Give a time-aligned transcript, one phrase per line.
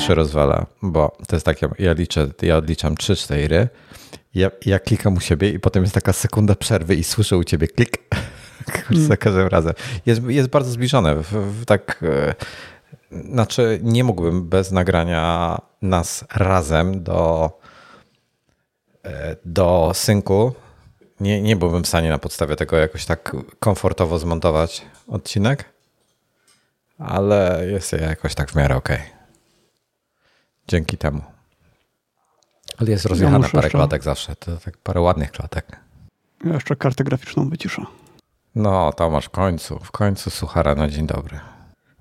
[0.00, 3.66] Zawsze rozwala, bo to jest takie, ja liczę, ja odliczam 3-4,
[4.34, 7.68] ja, ja klikam u siebie i potem jest taka sekunda przerwy i słyszę u ciebie
[7.68, 7.98] klik
[8.90, 9.06] mm.
[9.06, 9.72] za każdym razem.
[10.06, 11.16] Jest, jest bardzo zbliżone.
[11.16, 12.34] W, w, tak, e,
[13.10, 17.50] znaczy nie mógłbym bez nagrania nas razem do,
[19.04, 20.52] e, do synku.
[21.20, 25.64] Nie, nie byłbym w stanie na podstawie tego jakoś tak komfortowo zmontować odcinek,
[26.98, 28.88] ale jest jakoś tak w miarę ok.
[30.70, 31.22] Dzięki temu.
[32.78, 33.78] Ale jest rozjechane ja parę jeszcze...
[33.78, 35.80] klatek zawsze, to tak parę ładnych klatek.
[36.44, 37.82] Ja jeszcze kartę graficzną wyciszę.
[38.54, 41.40] No, Tomasz, w końcu, w końcu suchara na dzień dobry.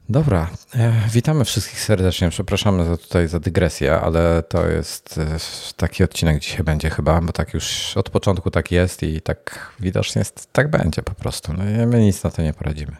[0.09, 2.29] Dobra, e, witamy wszystkich serdecznie.
[2.29, 5.37] Przepraszamy za tutaj za dygresję, ale to jest e,
[5.75, 10.19] taki odcinek dzisiaj będzie chyba, bo tak już od początku tak jest i tak widocznie
[10.19, 11.53] jest, tak będzie po prostu.
[11.53, 12.95] No, my nic na to nie poradzimy.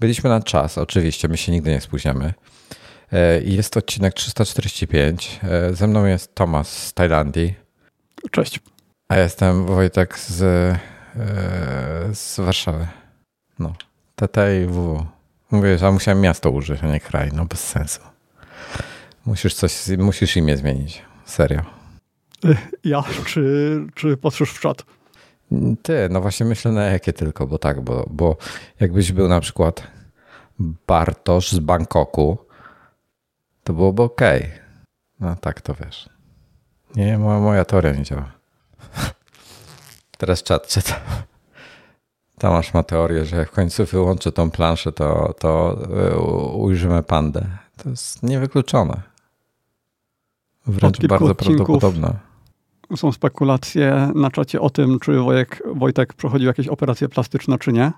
[0.00, 2.34] Byliśmy na czas, oczywiście, my się nigdy nie spóźniamy.
[3.14, 5.40] E, jest to odcinek 345.
[5.42, 7.54] E, ze mną jest Tomasz z Tajlandii.
[8.30, 8.60] Cześć.
[9.08, 10.78] A jestem Wojtek z, e,
[12.14, 12.86] z Warszawy.
[13.58, 13.72] No,
[14.16, 15.06] TT i WW.
[15.50, 17.30] Mówię, że musiałem miasto użyć, a nie kraj.
[17.32, 18.00] No bez sensu.
[19.26, 21.02] Musisz coś, musisz imię zmienić.
[21.24, 21.60] Serio.
[22.84, 24.84] Ja, czy, czy patrzysz w czat?
[25.82, 28.36] Ty, no właśnie myślę na jakie tylko, bo tak, bo, bo
[28.80, 29.82] jakbyś był na przykład
[30.58, 32.38] Bartosz z Bangkoku,
[33.64, 34.20] to byłoby ok.
[35.20, 36.08] No tak, to wiesz.
[36.96, 38.32] Nie, moja, moja teoria nie działa.
[40.18, 41.00] Teraz czat czyta.
[42.38, 45.78] Tomasz ma teorię, że jak w końcu wyłączę tą planszę, to, to
[46.12, 46.18] e,
[46.56, 47.46] ujrzymy pandę.
[47.76, 49.02] To jest niewykluczone.
[50.66, 52.14] Wręcz bardzo prawdopodobne.
[52.96, 57.92] Są spekulacje na czacie o tym, czy Wojek, Wojtek przechodził jakieś operacje plastyczne, czy nie.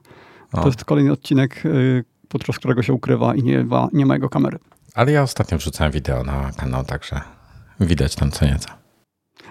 [0.50, 0.66] To o.
[0.66, 4.58] jest kolejny odcinek, y, podczas którego się ukrywa i nie ma, nie ma jego kamery.
[4.96, 7.20] Ale ja ostatnio wrzucałem wideo na kanał, także
[7.80, 8.68] widać tam co nieco.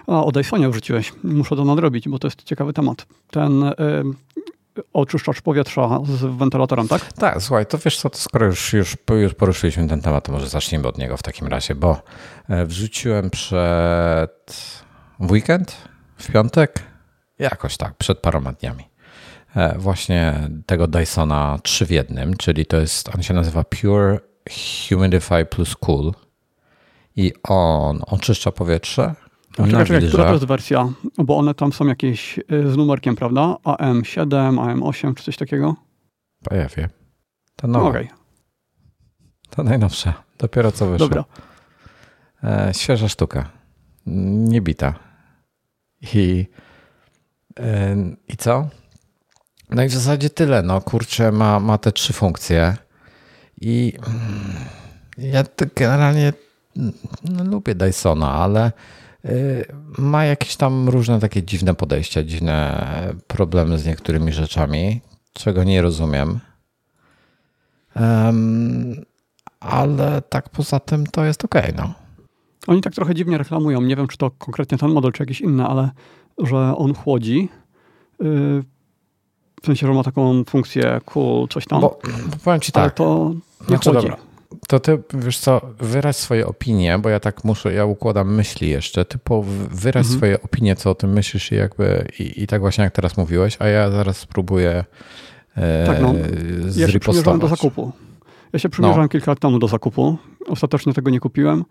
[0.06, 1.12] A, o Dysonie wrzuciłeś.
[1.24, 3.06] Muszę to nadrobić, bo to jest ciekawy temat.
[3.30, 3.74] Ten y,
[4.92, 7.12] oczyszczacz powietrza z wentylatorem, tak?
[7.12, 10.48] Tak, słuchaj, to wiesz co, to skoro już, już, już poruszyliśmy ten temat, to może
[10.48, 12.02] zacznijmy od niego w takim razie, bo
[12.48, 14.76] e, wrzuciłem przed
[15.20, 15.76] w weekend,
[16.16, 16.82] w piątek,
[17.38, 18.84] jakoś tak, przed paroma dniami.
[19.56, 24.18] E, właśnie tego Dysona 3 w jednym, czyli to jest, on się nazywa Pure
[24.88, 26.12] Humidify plus Cool
[27.16, 29.14] i on oczyszcza powietrze.
[29.56, 30.88] Czekaj, czekaj, która to jest wersja?
[31.18, 32.42] Bo one tam są jakieś y,
[32.72, 33.56] z numerkiem, prawda?
[33.64, 35.76] AM7, AM8 czy coś takiego?
[36.44, 36.88] Pojawię.
[37.56, 37.88] To nowe.
[37.88, 38.08] Okay.
[39.50, 40.14] To najnowsza.
[40.38, 41.08] Dopiero co wyszło.
[41.08, 41.24] Dobra.
[42.44, 43.50] E, świeża sztuka.
[44.06, 44.94] Niebita.
[46.14, 46.46] I,
[47.60, 47.96] e,
[48.28, 48.68] I co?
[49.70, 50.62] No i w zasadzie tyle.
[50.62, 52.76] No kurczę, ma, ma te trzy funkcje.
[53.60, 55.44] I mm, ja
[55.76, 56.32] generalnie
[57.24, 58.72] no, lubię Dysona, ale
[59.24, 59.66] y,
[59.98, 62.86] ma jakieś tam różne takie dziwne podejścia, dziwne
[63.26, 65.00] problemy z niektórymi rzeczami,
[65.32, 66.40] czego nie rozumiem.
[67.96, 69.04] Um,
[69.60, 71.94] ale tak poza tym to jest ok, no.
[72.66, 73.80] Oni tak trochę dziwnie reklamują.
[73.80, 75.90] Nie wiem, czy to konkretnie ten model, czy jakiś inny, ale
[76.38, 77.48] że on chłodzi.
[78.20, 78.64] Yy,
[79.62, 81.80] w sensie, że ma taką funkcję cool, coś tam.
[81.80, 81.98] Bo,
[82.30, 82.82] bo powiem ci tak.
[82.82, 84.08] Ale to nie znaczy, chodzi.
[84.08, 84.26] Dobra.
[84.68, 89.04] To ty, wiesz co, wyraź swoje opinie, bo ja tak muszę, ja układam myśli jeszcze,
[89.04, 90.18] ty po, wyraź mhm.
[90.18, 93.56] swoje opinie, co o tym myślisz i jakby, i, i tak właśnie jak teraz mówiłeś,
[93.58, 94.84] a ja zaraz spróbuję
[95.56, 96.14] e, tak, no.
[96.76, 97.92] Ja się przymierzałem do zakupu.
[98.52, 99.08] Ja się przymierzałem no.
[99.08, 100.16] kilka lat temu do zakupu.
[100.48, 101.64] Ostatecznie tego nie kupiłem,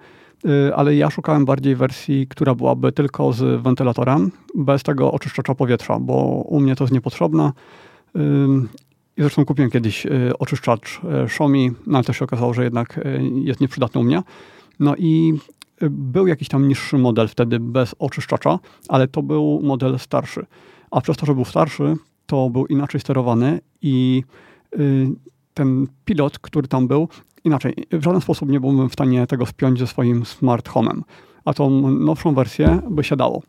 [0.75, 6.15] ale ja szukałem bardziej wersji, która byłaby tylko z wentylatorem, bez tego oczyszczacza powietrza, bo
[6.47, 7.51] u mnie to jest niepotrzebne.
[9.17, 12.99] I zresztą kupiłem kiedyś y, oczyszczacz y, Xiaomi, no ale to się okazało, że jednak
[13.43, 14.23] jest nieprzydatny u mnie.
[14.79, 15.33] No i
[15.89, 18.59] był jakiś tam niższy model wtedy bez oczyszczacza,
[18.89, 20.45] ale to był model starszy.
[20.91, 21.95] A przez to, że był starszy,
[22.25, 24.23] to był inaczej sterowany i
[25.53, 27.09] ten pilot, który tam był,
[27.45, 30.69] inaczej, w żaden sposób nie byłbym w stanie tego spiąć ze swoim smart.
[31.45, 33.41] A tą nowszą wersję by się dało.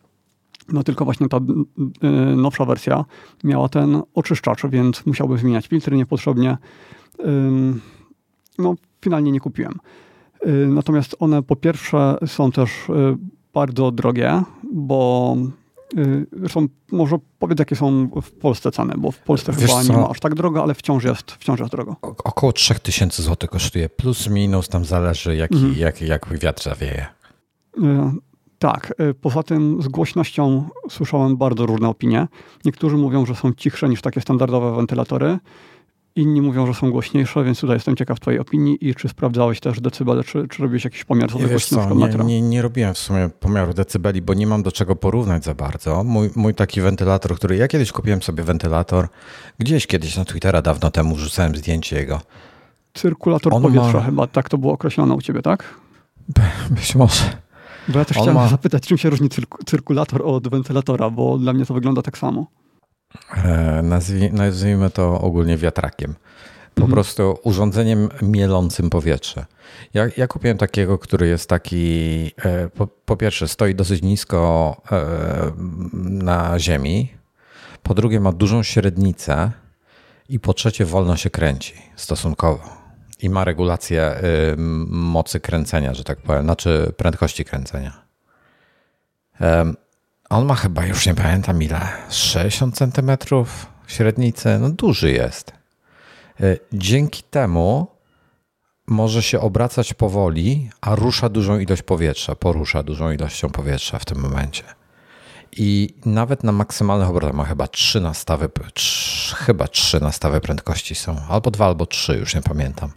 [0.68, 3.04] No tylko właśnie ta y, nowsza wersja
[3.44, 6.58] miała ten oczyszczacz, więc musiałbym zmieniać filtry niepotrzebnie.
[8.58, 9.74] no, finalnie nie kupiłem.
[10.46, 12.92] Y, natomiast one po pierwsze są też y,
[13.54, 15.36] bardzo drogie, bo
[16.32, 19.92] zresztą może powiedz, jakie są w Polsce ceny, bo w Polsce Wiesz chyba co?
[19.92, 21.96] nie ma aż tak drogo, ale wciąż jest, wciąż jest drogo.
[22.02, 25.74] O, około 3000 zł kosztuje, plus minus, tam zależy jaki, mhm.
[25.78, 27.06] jak, jak wiatr zawieje.
[27.78, 27.82] Y,
[28.58, 32.28] tak, y, poza tym z głośnością słyszałem bardzo różne opinie.
[32.64, 35.38] Niektórzy mówią, że są cichsze niż takie standardowe wentylatory.
[36.16, 39.80] Inni mówią, że są głośniejsze, więc tutaj jestem ciekaw twojej opinii i czy sprawdzałeś też
[39.80, 41.38] decybele, czy, czy robiłeś jakiś pomiar co,
[41.94, 45.54] nie, nie, nie robiłem w sumie pomiaru decybeli, bo nie mam do czego porównać za
[45.54, 46.04] bardzo.
[46.04, 49.08] Mój, mój taki wentylator, który ja kiedyś kupiłem sobie wentylator,
[49.58, 52.20] gdzieś kiedyś na Twittera dawno temu rzucałem zdjęcie jego.
[52.94, 54.00] Cyrkulator On powietrza ma...
[54.00, 55.74] chyba, tak to było określone u ciebie, tak?
[56.70, 57.22] Być może.
[57.88, 58.48] Bo ja też On chciałem ma...
[58.48, 59.28] zapytać, czym się różni
[59.66, 62.46] cyrkulator od wentylatora, bo dla mnie to wygląda tak samo.
[63.44, 66.14] E, nazwij, nazwijmy to ogólnie wiatrakiem.
[66.74, 66.92] Po mhm.
[66.92, 69.46] prostu urządzeniem mielącym powietrze.
[69.94, 75.04] Ja, ja kupiłem takiego, który jest taki, e, po, po, pierwsze, stoi dosyć nisko e,
[76.02, 77.12] na ziemi,
[77.82, 79.50] po drugie, ma dużą średnicę
[80.28, 82.76] i po trzecie, wolno się kręci stosunkowo.
[83.22, 84.14] I ma regulację
[84.88, 87.92] mocy kręcenia, że tak powiem, znaczy prędkości kręcenia.
[90.30, 95.52] On ma chyba, już nie pamiętam ile, 60 centymetrów średnicy, no duży jest.
[96.40, 97.86] E, dzięki temu
[98.86, 104.18] może się obracać powoli, a rusza dużą ilość powietrza, porusza dużą ilością powietrza w tym
[104.18, 104.62] momencie.
[105.52, 108.48] I nawet na maksymalnych obrotach ma chyba trzy nastawy,
[109.34, 112.90] chyba trzy nastawy prędkości są, albo dwa, albo trzy, już nie pamiętam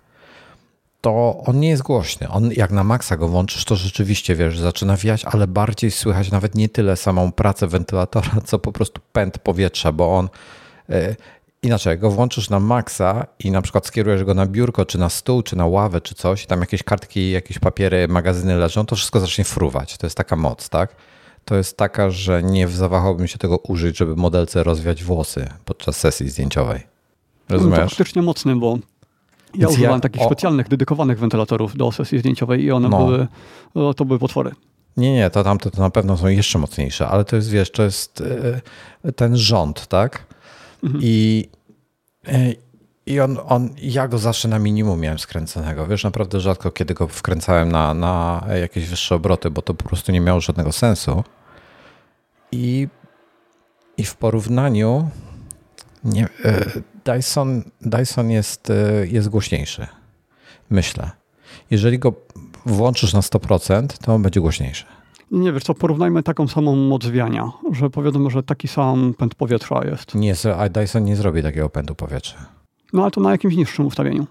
[1.02, 2.30] to on nie jest głośny.
[2.30, 6.56] On, jak na maksa go włączysz, to rzeczywiście, wiesz, zaczyna wiać, ale bardziej słychać nawet
[6.56, 10.30] nie tyle samą pracę wentylatora, co po prostu pęd powietrza, bo on...
[10.90, 11.16] Yy,
[11.64, 15.42] inaczej, go włączysz na maksa i na przykład skierujesz go na biurko, czy na stół,
[15.42, 19.44] czy na ławę, czy coś, tam jakieś kartki, jakieś papiery, magazyny leżą, to wszystko zacznie
[19.44, 19.98] fruwać.
[19.98, 20.96] To jest taka moc, tak?
[21.46, 26.30] To jest taka, że nie zawahałbym się tego użyć, żeby modelce rozwiać włosy podczas sesji
[26.30, 26.80] zdjęciowej.
[27.50, 27.80] Rozumiesz?
[27.80, 28.78] No to faktycznie mocny, bo
[29.54, 30.26] ja Więc używałem ja, takich o...
[30.26, 32.98] specjalnych, dedykowanych wentylatorów do sesji zdjęciowej i one no.
[32.98, 33.28] były,
[33.94, 34.52] to były potwory.
[34.98, 37.84] Nie, nie, to tamte to na pewno są jeszcze mocniejsze, ale to jest, wiesz, to
[37.84, 38.24] jest
[39.04, 40.26] e, ten rząd, tak?
[40.84, 41.04] Mhm.
[41.04, 41.50] I,
[42.28, 42.54] e,
[43.06, 45.88] i on, on, ja go zawsze na minimum miałem skręconego.
[45.88, 50.12] Wiesz, naprawdę rzadko kiedy go wkręcałem na, na jakieś wyższe obroty, bo to po prostu
[50.12, 51.24] nie miało żadnego sensu.
[52.52, 52.88] I,
[53.98, 55.10] i w porównaniu
[56.04, 56.66] nie, e,
[57.14, 59.88] Dyson, Dyson jest, e, jest głośniejszy.
[60.70, 61.12] Myślę.
[61.72, 62.14] Jeżeli go
[62.66, 64.86] włączysz na 100%, to on będzie głośniejszy.
[65.32, 69.82] Nie wiesz co, porównajmy taką samą moc wiania, że powiedzmy, że taki sam pęd powietrza
[69.86, 70.16] jest.
[70.16, 72.46] Nie, a Dyson nie zrobi takiego pędu powietrza.
[72.94, 74.28] No ale to na jakimś niższym ustawieniu.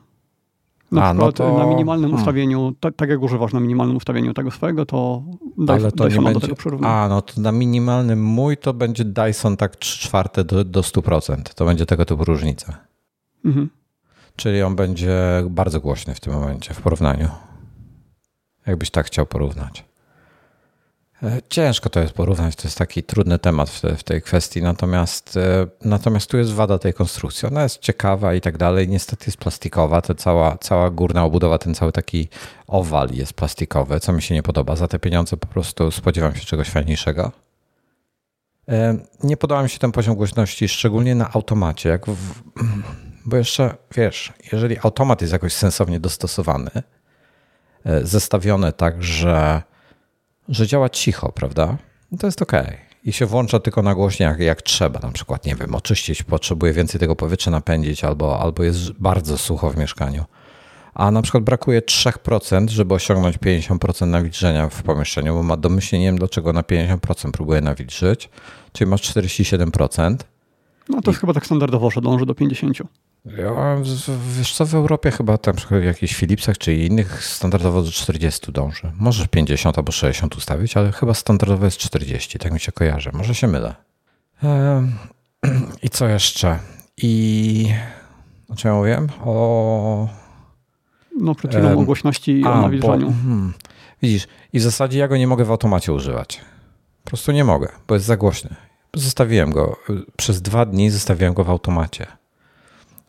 [0.93, 1.58] Na A, no to...
[1.58, 2.20] na minimalnym hmm.
[2.20, 5.23] ustawieniu, tak, tak, jak używasz na minimalnym ustawieniu tego swojego, to
[5.58, 6.49] Dyson, Ale to nie będzie...
[6.49, 10.64] do tego A, no to na minimalnym mój to będzie Dyson tak 3 czwarte do,
[10.64, 11.43] do 100%.
[11.55, 12.79] To będzie tego typu różnica.
[13.44, 13.70] Mhm.
[14.37, 15.19] Czyli on będzie
[15.50, 17.29] bardzo głośny w tym momencie w porównaniu.
[18.67, 19.88] Jakbyś tak chciał porównać.
[21.23, 25.37] E, ciężko to jest porównać, to jest taki trudny temat w, w, tej kwestii, natomiast,
[25.37, 27.49] e, natomiast tu jest wada tej konstrukcji.
[27.49, 28.88] Ona jest ciekawa i tak dalej.
[28.88, 32.29] Niestety jest plastikowa, ta cała, cała górna obudowa, ten cały taki
[32.67, 34.76] owal jest plastikowy, co mi się nie podoba.
[34.76, 37.32] Za te pieniądze po prostu spodziewam się czegoś fajniejszego.
[38.69, 42.43] E, nie podoba mi się ten poziom głośności, szczególnie na automacie, jak w,
[43.25, 46.70] bo jeszcze wiesz, jeżeli automat jest jakoś sensownie dostosowany,
[48.03, 49.63] zestawiony tak, że
[50.48, 51.76] że działa cicho, prawda?
[52.19, 52.52] To jest ok.
[53.05, 55.00] I się włącza tylko na głośnie, jak, jak trzeba.
[55.00, 59.70] Na przykład, nie wiem, oczyścić, potrzebuje więcej tego powietrza napędzić, albo, albo jest bardzo sucho
[59.70, 60.24] w mieszkaniu.
[60.94, 66.06] A na przykład brakuje 3%, żeby osiągnąć 50% nawilżenia w pomieszczeniu, bo ma domyślnie, nie
[66.06, 68.31] wiem dlaczego na 50% próbuje nawilżyć,
[68.72, 70.17] czyli masz 47%.
[70.88, 72.84] No to jest chyba tak standardowo, że dąży do 50%.
[73.37, 73.77] Ja,
[74.37, 78.93] wiesz co, w Europie chyba tam w jakichś Philipsach czy innych standardowo do 40 dąży.
[78.99, 83.11] Możesz 50 albo 60 ustawić, ale chyba standardowo jest 40, tak mi się kojarzy.
[83.13, 83.75] Może się mylę.
[85.82, 86.58] I co jeszcze?
[86.97, 87.73] I
[88.49, 89.08] o czym ja mówiłem?
[89.25, 90.08] O...
[91.20, 93.06] No przed chwilą o głośności i o nawilżaniu.
[93.06, 93.53] Hmm.
[94.03, 96.41] Widzisz, i w zasadzie ja go nie mogę w automacie używać.
[97.05, 98.55] Po prostu nie mogę, bo jest za głośny.
[98.94, 99.77] Zostawiłem go.
[100.17, 102.18] Przez dwa dni zostawiłem go w automacie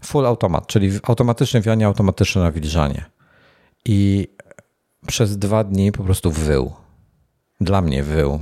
[0.01, 3.05] full automat, czyli automatyczne wianie, automatyczne nawilżanie.
[3.85, 4.27] I
[5.07, 6.73] przez dwa dni po prostu wył.
[7.61, 8.39] Dla mnie wył.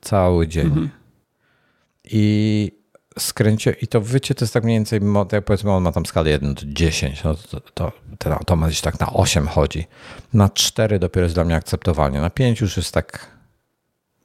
[0.00, 0.66] Cały dzień.
[0.66, 0.90] Mhm.
[2.04, 2.72] I
[3.18, 5.00] skręcie, i to wycie to jest tak mniej więcej,
[5.32, 8.80] jak powiedzmy, on ma tam skalę 1 do 10, no to, to ten automat gdzieś
[8.80, 9.86] tak na 8 chodzi.
[10.32, 12.20] Na 4 dopiero jest dla mnie akceptowalnie.
[12.20, 13.36] Na 5 już jest tak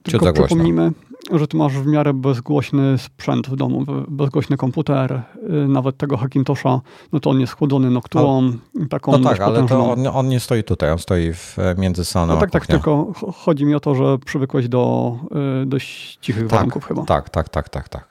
[0.08, 0.64] ciut za głośno
[1.32, 5.22] że ty masz w miarę bezgłośny sprzęt w domu, bezgłośny komputer,
[5.64, 6.80] y, nawet tego Hackintosha,
[7.12, 8.52] no to on jest chłodzony Noctuą,
[8.90, 12.34] taką No tak, ale to on, on, nie stoi tutaj, on stoi w, między salonem
[12.34, 13.12] no tak, tak, tylko
[13.44, 15.12] chodzi mi o to, że przywykłeś do
[15.62, 17.04] y, dość cichych tak, warunków chyba.
[17.04, 18.08] Tak, tak, tak, tak, tak.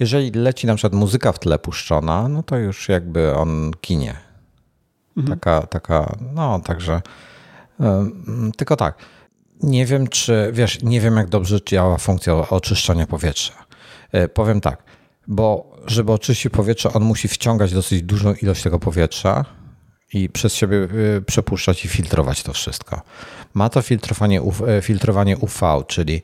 [0.00, 4.16] Jeżeli leci na przykład muzyka w tle puszczona, no to już jakby on kinie.
[5.16, 5.38] Mhm.
[5.38, 7.02] Taka, taka, no także.
[8.56, 8.98] tylko tak.
[9.64, 13.52] Nie wiem, czy wiesz, nie wiem, jak dobrze działa funkcja oczyszczania powietrza.
[14.12, 14.82] E, powiem tak,
[15.26, 19.44] bo żeby oczyścić powietrze, on musi wciągać dosyć dużą ilość tego powietrza
[20.12, 23.02] i przez siebie y, przepuszczać i filtrować to wszystko.
[23.54, 26.22] Ma to filtrowanie, e, filtrowanie UV, czyli,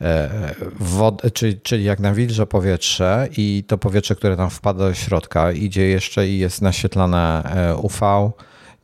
[0.00, 5.52] e, wod, czyli, czyli jak nawilża powietrze i to powietrze, które tam wpada do środka,
[5.52, 8.32] idzie jeszcze i jest naświetlane e, UV,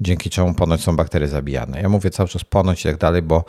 [0.01, 1.81] dzięki czemu ponoć są bakterie zabijane.
[1.81, 3.45] Ja mówię cały czas ponoć i tak dalej, bo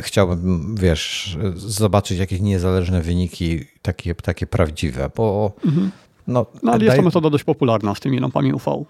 [0.00, 5.90] chciałbym, wiesz, zobaczyć jakieś niezależne wyniki, takie, takie prawdziwe, bo mhm.
[6.26, 6.86] no, no, ale daj...
[6.86, 8.84] jest to metoda dość popularna z tymi lampami UV.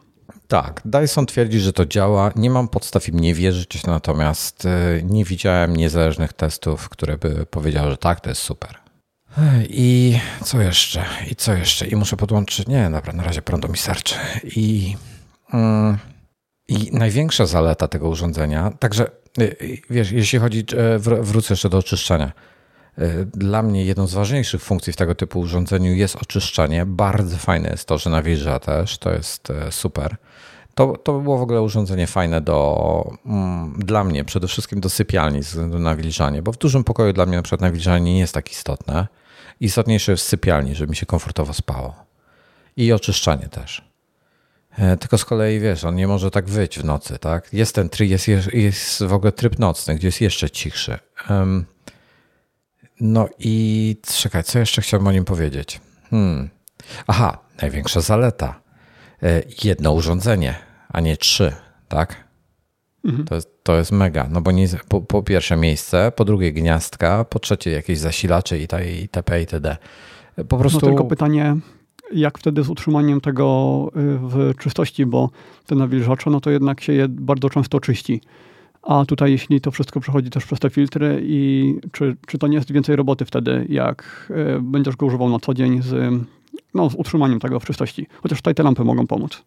[0.48, 2.32] Tak, Dyson twierdzi, że to działa.
[2.36, 7.90] Nie mam podstaw im nie wierzyć, natomiast e, nie widziałem niezależnych testów, które by powiedziały,
[7.90, 8.74] że tak, to jest super.
[9.68, 11.04] I co jeszcze?
[11.30, 11.86] I co jeszcze?
[11.86, 12.66] I muszę podłączyć.
[12.68, 14.14] Nie, dobra, na razie prądu mi starczy.
[14.44, 14.96] I,
[15.52, 15.98] mm,
[16.68, 19.48] I największa zaleta tego urządzenia, także e,
[19.90, 22.32] wiesz, jeśli chodzi, e, wrócę jeszcze do oczyszczania.
[23.26, 26.86] Dla mnie jedną z ważniejszych funkcji w tego typu urządzeniu jest oczyszczanie.
[26.86, 30.16] Bardzo fajne jest to, że nawilża też, to jest super.
[30.78, 35.42] To, to było w ogóle urządzenie fajne do, mm, dla mnie, przede wszystkim do sypialni
[35.42, 38.34] ze względu na nawilżanie, bo w dużym pokoju dla mnie na przykład nawilżanie nie jest
[38.34, 39.06] tak istotne.
[39.60, 41.94] Istotniejsze jest sypialni, żeby mi się komfortowo spało.
[42.76, 43.87] I oczyszczanie też.
[44.78, 47.52] E, tylko z kolei wiesz, on nie może tak wyć w nocy, tak?
[47.52, 50.98] Jest ten tryb, jest, jest w ogóle tryb nocny, gdzie jest jeszcze cichszy.
[53.00, 55.80] No i czekaj, co jeszcze chciałbym o nim powiedzieć?
[56.10, 56.48] Hmm.
[57.06, 58.60] Aha, największa zaleta.
[59.22, 60.54] E, jedno urządzenie
[60.88, 61.52] a nie trzy,
[61.88, 62.28] tak?
[63.04, 63.24] Mhm.
[63.24, 67.24] To, jest, to jest mega, no bo nie, po, po, pierwsze miejsce, po drugie gniazdka,
[67.24, 68.62] po trzecie jakieś zasilacze i
[69.00, 69.40] itp.
[69.40, 69.76] itd.
[70.36, 70.80] Po no prostu...
[70.80, 71.56] No tylko pytanie,
[72.12, 75.30] jak wtedy z utrzymaniem tego y, w czystości, bo
[75.66, 78.20] te nawilżacze, no to jednak się je bardzo często czyści.
[78.82, 82.56] A tutaj, jeśli to wszystko przechodzi też przez te filtry, i czy, czy to nie
[82.56, 86.14] jest więcej roboty wtedy, jak y, będziesz go używał na co dzień z,
[86.74, 88.06] no, z utrzymaniem tego w czystości?
[88.22, 89.42] Chociaż tutaj te lampy mogą pomóc.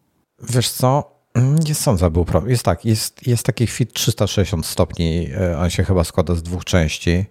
[0.50, 1.12] Wiesz co?
[1.34, 2.50] Mm, nie sądzę, był problem.
[2.50, 5.28] Jest tak, jest, jest taki fit 360 stopni,
[5.58, 7.24] on się chyba składa z dwóch części.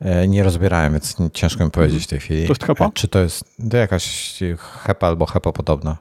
[0.00, 2.42] E, nie rozbierałem, więc ciężko mi powiedzieć w tej chwili.
[2.46, 2.86] To jest HEPA?
[2.86, 5.96] E, czy to jest to jakaś HEPA albo HEPA podobna.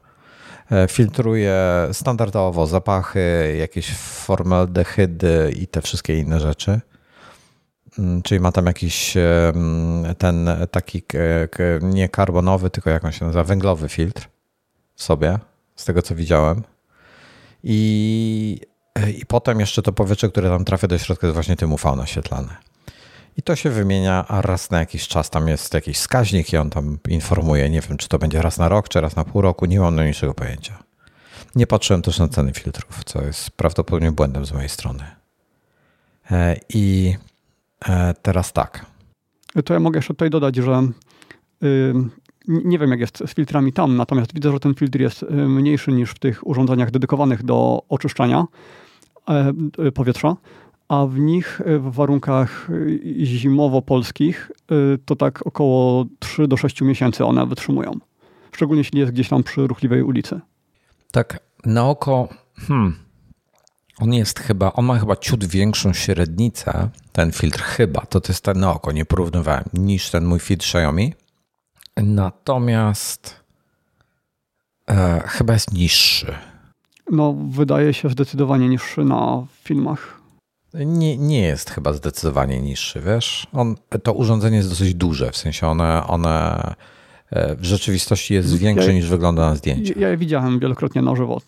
[0.89, 6.81] Filtruje standardowo zapachy, jakieś formaldehydy i te wszystkie inne rzeczy.
[7.99, 9.13] Mm, czyli ma tam jakiś
[10.17, 11.03] ten taki
[11.81, 14.27] nie karbonowy, tylko jak on się nazywa, węglowy filtr
[14.95, 15.39] w sobie,
[15.75, 16.63] z tego co widziałem.
[17.63, 18.61] I,
[19.17, 22.67] I potem jeszcze to powietrze, które tam trafia do środka, jest właśnie tym UV naświetlane.
[23.37, 26.97] I to się wymienia, raz na jakiś czas tam jest jakiś wskaźnik i on tam
[27.09, 27.69] informuje.
[27.69, 29.95] Nie wiem, czy to będzie raz na rok, czy raz na pół roku, nie mam
[29.95, 30.83] najmniejszego pojęcia.
[31.55, 35.03] Nie patrzyłem też na ceny filtrów, co jest prawdopodobnie błędem z mojej strony.
[36.31, 37.15] E, I
[37.89, 38.85] e, teraz tak.
[39.65, 40.87] To ja mogę jeszcze tutaj dodać, że
[42.47, 45.91] nie wiem, jak jest z filtrami tam, natomiast widzę, że ten filtr jest y, mniejszy
[45.91, 48.45] niż w tych urządzeniach dedykowanych do oczyszczania
[49.29, 49.53] e,
[49.87, 50.35] y, powietrza,
[50.89, 52.69] a w nich y, w warunkach
[53.23, 54.51] zimowo-polskich
[55.05, 57.91] to tak około 3 do 6 miesięcy one wytrzymują.
[58.51, 60.39] Szczególnie jeśli jest gdzieś tam przy ruchliwej ulicy.
[61.11, 62.27] Tak, na oko,
[62.67, 62.95] hmm,
[63.99, 68.43] on jest chyba, on ma chyba ciut większą średnicę, ten filtr chyba, to, to jest
[68.43, 71.13] ten na oko, nie porównywałem, niż ten mój filtr Xiaomi
[71.97, 73.43] Natomiast
[74.89, 76.35] e, chyba jest niższy.
[77.11, 80.16] No, wydaje się zdecydowanie niższy na filmach.
[80.85, 83.47] Nie, nie jest chyba zdecydowanie niższy, wiesz?
[83.53, 86.57] On, to urządzenie jest dosyć duże, w sensie one, one
[87.31, 89.99] e, w rzeczywistości jest większe ja, niż wygląda na zdjęciu.
[89.99, 91.41] Ja je widziałem wielokrotnie na żywo.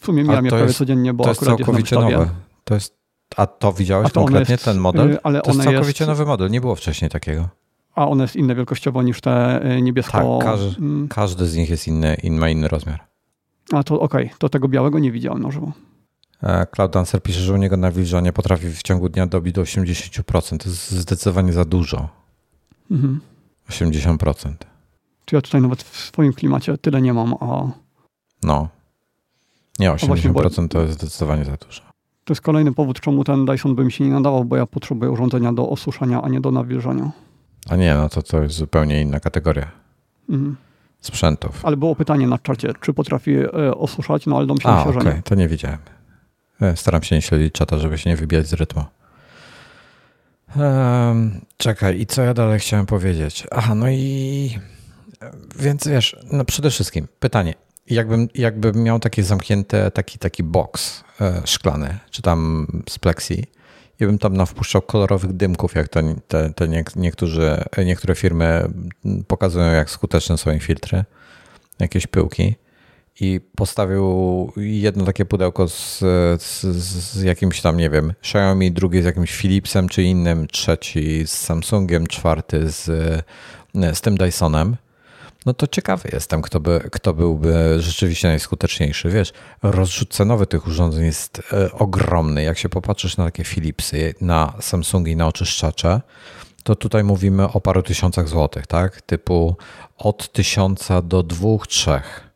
[0.00, 2.28] W sumie miałem je prawie codziennie, bo to jest całkowicie jest nowe.
[2.64, 2.96] To jest,
[3.36, 5.10] a to widziałeś a to konkretnie, jest, ten model?
[5.10, 7.48] Y, ale to jest całkowicie jest, nowy model, nie było wcześniej takiego.
[7.94, 10.38] A one jest inne wielkościowo niż te y, niebiesko...
[10.38, 11.08] Tak, każdy, mm.
[11.08, 13.00] każdy z nich jest inny, in, ma inny rozmiar.
[13.72, 14.38] A to okej, okay.
[14.38, 15.72] to tego białego nie widziałem na żywo.
[16.42, 20.58] E, Cloud Dancer pisze, że u niego nawilżanie potrafi w ciągu dnia dobić do 80%.
[20.58, 22.08] To jest zdecydowanie za dużo.
[22.90, 23.20] Mhm.
[23.70, 24.52] 80%.
[25.24, 27.70] Czy ja tutaj nawet w swoim klimacie tyle nie mam, a...
[28.42, 28.68] No.
[29.78, 31.82] Nie, 80% to jest zdecydowanie za dużo.
[32.24, 35.10] To jest kolejny powód, czemu ten Dyson by mi się nie nadawał, bo ja potrzebuję
[35.10, 37.10] urządzenia do osuszania, a nie do nawilżania.
[37.68, 39.70] A nie, no to to jest zupełnie inna kategoria
[40.28, 40.56] mhm.
[41.00, 41.66] sprzętów.
[41.66, 45.02] Ale było pytanie na czacie, czy potrafi e, osuszać, no ale domyślam się, okay.
[45.02, 45.22] że nie.
[45.22, 45.78] to nie widziałem.
[46.62, 48.84] E, staram się nie śledzić czata, żeby się nie wybijać z rytmu.
[50.56, 53.46] Um, czekaj, i co ja dalej chciałem powiedzieć?
[53.50, 54.58] Aha, no i
[55.58, 57.54] więc wiesz, no przede wszystkim pytanie,
[57.86, 63.44] jakbym, jakbym miał takie zamknięte, taki, taki box e, szklany, czy tam z plexi,
[64.00, 68.68] ja bym tam nawpuszczał kolorowych dymków, jak to, te, te niektórzy, niektóre firmy
[69.26, 71.04] pokazują, jak skuteczne są ich filtry,
[71.78, 72.54] jakieś pyłki
[73.20, 75.98] i postawił jedno takie pudełko z,
[76.42, 81.32] z, z, jakimś tam, nie wiem, Xiaomi, drugie z jakimś Philipsem czy innym, trzeci z
[81.32, 82.84] Samsungiem, czwarty z,
[83.92, 84.76] z tym Dysonem,
[85.46, 89.10] no to ciekawy jestem, kto, by, kto byłby rzeczywiście najskuteczniejszy.
[89.10, 92.42] Wiesz, rozrzut cenowy tych urządzeń jest e, ogromny.
[92.42, 96.00] Jak się popatrzysz na takie Philipsy, na Samsungi, na oczyszczacze,
[96.62, 99.02] to tutaj mówimy o paru tysiącach złotych, tak?
[99.02, 99.56] Typu
[99.98, 102.31] od tysiąca do dwóch, trzech.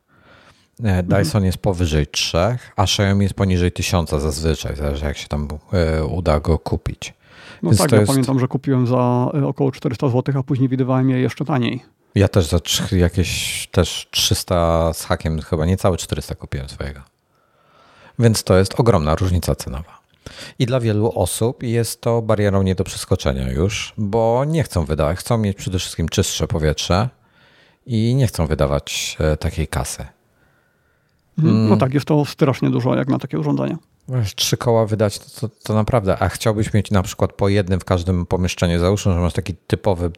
[0.83, 5.47] E, Dyson jest powyżej trzech, a Xiaomi jest poniżej tysiąca zazwyczaj, zależy jak się tam
[5.73, 7.13] e, uda go kupić.
[7.63, 8.11] No Więc tak, ja jest...
[8.11, 11.83] pamiętam, że kupiłem za około 400 zł, a później widywałem je jeszcze taniej.
[12.15, 12.59] Ja też za
[12.91, 16.99] jakieś też 300 z hakiem, chyba niecałe 400 kupiłem swojego.
[18.19, 19.99] Więc to jest ogromna różnica cenowa.
[20.59, 25.17] I dla wielu osób jest to barierą nie do przeskoczenia już, bo nie chcą wydawać,
[25.17, 27.09] chcą mieć przede wszystkim czystsze powietrze
[27.85, 30.05] i nie chcą wydawać e, takiej kasy.
[31.43, 31.69] Mm.
[31.69, 33.77] No tak, jest to strasznie dużo jak na takie urządzenie.
[34.35, 38.25] Trzy koła wydać to, to, naprawdę, a chciałbyś mieć na przykład po jednym w każdym
[38.25, 40.11] pomieszczeniu, załóżmy, że masz taki typowy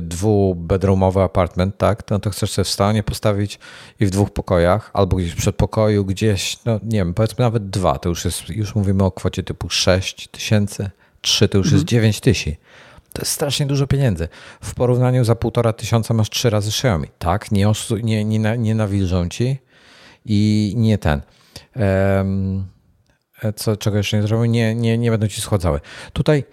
[0.00, 3.58] dwubedroomowy apartment, tak, no to chcesz sobie w stanie postawić
[4.00, 7.98] i w dwóch pokojach, albo gdzieś w przedpokoju, gdzieś, no nie wiem, powiedzmy nawet dwa,
[7.98, 11.76] to już jest, już mówimy o kwocie typu 6 tysięcy, trzy to już mhm.
[11.76, 12.60] jest 9 tysięcy.
[13.12, 14.28] To jest strasznie dużo pieniędzy.
[14.60, 17.08] W porównaniu za półtora tysiąca masz trzy razy Xiaomi.
[17.18, 19.58] Tak, nie, nie, nie, nie nawilżą ci
[20.26, 21.22] i nie ten.
[21.76, 25.80] E, co, czego jeszcze nie zrobił, nie, nie, nie będą ci schładzały.
[26.12, 26.44] Tutaj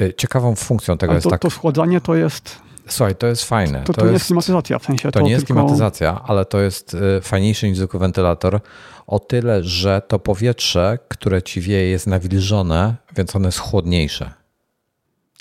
[0.00, 1.40] e, ciekawą funkcją tego Ale jest to, tak...
[1.40, 2.56] To schładzanie to jest...
[2.88, 3.82] Słuchaj, to jest fajne.
[3.84, 5.12] To, to, to nie jest klimatyzacja w sensie.
[5.12, 5.60] To, to nie jest tylko...
[5.60, 8.60] klimatyzacja, ale to jest e, fajniejszy niż zwykły wentylator
[9.06, 14.37] o tyle, że to powietrze, które ci wieje jest nawilżone, więc ono jest chłodniejsze.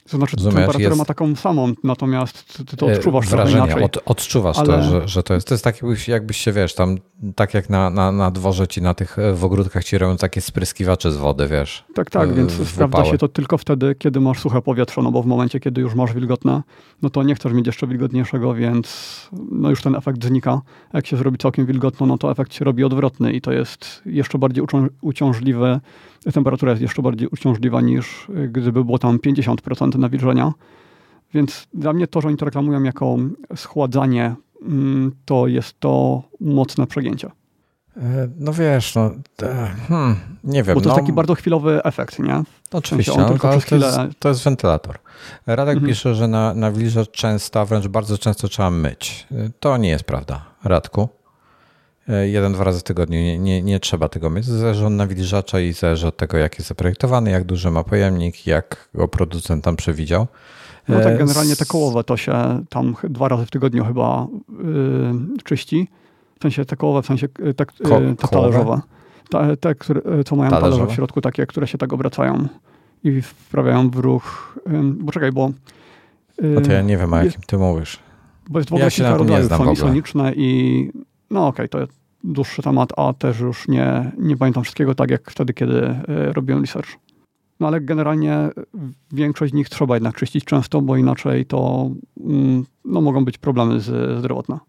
[0.10, 0.98] To znaczy, Rozumiesz, temperaturę jest...
[0.98, 3.84] ma taką samą, natomiast ty to e, odczuwasz Wrażenie, inaczej.
[3.84, 4.68] Od, odczuwasz Ale...
[4.68, 5.48] to, że, że to jest.
[5.48, 6.98] To jest tak, jakbyś, jakbyś się, wiesz, tam
[7.36, 10.42] tak jak na, na, na dworze ci, na tych e, w ogródkach ci robią takie
[10.42, 11.84] spryskiwacze z wody, wiesz.
[11.94, 12.70] Tak, tak, więc wypały.
[12.70, 15.96] sprawdza się to tylko wtedy, kiedy masz suche powietrze, no bo w momencie, kiedy już
[15.96, 16.64] masz wilgotne,
[17.02, 20.62] no to nie chcesz mieć jeszcze wilgotniejszego, więc no już ten efekt znika.
[20.94, 24.38] Jak się zrobi całkiem wilgotno, no to efekt się robi odwrotny i to jest jeszcze
[24.38, 24.64] bardziej
[25.02, 25.80] uciążliwe
[26.34, 30.54] temperatura jest jeszcze bardziej uciążliwa niż y, gdyby było tam 50% nawilżenia.
[31.34, 33.18] Więc dla mnie to, że oni to reklamują jako
[33.56, 37.30] schładzanie, mm, to jest to mocne przegięcie.
[37.98, 39.12] E, no wiesz, no,
[39.88, 40.76] hmm, nie wiem.
[40.76, 42.44] Bo to no, jest taki bardzo chwilowy efekt, nie?
[42.72, 43.88] Oczywiście, sensie no, to, chwilę...
[43.88, 45.00] jest, to, jest, wentylator.
[45.48, 45.92] Radek mhm.
[45.92, 49.28] pisze, że na, nawilżacz często, wręcz bardzo często trzeba myć.
[49.32, 51.10] E, to nie jest prawda, Radku.
[52.10, 53.20] E, jeden, dwa razy w tygodniu.
[53.20, 54.46] Nie, nie, nie trzeba tego mieć.
[54.46, 58.90] Zależy od nawilżacza i zależy od tego, jak jest zaprojektowany, jak duży ma pojemnik, jak
[58.94, 60.28] go producent tam przewidział.
[60.88, 65.44] No tak, e, generalnie te kołowe to się tam dwa razy w tygodniu chyba yy,
[65.44, 65.88] czyści.
[66.40, 68.82] W sensie te kołowe, w sensie y, te, Ko te talerzowe.
[69.30, 70.76] Te, te które, y, co mają talerzowe?
[70.76, 72.48] talerze w środku, takie, które się tak obracają
[73.04, 74.58] i wprawiają w ruch.
[74.72, 75.52] Yy, bo czekaj, bo...
[76.42, 78.00] Yy, no to ja nie wiem, o jakim ty mówisz.
[78.50, 79.50] Bo jest w ogóle ja kilka rodzajów.
[79.50, 80.92] Są soniczne i
[81.30, 85.32] no okej, okay, to dłuższy temat, a też już nie, nie pamiętam wszystkiego tak jak
[85.32, 86.04] wtedy, kiedy e,
[86.34, 86.90] robiłem research.
[87.60, 88.50] No ale generalnie
[89.12, 93.80] większość z nich trzeba jednak czyścić często, bo inaczej to mm, no, mogą być problemy
[93.80, 94.60] z, zdrowotne.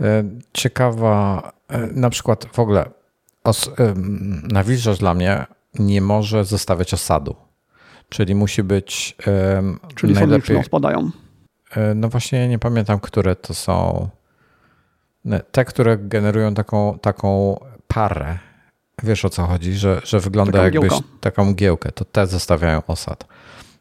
[0.00, 2.90] E, ciekawa, e, na przykład w ogóle
[3.44, 3.70] os,
[4.98, 5.46] dla mnie
[5.78, 7.34] nie może zostawiać osadu.
[8.08, 9.16] Czyli musi być
[9.94, 10.64] Czyli najlepiej...
[10.64, 11.10] spadają.
[11.94, 14.08] No właśnie nie pamiętam, które to są
[15.52, 18.38] te, które generują taką, taką parę,
[19.02, 21.06] wiesz o co chodzi, że, że wygląda taką jakbyś giełka.
[21.20, 23.26] taką mgiełkę, to te zostawiają osad.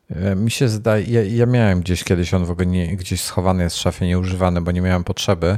[0.10, 3.64] E, mi się zdaje, ja, ja, miałem gdzieś kiedyś, on w ogóle nie, gdzieś schowany
[3.64, 5.58] jest w szafie, nieużywany, bo nie miałem potrzeby.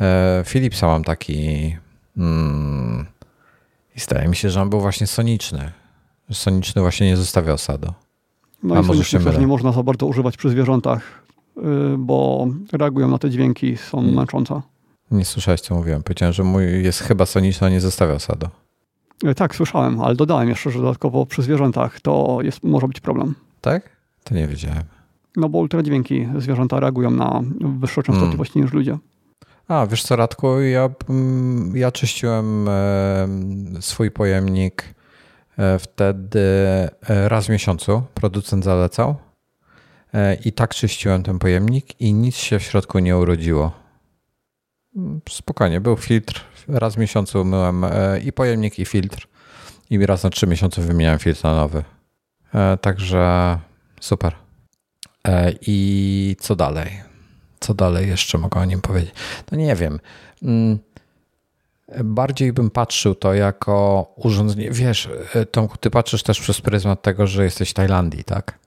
[0.00, 1.76] E, Philipsa mam taki
[2.16, 3.06] mm,
[3.96, 5.72] i zdaje mi się, że on był właśnie soniczny.
[6.32, 7.92] Soniczny właśnie nie zostawia osadu.
[8.62, 11.22] No A i może się też nie można za bardzo używać przy zwierzętach,
[11.56, 11.60] y,
[11.98, 14.16] bo reagują na te dźwięki, są hmm.
[14.16, 14.60] męczące.
[15.10, 16.02] Nie słyszałeś, co mówiłem.
[16.02, 18.48] Powiedziałem, że mój jest chyba soniczny, a nie zostawia osadu.
[19.24, 23.34] E, tak, słyszałem, ale dodałem jeszcze, że dodatkowo przy zwierzętach to jest, może być problem.
[23.60, 23.90] Tak?
[24.24, 24.82] To nie wiedziałem.
[25.36, 28.66] No bo ultradźwięki zwierzęta reagują na wyższą częstotliwość hmm.
[28.66, 28.98] niż ludzie.
[29.68, 32.68] A, wiesz co, Radku, ja, mm, ja czyściłem
[33.80, 34.94] swój pojemnik
[35.58, 38.02] e, wtedy e, raz w miesiącu.
[38.14, 39.14] Producent zalecał.
[40.44, 43.72] I tak czyściłem ten pojemnik i nic się w środku nie urodziło.
[45.28, 46.44] Spokojnie, był filtr.
[46.68, 49.26] Raz w miesiącu myłem e, i pojemnik, i filtr.
[49.90, 51.84] I raz na trzy miesiące wymieniałem filtr na nowy.
[52.54, 53.58] E, także
[54.00, 54.34] super.
[55.28, 56.90] E, I co dalej?
[57.60, 59.14] Co dalej jeszcze mogę o nim powiedzieć?
[59.52, 60.00] No nie wiem.
[60.42, 60.78] Mm,
[62.04, 64.70] bardziej bym patrzył to jako urządzenie.
[64.70, 65.08] Wiesz,
[65.50, 68.58] Tomku, ty patrzysz też przez pryzmat tego, że jesteś w Tajlandii, tak?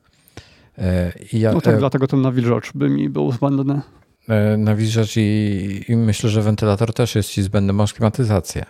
[1.34, 3.82] Ja, no tak, dlatego ten nawilżacz by mi był zbędny.
[4.30, 8.66] E, nawilżać i, i myślę, że wentylator też jest ci zbędny, masz klimatyzację.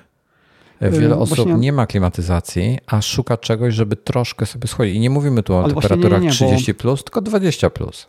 [0.79, 1.53] E, wiele osób Właśnie...
[1.53, 4.95] nie ma klimatyzacji, a szuka czegoś, żeby troszkę sobie schodzić.
[4.95, 6.79] I nie mówimy tu o Ale temperaturach nie, nie, 30, bo...
[6.79, 7.69] plus, tylko 20.
[7.69, 8.07] Plus.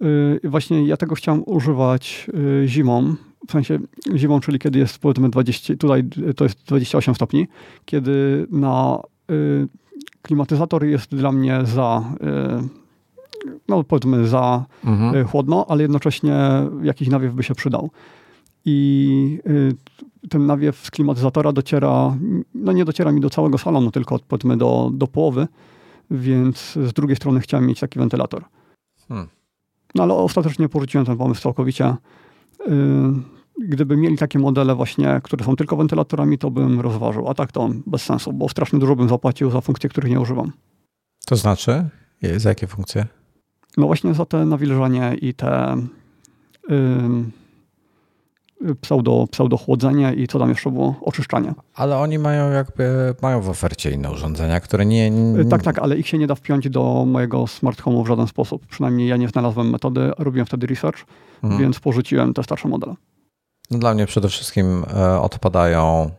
[0.00, 3.14] Yy, właśnie ja tego chciałem używać yy, zimą,
[3.48, 3.78] w sensie
[4.16, 6.04] zimą, czyli kiedy jest powiedzmy 20, tutaj
[6.36, 7.48] to jest 28 stopni,
[7.84, 9.68] kiedy na yy,
[10.22, 12.04] klimatyzator jest dla mnie za
[13.68, 15.16] no powiedzmy za mhm.
[15.16, 16.36] Y, chłodno, ale jednocześnie
[16.82, 17.90] jakiś nawiew by się przydał.
[18.64, 22.16] I y, ten nawiew z klimatyzatora dociera,
[22.54, 25.48] no nie dociera mi do całego salonu, tylko powiedzmy do, do połowy,
[26.10, 28.44] więc z drugiej strony chciałem mieć taki wentylator.
[29.08, 29.28] Hmm.
[29.94, 31.96] No ale ostatecznie porzuciłem ten pomysł całkowicie.
[32.60, 32.72] Y,
[33.68, 37.70] gdyby mieli takie modele właśnie, które są tylko wentylatorami, to bym rozważył, a tak to
[37.86, 40.52] bez sensu, bo strasznie dużo bym zapłacił za funkcje, których nie używam.
[41.26, 41.88] To znaczy?
[42.36, 43.06] Za jakie funkcje?
[43.76, 45.76] No właśnie za te nawilżanie i te
[46.68, 47.24] yy,
[48.80, 50.94] pseudo, pseudo chłodzenie i co tam jeszcze było?
[51.00, 51.54] Oczyszczanie.
[51.74, 55.40] Ale oni mają jakby, mają w ofercie inne urządzenia, które nie, nie...
[55.40, 58.26] Y, tak, tak, ale ich się nie da wpiąć do mojego smart home'u w żaden
[58.26, 58.66] sposób.
[58.66, 61.04] Przynajmniej ja nie znalazłem metody, robiłem wtedy research,
[61.42, 61.62] mhm.
[61.62, 62.94] więc porzuciłem te starsze modele.
[63.70, 66.10] No dla mnie przede wszystkim e, odpadają,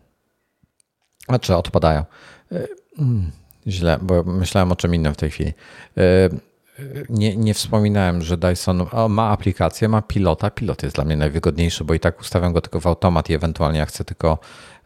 [1.29, 2.03] znaczy odpadają,
[2.51, 2.67] e,
[2.99, 3.31] mm,
[3.67, 5.53] źle, bo myślałem o czym innym w tej chwili.
[7.09, 10.49] Nie, nie wspominałem, że Dyson ma aplikację, ma pilota.
[10.49, 13.79] Pilot jest dla mnie najwygodniejszy, bo i tak ustawiam go tylko w automat i ewentualnie
[13.79, 14.37] ja chcę tylko,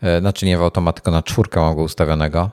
[0.02, 2.50] e, znaczy nie w automat, tylko na czwórkę mam go ustawionego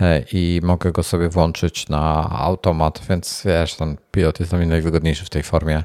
[0.00, 4.68] e, i mogę go sobie włączyć na automat, więc wiesz, ten pilot jest dla mnie
[4.68, 5.84] najwygodniejszy w tej formie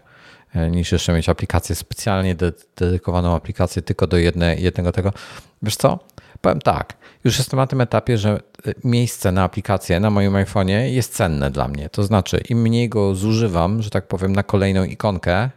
[0.55, 2.35] e, niż jeszcze mieć aplikację specjalnie
[2.75, 5.13] dedykowaną aplikację tylko do jedne, jednego tego.
[5.61, 5.99] Wiesz co?
[6.41, 10.79] Powiem tak, już jestem na tym etapie, że e, miejsce na aplikację na moim iPhone'ie
[10.79, 11.89] jest cenne dla mnie.
[11.89, 15.49] To znaczy, im mniej go zużywam, że tak powiem, na kolejną ikonkę,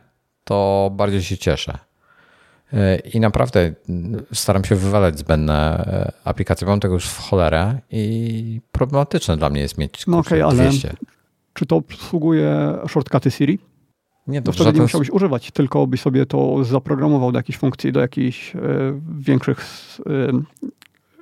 [0.45, 1.79] to bardziej się cieszę.
[2.73, 3.75] E, I naprawdę
[4.33, 5.85] staram się wywalać zbędne
[6.25, 6.67] aplikacje.
[6.67, 10.89] Mam tego już w cholerę i problematyczne dla mnie jest mieć no okay, 200.
[10.89, 10.97] Ale
[11.55, 13.59] czy to obsługuje shortcuty Siri?
[14.27, 18.01] Nie, to wtedy nie musiałbyś używać, tylko byś sobie to zaprogramował do jakiejś funkcji, do
[18.01, 18.59] jakichś y,
[19.19, 19.61] większych
[20.01, 20.33] y,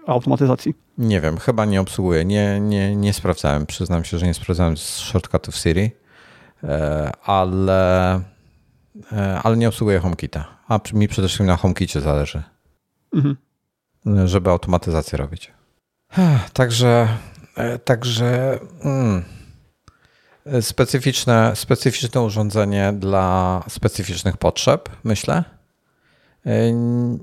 [0.07, 0.75] automatyzacji?
[0.99, 2.25] Nie wiem, chyba nie obsługuję.
[2.25, 3.67] Nie, nie, nie sprawdzałem.
[3.67, 5.91] Przyznam się, że nie sprawdzałem z shortcutów Siri,
[6.65, 8.15] e, ale,
[9.13, 10.45] e, ale nie obsługuję HomeKita.
[10.69, 12.43] A mi przede wszystkim na HomeKicie zależy,
[13.15, 13.37] mhm.
[14.29, 15.53] żeby automatyzację robić.
[16.53, 17.09] Także,
[17.57, 19.25] e, także mm,
[20.61, 25.45] specyficzne, specyficzne urządzenie dla specyficznych potrzeb, myślę.
[26.47, 26.73] E,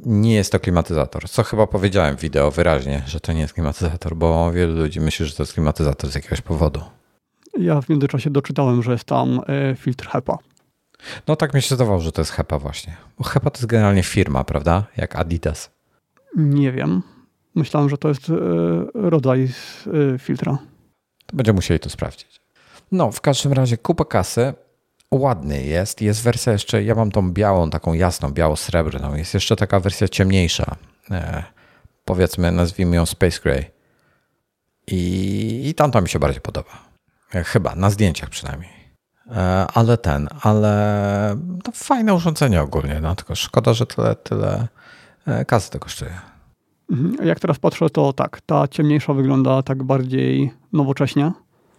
[0.05, 1.29] nie jest to klimatyzator.
[1.29, 5.25] Co chyba powiedziałem w wideo wyraźnie, że to nie jest klimatyzator, bo wielu ludzi myśli,
[5.25, 6.81] że to jest klimatyzator z jakiegoś powodu.
[7.59, 10.37] Ja w międzyczasie doczytałem, że jest tam e, filtr HEPA.
[11.27, 12.97] No tak mi się zdawało, że to jest HEPA właśnie.
[13.17, 14.83] Bo HEPA to jest generalnie firma, prawda?
[14.97, 15.71] Jak Adidas.
[16.35, 17.03] Nie wiem.
[17.55, 18.33] Myślałem, że to jest e,
[18.93, 19.49] rodzaj
[20.19, 20.57] filtra.
[21.25, 22.41] To będziemy musieli to sprawdzić.
[22.91, 24.53] No, w każdym razie kupa kasy
[25.11, 26.01] ładny jest.
[26.01, 29.15] Jest wersja jeszcze, ja mam tą białą, taką jasną, biało-srebrną.
[29.15, 30.75] Jest jeszcze taka wersja ciemniejsza.
[31.11, 31.43] E,
[32.05, 33.65] powiedzmy, nazwijmy ją Space Gray.
[34.87, 36.87] I, i tamta mi się bardziej podoba.
[37.35, 38.71] E, chyba, na zdjęciach przynajmniej.
[39.31, 44.67] E, ale ten, ale to fajne urządzenie ogólnie, no tylko szkoda, że tyle, tyle
[45.25, 46.11] e, kasy to kosztuje.
[46.91, 47.27] Mhm.
[47.27, 51.31] Jak teraz patrzę, to tak, ta ciemniejsza wygląda tak bardziej nowocześnie.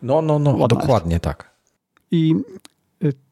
[0.02, 1.24] No, no, no, dokładnie jest.
[1.24, 1.50] tak.
[2.10, 2.34] I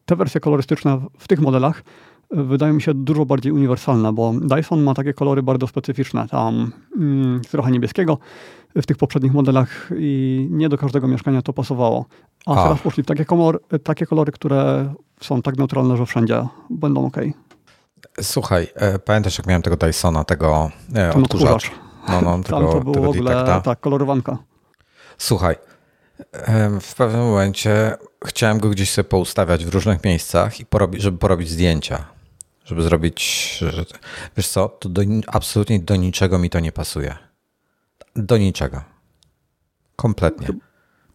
[0.06, 1.82] te wersje kolorystyczne w tych modelach
[2.30, 6.72] e, wydają mi się dużo bardziej uniwersalne, bo Dyson ma takie kolory bardzo specyficzne, tam
[6.96, 8.18] mm, trochę niebieskiego
[8.76, 12.04] w tych poprzednich modelach i nie do każdego mieszkania to pasowało.
[12.46, 12.62] A, A.
[12.62, 17.16] teraz poszli w takie, kolor, takie kolory, które są tak neutralne, że wszędzie będą ok.
[18.20, 21.70] Słuchaj, e, pamiętasz jak miałem tego Dysona, tego e, odkurzacz?
[22.08, 24.38] No, no, tego, Tam to było w ogóle, tak, kolorowanka.
[25.18, 25.56] Słuchaj,
[26.80, 31.50] w pewnym momencie chciałem go gdzieś sobie poustawiać w różnych miejscach i porobi, żeby porobić
[31.50, 32.04] zdjęcia.
[32.64, 33.60] Żeby zrobić.
[34.36, 37.16] Wiesz co, to do, absolutnie do niczego mi to nie pasuje.
[38.16, 38.82] Do niczego.
[39.96, 40.46] Kompletnie.
[40.46, 40.54] te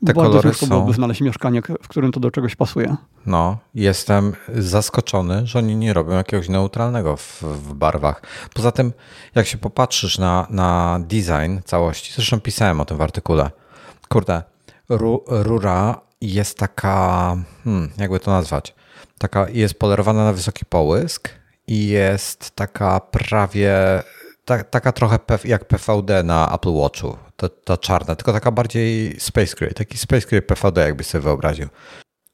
[0.02, 0.70] Bardzo kolory ciężko są...
[0.70, 2.96] byłoby znaleźć mieszkanie, w którym to do czegoś pasuje.
[3.26, 8.22] No, jestem zaskoczony, że oni nie robią jakiegoś neutralnego w, w barwach.
[8.54, 8.94] Poza tym,
[9.36, 13.52] jak się popatrzysz na, na design całości, zresztą pisałem o tym w artykule,
[14.10, 14.44] kurde,
[14.98, 18.76] ru, rura jest taka, hmm, jakby to nazwać,
[19.18, 21.30] taka jest polerowana na wysoki połysk
[21.68, 24.04] i jest taka prawie,
[24.46, 29.56] ta, taka trochę jak PVD na Apple Watchu, ta, ta czarna, tylko taka bardziej Space
[29.60, 31.68] Gray, taki Space Gray PVD jakbyś sobie wyobraził.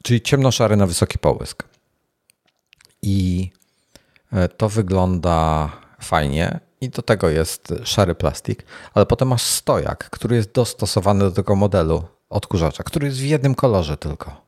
[0.03, 1.63] Czyli ciemnoszary na wysoki połysk.
[3.01, 3.51] I
[4.33, 5.69] e, to wygląda
[6.01, 11.31] fajnie i do tego jest szary plastik, ale potem masz stojak, który jest dostosowany do
[11.31, 14.41] tego modelu odkurzacza, który jest w jednym kolorze tylko.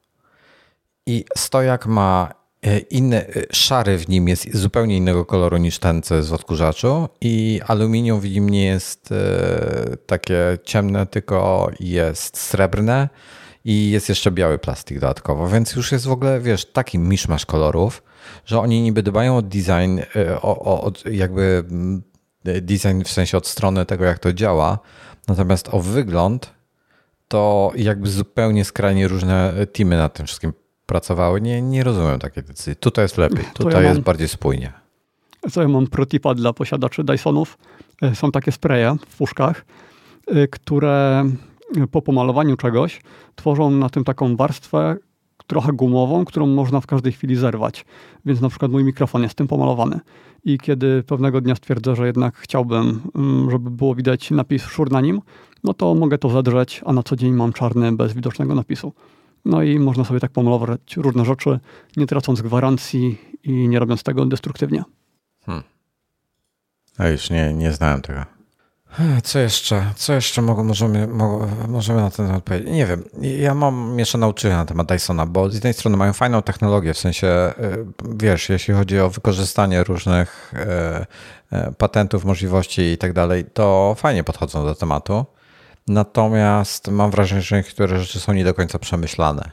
[1.05, 6.01] I stojak ma e, inny, e, szary w nim jest zupełnie innego koloru niż ten,
[6.01, 9.13] co jest w odkurzaczu i aluminium w nim nie jest
[10.05, 13.09] takie ciemne, tylko jest srebrne
[13.65, 18.03] i jest jeszcze biały plastik dodatkowo, więc już jest w ogóle, wiesz, taki miszmasz kolorów,
[18.45, 22.03] że oni niby dbają o design, e, o, o, o jakby mm,
[22.43, 24.79] design w sensie od strony tego, jak to działa,
[25.27, 26.53] natomiast o wygląd
[27.29, 30.53] to jakby zupełnie skrajnie różne teamy nad tym wszystkim
[30.85, 31.41] pracowały.
[31.41, 32.75] Nie, nie rozumiem takiej decyzji.
[32.75, 34.73] Tutaj jest lepiej, tutaj ja mam, jest bardziej spójnie.
[35.51, 37.57] Co ja mam protipa dla posiadaczy Dysonów.
[38.01, 39.65] E, są takie spreje w puszkach,
[40.27, 41.25] e, które
[41.91, 43.01] po pomalowaniu czegoś
[43.35, 44.97] tworzą na tym taką warstwę
[45.47, 47.85] trochę gumową, którą można w każdej chwili zerwać.
[48.25, 49.99] Więc na przykład mój mikrofon jest tym pomalowany.
[50.45, 55.01] I kiedy pewnego dnia stwierdzę, że jednak chciałbym, mm, żeby było widać napis szur na
[55.01, 55.21] nim,
[55.63, 58.93] no to mogę to zadrzeć, a na co dzień mam czarny bez widocznego napisu.
[59.45, 61.59] No i można sobie tak pomalować różne rzeczy,
[61.97, 64.83] nie tracąc gwarancji i nie robiąc tego destruktywnie.
[65.45, 65.63] Hmm.
[66.97, 68.39] A już nie, nie znałem tego.
[69.23, 69.93] Co jeszcze?
[69.95, 71.07] Co jeszcze możemy,
[71.67, 72.69] możemy na ten temat powiedzieć?
[72.71, 73.03] Nie wiem.
[73.21, 76.97] Ja mam mieszane uczucia na temat Dysona, bo z jednej strony mają fajną technologię, w
[76.97, 80.53] sensie, y, wiesz, jeśli chodzi o wykorzystanie różnych
[81.51, 85.25] y, y, patentów, możliwości i tak dalej, to fajnie podchodzą do tematu.
[85.89, 89.51] Natomiast mam wrażenie, że niektóre rzeczy są nie do końca przemyślane.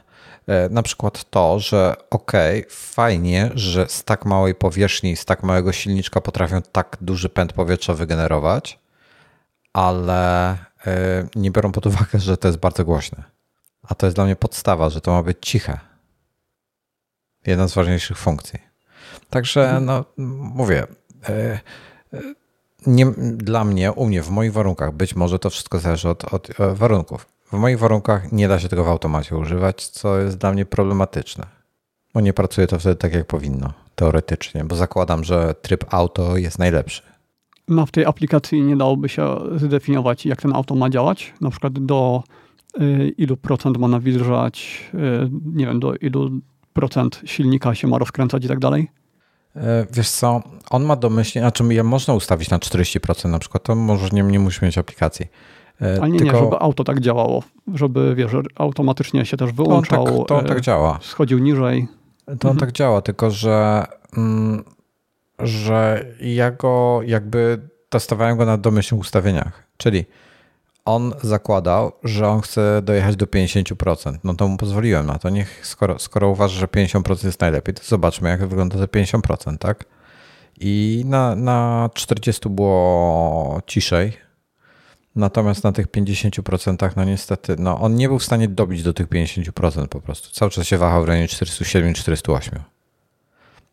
[0.69, 5.71] Na przykład to, że okej, okay, fajnie, że z tak małej powierzchni, z tak małego
[5.71, 8.79] silniczka potrafią tak duży pęd powietrza wygenerować,
[9.73, 10.57] ale y,
[11.35, 13.23] nie biorą pod uwagę, że to jest bardzo głośne.
[13.83, 15.79] A to jest dla mnie podstawa, że to ma być ciche.
[17.45, 18.59] Jedna z ważniejszych funkcji.
[19.29, 19.85] Także, mhm.
[19.85, 20.05] no,
[20.55, 20.87] mówię,
[21.29, 21.59] y,
[22.87, 26.59] nie, dla mnie, u mnie, w moich warunkach, być może to wszystko zależy od, od
[26.59, 27.25] e, warunków.
[27.51, 31.45] W moich warunkach nie da się tego w automacie używać, co jest dla mnie problematyczne.
[32.13, 36.59] Bo nie pracuje to wtedy tak, jak powinno, teoretycznie, bo zakładam, że tryb auto jest
[36.59, 37.01] najlepszy
[37.67, 41.33] no w tej aplikacji nie dałoby się zdefiniować, jak ten auto ma działać.
[41.41, 42.23] Na przykład do
[42.81, 46.29] y, ilu procent ma nawilżać, y, nie wiem, do ilu
[46.73, 48.87] procent silnika się ma rozkręcać i tak dalej?
[49.57, 54.09] E, wiesz co, on ma domyślnie, znaczy można ustawić na 40% na przykład, to może
[54.11, 55.25] nie, nie musi mieć aplikacji.
[55.81, 56.33] E, Ale nie, Tylko...
[56.33, 57.43] nie, żeby auto tak działało,
[57.73, 60.05] żeby wiesz, automatycznie się też wyłączał.
[60.05, 60.99] To on tak, to on tak działa.
[61.01, 61.87] Schodził niżej.
[62.25, 62.57] To on mhm.
[62.57, 63.85] tak działa, tylko że
[64.17, 64.63] mm,
[65.39, 69.63] że ja go jakby testowałem go na domyślnych ustawieniach.
[69.77, 70.05] Czyli
[70.87, 74.17] on zakładał, że on chce dojechać do 50%.
[74.23, 75.29] No to mu pozwoliłem na to.
[75.29, 79.85] Niech, skoro, skoro uważa, że 50% jest najlepiej, to zobaczmy, jak wygląda te 50%, tak?
[80.59, 84.17] I na, na 40 było ciszej.
[85.15, 89.07] Natomiast na tych 50% no niestety, no on nie był w stanie dobić do tych
[89.07, 90.31] 50% po prostu.
[90.31, 92.59] Cały czas się wahał w rejonie 407-408.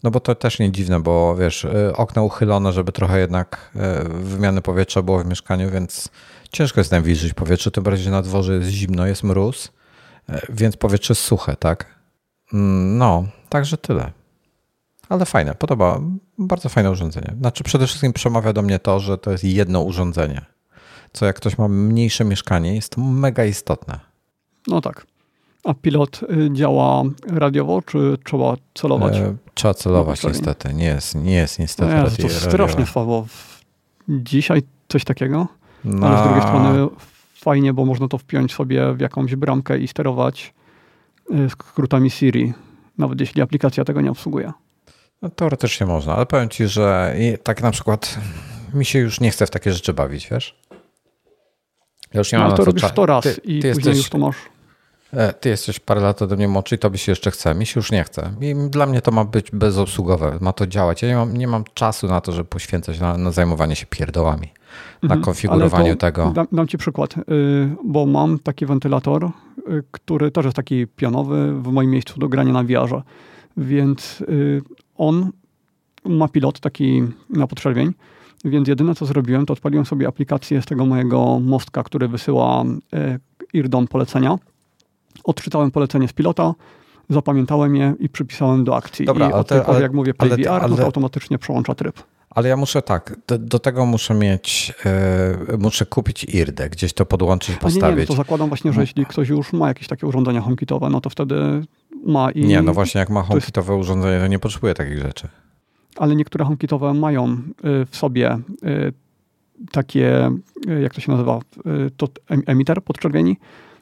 [0.02, 4.08] No bo to też nie dziwne, bo wiesz, y, okno uchylone, żeby trochę jednak y,
[4.08, 6.08] wymiany powietrza było w mieszkaniu, więc
[6.54, 9.72] ciężko jest nawilżyć powietrze, tym bardziej, na dworze jest zimno, jest mróz,
[10.28, 11.98] y, więc powietrze jest suche, tak?
[12.52, 14.12] Mm, no, także tyle.
[15.08, 16.00] Ale fajne, podoba,
[16.38, 17.34] bardzo fajne urządzenie.
[17.38, 20.44] Znaczy przede wszystkim przemawia do mnie to, że to jest jedno urządzenie.
[21.12, 24.00] Co jak ktoś ma mniejsze mieszkanie, jest to mega istotne.
[24.66, 25.06] No tak.
[25.64, 29.16] A pilot y, działa radiowo, czy trzeba celować?
[29.16, 30.74] E, trzeba celować niestety.
[30.74, 33.26] Nie jest, nie jest niestety no, To strasznie słabo.
[34.08, 35.48] Dzisiaj coś takiego,
[35.84, 36.06] no.
[36.06, 36.88] ale z drugiej strony
[37.34, 40.54] fajnie, bo można to wpiąć sobie w jakąś bramkę i sterować
[41.30, 42.52] y, skrótami Siri,
[42.98, 44.52] nawet jeśli aplikacja tego nie obsługuje.
[45.22, 48.18] No, teoretycznie można, ale powiem ci, że tak na przykład
[48.74, 50.56] mi się już nie chce w takie rzeczy bawić, wiesz?
[52.14, 53.96] Ja już nie no, mam ale to robisz to raz ty, i ty później jesteś,
[53.96, 54.36] już to masz
[55.16, 57.54] E, ty jesteś parę lat ode mnie młodszy i to by się jeszcze chce.
[57.54, 58.30] Mi się już nie chce.
[58.40, 61.02] I dla mnie to ma być bezobsługowe, ma to działać.
[61.02, 64.52] Ja nie mam, nie mam czasu na to, żeby poświęcać na, na zajmowanie się pierdołami,
[65.02, 66.32] na konfigurowaniu tego.
[66.34, 67.22] Dam, dam, ci przykład, y,
[67.84, 69.30] bo mam taki wentylator, y,
[69.90, 73.02] który też jest taki pionowy w moim miejscu do grania na wiarze.
[73.56, 74.62] Więc y,
[74.96, 75.30] on
[76.04, 77.92] ma pilot taki na potrzebień,
[78.44, 82.64] więc jedyne co zrobiłem, to odpaliłem sobie aplikację z tego mojego mostka, który wysyła
[83.52, 84.38] IRDON polecenia
[85.24, 86.54] odczytałem polecenie z pilota,
[87.08, 89.06] zapamiętałem je i przypisałem do akcji.
[89.06, 92.02] Dobra, I od tej pory, jak mówię play VR, ale, no to automatycznie przełącza tryb.
[92.34, 94.72] Ale ja muszę tak, do, do tego muszę mieć,
[95.50, 97.96] yy, muszę kupić IRDę, gdzieś to podłączyć, postawić.
[97.96, 98.80] Nie, nie, to zakładam właśnie, że no.
[98.82, 101.64] jeśli ktoś już ma jakieś takie urządzenia HomeKitowe, no to wtedy
[102.06, 102.44] ma i...
[102.44, 103.84] Nie, no właśnie jak ma HomeKitowe jest...
[103.84, 105.28] urządzenie, to nie potrzebuje takich rzeczy.
[105.96, 108.92] Ale niektóre HomeKitowe mają y, w sobie y,
[109.72, 110.30] takie,
[110.68, 111.40] y, jak to się nazywa,
[111.96, 112.08] to
[112.46, 113.36] emiter podczerwieni,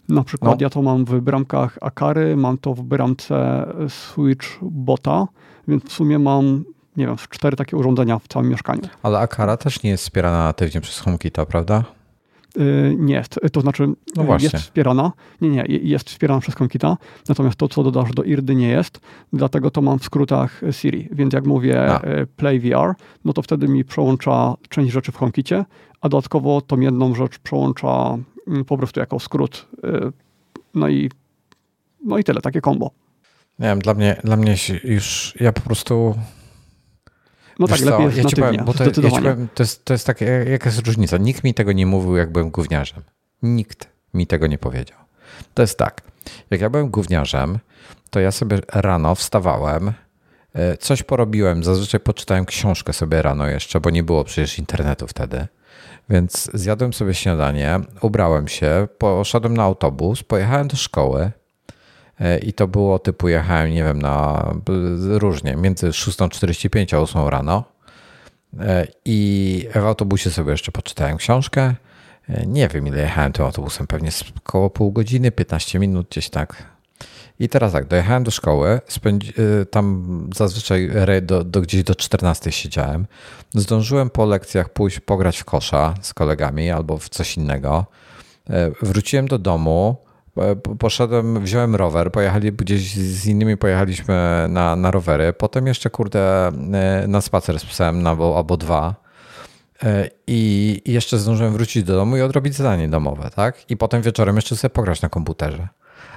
[0.08, 0.64] na przykład no.
[0.64, 5.28] ja to mam w bramkach Akary, mam to w bramce Switch Bota,
[5.68, 6.64] więc w sumie mam,
[6.96, 8.82] nie wiem, cztery takie urządzenia w całym mieszkaniu.
[9.02, 11.84] Ale Akara też nie jest wspierana natywnie przez HomeKita, prawda?
[12.56, 13.40] Yy, nie jest.
[13.52, 15.12] To znaczy, no jest wspierana.
[15.40, 16.96] Nie, nie, jest wspierana przez HomeKita,
[17.28, 19.00] natomiast to, co dodasz do IRDY nie jest,
[19.32, 21.08] dlatego to mam w skrótach Siri.
[21.12, 22.06] Więc jak mówię a.
[22.06, 25.64] Y, Play VR, no to wtedy mi przełącza część rzeczy w HomeKicie,
[26.00, 29.66] a dodatkowo tą jedną rzecz przełącza Mm, po prostu jako skrót.
[29.84, 30.12] Y,
[30.74, 31.10] no i,
[32.04, 32.90] no i tyle, takie kombo.
[33.58, 36.14] Nie wiem, dla mnie, dla mnie już, ja po prostu...
[37.58, 39.94] No tak, lepiej jest ja ci powiem, bo to, ja ci powiem, to, jest, to
[39.94, 41.16] jest takie, jaka jest różnica.
[41.16, 43.02] Nikt mi tego nie mówił, jak byłem gówniarzem.
[43.42, 44.98] Nikt mi tego nie powiedział.
[45.54, 46.02] To jest tak,
[46.50, 47.58] jak ja byłem gówniarzem,
[48.10, 53.90] to ja sobie rano wstawałem, y, coś porobiłem, zazwyczaj poczytałem książkę sobie rano jeszcze, bo
[53.90, 55.46] nie było przecież internetu wtedy.
[56.10, 61.32] Więc zjadłem sobie śniadanie, ubrałem się, poszedłem na autobus, pojechałem do szkoły e,
[62.42, 64.46] i to było typu jechałem, nie wiem, na
[65.08, 67.64] różnie, między 6.45 a 8 rano
[68.60, 71.74] e, i w autobusie sobie jeszcze poczytałem książkę.
[72.28, 76.72] E, nie wiem, ile jechałem tym autobusem, pewnie około pół godziny, 15 minut, gdzieś tak.
[77.38, 78.80] I teraz tak, dojechałem do szkoły,
[79.70, 80.90] tam zazwyczaj
[81.22, 83.06] do, do, gdzieś do 14 siedziałem.
[83.54, 87.86] Zdążyłem po lekcjach pójść pograć w kosza z kolegami albo w coś innego.
[88.50, 90.11] E, wróciłem do domu, e,
[90.78, 97.04] poszedłem, wziąłem rower, pojechali gdzieś z innymi pojechaliśmy na, na rowery, potem jeszcze kurde e,
[97.08, 99.02] na spacer z psem na, albo dwa.
[100.26, 103.70] I jeszcze zdążyłem wrócić do domu i odrobić zadanie domowe, tak?
[103.70, 105.68] I potem wieczorem jeszcze sobie pograć na komputerze.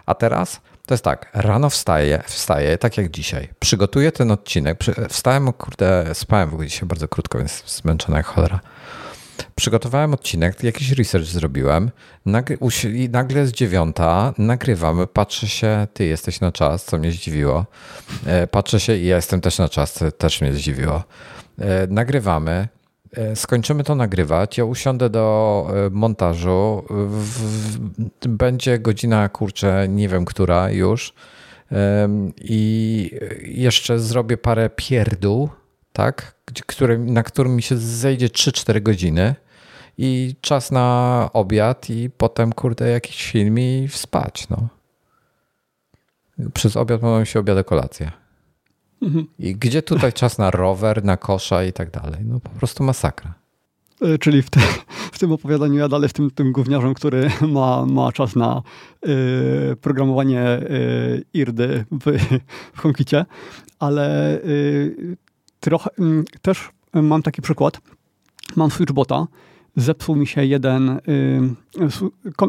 [0.05, 5.53] A teraz to jest tak, rano wstaję, wstaję, tak jak dzisiaj, przygotuję ten odcinek, wstałem,
[5.53, 8.59] kurde, spałem w ogóle dzisiaj bardzo krótko, więc zmęczona jak cholera.
[9.55, 11.91] Przygotowałem odcinek, jakiś research zrobiłem.
[13.09, 17.65] Nagle jest dziewiąta, nagrywamy, patrzę się, ty jesteś na czas, co mnie zdziwiło.
[18.25, 21.03] E, patrzę się i ja jestem też na czas, co też mnie zdziwiło.
[21.59, 22.67] E, nagrywamy,
[23.15, 26.83] E, skończymy to nagrywać, ja usiądę do montażu,
[28.21, 31.13] będzie godzina, kurczę, nie wiem która już.
[32.41, 35.49] I jeszcze zrobię parę pierdół,
[35.95, 36.35] tak,
[36.99, 39.35] na którym mi się zejdzie 3-4 godziny
[39.97, 44.67] i czas na obiad i potem, kurde, jakiś film i spać, no.
[46.53, 48.11] Przez obiad mamy się obiad kolację.
[49.01, 49.27] Mhm.
[49.39, 52.19] I gdzie tutaj czas na rower, na kosza i tak dalej?
[52.25, 53.33] No po prostu masakra.
[54.01, 54.59] E, czyli w, te,
[55.13, 58.61] w tym opowiadaniu ja dalej tym, tym gówniarzem, który ma, ma czas na
[59.07, 62.19] y, programowanie y, IRDY w,
[62.73, 62.81] w
[63.79, 65.17] ale y,
[65.65, 65.89] trochę
[66.41, 67.81] też mam taki przykład.
[68.55, 69.27] Mam Switchbota,
[69.75, 70.99] zepsuł mi się jeden,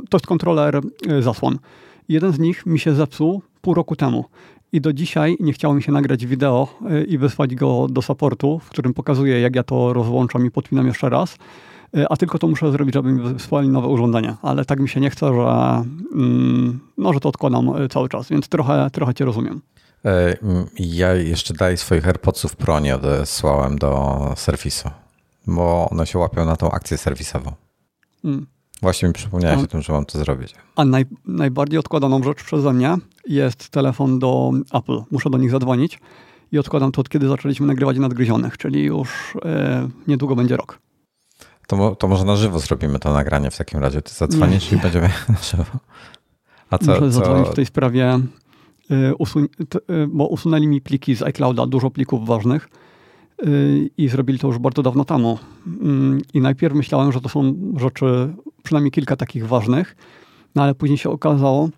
[0.09, 0.81] to jest kontroler
[1.21, 1.59] zasłon.
[2.09, 4.25] Jeden z nich mi się zepsuł pół roku temu.
[4.73, 8.59] I do dzisiaj nie chciało mi się nagrać wideo y, i wysłać go do supportu,
[8.59, 11.35] w którym pokazuję, jak ja to rozłączam i podpinam jeszcze raz.
[11.97, 14.35] Y, a tylko to muszę zrobić, żeby mi wysłali nowe urządzenie.
[14.43, 18.29] Ale tak mi się nie chce, że, mm, no, że to odkładam y, cały czas,
[18.29, 19.61] więc trochę, trochę cię rozumiem.
[20.05, 20.37] E,
[20.79, 24.91] ja jeszcze dalej swoich AirPodsów Pro nie odesłałem do serwisu,
[25.47, 27.53] bo one się łapią na tą akcję serwisową.
[28.25, 28.47] Mm.
[28.83, 30.55] Właśnie mi przypomniałeś o tym, że mam to zrobić.
[30.77, 35.03] A naj, najbardziej odkładaną rzecz przeze mnie jest telefon do Apple.
[35.11, 35.99] Muszę do nich zadzwonić
[36.53, 40.79] i odkładam to od kiedy zaczęliśmy nagrywać nadgryzionych, czyli już e, niedługo będzie rok.
[41.67, 44.03] To, to może na żywo zrobimy to nagranie w takim razie.
[44.03, 45.79] Ty zadzwonisz i będziemy na żywo.
[46.71, 47.11] A co, Muszę co...
[47.11, 48.21] zadzwonić w tej sprawie,
[49.19, 52.69] usun t, e, bo usunęli mi pliki z iClouda, dużo plików ważnych
[53.45, 55.39] Y, i zrobili to już bardzo dawno temu.
[55.67, 59.97] Mm, I najpierw myślałem, że to są rzeczy, przynajmniej kilka takich ważnych,
[60.55, 61.69] no ale później się okazało,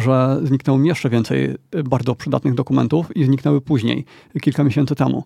[0.00, 1.54] że zniknęło mi jeszcze więcej
[1.84, 4.04] bardzo przydatnych dokumentów i zniknęły później,
[4.42, 5.24] kilka miesięcy temu.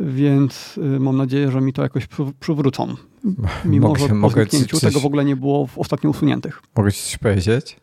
[0.00, 2.08] Więc mam nadzieję, że mi to jakoś
[2.40, 2.94] przywrócą.
[3.64, 4.92] Mimo, mogę, że po mogę zniknięciu coś...
[4.92, 6.62] tego w ogóle nie było w ostatnio usuniętych.
[6.76, 7.76] Mogę ci coś powiedzieć?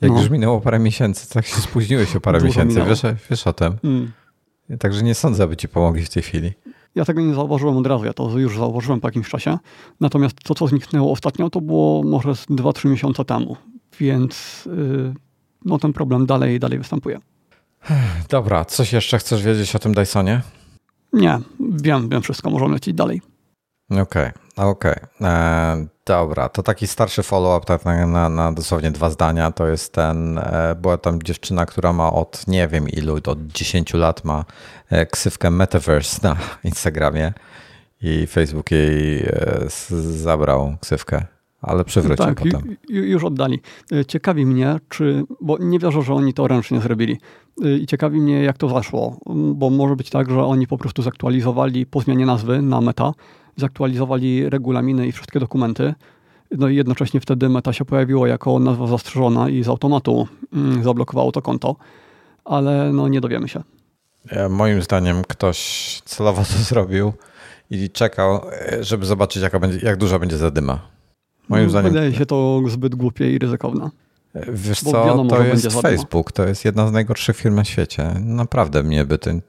[0.00, 0.20] Jak no.
[0.20, 3.76] już minęło parę miesięcy, tak się spóźniłeś o parę miesięcy, wiesz, wiesz o tym.
[3.84, 4.12] Mm.
[4.78, 6.52] Także nie sądzę, aby ci pomogli w tej chwili.
[6.94, 9.58] Ja tego nie zauważyłem od razu, ja to już zauważyłem po jakimś czasie.
[10.00, 13.56] Natomiast to, co zniknęło ostatnio, to było może 2-3 miesiące temu.
[14.00, 15.14] Więc yy,
[15.64, 17.18] no, ten problem dalej, dalej występuje.
[18.28, 20.40] Dobra, coś jeszcze chcesz wiedzieć o tym Dysonie?
[21.12, 23.22] Nie, wiem, wiem wszystko, możemy lecieć dalej.
[23.90, 24.92] Okej, okay, okej.
[24.92, 25.28] Okay.
[25.28, 29.50] E, dobra, to taki starszy follow-up tak na, na, na, dosłownie dwa zdania.
[29.50, 33.94] To jest ten, e, była tam dziewczyna, która ma od nie wiem ilu, od 10
[33.94, 34.44] lat ma
[34.90, 37.32] e, ksywkę Metaverse na Instagramie
[38.02, 39.28] i Facebook jej
[40.00, 41.24] zabrał ksywkę
[41.62, 42.76] ale przywrócił tak, potem.
[42.88, 43.60] już oddali.
[44.08, 47.18] Ciekawi mnie, czy, bo nie wierzę, że oni to ręcznie zrobili.
[47.80, 49.16] I ciekawi mnie, jak to zaszło,
[49.54, 53.12] bo może być tak, że oni po prostu zaktualizowali po zmianie nazwy na Meta
[53.60, 55.94] zaktualizowali regulaminy i wszystkie dokumenty.
[56.50, 61.32] No i jednocześnie wtedy Meta się pojawiło jako nazwa zastrzeżona i z automatu mm, zablokowało
[61.32, 61.76] to konto,
[62.44, 63.62] ale no nie dowiemy się.
[64.50, 67.12] Moim zdaniem ktoś celowo to zrobił
[67.70, 68.40] i czekał,
[68.80, 70.80] żeby zobaczyć, jaka będzie, jak duża będzie zadyma.
[71.48, 71.92] Moim no, zdaniem.
[71.92, 73.90] Wydaje się to zbyt głupie i ryzykowne.
[74.52, 78.14] Wiesz co, wiadomo, to jest Facebook, to jest jedna z najgorszych firm na świecie.
[78.20, 79.40] Naprawdę mnie by ten...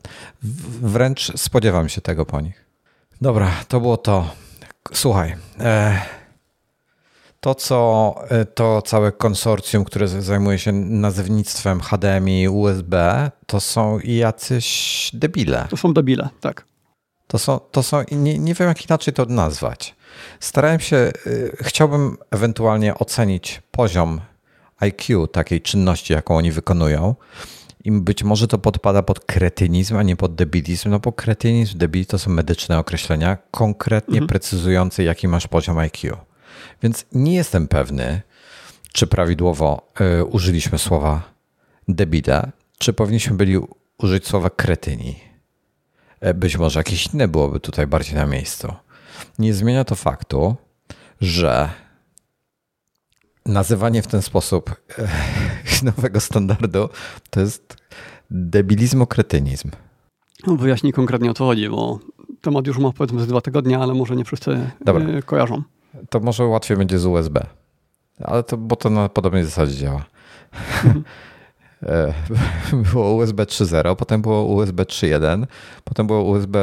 [0.82, 2.66] Wręcz spodziewam się tego po nich.
[3.22, 4.30] Dobra, to było to.
[4.93, 6.01] Słuchaj, e,
[7.39, 15.11] to co e, to całe konsorcjum, które zajmuje się nazewnictwem HDMI, USB, to są jacyś
[15.13, 15.67] debile.
[15.69, 16.65] To są debile, tak.
[17.28, 19.95] To są, to są nie, nie wiem jak inaczej to nazwać.
[20.39, 21.11] Starałem się, e,
[21.61, 24.22] chciałbym ewentualnie ocenić poziom
[24.80, 27.15] IQ takiej czynności, jaką oni wykonują.
[27.84, 32.09] I być może to podpada pod kretynizm, a nie pod debilizm, no bo kretynizm, debilizm
[32.09, 34.27] to są medyczne określenia, konkretnie mhm.
[34.27, 36.17] precyzujące, jaki masz poziom IQ.
[36.84, 38.21] Więc nie jestem pewny,
[38.93, 41.34] czy prawidłowo y, użyliśmy słowa
[41.88, 43.59] debile, czy powinniśmy byli
[43.97, 45.15] użyć słowa kretyni.
[46.19, 48.73] E, być może jakieś inne byłoby tutaj bardziej na miejscu.
[49.39, 50.55] Nie zmienia to faktu,
[51.21, 51.69] że
[53.45, 55.07] nazywanie w ten sposób e,
[55.85, 56.89] nowego standardu
[57.29, 57.77] to jest
[58.31, 59.69] debilizm-kretynizm.
[60.47, 61.99] No, wyjaśnij konkretnie o co chodzi, bo
[62.41, 65.05] temat już ma powiedzmy z dwa tygodnie, ale może nie wszyscy Dobra.
[65.05, 65.63] E, kojarzą.
[66.09, 67.45] To może łatwiej będzie z USB.
[68.23, 70.05] Ale to, bo to na podobnej zasadzie działa.
[70.83, 71.03] Mhm.
[72.93, 75.45] było USB 3.0, potem było USB 3.1,
[75.83, 76.59] potem było USB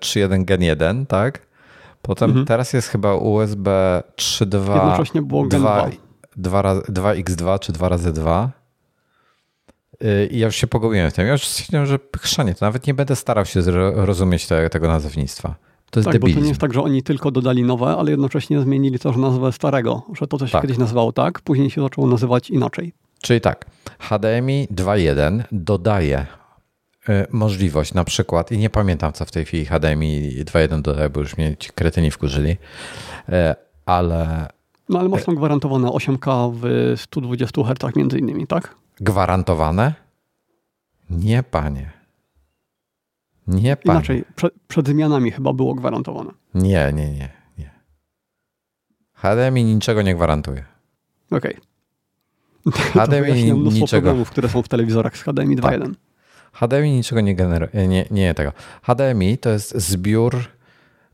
[0.00, 1.46] 3.1 Gen 1, tak?
[2.02, 2.46] Potem mhm.
[2.46, 4.74] teraz jest chyba USB 3.2.
[4.74, 5.88] Jednocześnie było Gen 2.
[5.88, 5.96] 2,
[6.38, 8.50] 2x2 czy 2 razy 2
[10.02, 11.26] y, I ja już się pogubiłem w tym.
[11.26, 13.60] Ja już stwierdziłem, że chrzanie, to nawet nie będę starał się
[13.94, 15.54] rozumieć te, tego nazewnictwa.
[15.90, 16.36] To jest tak, debilizm.
[16.36, 19.52] bo to nie jest tak, że oni tylko dodali nowe, ale jednocześnie zmienili też nazwę
[19.52, 20.62] starego, że to, co się tak.
[20.62, 22.92] kiedyś nazywało tak, później się zaczęło nazywać inaczej.
[23.22, 23.66] Czyli tak,
[23.98, 26.26] HDMI 2.1 dodaje
[27.08, 31.20] y, możliwość na przykład, i nie pamiętam co w tej chwili HDMI 2.1 dodaje, bo
[31.20, 32.56] już mnie ci kretyni wkurzyli, y,
[33.86, 34.48] ale
[34.88, 38.74] no ale masz tam gwarantowane 8K w 120 Hz między innymi, tak?
[39.00, 39.94] Gwarantowane?
[41.10, 41.92] Nie, panie.
[43.46, 43.98] Nie, panie.
[43.98, 46.30] Inaczej, prze, przed zmianami chyba było gwarantowane.
[46.54, 47.28] Nie, nie, nie.
[47.58, 47.70] nie.
[49.14, 50.64] HDMI niczego nie gwarantuje.
[51.30, 51.56] Okej.
[52.66, 52.82] Okay.
[52.82, 54.02] HDMI niczego.
[54.02, 55.80] problemów, które są w telewizorach z HDMI 2.1.
[55.80, 55.90] Tak.
[56.52, 57.88] HDMI niczego nie generuje.
[57.88, 58.52] Nie, nie tego.
[58.82, 60.36] HDMI to jest zbiór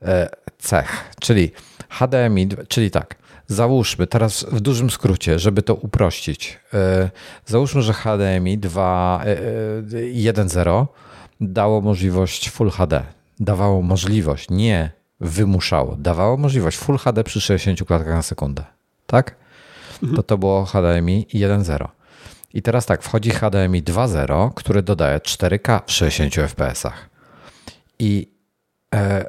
[0.02, 1.50] e, cech, czyli
[1.88, 6.60] HDMI, czyli tak, Załóżmy, teraz w dużym skrócie, żeby to uprościć.
[6.74, 7.10] E,
[7.46, 10.86] załóżmy, że HDMI 2.1.0 e,
[11.40, 13.02] dało możliwość Full HD.
[13.40, 14.90] Dawało możliwość, nie
[15.20, 18.64] wymuszało, dawało możliwość Full HD przy 60 klatkach na sekundę.
[19.06, 19.36] Tak?
[20.02, 20.16] Mhm.
[20.16, 21.88] To to było HDMI 1.0.
[22.54, 26.86] I teraz tak, wchodzi HDMI 2.0, który dodaje 4K w 60 fps.
[27.98, 28.32] I
[28.94, 29.24] e,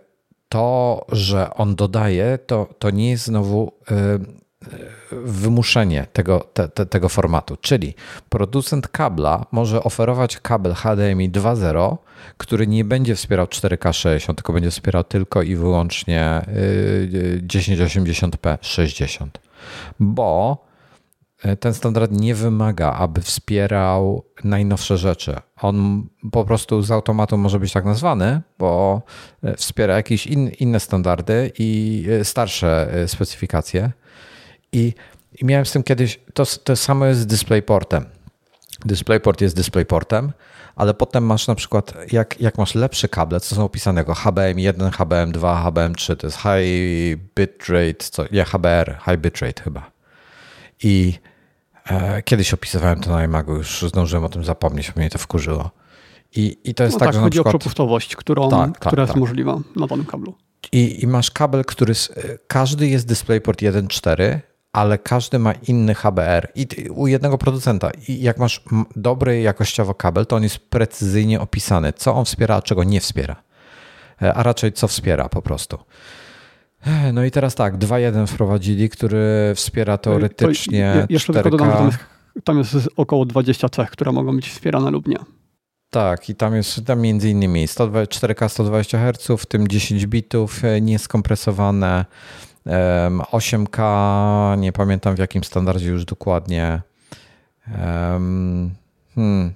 [0.54, 6.86] to, że on dodaje, to, to nie jest znowu y, y, wymuszenie tego, te, te,
[6.86, 7.58] tego formatu.
[7.62, 7.96] Czyli
[8.30, 11.98] producent kabla może oferować kabel HDMI 2.0,
[12.38, 16.46] który nie będzie wspierał 4K 60, tylko będzie wspierał tylko i wyłącznie
[17.48, 19.42] 1080p y, 60.
[20.00, 20.58] Bo
[21.60, 25.36] ten standard nie wymaga, aby wspierał najnowsze rzeczy.
[25.62, 29.02] On po prostu z automatu może być tak nazwany, bo
[29.44, 33.92] e, wspiera jakieś in, inne standardy i e, starsze specyfikacje.
[34.72, 34.94] I
[35.42, 38.06] I miałem z tym kiedyś, to, to samo jest z DisplayPortem.
[38.86, 40.32] DisplayPort jest DisplayPortem,
[40.76, 44.92] ale potem masz na przykład, jak, jak masz lepsze kable, co są opisane jako HBM1,
[44.92, 49.92] HBM2, HBM3, to jest High Bitrate, co, nie, HBR, High Bitrate chyba.
[50.84, 51.33] I e,
[52.26, 55.72] kiedyś opisywałem to na iMagu, już zdążyłem o tym zapomnieć, mnie to wkurzyło.
[56.36, 58.80] I, i to jest no tak, tak, że chodzi przykład, o przepustowość, którą, tak, tak
[58.80, 60.34] która tak, jest możliwa na danym kablu.
[60.72, 61.94] I, I, masz kabel, który,
[62.48, 64.40] każdy jest DisplayPort 1.4,
[64.74, 67.92] ale każdy ma inny HBR i u jednego producenta.
[68.08, 68.62] I jak masz
[68.96, 73.44] dobry jakościowo kabel, to on jest precyzyjnie opisany, co on wspiera, a czego nie wspiera.
[74.22, 75.80] E, a raczej co wspiera po prostu.
[76.86, 81.50] E, no i teraz tak, 2.1 wprowadzili, który wspiera teoretycznie to jeszcze 4K.
[81.50, 81.98] Dodam, tam, jest,
[82.44, 85.18] tam jest około 20 cech, które mogą być wspierane lub nie.
[85.90, 90.82] Tak, i tam jest tam między innymi 4K 120 Hz, w tym 10 bitów e,
[90.82, 92.06] nieskompresowane,
[92.66, 96.82] 8K, nie pamiętam w jakim standardzie już dokładnie.
[99.16, 99.54] Hmm.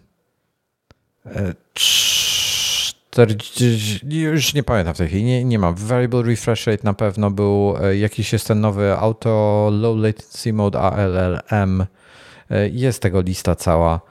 [3.26, 5.76] 40, e, już nie pamiętam w tej chwili, nie, nie mam.
[5.76, 10.80] Variable refresh rate na pewno był, e, jakiś jest ten nowy auto low latency mode
[10.80, 11.86] ALLM.
[12.51, 14.01] E, jest tego lista cała.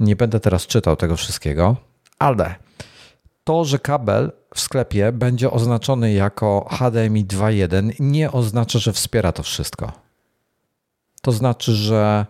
[0.00, 1.76] Nie będę teraz czytał tego wszystkiego,
[2.18, 2.54] ale
[3.44, 9.42] to, że kabel w sklepie będzie oznaczony jako HDMI 2.1, nie oznacza, że wspiera to
[9.42, 9.92] wszystko.
[11.22, 12.26] To znaczy, że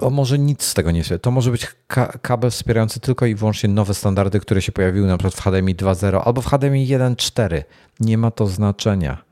[0.00, 1.18] o może nic z tego nie wspiera.
[1.18, 5.16] To może być ka kabel wspierający tylko i wyłącznie nowe standardy, które się pojawiły na
[5.16, 7.62] przykład w HDMI 2.0 albo w HDMI 1.4.
[8.00, 9.30] Nie ma to znaczenia.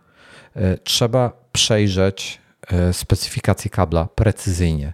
[0.57, 4.93] E, trzeba przejrzeć e, specyfikację kabla precyzyjnie.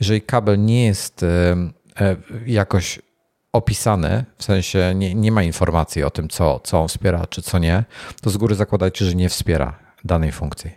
[0.00, 1.56] Jeżeli kabel nie jest e,
[2.46, 2.98] jakoś
[3.52, 7.58] opisane, w sensie nie, nie ma informacji o tym, co, co on wspiera, czy co
[7.58, 7.84] nie,
[8.22, 10.70] to z góry zakładajcie, że nie wspiera danej funkcji.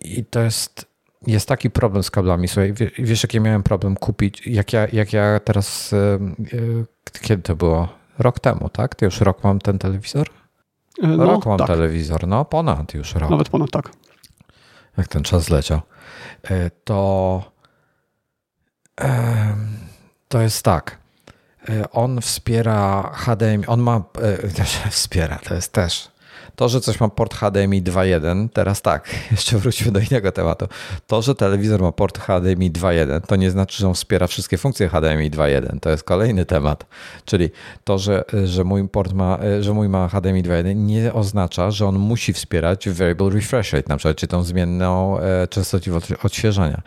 [0.00, 0.86] I to jest,
[1.26, 2.48] jest taki problem z kablami.
[2.48, 7.56] Słuchaj, wiesz, jaki miałem problem kupić, jak ja, jak ja teraz, e, e, kiedy to
[7.56, 7.88] było?
[8.18, 8.94] Rok temu, tak?
[8.94, 10.26] Ty już rok mam ten telewizor?
[11.02, 11.66] No, rok mam tak.
[11.66, 13.30] telewizor, no ponad już rok.
[13.30, 13.90] Nawet ponad, tak.
[14.98, 15.80] Jak ten czas leciał.
[16.84, 17.42] To
[20.28, 20.98] to jest tak.
[21.68, 26.10] E, on wspiera HDMI, on ma, e, wspiera, to jest też.
[26.56, 30.66] To, że coś ma port HDMI 2.1, teraz tak, jeszcze wróćmy do innego tematu.
[31.06, 34.88] To, że telewizor ma port HDMI 2.1, to nie znaczy, że on wspiera wszystkie funkcje
[34.88, 35.80] HDMI 2.1.
[35.80, 36.86] To jest kolejny temat.
[37.24, 37.50] Czyli
[37.84, 41.86] to, że, że mój port ma, e, że mój ma HDMI 2.1 nie oznacza, że
[41.86, 45.16] on musi wspierać variable refresh rate, na przykład, czy tą zmienną
[45.50, 46.82] częstotliwość odświeżania.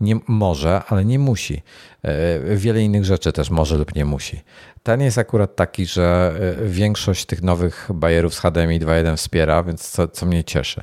[0.00, 1.62] Nie może, ale nie musi.
[2.02, 4.42] E, wiele innych rzeczy też może lub nie musi.
[4.84, 9.90] Ten jest akurat taki, że e, większość tych nowych bajerów z HDMI 2.1 wspiera, więc
[9.90, 10.82] co, co mnie cieszy.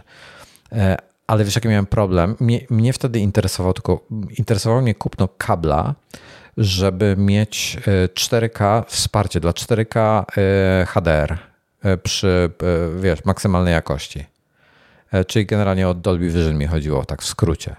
[0.72, 0.98] E,
[1.28, 2.36] ale wiesz, jaki miałem problem?
[2.40, 4.06] Mnie, mnie wtedy interesował tylko,
[4.38, 5.96] interesowało mnie kupno kabla,
[6.58, 7.78] żeby mieć
[8.14, 10.26] 4K, wsparcie dla 4K
[10.88, 11.38] HDR
[12.04, 12.50] przy,
[13.00, 14.26] wiesz, maksymalnej jakości.
[15.28, 17.76] Czyli generalnie o Dolby Vision mi chodziło, tak w skrócie.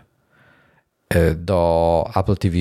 [1.08, 2.56] E, do Apple TV,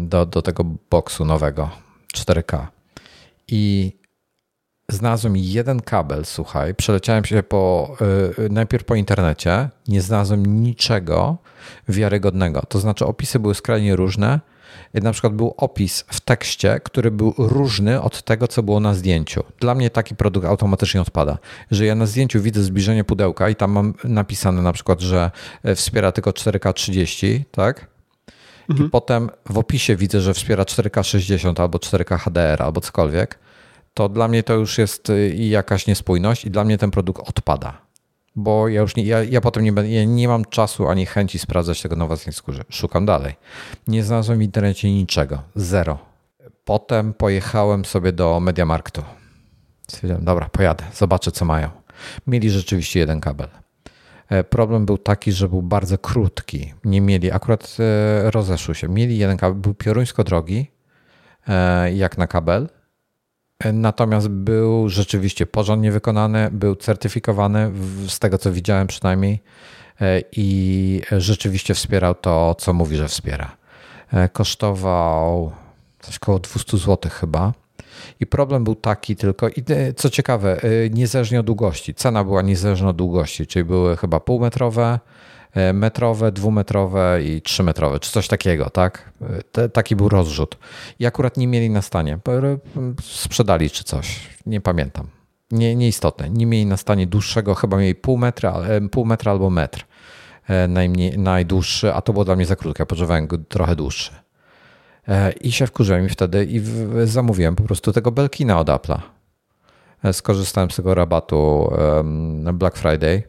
[0.00, 2.66] do, do tego boxu nowego 4K.
[3.48, 3.92] I
[4.90, 7.96] znalazłem jeden kabel, słuchaj, przeleciałem się po,
[8.38, 11.38] e, najpierw po internecie, nie znalazłem niczego
[11.88, 12.62] wiarygodnego.
[12.68, 14.40] To znaczy opisy były skrajnie różne,
[14.94, 19.44] na przykład był opis w tekście, który był różny od tego, co było na zdjęciu.
[19.60, 21.38] Dla mnie taki produkt automatycznie odpada.
[21.70, 25.30] Że ja na zdjęciu widzę zbliżenie pudełka i tam mam napisane na przykład, że
[25.74, 27.97] wspiera tylko 4K30, tak?
[28.68, 28.86] Mhm.
[28.86, 33.38] I potem w opisie widzę, że wspiera 4K60 albo 4K HDR albo cokolwiek.
[33.94, 37.88] To dla mnie to już jest e, jakaś niespójność i dla mnie ten produkt odpada
[38.38, 41.82] bo ja już nie, ja, ja potem nie, ja nie mam czasu ani chęci sprawdzać
[41.82, 42.64] tego na własnej skórze.
[42.70, 43.34] Szukam dalej.
[43.86, 45.42] Nie znalazłem w internecie niczego.
[45.54, 45.98] Zero.
[46.64, 49.02] Potem pojechałem sobie do Mediamarktu.
[49.90, 51.70] Stwierdziłem, dobra, pojadę, zobaczę co mają.
[52.26, 53.48] Mieli rzeczywiście jeden kabel.
[54.28, 56.74] E, problem był taki, że był bardzo krótki.
[56.84, 58.88] Nie mieli, akurat e, rozeszły się.
[58.88, 60.70] Mieli jeden kabel, był pioruńsko drogi,
[61.48, 62.68] e, jak na kabel,
[63.72, 67.72] Natomiast był rzeczywiście porządnie wykonany, był certyfikowany,
[68.08, 69.42] z tego co widziałem przynajmniej,
[70.32, 73.56] i rzeczywiście wspierał to, co mówi, że wspiera.
[74.32, 75.52] Kosztował
[76.00, 77.52] coś około 200 zł chyba.
[78.20, 81.94] I problem był taki tylko, i e, co ciekawe, niezależnie od długości.
[81.94, 84.98] Cena była niezależna od długości, czyli były chyba półmetrowe,
[85.54, 89.12] E, metrowe, dwumetrowe i trzymetrowe, czy coś takiego, tak?
[89.72, 90.58] Taki był rozrzut.
[90.98, 92.18] I akurat nie mieli na stanie.
[93.02, 95.06] Sprzedali czy coś, nie pamiętam.
[95.50, 96.30] Nie, nieistotne.
[96.30, 99.84] Nie mieli na stanie dłuższego, chyba mieli pół metra, pół metra albo metr.
[100.68, 104.12] najmniej, najdłuższy, a to było dla mnie za krótkie, ja potrzebowałem trochę dłuższy.
[105.40, 106.60] I się wkurzyłem wtedy i
[107.04, 108.98] zamówiłem po prostu tego Belkina od Apple'a.
[110.12, 111.70] Skorzystałem z tego rabatu
[112.52, 113.22] Black Friday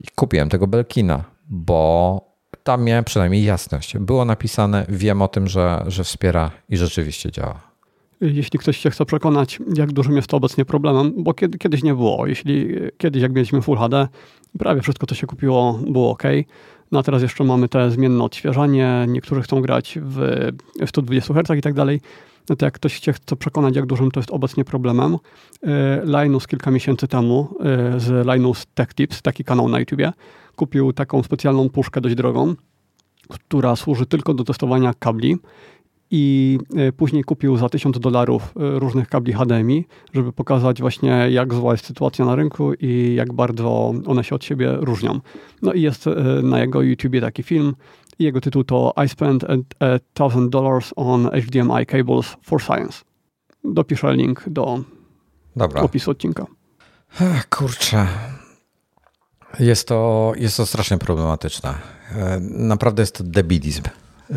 [0.00, 2.20] i kupiłem tego Belkina, bo
[2.62, 3.98] tam miałem przynajmniej jasność.
[3.98, 7.60] Było napisane, wiem o tym, że, że wspiera i rzeczywiście działa.
[8.20, 11.94] Jeśli ktoś się chce przekonać, jak dużym jest to obecnie problemem, bo kiedy, kiedyś nie
[11.94, 12.26] było.
[12.26, 14.08] Jeśli kiedyś, jak mieliśmy Full HD,
[14.58, 16.22] prawie wszystko, co się kupiło, było ok.
[16.94, 20.48] No a teraz jeszcze mamy te zmienne odświeżanie, niektórzy chcą grać w
[20.86, 22.00] 120 Hz i tak dalej.
[22.48, 25.16] No to jak ktoś się chce przekonać, jak dużym to jest obecnie problemem,
[25.62, 30.12] e, Linus kilka miesięcy temu e, z Linus Tech Tips, taki kanał na YouTubie,
[30.56, 32.54] kupił taką specjalną puszkę dość drogą,
[33.28, 35.36] która służy tylko do testowania kabli
[36.14, 41.72] i e, później kupił za 1000 dolarów różnych kabli HDMI, żeby pokazać właśnie jak zła
[41.72, 45.20] jest sytuacja na rynku i jak bardzo one się od siebie różnią.
[45.62, 46.04] No i jest
[46.42, 47.74] na jego YouTubie taki film,
[48.18, 53.04] jego tytuł to I spent a thousand dollars on HDMI cables for science.
[53.64, 54.80] Dopiszę link do
[55.56, 55.82] Dobra.
[55.82, 56.46] opisu odcinka.
[57.20, 58.06] Ech, kurczę.
[59.60, 61.74] Jest to, jest to strasznie problematyczne.
[62.16, 63.82] E, naprawdę jest to debilizm.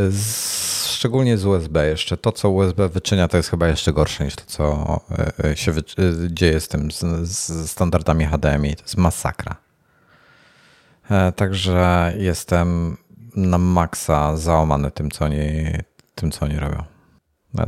[0.09, 2.17] Z, szczególnie z USB jeszcze.
[2.17, 5.73] To, co USB wyczynia, to jest chyba jeszcze gorsze niż to, co e, e, się
[6.29, 8.75] dzieje z tym, z, z standardami HDMI.
[8.75, 9.55] To jest masakra.
[11.35, 12.97] Także jestem
[13.35, 15.39] na maksa załamany tym, co oni,
[16.15, 16.83] tym, co oni robią.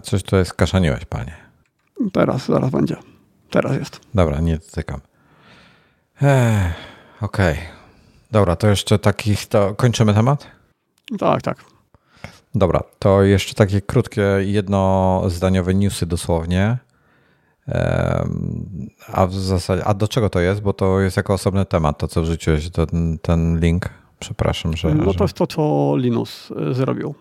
[0.04, 1.34] Coś tutaj skaszaniłeś, panie.
[2.14, 2.96] Teraz, zaraz będzie.
[3.50, 4.00] Teraz jest.
[4.14, 5.02] Dobra, nie dotykam.
[7.22, 7.54] Okej.
[7.54, 7.58] Okay.
[8.32, 10.48] Dobra, to jeszcze takich, to kończymy temat?
[11.20, 11.79] Tak, tak.
[12.56, 16.78] Dobra, to jeszcze takie krótkie, jednozdaniowe newsy dosłownie.
[19.14, 20.62] A w zasadzie, a do czego to jest?
[20.62, 23.90] Bo to jest jako osobny temat, to co wrzuciłeś, ten, ten link.
[24.20, 24.96] Przepraszam, że.
[24.96, 27.16] No to jest to, co Linus y, zrobił.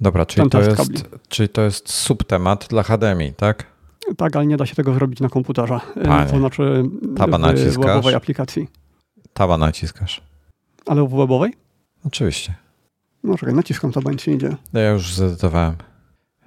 [0.00, 0.92] Dobra, czyli to, jest,
[1.28, 3.66] czyli to jest subtemat dla HDMI, tak?
[4.16, 5.80] Tak, ale nie da się tego zrobić na komputerze.
[5.96, 6.82] Y, Panie, to znaczy
[7.16, 8.68] taba w naciskasz, webowej aplikacji.
[9.32, 10.20] Taba naciskasz.
[10.86, 11.52] Ale w webowej?
[12.06, 12.54] Oczywiście.
[13.24, 14.56] No czekaj, naciskam taba, nic nie idzie.
[14.72, 15.74] Ja już zedytowałem.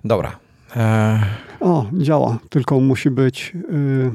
[0.04, 0.40] Dobra.
[0.76, 1.20] Eee...
[1.60, 3.54] O, działa, tylko musi być...
[3.72, 4.12] Yy...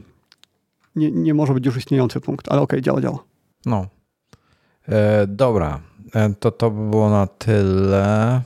[0.96, 3.18] Nie, nie może być już istniejący punkt, ale okej, okay, działa, działa.
[3.66, 3.86] No,
[4.88, 5.80] E, dobra,
[6.14, 8.42] e, to to by było na tyle.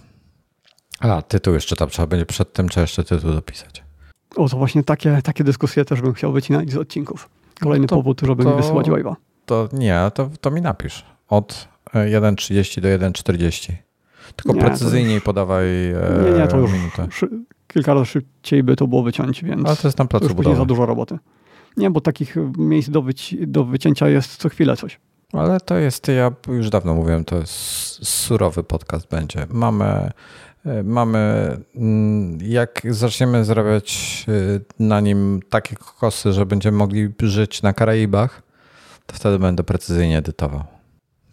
[1.00, 3.82] A, tytuł jeszcze tam trzeba będzie przed tym, czy jeszcze tytuł dopisać.
[4.36, 7.28] O, to właśnie takie, takie dyskusje też bym chciał wycinać z odcinków.
[7.60, 9.14] Kolejny no to, powód, żeby to, mi wysyłać wave'a.
[9.46, 11.04] To nie, to, to mi napisz.
[11.28, 13.72] Od 1.30 do 1.40.
[14.36, 15.66] Tylko nie, precyzyjniej podawaj
[16.24, 16.70] Nie, nie, to już
[17.72, 20.64] kilka razy szybciej by to było wyciąć, więc Ale to jest tam placu już za
[20.64, 21.18] dużo roboty.
[21.76, 25.00] Nie, bo takich miejsc do, wyci do wycięcia jest co chwilę coś.
[25.32, 27.52] Ale to jest, ja już dawno mówiłem, to jest
[28.08, 29.46] surowy podcast będzie.
[29.50, 30.10] Mamy,
[30.66, 37.62] e, mamy, mm, jak zaczniemy zarabiać e, na nim takie kosy, że będziemy mogli żyć
[37.62, 38.42] na Karaibach,
[39.06, 40.64] to wtedy będę precyzyjnie edytował.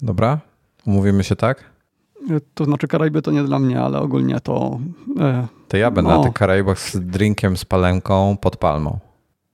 [0.02, 0.40] Dobra?
[0.86, 1.64] Umówimy się tak?
[2.30, 4.80] E, to znaczy Karaiby to nie dla mnie, ale ogólnie to...
[5.68, 6.18] to ja będę no.
[6.18, 9.00] na tych Karaibach z drinkiem, z palenką pod palmą.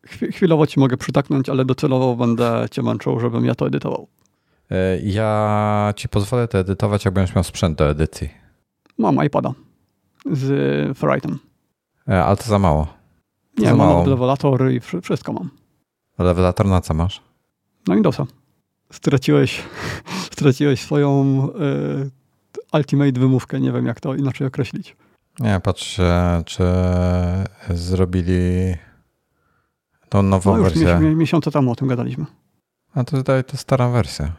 [0.08, 4.08] Chwilowo ci mogę przytaknąć, ale docelowo będę cię męczył, żebym ja to edytował.
[4.72, 8.30] E, ja ci pozwolę to edytować, jak będziesz miał sprzęt do edycji.
[8.98, 9.54] Mam iPada
[10.32, 11.40] z Ferritem.
[12.08, 12.86] E, ale to za mało.
[13.56, 14.08] To Nie, za mam mało.
[14.08, 15.50] lewelator i wszystko mam.
[16.20, 17.22] Lewelator na co masz?
[17.88, 18.26] Na Windowsa.
[18.92, 19.64] Straciłeś,
[20.32, 22.12] straciłeś swoją y,
[22.76, 24.96] Ultimate wymówkę, nie wiem jak to inaczej określić.
[25.40, 26.00] Nie, patrz,
[26.46, 26.64] czy
[27.70, 28.76] zrobili
[30.10, 31.00] tą nową no już wersję.
[31.00, 32.26] Miesiące temu o tym gadaliśmy.
[32.94, 34.32] A to zdaje to stara wersja.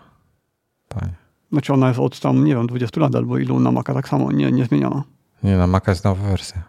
[0.89, 1.13] Panie.
[1.53, 4.33] Znaczy ona jest od tam, nie wiem, 20 lat albo ilu na Maca tak samo,
[4.33, 5.03] nie, nie zmieniona.
[5.43, 6.63] Nie, na Maca jest nowa wersja.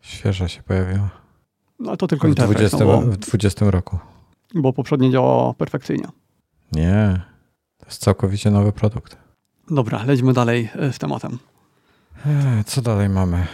[0.00, 1.10] Świeża się pojawiła.
[1.78, 3.98] No to tylko w 20, no bo, w 20 roku.
[4.54, 6.08] Bo poprzednie działało perfekcyjnie.
[6.72, 7.20] Nie,
[7.78, 9.23] to jest całkowicie nowy produkt.
[9.70, 11.38] Dobra, lećmy dalej e, z tematem.
[12.66, 13.46] Co dalej mamy?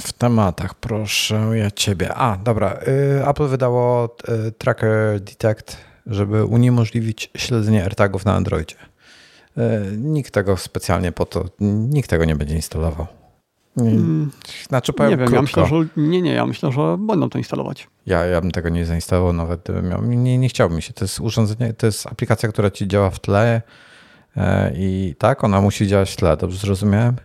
[0.00, 2.14] W tematach, proszę ja ciebie.
[2.14, 2.78] A, dobra.
[3.18, 4.16] Y, Apple wydało
[4.48, 8.76] y, Tracker Detect żeby uniemożliwić śledzenie AirTagów na Androidzie.
[9.56, 13.06] E, nikt tego specjalnie po to, nikt tego nie będzie instalował.
[13.78, 14.30] Hmm.
[14.68, 17.88] Znaczy, powiem nie wiem, ja myślę, że nie, nie, ja myślę, że będą to instalować.
[18.06, 20.02] Ja, ja bym tego nie zainstalował, nawet gdybym miał.
[20.02, 20.92] Nie, nie chciałbym się.
[20.92, 23.62] To jest urządzenie, to jest aplikacja, która ci działa w tle e,
[24.74, 27.16] i tak, ona musi działać w tle, dobrze zrozumiałem?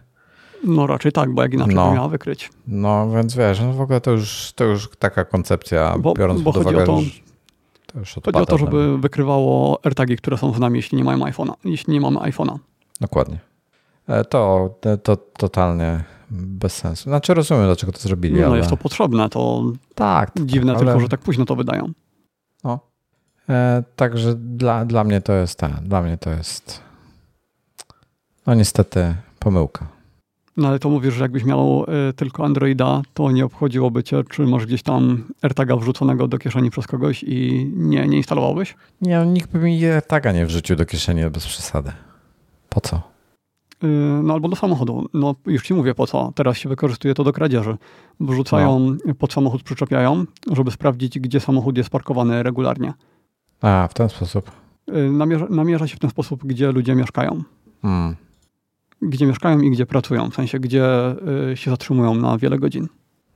[0.64, 2.50] No raczej tak, bo jak inaczej no, by miała wykryć.
[2.68, 6.54] No więc wiesz, no w ogóle to już, to już taka koncepcja, bo, biorąc bo
[6.54, 10.98] pod uwagę, to, to Chodzi o to, żeby wykrywało AirTagi, które są z nami, jeśli
[10.98, 12.58] nie mają iPhone'a, jeśli nie mamy iPhone'a.
[13.02, 13.40] Dokładnie.
[14.08, 14.70] E, to,
[15.04, 17.04] to totalnie bez sensu.
[17.04, 18.58] Znaczy rozumiem, dlaczego to zrobili, No ale...
[18.58, 19.64] jest to potrzebne, to
[19.96, 20.32] Tak.
[20.46, 20.86] dziwne ale...
[20.86, 21.92] tylko, że tak późno to wydają.
[22.64, 22.80] No.
[23.50, 26.82] E, także dla, dla mnie to jest ten, dla mnie to jest
[28.48, 29.88] no niestety pomyłka.
[30.58, 34.42] No ale to mówisz, że jakbyś miał y, tylko Androida, to nie obchodziłoby cię, czy
[34.42, 38.76] masz gdzieś tam AirTaga wrzuconego do kieszeni przez kogoś i nie, nie instalowałbyś?
[39.02, 41.92] Nie, no, nikt by mi AirTaga nie wrzucił do kieszeni bez przesady.
[42.70, 43.12] Po co?
[43.84, 43.88] Y,
[44.24, 45.10] no albo do samochodu.
[45.14, 46.32] No już ci mówię po co.
[46.36, 47.78] Teraz się wykorzystuje to do kradzieży.
[48.20, 49.16] Wrzucają, no.
[49.16, 52.94] pod samochód przyczepiają, żeby sprawdzić, gdzie samochód jest parkowany regularnie.
[53.62, 54.52] A, w ten sposób.
[54.90, 57.44] Y, namierza, namierza się w ten sposób, gdzie ludzie mieszkają.
[57.82, 58.16] Hmm.
[59.02, 61.16] Gdzie mieszkają i gdzie pracują, w sensie gdzie
[61.52, 62.88] y, się zatrzymują na wiele godzin.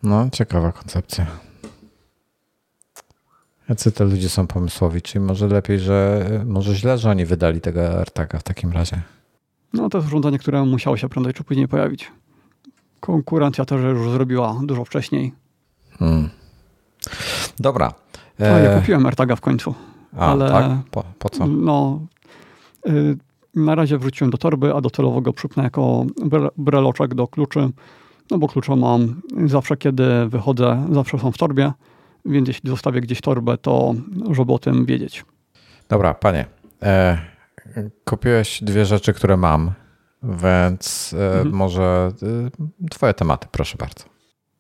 [0.03, 1.26] No, ciekawa koncepcja.
[3.70, 5.01] Jacy te ludzie są pomysłowi?
[5.01, 9.01] Czyli może lepiej, że może źle, że oni wydali tego AirTaga w takim razie.
[9.74, 12.11] No to jest urządzenie, które musiało się prędzej czy później pojawić.
[12.99, 15.34] Konkurencja też już zrobiła dużo wcześniej.
[15.99, 16.30] Hmm.
[17.59, 17.93] Dobra.
[18.39, 18.51] E...
[18.51, 19.76] No, ja kupiłem AirTaga w końcu.
[20.18, 20.72] A, ale tak?
[20.91, 21.47] Po, po co?
[21.47, 21.99] No,
[22.88, 23.18] y,
[23.56, 26.06] na razie wrzuciłem do torby, a docelowo go przypnę jako
[26.58, 27.70] breloczek do kluczy,
[28.32, 31.72] no bo klucze mam zawsze, kiedy wychodzę, zawsze są w torbie,
[32.26, 33.93] więc jeśli zostawię gdzieś torbę, to
[34.32, 35.26] żeby o tym wiedzieć.
[35.89, 36.45] Dobra, panie.
[36.84, 37.18] E,
[38.06, 39.72] kupiłeś dwie rzeczy, które mam,
[40.24, 41.56] więc e, mhm.
[41.56, 42.12] może
[42.84, 44.03] e, twoje tematy, proszę bardzo.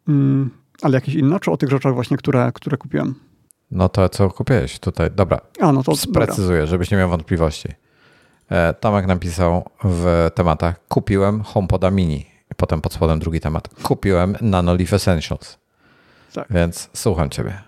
[0.07, 0.49] Mm,
[0.81, 3.15] ale jakieś inne, czy o tych rzeczach właśnie, które, które kupiłem?
[3.71, 5.11] No to co kupiłeś tutaj?
[5.11, 5.39] Dobra.
[5.61, 6.65] A, no to Sprecyzuję, dobra.
[6.65, 7.69] żebyś nie miał wątpliwości.
[8.49, 12.25] E, Tomek napisał w tematach kupiłem HomePoda Mini.
[12.57, 13.69] Potem pod spodem drugi temat.
[13.83, 15.57] Kupiłem Nanolief Essentials.
[16.33, 16.47] Tak.
[16.49, 17.61] Więc słucham ciebie.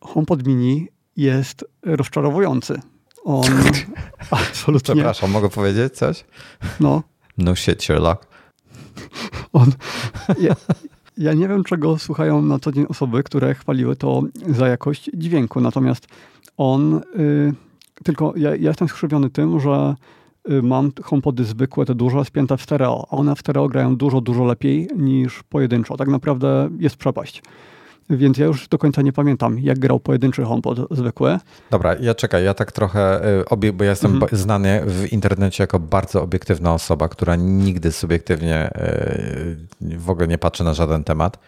[0.00, 2.80] HomePod Mini jest rozczarowujący.
[3.24, 3.44] On
[4.30, 4.94] absolutnie...
[4.94, 6.24] Przepraszam, mogę powiedzieć coś?
[6.80, 7.02] No.
[7.38, 8.26] No shit, Sherlock.
[9.52, 9.72] On...
[10.40, 10.54] Ja,
[11.18, 15.60] ja nie wiem, czego słuchają na co dzień osoby, które chwaliły to za jakość dźwięku.
[15.60, 16.06] Natomiast
[16.56, 17.00] on...
[17.18, 17.54] Y,
[18.04, 19.94] tylko ja, ja jestem skrzywiony tym, że
[20.62, 24.44] mam HomePody zwykłe, te duże, spięte w stereo, a one w stereo grają dużo, dużo
[24.44, 25.96] lepiej niż pojedynczo.
[25.96, 27.42] Tak naprawdę jest przepaść.
[28.10, 31.38] Więc ja już do końca nie pamiętam, jak grał pojedynczy HomePod zwykły.
[31.70, 33.28] Dobra, ja czekaj, ja tak trochę,
[33.62, 34.36] y, bo ja jestem mhm.
[34.36, 38.70] znany w internecie jako bardzo obiektywna osoba, która nigdy subiektywnie
[39.82, 41.38] y, w ogóle nie patrzy na żaden temat,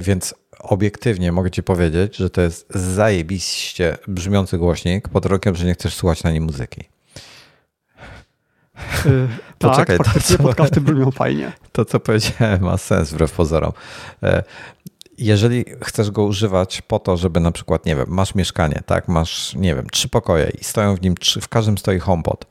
[0.00, 5.74] więc obiektywnie mogę ci powiedzieć, że to jest zajebiście brzmiący głośnik pod rokiem, że nie
[5.74, 6.84] chcesz słuchać na nim muzyki.
[9.04, 9.28] Yy,
[9.58, 11.52] Poczekaj, tak, faktycznie to, podcasty brzmią fajnie.
[11.72, 13.72] To, co powiedziałem, ma sens wbrew pozorom.
[14.22, 14.42] E,
[15.18, 19.54] jeżeli chcesz go używać po to, żeby na przykład, nie wiem, masz mieszkanie, tak, masz,
[19.54, 22.46] nie wiem, trzy pokoje i stoją w nim trzy, w każdym stoi HomePod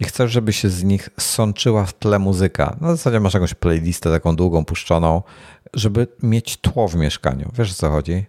[0.00, 4.10] i chcesz, żeby się z nich sączyła w tle muzyka, na zasadzie masz jakąś playlistę
[4.10, 5.22] taką długą, puszczoną,
[5.74, 7.50] żeby mieć tło w mieszkaniu.
[7.58, 8.24] Wiesz o co chodzi?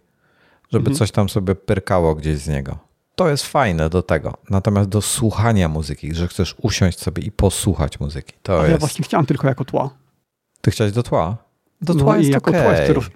[0.72, 0.98] Żeby mhm.
[0.98, 2.87] coś tam sobie pyrkało gdzieś z niego
[3.18, 4.34] to jest fajne do tego.
[4.50, 8.34] Natomiast do słuchania muzyki, że chcesz usiąść sobie i posłuchać muzyki.
[8.44, 8.72] To jest...
[8.72, 9.90] ja właśnie chciałem tylko jako tła.
[10.62, 11.38] Ty chciałeś do tła?
[11.82, 12.64] Do tła no jest jako okay.
[12.64, 13.10] tła jest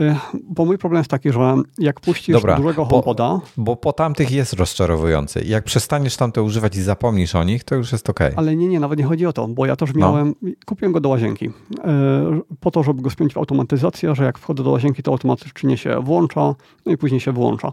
[0.00, 3.28] y, bo mój problem jest taki, że jak puścisz Dobra, dużego HomePoda...
[3.28, 5.44] Bo, bo po tamtych jest rozczarowujący.
[5.44, 8.20] Jak przestaniesz tamte używać i zapomnisz o nich, to już jest ok.
[8.36, 10.00] Ale nie, nie, nawet nie chodzi o to, bo ja też no.
[10.00, 10.34] miałem...
[10.42, 10.50] No.
[10.66, 11.52] Kupiłem go do łazienki y,
[12.60, 16.00] po to, żeby go spiąć w automatyzację, że jak wchodzę do łazienki, to automatycznie się
[16.00, 16.54] włącza,
[16.86, 17.72] no i później się włącza.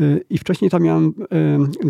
[0.00, 1.14] Y, I wcześniej tam miałem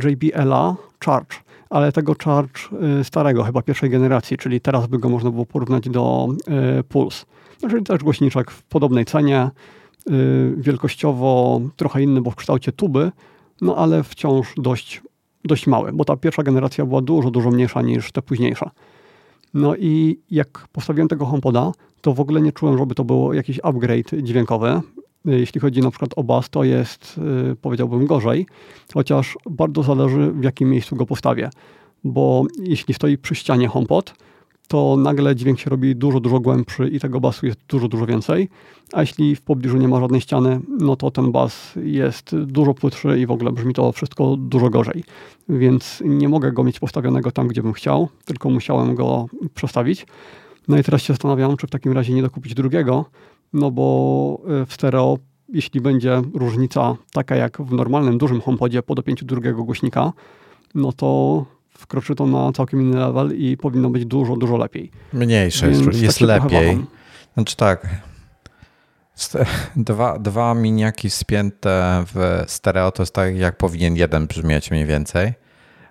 [0.04, 1.36] y, JBL-a Charge,
[1.70, 2.60] ale tego Charge
[3.00, 6.28] y, starego, chyba pierwszej generacji, czyli teraz by go można było porównać do
[6.88, 7.26] Pulse.
[7.70, 9.50] Czyli też głośniczek w podobnej cenie,
[10.56, 13.12] wielkościowo trochę inny, bo w kształcie tuby,
[13.60, 15.02] no ale wciąż dość,
[15.44, 18.70] dość mały, bo ta pierwsza generacja była dużo, dużo mniejsza niż te późniejsze.
[19.54, 23.60] No i jak postawiłem tego HomePoda, to w ogóle nie czułem, żeby to był jakiś
[23.62, 24.80] upgrade dźwiękowy.
[25.26, 27.20] Jeśli chodzi na przykład o bas, to jest,
[27.52, 28.46] y, powiedziałbym, gorzej,
[28.94, 31.50] chociaż bardzo zależy w jakim miejscu go postawię,
[32.04, 34.14] bo jeśli stoi przy ścianie HomePod,
[34.68, 38.48] to nagle dźwięk się robi dużo, dużo głębszy i tego basu jest dużo, dużo więcej.
[38.92, 43.18] A jeśli w pobliżu nie ma żadnej ściany, no to ten bas jest dużo płytszy
[43.18, 45.04] i w ogóle brzmi to wszystko dużo gorzej.
[45.48, 50.06] Więc nie mogę go mieć postawionego tam, gdzie bym chciał, tylko musiałem go przestawić.
[50.68, 53.04] No i teraz się zastanawiam, czy w takim razie nie dokupić drugiego,
[53.56, 58.94] no bo e, w stereo, jeśli będzie różnica taka jak w normalnym dużym HomePodzie po
[58.94, 60.12] dopięciu drugiego głośnika,
[60.74, 64.90] no to wkroczy to na całkiem inny level i powinno być dużo, dużo lepiej.
[65.12, 66.84] Mniejsze jest, jest lepiej.
[67.34, 67.88] Znaczy tak,
[69.76, 75.32] dwa, dwa miniaki spięte w stereo to jest tak, jak powinien jeden brzmieć mniej więcej,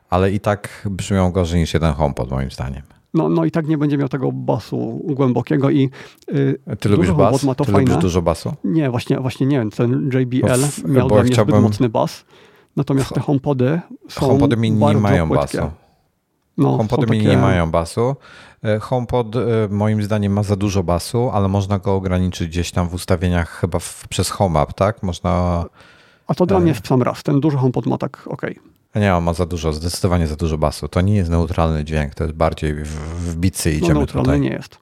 [0.09, 2.94] ale i tak brzmią gorzej niż jeden HomePod moim zdaniem.
[3.15, 5.89] No, no i tak nie będzie miał tego basu głębokiego i
[6.27, 7.43] yy, Ty lubisz bas?
[7.43, 7.89] Ma to Ty fajne.
[7.89, 8.53] lubisz dużo basu?
[8.63, 11.61] Nie, właśnie, właśnie nie wiem, ten JBL w, miał dla mnie chciałbym...
[11.61, 12.25] mocny bas,
[12.75, 15.57] natomiast te HomePody są HomePody mini nie mają płytkie.
[15.57, 15.71] basu.
[16.57, 17.23] No, HomePody takie...
[17.23, 18.15] nie mają basu.
[18.63, 19.39] E, HomePod e,
[19.69, 23.79] moim zdaniem ma za dużo basu, ale można go ograniczyć gdzieś tam w ustawieniach chyba
[23.79, 25.03] w, przez HomeUp, tak?
[25.03, 25.65] Można...
[26.27, 27.23] A to dla mnie jest w sam raz.
[27.23, 28.41] Ten duży HomePod ma tak ok.
[28.95, 30.87] Nie, on ma za dużo, zdecydowanie za dużo basu.
[30.87, 34.41] To nie jest neutralny dźwięk, to jest bardziej w, w bicy idziemy no, neutralny tutaj.
[34.41, 34.77] nie jest.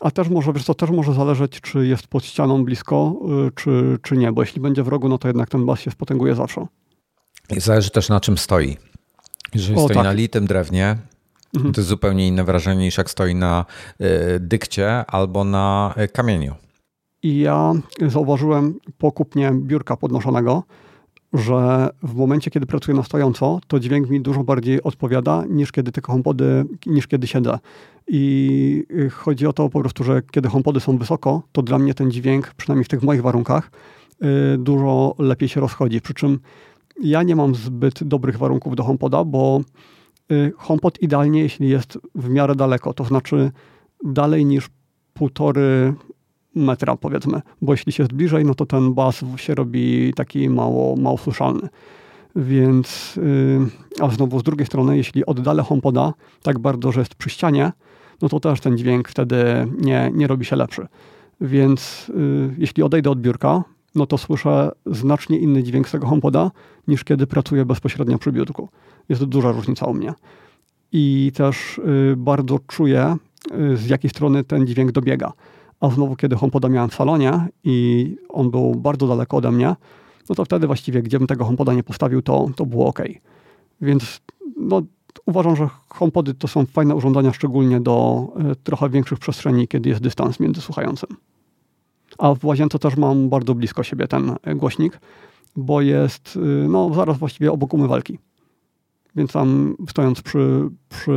[0.00, 3.16] A też może, wiesz co, też może zależeć, czy jest pod ścianą blisko,
[3.48, 5.90] y, czy, czy nie, bo jeśli będzie w rogu, no to jednak ten bas się
[5.90, 6.66] spotęguje zawsze.
[7.56, 8.76] I zależy też na czym stoi.
[9.54, 10.04] Jeżeli o, stoi tak.
[10.04, 10.96] na litym drewnie,
[11.56, 11.74] mhm.
[11.74, 13.64] to jest zupełnie inne wrażenie niż jak stoi na
[14.00, 16.54] y, dykcie albo na y, kamieniu.
[17.22, 17.72] I ja
[18.08, 20.62] zauważyłem po kupnie biurka podnoszonego,
[21.32, 25.92] że w momencie, kiedy pracuję na stojąco, to dźwięk mi dużo bardziej odpowiada niż kiedy
[25.92, 27.58] te HomePody, niż kiedy siedzę.
[28.08, 31.94] I y, chodzi o to po prostu, że kiedy HomePody są wysoko, to dla mnie
[31.94, 33.70] ten dźwięk, przynajmniej w tych moich warunkach,
[34.54, 36.00] y, dużo lepiej się rozchodzi.
[36.00, 36.38] Przy czym
[37.02, 39.60] ja nie mam zbyt dobrych warunków do HomePoda, bo
[40.32, 43.50] y, HomePod idealnie, jeśli jest w miarę daleko, to znaczy
[44.04, 44.68] dalej niż
[45.14, 45.94] półtory
[46.64, 50.96] metra, powiedzmy, bo jeśli się jest bliżej, no to ten bas się robi taki mało,
[50.96, 51.68] mało słyszalny.
[52.36, 53.66] Więc, yy,
[54.00, 57.72] a znowu z drugiej strony, jeśli oddalę HomePoda tak bardzo, że jest przy ścianie,
[58.22, 59.36] no to też ten dźwięk wtedy
[59.78, 60.86] nie, nie robi się lepszy.
[61.40, 66.50] Więc yy, jeśli odejdę od biurka, no to słyszę znacznie inny dźwięk z tego HomePoda,
[66.88, 68.68] niż kiedy pracuję bezpośrednio przy biurku.
[69.08, 70.14] Jest duża różnica u mnie.
[70.92, 73.16] I też yy, bardzo czuję,
[73.72, 75.32] y, z jakiej strony ten dźwięk dobiega.
[75.80, 79.76] A znowu, kiedy HomePoda miałem w salonie i on był bardzo daleko ode mnie,
[80.28, 83.02] no to wtedy właściwie, gdzie bym tego HomePoda nie postawił, to, to było ok.
[83.80, 84.20] Więc
[84.56, 84.82] no,
[85.26, 90.02] uważam, że HomePody to są fajne urządzenia, szczególnie do y, trochę większych przestrzeni, kiedy jest
[90.02, 91.08] dystans między słuchającym.
[92.18, 95.00] A w łazience też mam bardzo blisko siebie ten e, głośnik,
[95.56, 98.18] bo jest y, no, zaraz właściwie obok umywalki.
[99.16, 101.12] Więc tam stojąc przy, przy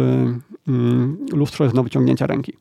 [0.68, 2.54] mm, lustrze jest na wyciągnięcie ręki.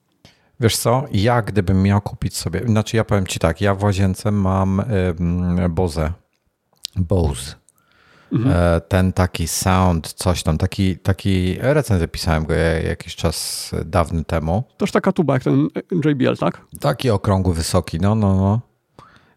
[0.61, 4.31] Wiesz co, ja gdybym miał kupić sobie, znaczy ja powiem ci tak, ja w łazience
[4.31, 4.83] mam
[5.71, 6.13] Bose,
[6.97, 7.55] Bose.
[8.33, 8.57] Mhm.
[8.57, 14.63] E, ten taki sound, coś tam, taki, taki recenzję pisałem go jakiś czas dawny temu.
[14.77, 15.69] Toż taka tuba jak ten
[16.05, 16.61] JBL, tak?
[16.81, 18.61] Taki okrągły, wysoki, no, no, no.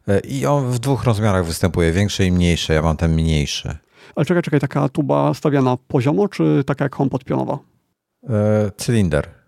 [0.07, 3.77] E, I on w dwóch rozmiarach występuje, większy i mniejszy, ja mam ten mniejszy.
[4.15, 7.59] Ale czekaj, czekaj, taka tuba stawiana poziomo, czy taka jak HomePod pionowa?
[8.29, 9.42] E, cylinder.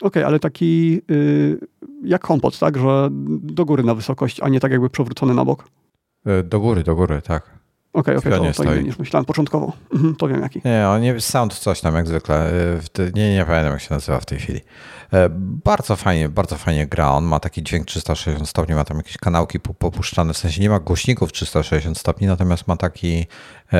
[0.00, 1.58] Okej, okay, ale taki y,
[2.04, 2.78] jak HomePod, tak?
[2.78, 3.08] Że
[3.42, 5.68] do góry na wysokość, a nie tak jakby przewrócony na bok?
[6.26, 7.60] Y, do góry, do góry, tak.
[7.92, 9.72] Okej, okay, okej, okay, to, to inny niż myślałem początkowo.
[9.94, 10.60] Mhm, to wiem jaki.
[10.64, 12.52] Nie, on nie, sound coś tam jak zwykle.
[12.98, 14.60] Y, nie, nie pamiętam jak się nazywa w tej chwili.
[15.64, 17.12] Bardzo fajnie, bardzo fajnie gra.
[17.12, 20.80] On ma taki dźwięk 360 stopni, ma tam jakieś kanałki popuszczane, w sensie nie ma
[20.80, 23.26] głośników 360 stopni, natomiast ma taki,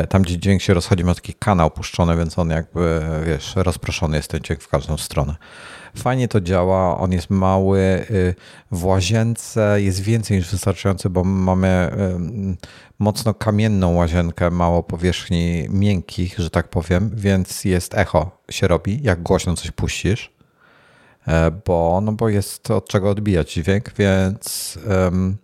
[0.09, 4.31] tam gdzie dźwięk się rozchodzi, ma taki kanał puszczony, więc on jakby, wiesz, rozproszony jest
[4.31, 5.37] ten dźwięk w każdą stronę.
[5.97, 7.79] Fajnie to działa, on jest mały,
[8.11, 8.35] y,
[8.71, 11.91] w łazience jest więcej niż wystarczający, bo mamy
[12.99, 19.23] mocno kamienną łazienkę, mało powierzchni miękkich, że tak powiem, więc jest echo się robi, jak
[19.23, 20.33] głośno coś puścisz,
[21.27, 25.37] e, bo, no bo jest od czego odbijać dźwięk, więc um,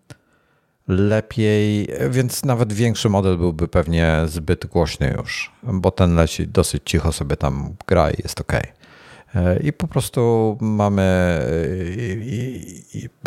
[0.88, 7.12] lepiej, więc nawet większy model byłby pewnie zbyt głośny już, bo ten leci dosyć cicho
[7.12, 8.52] sobie tam gra i jest ok.
[9.62, 11.40] I po prostu mamy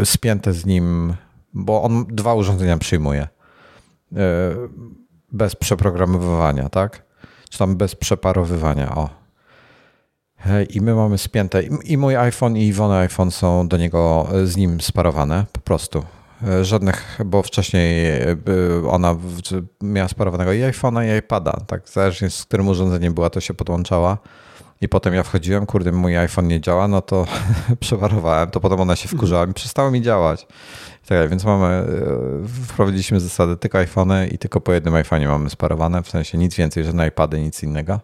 [0.04, 1.14] spięte z nim,
[1.54, 3.22] bo on dwa urządzenia przyjmuje.
[3.22, 3.28] E,
[5.32, 7.04] bez przeprogramowywania, tak?
[7.50, 9.10] Czy tam bez przeparowywania, o.
[10.46, 14.58] E, I my mamy spięte, i mój iPhone, i Iwony iPhone są do niego z
[14.58, 16.04] nim sparowane, po prostu.
[16.48, 18.12] E, żadnych, bo wcześniej
[18.90, 19.16] ona
[19.82, 21.90] miała sparowanego i iPhone'a, i iPada, tak?
[21.90, 24.18] Zależnie z którym urządzeniem była, to się podłączała
[24.82, 27.26] i potem ja wchodziłem, kurde, mój iPhone nie działa, no to
[27.80, 30.48] przewarowałem, to potem ona się wkurzała i przestało mi działać.
[31.06, 31.86] I tak, więc mamy, e,
[32.68, 36.84] wprowadziliśmy zasadę tylko iPhony i tylko po jednym iPhone'ie mamy sparowane, w sensie nic więcej,
[36.84, 38.00] żadne iPady, nic innego.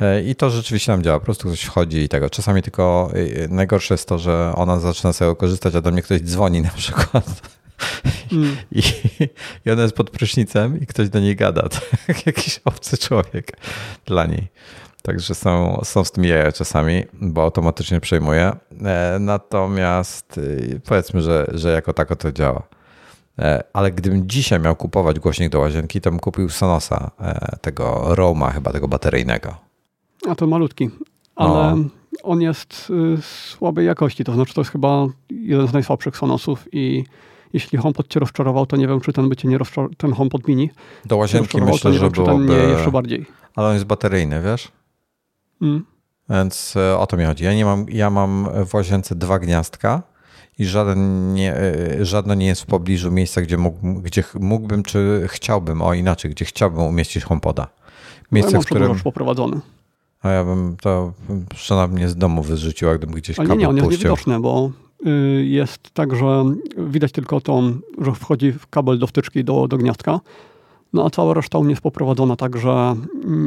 [0.00, 2.30] E, I to rzeczywiście nam działa, po prostu ktoś wchodzi i tego.
[2.30, 3.10] Czasami tylko
[3.44, 6.70] e, najgorsze jest to, że ona zaczyna sobie korzystać, a do mnie ktoś dzwoni na
[6.70, 7.42] przykład.
[8.32, 8.56] Mm.
[8.72, 8.82] I,
[9.66, 11.68] I ona jest pod prysznicem i ktoś do niej gada,
[12.06, 12.26] tak?
[12.26, 13.56] jakiś obcy człowiek
[14.06, 14.48] dla niej.
[15.02, 18.52] Także są, są z tym jaja czasami, bo automatycznie przejmuje.
[18.84, 22.62] E, natomiast y, powiedzmy, że, że jako tako to działa.
[23.38, 28.14] E, ale gdybym dzisiaj miał kupować głośnik do łazienki, to bym kupił Sonosa, e, tego
[28.14, 29.54] Roma chyba, tego bateryjnego.
[30.28, 30.90] A to malutki.
[31.36, 31.84] Ale no.
[32.22, 37.04] on jest słabej jakości, to znaczy to jest chyba jeden z najsłabszych Sonosów i
[37.52, 40.48] jeśli HomePod cię rozczarował, to nie wiem, czy ten by cię nie rozczarował, ten HomePod
[40.48, 40.70] mini.
[41.04, 42.44] Do łazienki myślę, że wiem, byłoby...
[42.44, 43.26] nie jeszcze bardziej.
[43.56, 44.72] Ale on jest bateryjny, wiesz?
[45.62, 45.84] Mm.
[46.30, 47.44] Więc e, o to mi chodzi.
[47.44, 50.02] Ja nie mam, ja mam w łazience dwa gniazdka
[50.58, 55.26] i żaden nie, e, żadne nie jest w pobliżu miejsca, gdzie, mógł, gdzie mógłbym, czy
[55.28, 57.68] chciałbym, o inaczej, gdzie chciałbym umieścić HomePoda.
[58.32, 59.00] Miejsce, no ja w którym...
[59.00, 59.60] poprowadzony.
[60.22, 61.12] A ja bym to
[61.54, 64.70] przynajmniej z domu wyrzuciła, gdybym gdzieś Ale nie, nie, on jest niewidoczny, bo
[65.44, 66.44] jest tak, że
[66.78, 67.62] widać tylko to,
[67.98, 70.20] że wchodzi w kabel do wtyczki do, do gniazdka,
[70.92, 72.96] no a cała reszta u mnie jest poprowadzona tak, że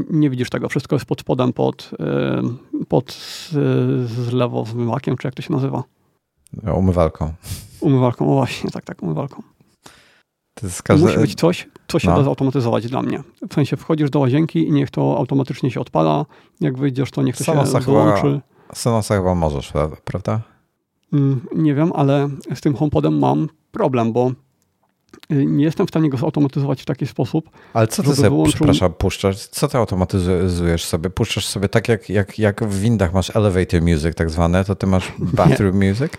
[0.10, 0.70] nie widzisz tego.
[0.70, 1.91] Wszystko jest pod spodem, pod,
[2.82, 3.18] y, pod
[4.06, 5.84] zlewowymywakiem, czy jak to się nazywa?
[6.76, 7.34] Umywalką.
[7.82, 9.41] Umywalką, o właśnie, tak, tak, umywalką.
[10.53, 11.06] To jest każde...
[11.06, 12.18] Musi być coś, co się no.
[12.18, 13.24] da zautomatyzować dla mnie.
[13.49, 16.26] W sensie wchodzisz do łazienki i niech to automatycznie się odpala.
[16.62, 18.41] Jak wyjdziesz, to niech to Sonosa się wyłączy.
[18.74, 20.41] Sonosa chyba możesz, prawda?
[21.16, 24.32] Mm, nie wiem, ale z tym HomePodem mam problem, bo
[25.32, 27.49] y, nie jestem w stanie go zautomatyzować w taki sposób.
[27.74, 28.53] Ale co ty sobie, wyłączył...
[28.53, 29.47] przepraszam, puszczasz?
[29.47, 31.09] Co ty automatyzujesz sobie?
[31.09, 34.88] Puszczasz sobie tak jak, jak, jak w windach masz elevator music tak zwane, to ty
[34.88, 36.13] masz bathroom music?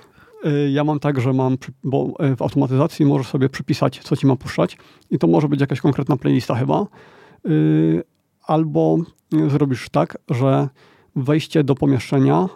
[0.47, 4.27] Y, ja mam tak, że mam, bo y, w automatyzacji możesz sobie przypisać, co ci
[4.27, 4.79] ma puszczać
[5.11, 6.87] i to może być jakaś konkretna playlista chyba.
[8.47, 8.99] Albo
[9.49, 10.69] zrobisz tak, że
[11.17, 12.49] wejście do pomieszczenia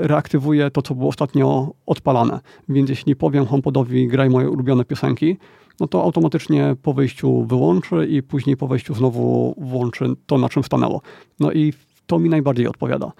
[0.00, 2.40] reaktywuje to, co było ostatnio odpalane.
[2.68, 5.36] Więc jeśli powiem HomePodowi graj moje ulubione piosenki,
[5.80, 10.64] no to automatycznie po wyjściu wyłączy i później po wejściu znowu włączy to, na czym
[10.64, 11.00] stanęło.
[11.40, 11.72] No i
[12.06, 13.12] to mi najbardziej odpowiada.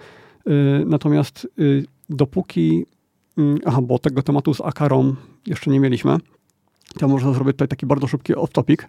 [0.47, 2.85] Y, natomiast y, dopóki,
[3.39, 5.15] y, aha, bo tego tematu z Akarą
[5.47, 6.17] jeszcze nie mieliśmy,
[6.99, 8.85] to można zrobić tutaj taki bardzo szybki off-topic.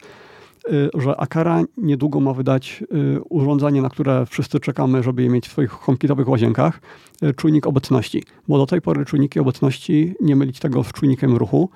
[0.73, 2.85] Y, że Akara niedługo ma wydać
[3.17, 6.81] y, urządzenie, na które wszyscy czekamy, żeby je mieć w swoich HomeKitowych łazienkach,
[7.23, 8.23] y, czujnik obecności.
[8.49, 11.71] Bo do tej pory czujniki obecności, nie mylić tego z czujnikiem ruchu,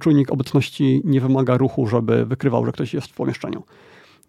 [0.00, 3.62] czujnik obecności nie wymaga ruchu, żeby wykrywał, że ktoś jest w pomieszczeniu.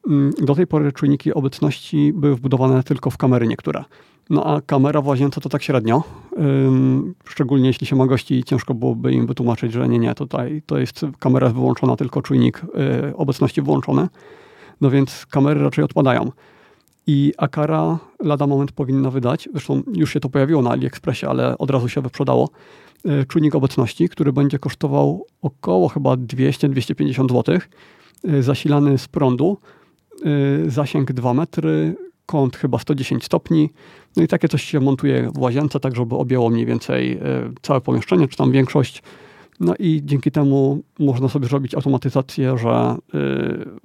[0.08, 3.84] Mm, do tej pory czujniki obecności były wbudowane tylko w kamery niektóre.
[4.30, 6.04] No a kamera w łazience to tak średnio.
[7.26, 11.06] szczególnie jeśli się ma gości, ciężko byłoby im wytłumaczyć, że nie, nie, tutaj to jest
[11.20, 12.62] kamera wyłączona, tylko czujnik
[13.10, 14.08] y, obecności włączony.
[14.82, 16.32] No więc kamery raczej odpadają.
[17.08, 21.72] I Akara lada moment powinna wydać, zresztą już się to pojawiło na AliExpressie, ale od
[21.72, 22.50] razu się wyprzedało,
[23.06, 27.60] y, czujnik obecności, który będzie kosztował około chyba 200-250 zł,
[28.30, 29.58] y, zasilany z prądu,
[30.68, 31.96] zasięg 2 metry,
[32.30, 33.70] kąt chyba 110 stopni.
[34.16, 37.20] No i takie coś się montuje w łazience, tak żeby objęło mniej więcej e,
[37.62, 39.04] całe pomieszczenie, czy tam większość.
[39.60, 42.98] No i dzięki temu można sobie zrobić automatyzację, że e,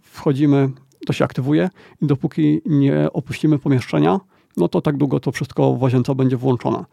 [0.03, 0.71] wchodzimy,
[1.07, 1.71] to się aktywuje
[2.03, 4.21] i dopóki nie opuścimy pomieszczenia,
[4.57, 6.85] no to tak długo to wszystko w łazience będzie włączone.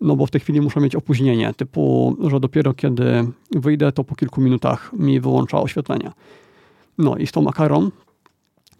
[0.00, 4.14] No bo w tej chwili muszę mieć opóźnienie, typu, że dopiero kiedy wyjdę, to po
[4.14, 6.10] kilku minutach mi wyłącza oświetlenie.
[6.98, 7.90] No i z tą makarą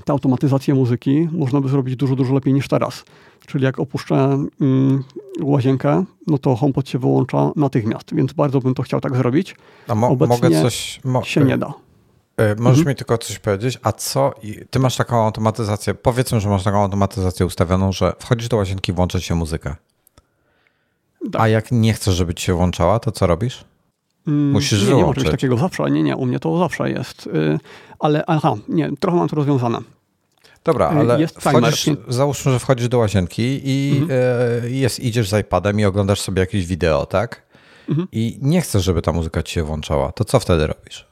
[0.04, 3.04] tę automatyzację muzyki można by zrobić dużo, dużo lepiej niż teraz.
[3.46, 5.04] Czyli jak opuszczę mm,
[5.42, 9.56] łazienkę, no to HomePod się wyłącza natychmiast, więc bardzo bym to chciał tak zrobić.
[9.88, 11.00] A mo Obecnie mogę coś...
[11.04, 11.74] Mo się nie da.
[12.36, 12.88] E, możesz mhm.
[12.88, 14.34] mi tylko coś powiedzieć, a co,
[14.70, 19.20] ty masz taką automatyzację, powiedzmy, że masz taką automatyzację ustawioną, że wchodzisz do łazienki, włącza
[19.20, 19.74] się muzykę.
[21.32, 21.42] Tak.
[21.42, 23.64] A jak nie chcesz, żeby ci się włączała, to co robisz?
[24.26, 25.24] Mm, Musisz nie, wyłączyć.
[25.24, 25.90] Nie ma takiego zawsze.
[25.90, 27.26] Nie, nie, u mnie to zawsze jest.
[27.26, 27.58] Y,
[27.98, 29.78] ale aha, nie, trochę mam to rozwiązane.
[30.64, 34.20] Dobra, y, ale jest wchodzisz, załóżmy, że wchodzisz do łazienki i mhm.
[34.64, 37.42] Y, jest, idziesz z iPadem i oglądasz sobie jakieś wideo, tak?
[37.88, 38.08] Mhm.
[38.12, 40.12] I nie chcesz, żeby ta muzyka ci się włączała.
[40.12, 41.06] To co wtedy robisz?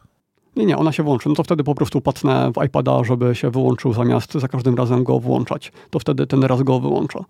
[0.57, 1.29] Nie, nie, ona się włączy.
[1.29, 5.05] No to wtedy po prostu pacnę w iPada, żeby się wyłączył zamiast za każdym razem
[5.05, 5.73] go włączać.
[5.91, 7.25] To wtedy ten raz go wyłącza.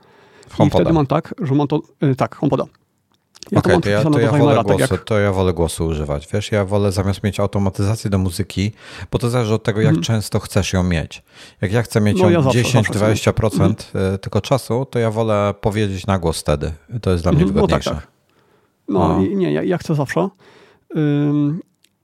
[0.67, 1.81] I wtedy mam tak, że mam to...
[2.17, 2.65] tak, HomePoda.
[3.53, 5.05] Ja Okej, okay, to, ja, to, ja wolę tak głosu, jak...
[5.05, 6.29] to ja wolę głosu używać.
[6.33, 8.73] Wiesz, ja wolę zamiast mieć automatyzację do muzyki,
[9.11, 10.03] bo to zależy od tego, jak mm.
[10.03, 11.23] często chcesz ją mieć.
[11.61, 13.75] Jak ja chcę mieć no, ją ja 10-20% mm.
[14.15, 16.73] E, tylko czasu, to ja wolę powiedzieć na głos wtedy.
[17.03, 17.91] To jest dla mnie wygodniejsze.
[17.91, 18.11] No, tak, tak.
[18.89, 20.29] no nie, ja, ja, chcę zawsze.
[20.97, 21.61] Ym,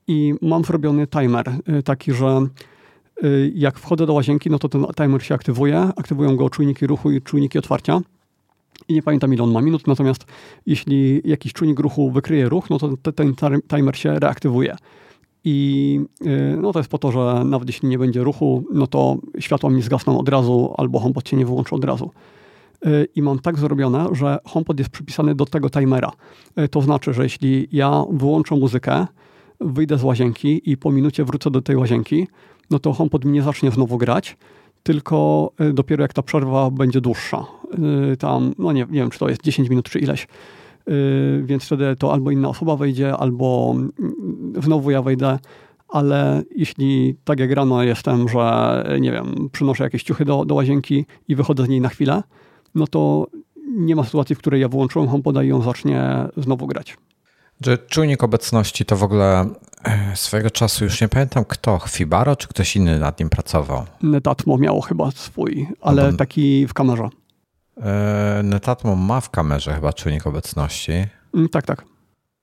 [0.06, 2.46] I mam zrobiony timer, y, taki, że
[3.24, 5.90] y, jak wchodzę do łazienki, no to ten timer się aktywuje.
[5.96, 8.00] Aktywują go czujniki ruchu i czujniki otwarcia
[8.88, 10.24] i nie pamiętam ile on ma minut, natomiast
[10.66, 13.34] jeśli jakiś czujnik ruchu wykryje ruch, no to ten
[13.68, 14.76] timer się reaktywuje.
[15.44, 19.16] I y, no to jest po to, że nawet jeśli nie będzie ruchu, no to
[19.38, 22.10] światła mi zgasną od razu, albo HomePod się nie wyłączy od razu.
[22.86, 26.12] Y, I mam tak zrobione, że HomePod jest przypisany do tego timera.
[26.58, 29.06] Y, to znaczy, że jeśli ja wyłączę muzykę,
[29.60, 32.26] wyjdę z łazienki i po minucie wrócę do tej łazienki,
[32.70, 34.36] no to HomePod mi nie zacznie znowu grać,
[34.86, 37.46] tylko dopiero jak ta przerwa będzie dłuższa.
[38.18, 40.28] Tam, no nie, nie wiem, czy to jest 10 minut, czy ileś.
[41.42, 43.92] Więc wtedy to albo inna osoba wejdzie, albo mm,
[44.62, 45.38] znowu ja wejdę
[45.88, 51.06] ale jeśli tak jak rano jestem, że nie wiem, przynoszę jakieś ciuchy do, do łazienki
[51.28, 52.22] i wychodzę z niej na chwilę,
[52.74, 53.26] no to
[53.76, 56.96] nie ma sytuacji, w której ja wyłączyłem HomePoda i on zacznie znowu grać.
[57.62, 59.48] Czy czujnik obecności to w ogóle
[59.84, 63.86] e, swojego czasu już nie pamiętam kto, Fibaro czy ktoś inny nad nim pracował?
[64.02, 67.08] Netatmo miało chyba swój, ale no taki w kamerze.
[67.82, 70.92] E, Netatmo ma w kamerze chyba czujnik obecności.
[71.34, 71.84] Mm, tak, tak.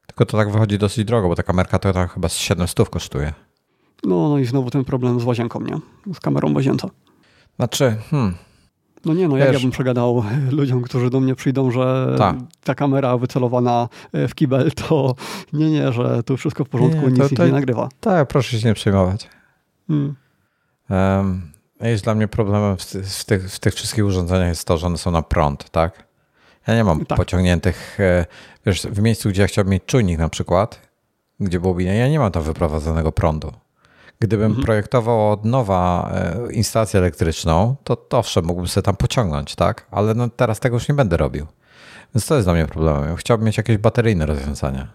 [0.07, 3.33] Tylko to tak wychodzi dosyć drogo, bo ta kamerka to tam chyba z 700 kosztuje.
[4.03, 5.79] No, no i znowu ten problem z łazienką, nie?
[6.13, 6.87] Z kamerą łazience.
[7.55, 8.35] Znaczy, hmm.
[9.05, 12.35] No nie, no jak Wiesz, ja bym przegadał ludziom, którzy do mnie przyjdą, że ta,
[12.63, 15.15] ta kamera wycelowana e, w kibel, to
[15.53, 17.89] nie, nie, że tu wszystko w porządku, nie, nic to, nie nagrywa.
[17.99, 19.29] Tak, proszę się nie przejmować.
[19.87, 20.15] Hmm.
[20.89, 21.51] Um,
[21.81, 24.97] jest dla mnie problemem w, w, tych, w tych wszystkich urządzeniach jest to, że one
[24.97, 26.07] są na prąd, tak?
[26.67, 27.17] Ja nie mam tak.
[27.17, 28.25] pociągniętych, e,
[28.65, 30.81] wiesz, w miejscu, gdzie ja chciałbym mieć czujnik na przykład,
[31.39, 33.53] gdzie byłoby, ja nie mam tam wyprowadzonego prądu.
[34.19, 34.65] Gdybym mhm.
[34.65, 39.87] projektował od nowa e, instalację elektryczną, to, to owszem, mógłbym sobie tam pociągnąć, tak?
[39.91, 41.45] Ale no teraz tego już nie będę robił.
[42.15, 43.15] Więc to jest dla mnie problemem.
[43.15, 44.87] Chciałbym mieć jakieś bateryjne rozwiązania.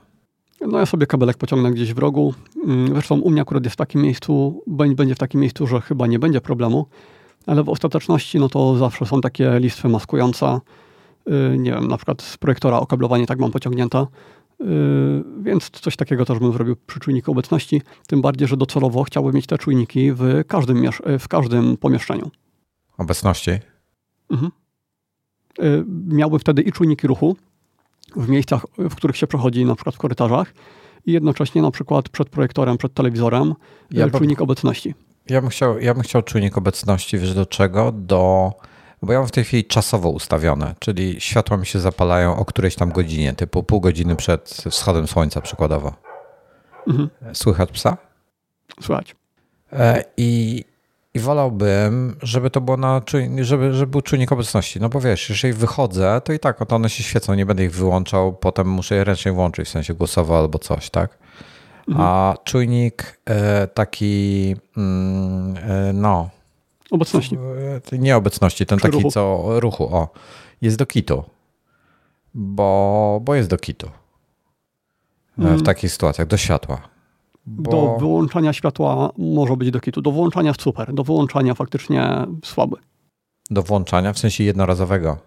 [0.61, 2.35] No ja sobie kabelek pociągnę gdzieś w rogu.
[2.65, 6.07] Mm, zresztą u mnie akurat jest w takim miejscu, będzie w takim miejscu, że chyba
[6.07, 6.87] nie będzie problemu,
[7.47, 10.61] ale w ostateczności no to zawsze są takie listwy maskujące,
[11.29, 14.07] Y, nie wiem, na przykład z projektora okablowanie tak mam pociągnięte,
[15.43, 19.47] więc coś takiego też bym zrobił przy czujniku obecności, tym bardziej, że docelowo chciałbym mieć
[19.47, 20.85] te czujniki w każdym,
[21.19, 22.31] w każdym pomieszczeniu.
[22.99, 23.51] Obecności?
[24.31, 24.53] Mhm.
[25.63, 27.37] Y, miałbym wtedy i czujniki ruchu
[28.17, 30.55] w miejscach, w których się przechodzi, na przykład w korytarzach
[31.07, 33.55] i jednocześnie na przykład przed projektorem, przed telewizorem
[33.91, 34.95] ja czujnik obecności.
[35.31, 37.93] Ja bym, chciał, ja bym chciał czujnik obecności, wiesz do czego?
[37.93, 38.53] Do
[39.03, 42.75] bo ja mam w tej chwili czasowo ustawione, czyli światła mi się zapalają o którejś
[42.75, 45.93] tam godzinie, typu pół godziny przed wschodem słońca przykładowo.
[46.87, 47.11] Mhm.
[47.33, 47.97] Słychać psa?
[48.83, 49.17] Słychać.
[49.73, 50.65] E, I,
[51.15, 53.03] I wolałbym, żeby to było na,
[53.41, 54.81] żeby, żeby był czujnik obecności.
[54.81, 57.73] No bo wiesz, jeżeli wychodzę, to i tak to one się świecą, nie będę ich
[57.73, 61.19] wyłączał, potem muszę je ręcznie włączyć, w sensie głosowo albo coś, tak?
[61.89, 62.07] Mhm.
[62.07, 66.31] A czujnik e, taki, mm, e, no,
[66.91, 67.39] Obecności.
[67.93, 69.11] Nie obecności, ten taki ruchu.
[69.11, 70.09] co ruchu, o.
[70.61, 71.25] Jest do kitu.
[72.35, 73.91] Bo, bo jest do kitu.
[75.39, 75.63] W mm.
[75.63, 76.89] takich sytuacjach, do światła.
[77.47, 77.71] Bo...
[77.71, 80.03] Do wyłączania światła może być do kitu.
[80.03, 82.77] Do włączania super, do wyłączania faktycznie słaby.
[83.51, 85.19] Do włączania w sensie jednorazowego.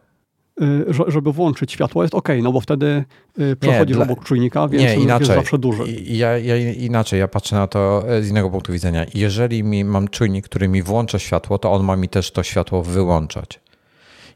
[0.62, 3.04] Y, żeby włączyć światło jest ok, no bo wtedy
[3.40, 5.28] y, przechodzisz nie, obok czujnika, więc nie, inaczej.
[5.28, 5.84] jest zawsze duży.
[6.04, 9.06] Ja, ja, inaczej, ja patrzę na to e, z innego punktu widzenia.
[9.14, 12.84] Jeżeli mi, mam czujnik, który mi włącza światło, to on ma mi też to światło
[12.84, 13.60] wyłączać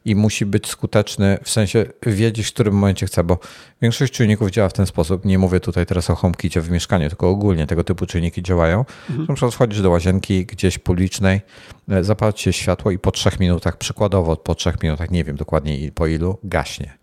[0.05, 3.39] i musi być skuteczny, w sensie wiedzieć, w którym momencie chce, bo
[3.81, 5.25] większość czujników działa w ten sposób.
[5.25, 8.85] Nie mówię tutaj teraz o HomeKicie w mieszkaniu, tylko ogólnie tego typu czujniki działają.
[9.09, 9.27] Mhm.
[9.27, 11.41] Na przykład wchodzisz do łazienki gdzieś publicznej,
[11.89, 15.91] e, zapala się światło i po trzech minutach, przykładowo po trzech minutach, nie wiem dokładnie
[15.91, 16.97] po ilu, gaśnie.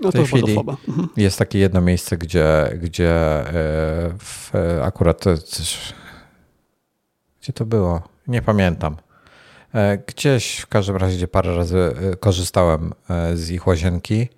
[0.00, 1.08] No w tej chwili mhm.
[1.16, 3.52] jest takie jedno miejsce, gdzie, gdzie e,
[4.18, 4.50] w,
[4.82, 5.24] akurat
[7.40, 8.02] gdzie to było?
[8.28, 8.96] Nie pamiętam.
[9.74, 14.28] E, gdzieś w każdym razie, gdzie parę razy e, korzystałem e, z ich łazienki.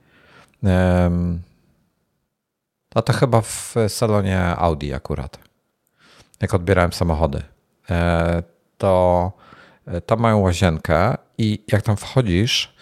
[2.94, 5.38] A to chyba w salonie Audi akurat.
[6.40, 7.42] Jak odbierałem samochody.
[8.78, 9.32] To
[10.06, 12.74] tam mają łazienkę i jak tam wchodzisz,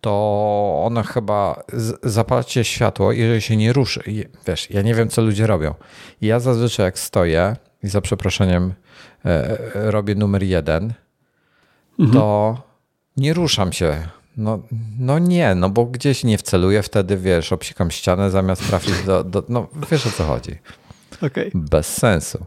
[0.00, 1.62] to ona chyba
[2.02, 4.02] zapala cię światło, jeżeli się nie ruszy.
[4.46, 5.74] Wiesz, ja nie wiem, co ludzie robią.
[6.20, 8.74] Ja zazwyczaj jak stoję i za przeproszeniem
[9.74, 10.92] robię numer jeden,
[11.98, 12.18] mhm.
[12.18, 12.56] to
[13.16, 14.08] nie ruszam się.
[14.36, 14.58] No,
[14.98, 19.44] no nie, no bo gdzieś nie wceluję wtedy, wiesz, obsikam ścianę zamiast trafić do, do
[19.48, 20.58] no wiesz o co chodzi.
[21.22, 21.50] Okay.
[21.54, 22.46] Bez sensu.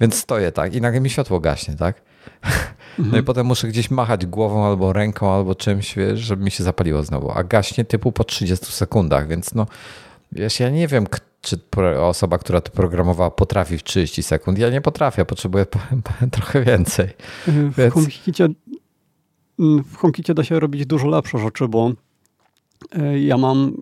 [0.00, 2.02] Więc stoję tak i nagle mi światło gaśnie, tak?
[2.98, 3.24] No i mhm.
[3.24, 7.30] potem muszę gdzieś machać głową albo ręką albo czymś, wiesz, żeby mi się zapaliło znowu.
[7.30, 9.66] A gaśnie typu po 30 sekundach, więc no
[10.32, 11.06] wiesz, ja nie wiem,
[11.40, 11.58] czy
[12.00, 14.58] osoba, która to programowała potrafi w 30 sekund.
[14.58, 15.66] Ja nie potrafię, potrzebuję
[16.30, 17.08] trochę więcej.
[17.46, 17.94] W więc...
[19.58, 21.92] Mm, w HomeKitie da się robić dużo lepsze rzeczy, bo
[22.92, 23.74] e, ja mam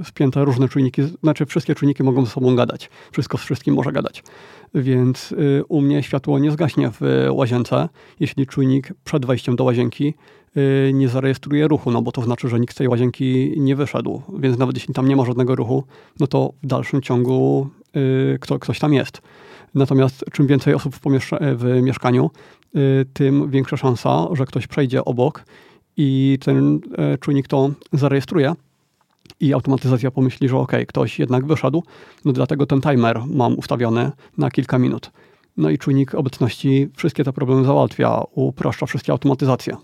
[0.00, 2.90] e, spięte różne czujniki, znaczy wszystkie czujniki mogą ze sobą gadać.
[3.12, 4.22] Wszystko z wszystkim może gadać.
[4.74, 7.88] Więc e, u mnie światło nie zgaśnie w łazience,
[8.20, 10.14] jeśli czujnik przed wejściem do łazienki
[10.92, 14.22] nie zarejestruje ruchu, no bo to znaczy, że nikt z tej łazienki nie wyszedł.
[14.38, 15.84] Więc nawet jeśli tam nie ma żadnego ruchu,
[16.20, 17.68] no to w dalszym ciągu
[18.40, 19.22] kto, ktoś tam jest.
[19.74, 21.00] Natomiast czym więcej osób w,
[21.56, 22.30] w mieszkaniu,
[23.12, 25.44] tym większa szansa, że ktoś przejdzie obok
[25.96, 26.80] i ten
[27.20, 28.54] czujnik to zarejestruje
[29.40, 31.82] i automatyzacja pomyśli, że ok, ktoś jednak wyszedł,
[32.24, 35.10] no dlatego ten timer mam ustawiony na kilka minut.
[35.56, 39.76] No i czujnik obecności wszystkie te problemy załatwia, upraszcza wszystkie automatyzacje.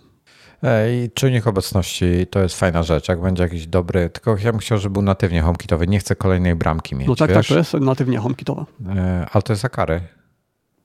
[0.92, 4.78] I czujnik obecności to jest fajna rzecz, jak będzie jakiś dobry, tylko ja bym chciał,
[4.78, 7.08] żeby był natywnie HomeKitowy, nie chcę kolejnej bramki mieć.
[7.08, 7.36] No tak, wiesz?
[7.36, 8.64] tak, to jest natywnie HomeKitowe.
[8.88, 10.00] E, ale to jest Akary.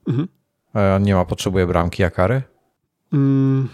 [0.08, 0.28] Mhm.
[0.76, 2.42] E, on nie ma, potrzebuje bramki Akary?
[3.12, 3.68] Mm,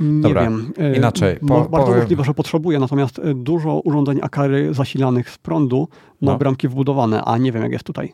[0.00, 0.72] nie Dobra, wiem.
[0.78, 1.36] E, inaczej.
[1.36, 2.00] Po, bardzo powiem...
[2.00, 5.88] możliwe, że potrzebuje, natomiast dużo urządzeń Akary zasilanych z prądu
[6.20, 6.38] ma no.
[6.38, 8.12] bramki wbudowane, a nie wiem jak jest tutaj.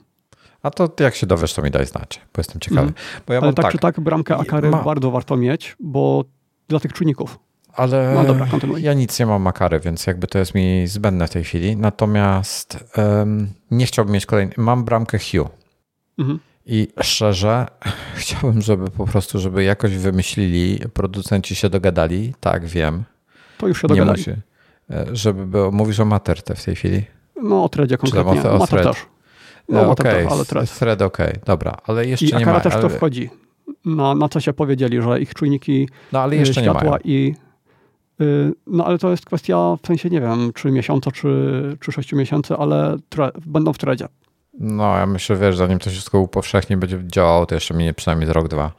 [0.62, 2.82] A to jak się dowiesz, to mi daj znać, bo jestem ciekawy.
[2.82, 2.94] Mm.
[3.26, 4.82] Bo ja Ale tak, tak czy tak, bramkę Akary ma...
[4.82, 6.24] bardzo warto mieć, bo
[6.68, 7.38] dla tych czujników.
[7.72, 8.46] Ale no dobra,
[8.78, 11.76] ja nic nie mam Makary, więc jakby to jest mi zbędne w tej chwili.
[11.76, 14.54] Natomiast um, nie chciałbym mieć kolejnej.
[14.56, 15.48] Mam bramkę Hue.
[16.18, 16.38] Mhm.
[16.66, 17.66] I szczerze,
[18.14, 22.34] chciałbym, żeby po prostu, żeby jakoś wymyślili, producenci się dogadali.
[22.40, 23.04] Tak, wiem.
[23.58, 24.18] To już się dogadali.
[24.18, 24.30] Musi,
[24.90, 27.02] e, żeby było, mówisz o Materte w tej chwili?
[27.42, 28.42] No, o Threadzie konkretnie.
[28.42, 29.06] O, o też.
[29.68, 30.36] No, e, okej, okay.
[30.36, 30.78] ale thread.
[30.78, 31.40] thread okej, okay.
[31.44, 32.60] dobra, ale jeszcze I nie ma.
[32.60, 32.82] też ale...
[32.82, 33.30] to wchodzi.
[33.84, 36.98] Na, na co się powiedzieli, że ich czujniki no, ale jeszcze światła nie mają.
[37.04, 37.34] i
[38.20, 42.16] y, no ale to jest kwestia, w sensie nie wiem, czy miesiąca, czy, czy sześciu
[42.16, 44.08] miesięcy, ale tre, będą w threadzie.
[44.60, 48.30] No, ja myślę, wiesz, zanim to wszystko upowszechni będzie działało, to jeszcze minie przynajmniej z
[48.30, 48.72] rok, dwa.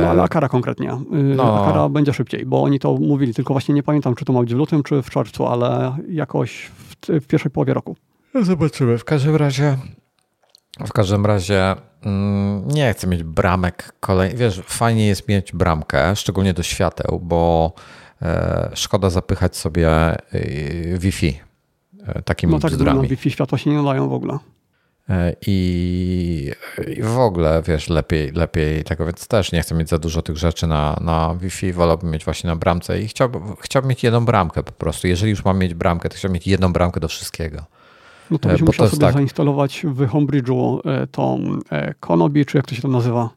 [0.00, 0.92] No, ale Akara konkretnie.
[0.92, 1.62] Y, no.
[1.62, 4.54] Akara będzie szybciej, bo oni to mówili, tylko właśnie nie pamiętam, czy to ma być
[4.54, 7.96] w lutym, czy w czerwcu, ale jakoś w, w pierwszej połowie roku.
[8.42, 8.98] Zobaczymy.
[8.98, 9.76] W każdym razie
[10.80, 14.36] w każdym razie mm, nie chcę mieć bramek kolej.
[14.36, 17.72] Wiesz, fajnie jest mieć bramkę, szczególnie do świateł, bo
[18.22, 20.18] e, szkoda zapychać sobie e,
[20.98, 21.40] Wi-Fi
[22.06, 23.02] e, takimi no tak, bzdurami.
[23.02, 24.38] na Wi-Fi światła się nie nadają w ogóle.
[25.46, 26.52] I,
[26.96, 30.36] I, w ogóle, wiesz, lepiej, lepiej tego, więc też nie chcę mieć za dużo tych
[30.36, 34.62] rzeczy na, na Wi-Fi, wolałbym mieć właśnie na bramce i chciałbym, chciałbym mieć jedną bramkę
[34.62, 35.06] po prostu.
[35.06, 37.64] Jeżeli już mam mieć bramkę, to chciałbym mieć jedną bramkę do wszystkiego.
[38.30, 39.14] No to e, byś musiał sobie tak.
[39.14, 41.58] zainstalować w Homebridge'u e, tą
[42.00, 43.30] Konobi, czy jak to się to nazywa.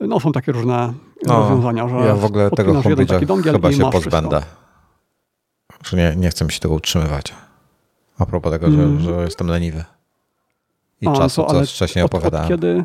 [0.00, 0.92] No są takie różne
[1.26, 4.42] no, rozwiązania, że Ja w ogóle tego Homebridge'a chyba się pozbędę.
[5.92, 7.34] Nie, nie chcę mi się tego utrzymywać.
[8.18, 9.00] A propos tego, mm.
[9.00, 9.84] że, że jestem leniwy.
[11.00, 12.46] I A, czasu, co wcześniej od, opowiadałem.
[12.46, 12.84] Od kiedy,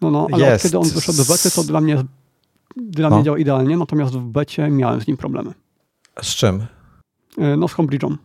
[0.00, 0.64] no, no, ale jest.
[0.64, 2.04] od kiedy on wyszedł do bety, to dla mnie,
[2.76, 3.16] dla no.
[3.16, 5.52] mnie działa idealnie, natomiast w becie miałem z nim problemy.
[6.22, 6.66] Z czym?
[7.38, 8.16] E, no z Homebridge'em.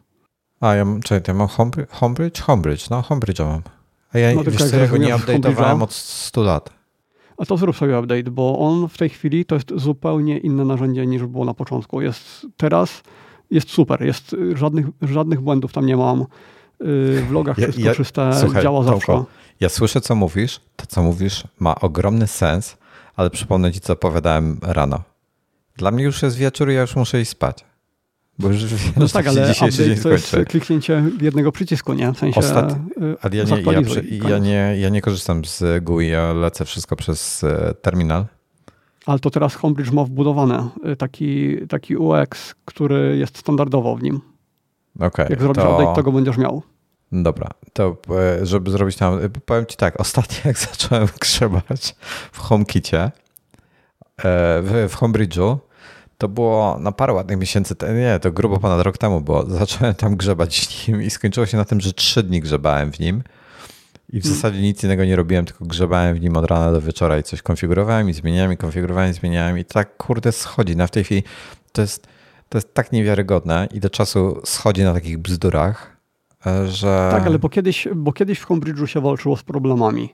[0.61, 1.47] A ja, czekaj, ja mam
[1.89, 2.41] Homebridge?
[2.41, 3.61] Homebridge, no Homebridge mam.
[4.13, 6.69] A ja, no, wiesz co, ja go nie update'owałem od 100 lat.
[7.37, 11.05] A to zrób sobie update, bo on w tej chwili to jest zupełnie inne narzędzie
[11.05, 12.01] niż było na początku.
[12.01, 13.03] Jest teraz,
[13.51, 16.25] jest super, jest żadnych, żadnych błędów tam nie mam.
[17.27, 19.23] W logach wszystko ja, ja, czyste, słuchaj, działa zawsze.
[19.59, 20.59] ja słyszę, co mówisz.
[20.75, 22.77] To, co mówisz, ma ogromny sens,
[23.15, 25.01] ale przypomnę ci, co opowiadałem rano.
[25.77, 27.65] Dla mnie już jest wieczór i ja już muszę iść spać.
[28.39, 32.13] Bo już wiem, no tak, ale update to jest kliknięcie jednego przycisku, nie?
[32.13, 32.71] W sensie Ostat...
[32.71, 36.95] Y, ale ja nie, ja, ja, nie, ja nie korzystam z GUI, ja lecę wszystko
[36.95, 38.25] przez e, terminal.
[39.05, 44.21] Ale to teraz Homebridge ma wbudowany y, taki, taki UX, który jest standardowo w nim.
[44.99, 45.77] Okay, Jak zrobisz to...
[45.77, 46.61] update, to go będziesz miał.
[47.23, 47.97] Dobra, to
[48.41, 51.95] e, żeby zrobić tam, e, powiem ci tak, ostatnio jak zacząłem grzebać
[52.31, 53.11] w HomeKicie,
[54.17, 55.57] w, w Homebridge'u,
[56.17, 59.45] to było na parę ładnych miesięcy, nie, to grubo ponad rok temu było.
[59.59, 62.99] Zacząłem tam grzebać w nim i skończyło się na tym, że trzy dni grzebałem w
[62.99, 63.23] nim.
[64.09, 64.35] I w hmm.
[64.35, 67.41] zasadzie nic innego nie robiłem, tylko grzebałem w nim od rana do wieczora i coś
[67.41, 70.75] konfigurowałem i zmieniałem i konfigurowałem i zmieniałem i tak kurde schodzi.
[70.75, 71.23] Na w tej chwili
[71.71, 72.07] to jest,
[72.49, 75.94] to jest tak niewiarygodne i do czasu schodzi na takich bzdurach, e,
[76.67, 77.09] że...
[77.11, 80.09] Tak, ale bo kiedyś, bo kiedyś w Homebridge'u się walczyło z problemami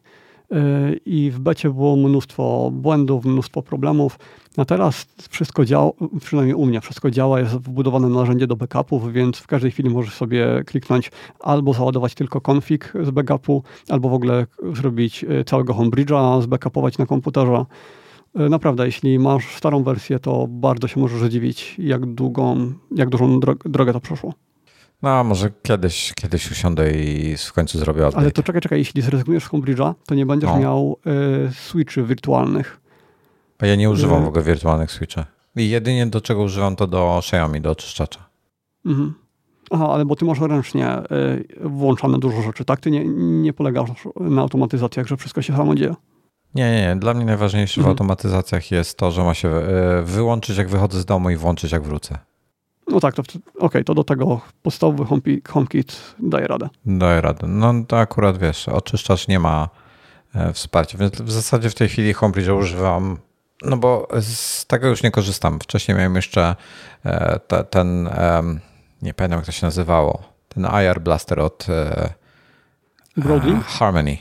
[1.05, 4.19] i w becie było mnóstwo błędów, mnóstwo problemów.
[4.57, 5.91] A teraz wszystko działa,
[6.21, 10.13] przynajmniej u mnie, wszystko działa, jest wbudowane narzędzie do backupów, więc w każdej chwili możesz
[10.13, 16.41] sobie kliknąć albo załadować tylko config z backupu, albo w ogóle zrobić e, całego homebridge'a,
[16.41, 17.65] zbackupować na komputerze.
[18.35, 23.39] E, naprawdę, jeśli masz starą wersję, to bardzo się możesz zdziwić, jak długą, jak dużą
[23.65, 24.33] drogę to przeszło.
[25.01, 28.17] No, może kiedyś, kiedyś usiądę i w końcu zrobię update.
[28.17, 30.59] Ale to czekaj, czekaj, jeśli zrezygnujesz z Homebridge'a, to nie będziesz no.
[30.59, 30.97] miał
[31.47, 32.81] y, switchy wirtualnych.
[33.59, 35.25] A ja nie używam y w ogóle wirtualnych switchy.
[35.55, 38.29] I jedynie do czego używam to do Xiaomi, do oczyszczacza.
[38.85, 39.13] Mhm.
[39.71, 42.79] Aha, ale bo ty masz ręcznie y, włączane dużo rzeczy, tak?
[42.79, 43.05] Ty nie,
[43.41, 45.95] nie polegasz na automatyzacjach, że wszystko się samo dzieje.
[46.55, 46.95] Nie, nie, nie.
[46.95, 47.85] Dla mnie najważniejsze mhm.
[47.85, 49.49] w automatyzacjach jest to, że ma się
[50.03, 52.30] wyłączyć jak wychodzę z domu i włączyć jak wrócę.
[52.87, 55.05] No tak, to okej, okay, to do tego podstawowy
[55.47, 56.69] HomeKit daje radę.
[56.85, 57.47] Daje radę.
[57.47, 59.69] No to akurat wiesz, oczyszczacz nie ma
[60.35, 60.97] e, wsparcie.
[60.97, 63.17] Więc w zasadzie w tej chwili Homebridge'a używam,
[63.61, 65.59] no bo z tego już nie korzystam.
[65.59, 66.55] Wcześniej miałem jeszcze
[67.05, 68.09] e, te, ten,
[69.01, 71.67] nie pamiętam jak to się nazywało, ten IR Blaster od
[73.17, 73.59] Broadly?
[73.65, 74.17] Harmony.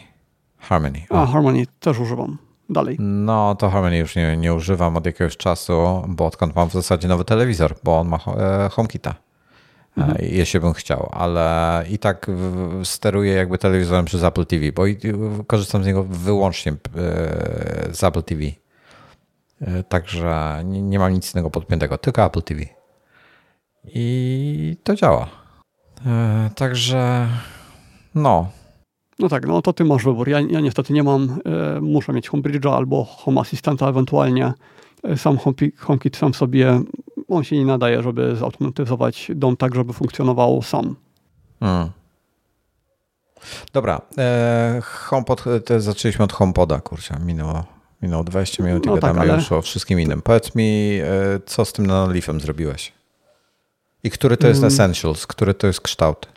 [0.58, 1.06] Harmony.
[1.10, 2.49] A, Harmony też używam.
[2.70, 2.96] Dalej.
[2.98, 7.08] No, to Harmony już nie, nie używam od jakiegoś czasu, bo odkąd mam w zasadzie
[7.08, 8.18] nowy telewizor, bo on ma
[8.70, 9.14] HomeKita.
[9.96, 10.16] Mhm.
[10.16, 12.26] E, jeśli bym chciał, ale i tak
[12.84, 14.82] steruję jakby telewizorem przez Apple TV, bo
[15.46, 16.76] korzystam z niego wyłącznie e,
[17.92, 18.42] z Apple TV.
[19.60, 22.60] E, także nie mam nic innego podpiętego, tylko Apple TV.
[23.84, 25.28] I to działa.
[26.54, 27.28] Także
[28.14, 28.48] no.
[29.20, 30.28] No tak, no to ty masz wybór.
[30.28, 31.38] Ja, ja niestety nie mam,
[31.80, 34.52] muszę mieć HomeBridge'a albo Home Assistanta ewentualnie.
[35.16, 35.38] Sam
[35.76, 36.80] HomeKit sam sobie
[37.30, 40.96] on się nie nadaje, żeby zautomatyzować dom tak, żeby funkcjonował sam.
[41.60, 41.90] Hmm.
[43.72, 47.64] Dobra, e, HomePod, te, zaczęliśmy od HomePoda, kurczę, minęło,
[48.02, 49.38] minęło 20 minut i no gadamy tak, ale...
[49.38, 50.22] już o wszystkim innym.
[50.22, 52.92] Powiedz mi, e, co z tym nanolifem zrobiłeś?
[54.04, 54.74] I który to jest hmm.
[54.74, 56.28] Essentials, który to jest kształt?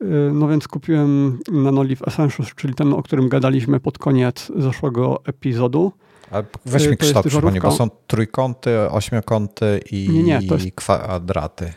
[0.00, 5.92] E, no więc kupiłem Nanolif Essentials, czyli ten, o którym gadaliśmy pod koniec zeszłego epizodu.
[6.30, 11.72] Ale weź mi y, kształt przypomnij, bo są trójkąty, ośmiokąty i nie, nie, jest, kwadraty.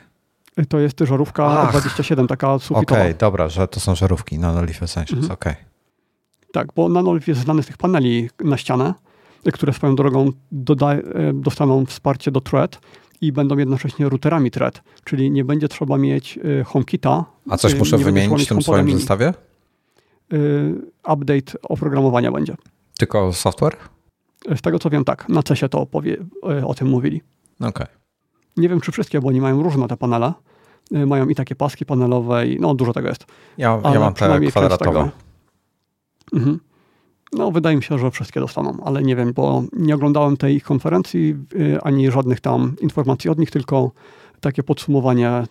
[0.60, 2.82] Y, to jest żarówka Ach, 27, taka sufitowa.
[2.82, 5.32] Okej, okay, dobra, że to są żarówki Nanolith Essentials, mhm.
[5.32, 5.54] okej.
[5.54, 5.66] Okay.
[6.54, 8.94] Tak, bo Nanolith jest znany z tych paneli na ścianę,
[9.48, 10.32] y, które swoją drogą
[11.34, 12.80] dostaną wsparcie do Thread
[13.22, 17.26] i będą jednocześnie routerami Thread, czyli nie będzie trzeba mieć HomeKita.
[17.50, 18.98] A coś muszę wymienić w tym swoim mini.
[18.98, 19.34] zestawie?
[21.14, 22.56] Update oprogramowania będzie.
[23.00, 23.78] Tylko software?
[24.56, 26.18] Z tego co wiem, tak, na CESie to opowie,
[26.66, 27.22] o tym mówili.
[27.60, 27.70] Okej.
[27.70, 27.88] Okay.
[28.58, 30.34] Nie wiem, czy wszystkie, bo oni mają różne te panele.
[30.91, 33.26] Mają i takie paski panelowe, i no dużo tego jest.
[33.58, 35.10] Ja, ja mam te kwadratowe.
[36.34, 36.60] Mhm.
[37.34, 41.35] No, wydaje mi się, że wszystkie dostaną, ale nie wiem, bo nie oglądałem tej konferencji
[41.76, 43.91] e, ani żadnych tam informacji od nich, tylko
[44.41, 45.43] takie podsumowanie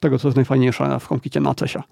[0.00, 1.82] tego, co jest najfajniejsze w HomeKitie na CESie.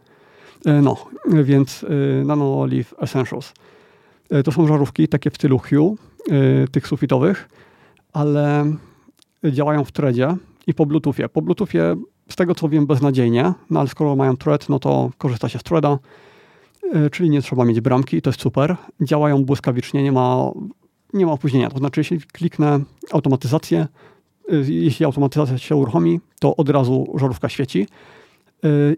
[0.82, 0.97] No,
[1.43, 1.86] więc
[2.24, 3.52] Nano Leaf Essentials.
[4.44, 5.97] To są żarówki takie w stylu Hue,
[6.32, 7.48] Y, tych sufitowych,
[8.12, 8.64] ale
[9.44, 10.36] działają w threadzie
[10.66, 11.28] i po Bluetoothie.
[11.28, 11.97] Po Bluetoothie,
[12.30, 15.62] z tego co wiem, beznadziejnie, no ale skoro mają thread, no to korzysta się z
[15.62, 15.98] threada, y,
[17.13, 18.77] czyli nie trzeba mieć bramki, to jest super.
[19.01, 20.51] Działają błyskawicznie, nie ma,
[21.13, 21.71] nie ma opóźnienia.
[21.71, 22.81] To znaczy, jeśli kliknę
[23.13, 23.87] automatyzację,
[24.53, 27.87] y, jeśli automatyzacja się uruchomi, to od razu żarówka świeci.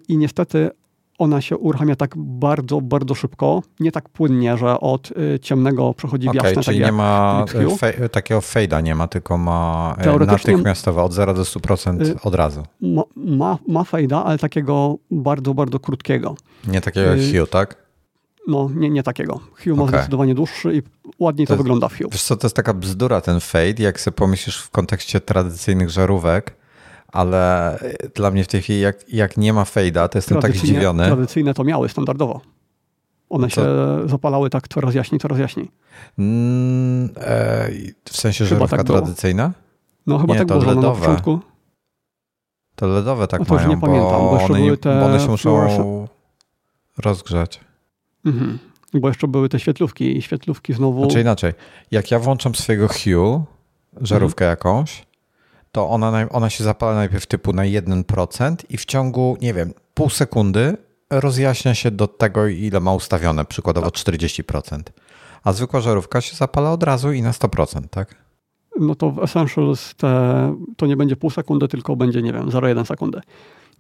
[0.09, 0.71] I niestety
[1.19, 6.27] ona się uruchamia tak bardzo, bardzo szybko, nie tak płynnie, że od y, ciemnego przechodzi
[6.27, 6.63] w okay, jasne.
[6.63, 7.45] Czyli tak nie ma
[7.79, 12.35] fej, takiego fejda, nie ma, tylko ma y, natychmiastowe od 0 do 100% y, od
[12.35, 12.63] razu.
[12.81, 16.35] Ma, ma, ma fejda, ale takiego bardzo, bardzo krótkiego.
[16.67, 17.89] Nie takiego jak Hue, tak?
[18.49, 19.41] No, nie, nie takiego.
[19.65, 19.85] Hue okay.
[19.85, 20.83] ma zdecydowanie dłuższy i
[21.19, 22.09] ładniej to, to wygląda w Hue.
[22.13, 26.55] Wiesz co, to jest taka bzdura ten fade, jak sobie pomyślisz w kontekście tradycyjnych żarówek,
[27.13, 30.57] ale y, dla mnie w tej chwili, jak, jak nie ma fejda, to jestem tak
[30.57, 31.07] zdziwiony.
[31.07, 32.41] Tradycyjne to miały standardowo.
[33.31, 33.63] One się
[34.07, 35.71] zapalały tak coraz jaśniej, coraz jaśniej.
[36.19, 37.69] Mm, e,
[38.05, 39.53] w sensie chyba żarówka tak tradycyjna?
[40.07, 40.89] No chyba nie, tak było LEDowe.
[40.89, 41.41] na początku.
[42.75, 45.21] To LEDowe tak no to mają, nie bo, pamiętam, bo, one, były te bo one
[45.21, 46.07] się muszą
[46.99, 47.61] rozgrzać.
[48.25, 48.59] Mhm.
[48.95, 51.05] Bo jeszcze były te świetlówki i świetlówki znowu...
[51.05, 51.53] Znaczy inaczej,
[51.91, 53.45] jak ja włączam swojego Hue,
[54.01, 54.53] żarówkę mhm.
[54.53, 55.07] jakąś,
[55.79, 60.11] to ona, ona się zapala najpierw typu na 1% i w ciągu, nie wiem, pół
[60.11, 60.77] sekundy
[61.11, 64.05] rozjaśnia się do tego, ile ma ustawione, przykładowo tak.
[64.05, 64.81] 40%.
[65.45, 68.15] A zwykła żarówka się zapala od razu i na 100%, tak?
[68.81, 72.85] No to w Essentials te, to nie będzie pół sekundy, tylko będzie, nie wiem, 0,1
[72.85, 73.21] sekundy.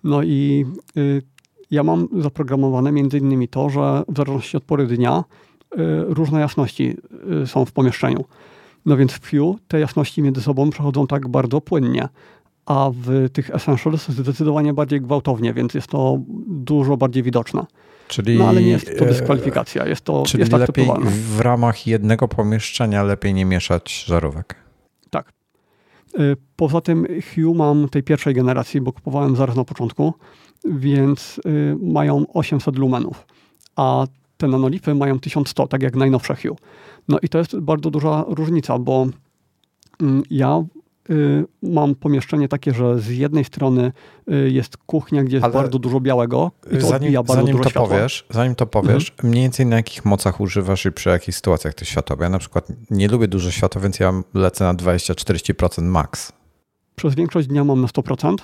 [0.04, 0.66] No i
[0.96, 1.22] y,
[1.70, 5.24] ja mam zaprogramowane między innymi to, że w zależności od pory dnia
[5.72, 6.96] y, różne jasności
[7.42, 8.24] y, są w pomieszczeniu.
[8.88, 12.08] No więc w Vue te jasności między sobą przechodzą tak bardzo płynnie,
[12.66, 17.66] a w tych Essentials zdecydowanie bardziej gwałtownie, więc jest to dużo bardziej widoczne.
[18.08, 21.86] Czyli, no ale nie jest to e, dyskwalifikacja, jest to Czyli jest lepiej w ramach
[21.86, 24.54] jednego pomieszczenia lepiej nie mieszać żarówek.
[25.10, 25.32] Tak.
[26.18, 26.20] E,
[26.56, 30.14] poza tym Hue mam tej pierwszej generacji, bo kupowałem zaraz na początku,
[30.64, 31.50] więc e,
[31.92, 33.26] mają 800 lumenów,
[33.76, 34.06] a
[34.36, 36.56] te nanolipy mają 1100, tak jak najnowsze Hue.
[37.08, 39.06] No i to jest bardzo duża różnica, bo
[40.00, 40.64] mm, ja
[41.10, 43.92] y, mam pomieszczenie takie, że z jednej strony
[44.32, 47.64] y, jest kuchnia, gdzie jest Ale bardzo dużo białego i to zanim, bardzo zanim dużo
[47.64, 47.88] to światła.
[47.88, 49.30] Powiesz, zanim to powiesz, mhm.
[49.30, 52.16] mniej więcej na jakich mocach używasz i przy jakich sytuacjach to światło?
[52.20, 56.32] Ja na przykład nie lubię dużo światła, więc ja lecę na 20-40% max.
[56.96, 58.36] Przez większość dnia mam na 100%.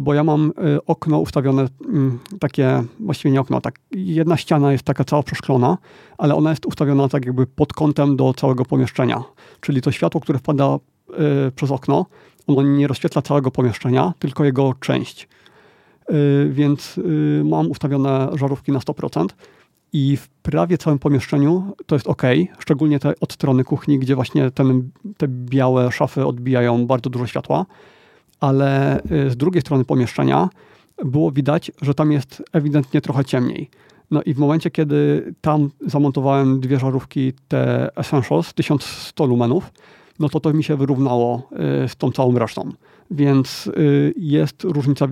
[0.00, 0.52] Bo ja mam
[0.86, 5.78] okno ustawione mm, takie, właściwie nie okno, tak, jedna ściana jest taka cała przeszklona,
[6.18, 9.24] ale ona jest ustawiona tak jakby pod kątem do całego pomieszczenia.
[9.60, 10.78] Czyli to światło, które wpada
[11.56, 12.06] przez okno,
[12.46, 15.28] ono nie rozświetla całego pomieszczenia, tylko jego część.
[16.50, 17.00] Więc
[17.44, 19.26] mam ustawione żarówki na 100%
[19.92, 22.22] i w prawie całym pomieszczeniu to jest ok,
[22.58, 27.66] szczególnie te od strony kuchni, gdzie właśnie ten, te białe szafy odbijają bardzo dużo światła,
[28.40, 30.48] ale y, z drugiej strony pomieszczenia
[31.04, 33.70] było widać, że tam jest ewidentnie trochę ciemniej.
[34.10, 39.72] No i w momencie, kiedy tam zamontowałem dwie żarówki, te Essentials 1100 lumenów,
[40.18, 41.48] no to to mi się wyrównało
[41.84, 42.72] y, z tą całą resztą.
[43.10, 45.06] Więc y, jest różnica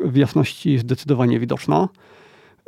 [0.00, 1.88] w jasności zdecydowanie widoczna.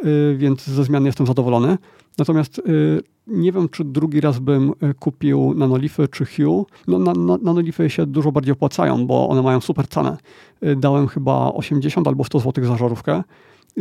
[0.05, 1.79] Y, więc ze zmiany jestem zadowolony.
[2.19, 6.67] Natomiast y, nie wiem, czy drugi raz bym y, kupił nanolify czy Hue.
[6.89, 10.17] No, na, na, nanolify się dużo bardziej opłacają, bo one mają super cenę.
[10.77, 13.23] Dałem chyba 80 albo 100 zł za żarówkę,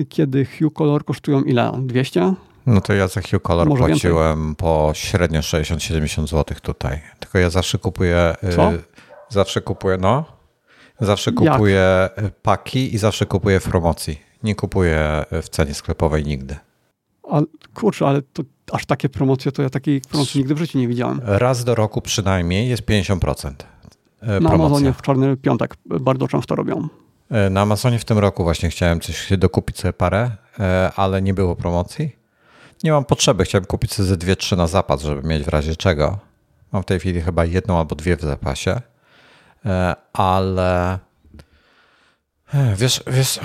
[0.10, 1.72] kiedy Hue Color kosztują ile?
[1.82, 2.34] 200?
[2.66, 4.56] No to ja za Hue Color Może płaciłem więcej.
[4.56, 7.00] po średnio 60-70 zł tutaj.
[7.20, 8.36] Tylko ja zawsze kupuję...
[8.56, 8.72] Co?
[9.30, 10.26] Zawsze kupuję, no.
[11.00, 12.36] Zawsze kupuję Jak?
[12.42, 14.29] paki i zawsze kupuję w promocji.
[14.44, 16.56] Nie kupuję w cenie sklepowej nigdy.
[17.32, 17.42] A,
[17.74, 21.22] kurczę, ale to aż takie promocje, to ja takiej promocji nigdy w życiu nie widziałem.
[21.24, 23.52] Raz do roku przynajmniej jest 50%.
[24.22, 26.88] E, Na Amazonie w czarny piątek bardzo często robią.
[27.32, 31.34] E, na Amazonie w tym roku właśnie chciałem coś dokupić sobie parę, e, ale nie
[31.34, 32.16] było promocji.
[32.84, 35.76] Nie mam potrzeby, chciałem kupić sobie ze dwie, trzy na zapas, żeby mieć w razie
[35.76, 36.18] czego.
[36.72, 38.82] Mam w tej chwili chyba jedną albo dwie w zapasie,
[40.14, 41.00] ale
[42.76, 43.40] Wiesz, wiesz,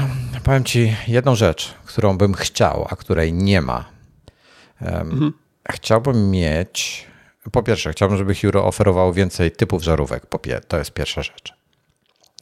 [0.44, 3.84] powiem ci jedną rzecz, którą bym chciał, a której nie ma.
[4.80, 5.32] Mhm.
[5.72, 7.06] Chciałbym mieć.
[7.52, 10.26] Po pierwsze, chciałbym, żeby Hero oferował więcej typów żarówek.
[10.68, 11.54] To jest pierwsza rzecz.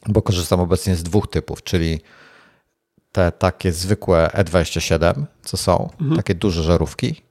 [0.07, 2.01] Bo korzystam obecnie z dwóch typów, czyli
[3.11, 6.17] te takie zwykłe E27, co są, mhm.
[6.17, 7.21] takie duże żarówki.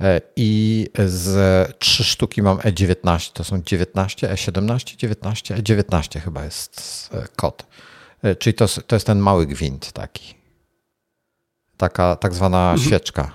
[0.00, 7.10] E, I z trzy sztuki mam E19, to są 19, E17, 19, E19 chyba jest
[7.12, 7.66] e, kod.
[8.22, 10.34] E, czyli to, to jest ten mały gwint taki.
[11.76, 12.88] Taka tak zwana mhm.
[12.88, 13.30] świeczka.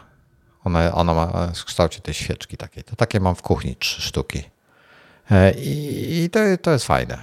[0.64, 2.84] Ona, ona ma w kształcie tej świeczki takiej.
[2.84, 4.44] To takie mam w kuchni, trzy sztuki.
[5.32, 7.18] E, I, i to, to jest fajne.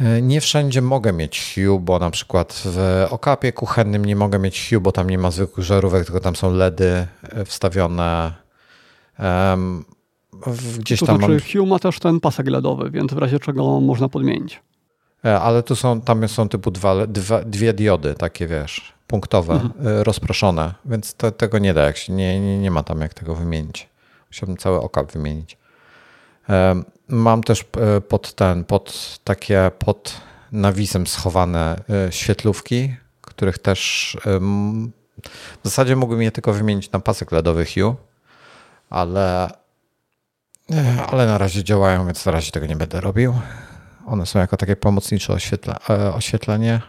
[0.00, 4.68] E, nie wszędzie mogę mieć Hue, bo na przykład w okapie kuchennym nie mogę mieć
[4.70, 7.06] Hue, bo tam nie ma zwykłych żarówek, tylko tam są LEDy
[7.44, 8.32] wstawione.
[9.18, 9.84] Um,
[10.78, 11.40] gdzieś to tam znaczy, mam...
[11.40, 14.60] Hue ma też ten pasek LEDowy, więc w razie czego można podmienić.
[15.26, 19.86] E, ale tu są, tam są typu dwa, dwa, dwie diody, takie wiesz, punktowe, mhm.
[19.86, 23.14] E, rozproszone, więc to, tego nie da, jak się, nie, nie, nie ma tam jak
[23.14, 23.88] tego wymienić.
[24.30, 25.56] Musiałbym cały okap wymienić.
[26.48, 27.64] E, mam też
[28.08, 30.20] pod ten, pod takie, pod
[30.52, 31.80] nawisem schowane
[32.10, 34.16] świetlówki, których też
[35.62, 37.96] w zasadzie mógłbym je tylko wymienić na pasek LEDowy Hue,
[38.90, 39.50] ale,
[41.08, 43.34] ale na razie działają, więc na razie tego nie będę robił.
[44.06, 46.80] One są jako takie pomocnicze oświetla, e, oświetlenie.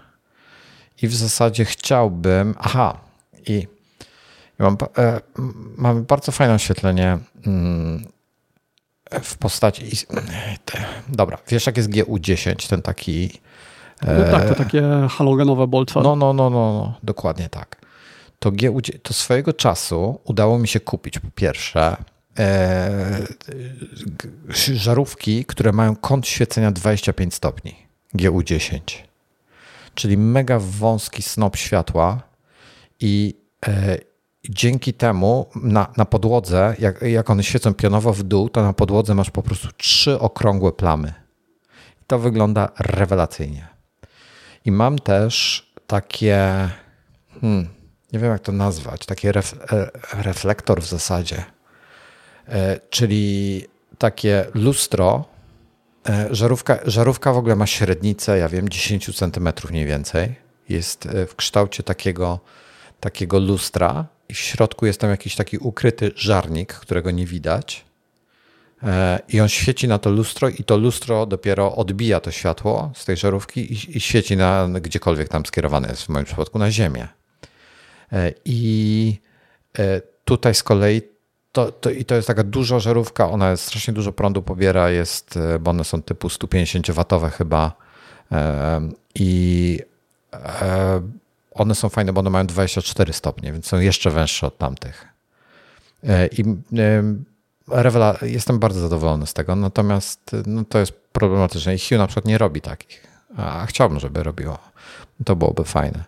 [1.02, 2.56] I w zasadzie chciałbym.
[2.60, 2.98] Aha,
[3.48, 3.68] i
[4.60, 5.22] mam, e,
[5.78, 8.08] mamy bardzo fajne oświetlenie mm,
[9.24, 9.86] w postaci.
[11.10, 13.42] Dobra, wiesz, jak jest GU10, ten taki.
[14.02, 16.00] No tak, to takie halogenowe bolce.
[16.00, 17.82] No, no, no, no, no, dokładnie tak.
[18.40, 21.98] To, GU, to swojego czasu udało mi się kupić po pierwsze
[22.40, 23.28] e,
[24.74, 27.76] żarówki, które mają kąt świecenia 25 stopni,
[28.16, 28.80] GU10.
[29.96, 32.22] Czyli mega wąski snop światła
[33.00, 33.34] i
[33.68, 33.98] e,
[34.50, 39.16] dzięki temu na, na podłodze, jak, jak one świecą pionowo w dół, to na podłodze
[39.16, 41.14] masz po prostu trzy okrągłe plamy.
[42.08, 43.68] To wygląda rewelacyjnie.
[44.66, 46.70] I mam też takie,
[47.42, 47.68] hmm,
[48.14, 51.57] nie wiem jak to nazwać, taki ref, e, reflektor w zasadzie
[52.90, 53.66] czyli
[53.98, 55.26] takie lustro.
[56.10, 60.36] E, żarówka, żarówka w ogóle ma średnicę, ja wiem, 10 cm mniej więcej.
[60.70, 62.40] Jest e, w kształcie takiego,
[63.00, 67.88] takiego lustra i w środku jest tam jakiś taki ukryty żarnik, którego nie widać.
[69.30, 73.18] I on świeci na to lustro, i to lustro dopiero odbija to światło z tej
[73.18, 77.08] żarówki i, i świeci na gdziekolwiek tam skierowane jest, w moim przypadku na ziemię.
[78.46, 79.20] I
[80.26, 81.02] tutaj z kolei
[81.58, 85.38] to, to, I to jest taka duża żarówka, ona jest, strasznie dużo prądu pobiera, jest,
[85.38, 87.72] e, bo one są typu 150-watowe chyba
[89.16, 89.80] i
[90.34, 91.02] e,
[91.52, 95.08] one są fajne, bo one mają 24 stopnie, więc są jeszcze węższe od tamtych.
[96.04, 96.44] E, I
[97.68, 102.26] rewela, jestem bardzo zadowolony z tego, natomiast no, to jest problematyczne i Hue na przykład
[102.26, 103.08] nie robi takich.
[103.38, 104.60] A chciałbym, żeby robiło.
[105.26, 106.04] To byłoby fajne.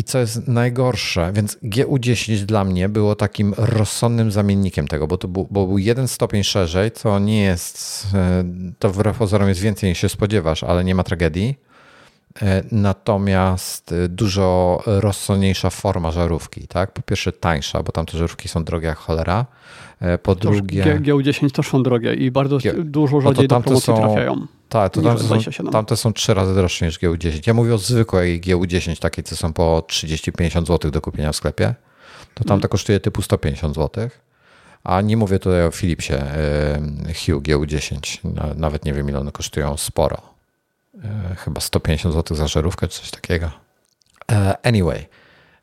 [0.00, 5.28] I co jest najgorsze, więc GU10 dla mnie było takim rozsądnym zamiennikiem tego, bo to
[5.28, 8.44] był, bo był jeden stopień szerzej, co nie jest, e,
[8.78, 11.58] to wbrew pozorom jest więcej niż się spodziewasz, ale nie ma tragedii.
[12.42, 16.92] E, natomiast dużo rozsądniejsza forma żarówki, tak?
[16.92, 19.46] Po pierwsze tańsza, bo tam te żarówki są drogie jak cholera.
[20.22, 20.84] Po drugie...
[20.84, 23.96] GU10 też są drogie i bardzo dużo rzadziej no do promocji są...
[23.96, 24.46] trafiają.
[24.68, 27.46] Tak, to tamte są, tamte są trzy razy droższe niż GU10.
[27.46, 31.74] Ja mówię o zwykłej GU10, takiej, co są po 30-50 zł do kupienia w sklepie.
[32.34, 32.68] To tamte hmm.
[32.68, 34.08] kosztuje typu 150 zł.
[34.84, 36.12] A nie mówię tutaj o Philipsie
[37.06, 38.18] Hue GU10.
[38.56, 40.29] Nawet nie wiem, ile one kosztują sporo.
[40.94, 43.50] E, chyba 150 zł za żarówkę czy coś takiego.
[44.32, 45.06] E, anyway.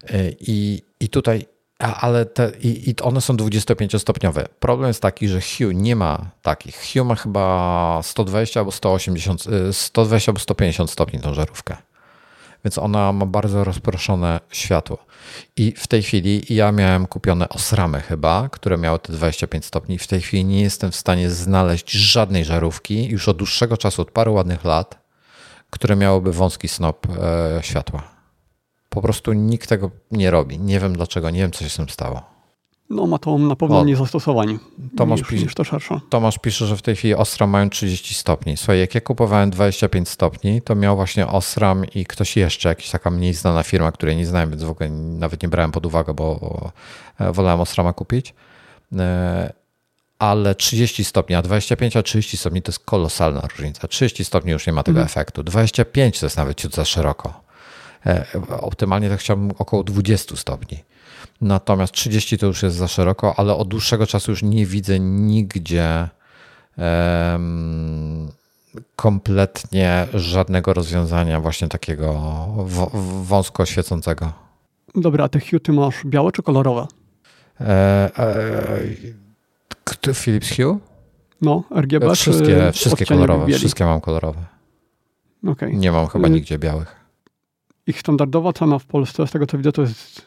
[0.09, 1.45] E, I, i tutaj
[1.79, 4.45] ale te, i, i one są 25-stopniowe.
[4.59, 6.75] Problem jest taki, że Hue nie ma takich.
[6.93, 11.77] Hue ma chyba 120 albo 180, 120 y, albo 150 stopni tą żarówkę.
[12.65, 14.97] Więc ona ma bardzo rozproszone światło.
[15.55, 19.97] I w tej chwili ja miałem kupione osramy chyba, które miały te 25 stopni.
[19.97, 24.11] W tej chwili nie jestem w stanie znaleźć żadnej żarówki już od dłuższego czasu, od
[24.11, 25.06] paru ładnych lat,
[25.69, 28.03] które miałyby wąski snop e, światła.
[28.89, 30.59] Po prostu nikt tego nie robi.
[30.59, 32.37] Nie wiem dlaczego, nie wiem co się z tym stało.
[32.89, 34.59] No ma to na pewno mniej zastosowań
[34.97, 35.99] Tomasz niż, pisze, niż to szersze.
[36.09, 38.57] Tomasz pisze, że w tej chwili Osram mają 30 stopni.
[38.57, 43.11] Słuchaj, jak ja kupowałem 25 stopni, to miał właśnie Osram i ktoś jeszcze, jakaś taka
[43.11, 46.71] mniej znana firma, której nie znałem, więc w ogóle nawet nie brałem pod uwagę, bo
[47.19, 48.33] e, wolałem Osrama kupić.
[50.19, 53.87] Ale 30 stopni, a 25 a 30 stopni to jest kolosalna różnica.
[53.87, 55.05] 30 stopni już nie ma tego mhm.
[55.05, 55.43] efektu.
[55.43, 57.41] 25 to jest nawet ciut za szeroko.
[58.05, 58.25] E,
[58.61, 60.83] optymalnie to chciałbym około 20 stopni.
[61.41, 66.09] Natomiast 30 to już jest za szeroko, ale od dłuższego czasu już nie widzę nigdzie
[66.77, 68.31] um,
[68.95, 72.21] kompletnie żadnego rozwiązania właśnie takiego
[73.23, 74.31] wąsko świecącego.
[74.95, 76.87] Dobra, a te Hue ty masz białe czy kolorowe?
[77.61, 77.65] E,
[78.17, 78.79] e,
[80.13, 80.79] Philips Hue?
[81.41, 83.59] No, RGB Wszystkie, wszystkie kolorowe, bieli?
[83.59, 84.45] wszystkie mam kolorowe.
[85.47, 85.73] Okay.
[85.73, 86.95] Nie mam chyba y, nigdzie białych.
[87.87, 90.25] Ich standardowa cena w Polsce, z tego co widzę, to jest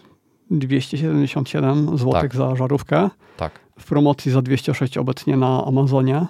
[0.50, 2.34] 277 zł tak.
[2.34, 3.10] za żarówkę.
[3.36, 3.60] Tak.
[3.78, 6.26] W promocji za 206 obecnie na Amazonie.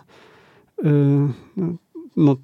[0.84, 0.90] Yy,
[2.16, 2.36] no,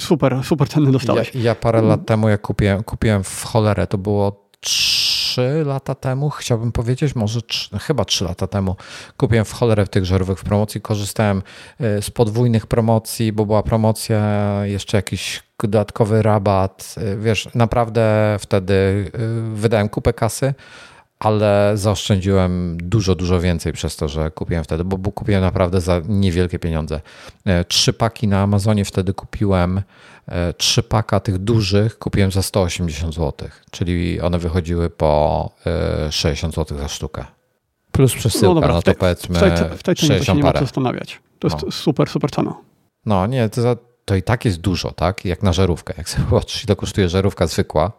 [0.00, 1.34] super, super ceny dostałeś.
[1.34, 4.95] Ja, ja parę lat temu, jak kupiłem, kupiłem w cholerę, to było 3
[5.64, 8.76] lata temu, chciałbym powiedzieć, może 3, chyba 3 lata temu,
[9.16, 10.80] kupiłem w cholerę tych żarówek w promocji.
[10.80, 11.42] Korzystałem
[11.80, 14.20] y, z podwójnych promocji, bo była promocja,
[14.64, 16.94] jeszcze jakiś dodatkowy rabat.
[16.98, 19.10] Y, wiesz, naprawdę wtedy y,
[19.54, 20.54] wydałem kupę kasy,
[21.18, 26.58] ale zaoszczędziłem dużo, dużo więcej przez to, że kupiłem wtedy, bo kupiłem naprawdę za niewielkie
[26.58, 27.00] pieniądze.
[27.44, 29.82] E, trzy paki na Amazonie wtedy kupiłem,
[30.28, 35.50] e, trzy paka tych dużych kupiłem za 180 zł, czyli one wychodziły po
[36.06, 37.24] e, 60 zł za sztukę.
[37.92, 40.42] Plus przesyłka, no, dobra, no to powiedzmy w tej, w tej 60 to się nie
[40.42, 41.20] ma zastanawiać.
[41.38, 41.70] To jest no.
[41.70, 42.54] super, super cena.
[43.06, 45.24] No nie, to, za, to i tak jest dużo, tak?
[45.24, 45.94] Jak na żarówkę.
[45.98, 47.92] Jak sobie patrzysz, ile kosztuje żarówka zwykła.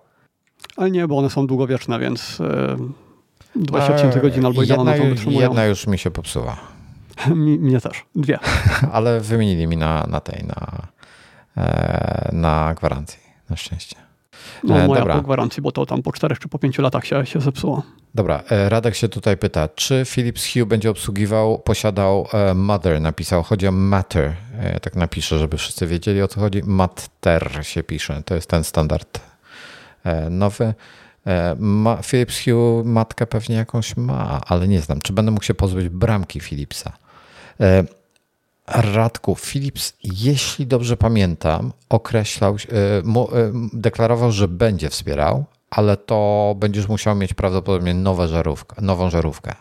[0.77, 2.41] Ale nie, bo one są długowieczne, więc...
[3.59, 4.77] 28 godzin albo ile.
[5.27, 6.57] Jedna już mi się popsuła.
[7.35, 8.39] Mi, mnie też, dwie.
[8.91, 10.87] Ale wymienili mi na, na tej, na,
[11.57, 13.19] e, na gwarancji,
[13.49, 13.95] na szczęście.
[14.63, 15.15] No, e, moja Dobra.
[15.15, 17.83] po gwarancji, bo to tam po 4 czy po 5 latach się, się zepsuło.
[18.15, 23.67] Dobra, e, Radek się tutaj pyta, czy Philips Hue będzie obsługiwał, posiadał Mother, napisał, chodzi
[23.67, 24.33] o Matter,
[24.73, 28.63] ja tak napiszę, żeby wszyscy wiedzieli o co chodzi, Matter się pisze, to jest ten
[28.63, 29.19] standard
[30.29, 30.73] nowy.
[31.59, 35.01] Ma, Philips Hue matkę pewnie jakąś ma, ale nie znam.
[35.01, 36.91] Czy będę mógł się pozbyć bramki Philipsa?
[38.67, 43.03] Radku, Philips, jeśli dobrze pamiętam, określał, e, e,
[43.73, 49.55] deklarował, że będzie wspierał, ale to będziesz musiał mieć prawdopodobnie nowe żarówkę, nową żarówkę.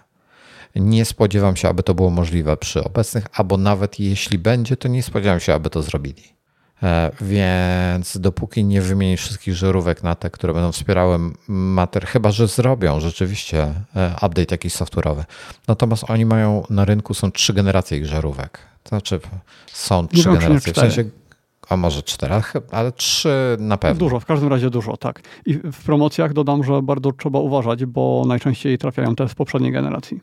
[0.76, 5.02] Nie spodziewam się, aby to było możliwe przy obecnych, albo nawet jeśli będzie, to nie
[5.02, 6.35] spodziewam się, aby to zrobili.
[6.82, 12.46] E, więc dopóki nie wymieni wszystkich żarówek na te, które będą wspierały Mater, chyba że
[12.46, 13.74] zrobią rzeczywiście
[14.16, 15.24] update jakiś software'owy.
[15.68, 18.58] Natomiast oni mają na rynku są trzy generacje ich żarówek.
[18.82, 19.20] To znaczy
[19.72, 20.72] są trzy generacje.
[20.72, 21.04] W sensie,
[21.68, 22.34] a może cztery,
[22.70, 23.98] ale trzy na pewno.
[23.98, 25.20] Dużo, w każdym razie dużo, tak.
[25.46, 30.20] I w promocjach dodam, że bardzo trzeba uważać, bo najczęściej trafiają te z poprzedniej generacji.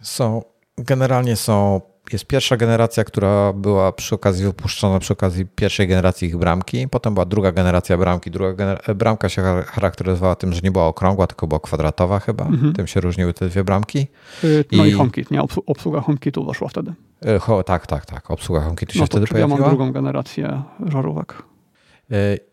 [0.00, 0.42] Są,
[0.78, 1.80] generalnie są,
[2.12, 7.14] jest pierwsza generacja, która była przy okazji wypuszczona przy okazji pierwszej generacji ich bramki, potem
[7.14, 8.30] była druga generacja bramki.
[8.30, 12.44] Druga gener- bramka się charakteryzowała tym, że nie była okrągła, tylko była kwadratowa chyba.
[12.44, 12.72] Mhm.
[12.72, 14.06] Tym się różniły te dwie bramki.
[14.44, 15.42] Y, no i, i HomeKit, nie?
[15.66, 16.94] Obsługa HomeKitu weszła wtedy.
[17.40, 18.30] Ho, tak, tak, tak.
[18.30, 19.58] Obsługa HomeKitu się no to, wtedy pojawiła.
[19.58, 21.42] Ja mam drugą generację żarówek.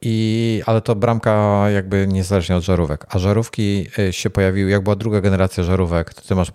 [0.02, 3.06] I, ale to bramka jakby niezależnie od żarówek.
[3.10, 6.52] A żarówki się pojawiły, jak była druga generacja żarówek, to ty masz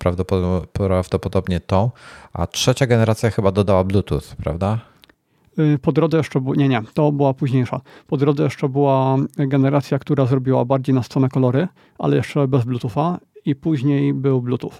[0.73, 1.93] prawdopodobnie to,
[2.33, 4.81] a trzecia generacja chyba dodała Bluetooth, prawda?
[5.59, 7.81] Y, po drodze jeszcze, nie, nie, to była późniejsza.
[8.07, 11.69] Po drodze jeszcze była generacja, która zrobiła bardziej na stronę kolory,
[11.99, 14.73] ale jeszcze bez Bluetootha i później był Bluetooth.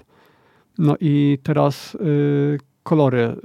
[0.79, 3.37] No i teraz y, kolory,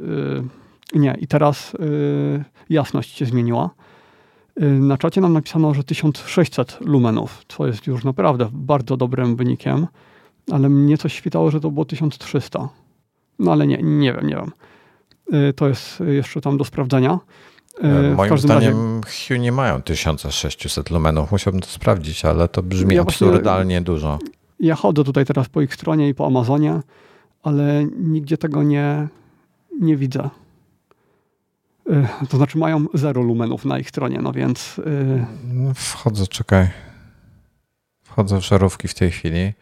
[0.93, 3.69] y, nie, i teraz y, jasność się zmieniła.
[4.61, 9.87] Y, na czacie nam napisano, że 1600 lumenów, co jest już naprawdę bardzo dobrym wynikiem,
[10.51, 12.69] ale mnie coś świtało, że to było 1300.
[13.39, 14.51] No ale nie, nie wiem, nie wiem.
[15.49, 17.19] Y, to jest jeszcze tam do sprawdzenia.
[17.83, 21.31] Y, moim zdaniem razie, Hue nie mają 1600 lumenów.
[21.31, 24.19] Musiałbym to sprawdzić, ale to brzmi ja absurdalnie dużo.
[24.59, 26.79] Ja chodzę tutaj teraz po ich stronie i po Amazonie,
[27.43, 29.07] ale nigdzie tego nie,
[29.81, 30.29] nie widzę.
[31.89, 34.81] Y, to znaczy mają zero lumenów na ich stronie, no więc...
[35.43, 36.67] No, wchodzę, czekaj.
[38.03, 39.53] Wchodzę w żarówki w tej chwili.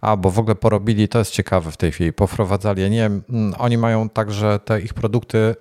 [0.00, 3.22] A, bo w ogóle porobili, to jest ciekawe w tej chwili, powprowadzali, ja nie wiem,
[3.30, 5.54] mm, oni mają także te ich produkty,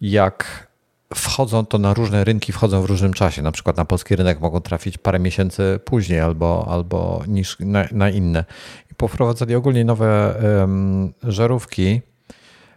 [0.00, 0.66] jak
[1.14, 3.42] wchodzą, to na różne rynki wchodzą w różnym czasie.
[3.42, 8.10] Na przykład na polski rynek mogą trafić parę miesięcy później albo, albo niż na, na
[8.10, 8.44] inne.
[8.92, 12.00] I powprowadzali ogólnie nowe um, żarówki,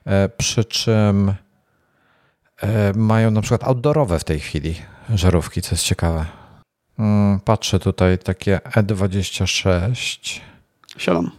[0.05, 1.48] e, przy czym e,
[2.95, 4.75] mają na przykład outdoorowe w tej chwili
[5.09, 6.25] żarówki, co jest ciekawe.
[6.99, 10.39] Mm, patrzę tutaj takie E26.
[10.97, 11.31] 7.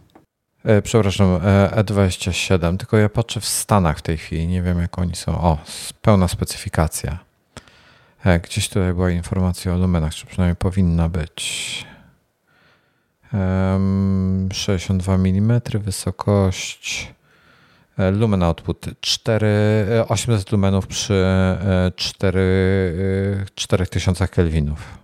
[0.64, 1.26] E, przepraszam,
[1.70, 5.40] E27, tylko ja patrzę w Stanach w tej chwili, nie wiem jak oni są.
[5.40, 5.59] O,
[6.02, 7.18] pełna specyfikacja.
[8.24, 11.86] E, gdzieś tutaj była informacja o lumenach, czy przynajmniej powinna być.
[14.52, 17.14] 62 mm wysokość.
[17.98, 19.46] E, lumen output 4,
[20.08, 21.24] 800 lumenów przy
[21.96, 22.40] 4,
[23.54, 24.98] 4000 kelwinów.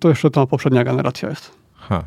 [0.00, 1.50] To jeszcze ta poprzednia generacja jest.
[1.74, 2.04] Ha.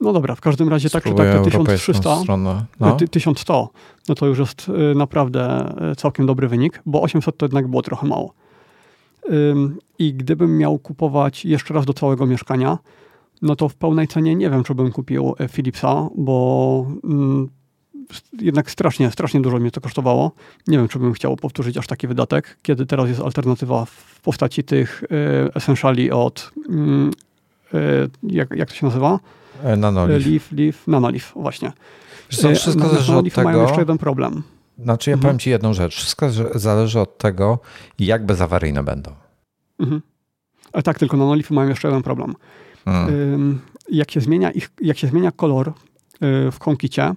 [0.00, 2.36] No dobra, w każdym razie tak czy tak te 1300,
[2.80, 2.96] no.
[3.10, 3.68] 1100,
[4.08, 8.34] no to już jest naprawdę całkiem dobry wynik, bo 800 to jednak było trochę mało.
[9.98, 12.78] I gdybym miał kupować jeszcze raz do całego mieszkania,
[13.42, 17.48] no to w pełnej cenie nie wiem, czy bym kupił e, Philipsa, bo mm,
[18.40, 20.32] jednak strasznie, strasznie dużo mnie to kosztowało.
[20.66, 24.64] Nie wiem, czy bym chciał powtórzyć aż taki wydatek, kiedy teraz jest alternatywa w postaci
[24.64, 25.06] tych y,
[25.54, 27.10] essentiali od, mm,
[28.22, 29.20] jak, jak to się nazywa?
[29.64, 30.26] E, Nanolif.
[30.26, 31.72] Leaf, Leaf, Nanolif, właśnie.
[32.30, 33.48] Zresztą wszystko zależy od tego...
[33.48, 34.42] mają jeszcze jeden problem.
[34.78, 35.22] Znaczy ja mhm.
[35.22, 35.96] powiem ci jedną rzecz.
[35.96, 37.58] Wszystko zależy od tego,
[37.98, 39.10] jak bezawaryjne będą.
[39.78, 40.02] Mhm.
[40.72, 42.34] Ale tak, tylko nanolify mają jeszcze jeden problem.
[42.84, 43.60] Hmm.
[43.90, 45.72] Jak, się zmienia ich, jak się zmienia kolor y,
[46.50, 47.14] w HomeKicie,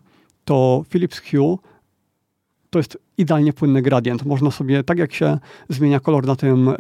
[0.52, 1.60] to Philips Hue
[2.70, 4.26] to jest idealnie płynny gradient.
[4.26, 6.76] Można sobie, tak jak się zmienia kolor na tym y,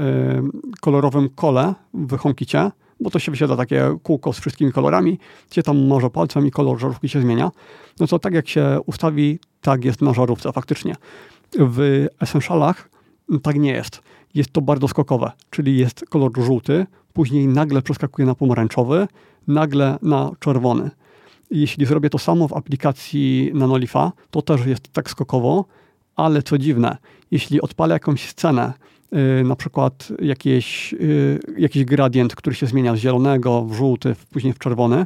[0.81, 5.19] kolorowym kole w HomeKicie, bo to się wysiada takie kółko z wszystkimi kolorami,
[5.51, 7.51] gdzie tam może palcem i kolor żarówki się zmienia,
[7.99, 10.95] no to tak jak się ustawi, tak jest na żarówce faktycznie.
[11.59, 12.89] W Essentialach
[13.43, 14.01] tak nie jest.
[14.33, 19.07] Jest to bardzo skokowe, czyli jest kolor żółty, później nagle przeskakuje na pomarańczowy,
[19.47, 20.91] nagle na czerwony.
[21.51, 25.65] Jeśli zrobię to samo w aplikacji Nanolifa, to też jest tak skokowo,
[26.15, 26.97] ale co dziwne,
[27.31, 28.73] jeśli odpalę jakąś scenę,
[29.15, 34.53] Y, na przykład jakieś, y, jakiś gradient, który się zmienia z zielonego w żółty, później
[34.53, 35.05] w czerwony,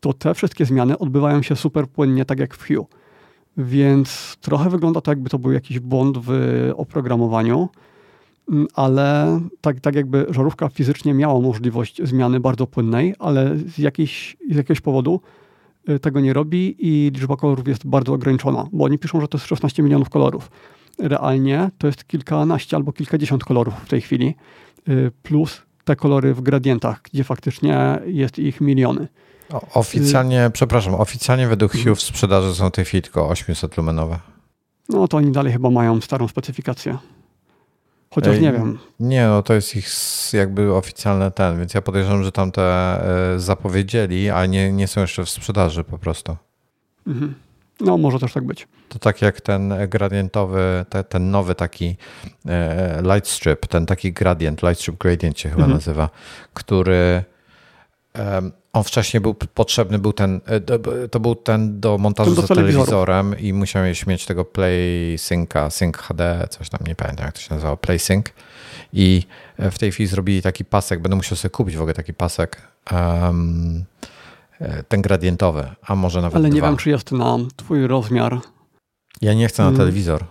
[0.00, 2.86] to te wszystkie zmiany odbywają się super płynnie, tak jak w Hue.
[3.56, 6.30] Więc trochę wygląda to, jakby to był jakiś błąd w
[6.76, 7.68] oprogramowaniu,
[8.50, 14.36] mm, ale tak, tak jakby żarówka fizycznie miała możliwość zmiany bardzo płynnej, ale z, jakiejś,
[14.50, 15.20] z jakiegoś powodu
[16.02, 19.48] tego nie robi i liczba kolorów jest bardzo ograniczona, bo oni piszą, że to jest
[19.48, 20.50] 16 milionów kolorów
[20.98, 24.34] realnie to jest kilkanaście albo kilkadziesiąt kolorów w tej chwili,
[24.88, 29.08] y, plus te kolory w gradientach, gdzie faktycznie jest ich miliony.
[29.74, 34.18] Oficjalnie, y przepraszam, oficjalnie według Hue w sprzedaży są w tej chwili tylko 800 lumenowe.
[34.88, 36.98] No to oni dalej chyba mają starą specyfikację.
[38.14, 38.78] Chociaż nie wiem.
[39.00, 39.88] Nie, no to jest ich
[40.32, 42.98] jakby oficjalny ten, więc ja podejrzewam, że tam te
[43.34, 46.36] y, zapowiedzieli, a nie, nie są jeszcze w sprzedaży po prostu.
[47.06, 47.34] Mhm.
[47.80, 48.68] No, może też tak być.
[48.88, 51.96] To tak jak ten gradientowy, te, ten nowy taki
[52.46, 55.72] e, light strip, ten taki gradient, light strip gradient się chyba mhm.
[55.72, 56.10] nazywa,
[56.54, 57.24] który
[58.72, 63.52] on wcześniej był potrzebny, był ten, e, to był ten do montażu za telewizorem i
[63.52, 67.76] musiałeś mieć tego Play Synca, Sync HD, coś tam, nie pamiętam jak to się nazywało,
[67.76, 68.26] Play Sync
[68.92, 69.22] i
[69.58, 72.62] e, w tej chwili zrobili taki pasek, będę musiał sobie kupić w ogóle taki pasek
[72.92, 73.84] um,
[74.88, 76.68] ten gradientowy, a może nawet Ale nie dwa.
[76.68, 78.40] wiem, czy jest na twój rozmiar.
[79.20, 79.78] Ja nie chcę na hmm.
[79.78, 80.24] telewizor.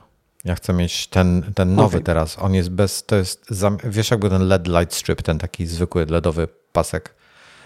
[0.45, 2.02] Ja chcę mieć ten, ten nowy okay.
[2.02, 2.38] teraz.
[2.40, 3.45] On jest bez, to jest,
[3.84, 7.16] wiesz jakby ten LED light strip, ten taki zwykły LEDowy pasek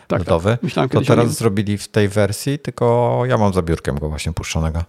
[0.08, 0.24] tak.
[0.24, 0.64] Tak.
[0.64, 4.84] Myślałem, to teraz zrobili w tej wersji, tylko ja mam za biurkiem go właśnie puszczonego.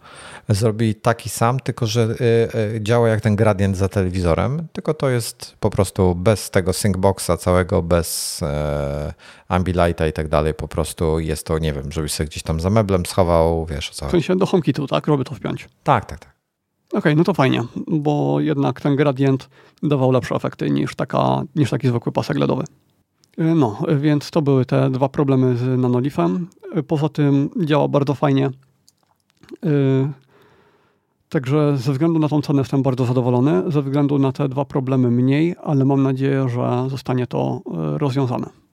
[0.48, 5.10] Zrobili taki sam, tylko że y, y, działa jak ten gradient za telewizorem, tylko to
[5.10, 9.14] jest po prostu bez tego syncboxa całego, bez e,
[9.48, 10.54] ambilighta i tak dalej.
[10.54, 13.94] Po prostu jest to, nie wiem, żebyś sobie gdzieś tam za meblem schował, wiesz o
[13.94, 14.08] co.
[14.08, 15.06] W sensie do HomeKitu, tak?
[15.06, 15.68] Robię to wpiąć.
[15.84, 16.36] Tak, tak, tak.
[16.88, 19.48] Okej, okay, no to fajnie, bo jednak ten gradient
[19.82, 22.64] dawał lepsze efekty niż, taka, niż taki zwykły pasek LEDowy.
[23.38, 26.46] No, więc to były te dwa problemy z Nanolifem.
[26.86, 28.50] Poza tym działa bardzo fajnie.
[29.64, 30.08] Y,
[31.28, 33.62] także ze względu na tą cenę jestem bardzo zadowolony.
[33.72, 37.60] Ze względu na te dwa problemy mniej, ale mam nadzieję, że zostanie to
[37.98, 38.65] rozwiązane.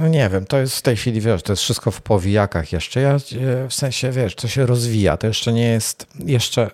[0.00, 3.00] No nie wiem, to jest w tej chwili, wiesz, to jest wszystko w powijakach jeszcze.
[3.00, 3.18] Ja e,
[3.68, 6.70] w sensie, wiesz, to się rozwija, to jeszcze nie jest, jeszcze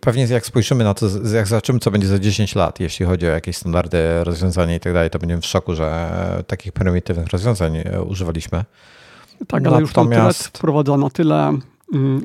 [0.00, 3.30] pewnie jak spojrzymy na to, jak zobaczymy, co będzie za 10 lat, jeśli chodzi o
[3.30, 6.10] jakieś standardy, rozwiązania i tak dalej, to będziemy w szoku, że
[6.46, 8.64] takich prymitywnych rozwiązań e, używaliśmy.
[9.48, 10.40] Tak, ale Natomiast...
[10.40, 11.62] już wprowadza na tyle, mm,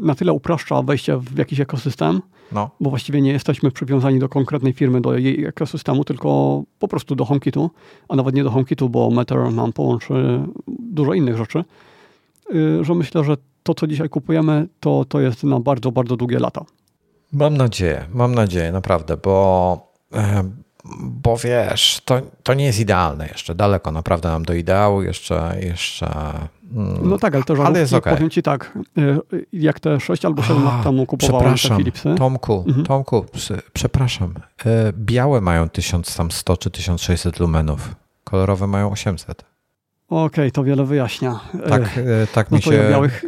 [0.01, 2.21] na tyle upraszcza wejście w jakiś ekosystem,
[2.51, 2.69] no.
[2.79, 7.25] bo właściwie nie jesteśmy przywiązani do konkretnej firmy, do jej ekosystemu, tylko po prostu do
[7.25, 7.69] HomeKitu,
[8.09, 11.63] a nawet nie do HomeKitu, bo Matter nam połączy dużo innych rzeczy,
[12.55, 16.39] y, że myślę, że to, co dzisiaj kupujemy, to, to jest na bardzo, bardzo długie
[16.39, 16.65] lata.
[17.33, 19.93] Mam nadzieję, mam nadzieję, naprawdę, bo,
[20.99, 26.33] bo wiesz, to, to nie jest idealne jeszcze, daleko naprawdę nam do ideału, jeszcze, jeszcze
[27.01, 28.13] no tak, ale to żarówki, ale jest okay.
[28.13, 28.77] powiem ci tak,
[29.33, 32.15] y, jak te 6 albo 7 lat temu kupowałem te Philipsy.
[32.15, 32.85] Tomku, mhm.
[32.85, 33.25] Tomku,
[33.73, 34.33] przepraszam,
[34.65, 39.45] y, białe mają 1100 czy 1600 lumenów, kolorowe mają 800.
[40.09, 41.39] Okej, okay, to wiele wyjaśnia.
[41.69, 42.73] Tak, y, tak no mi się...
[42.73, 43.25] Ja białych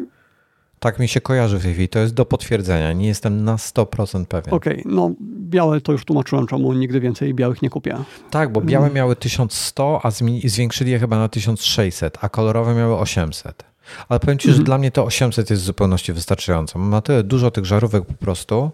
[0.81, 1.89] tak mi się kojarzy w tej chwili.
[1.89, 2.93] To jest do potwierdzenia.
[2.93, 4.53] Nie jestem na 100% pewien.
[4.53, 7.97] Okej, okay, no białe to już tłumaczyłem, czemu nigdy więcej białych nie kupię.
[8.29, 8.95] Tak, bo białe mm.
[8.95, 10.11] miały 1100, a
[10.43, 13.63] zwiększyli je chyba na 1600, a kolorowe miały 800.
[14.09, 14.55] Ale powiem Ci, mm.
[14.55, 14.65] że mhm.
[14.65, 16.79] dla mnie to 800 jest w zupełności wystarczająco.
[16.79, 18.71] Mam na tyle dużo tych żarówek po prostu,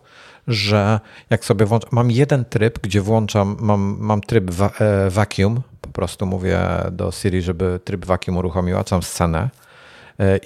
[0.48, 5.62] że jak sobie włączam, mam jeden tryb, gdzie włączam, mam, mam tryb wa e, vacuum,
[5.82, 6.60] po prostu mówię
[6.92, 9.50] do Siri, żeby tryb vacuum uruchomiła, całą scenę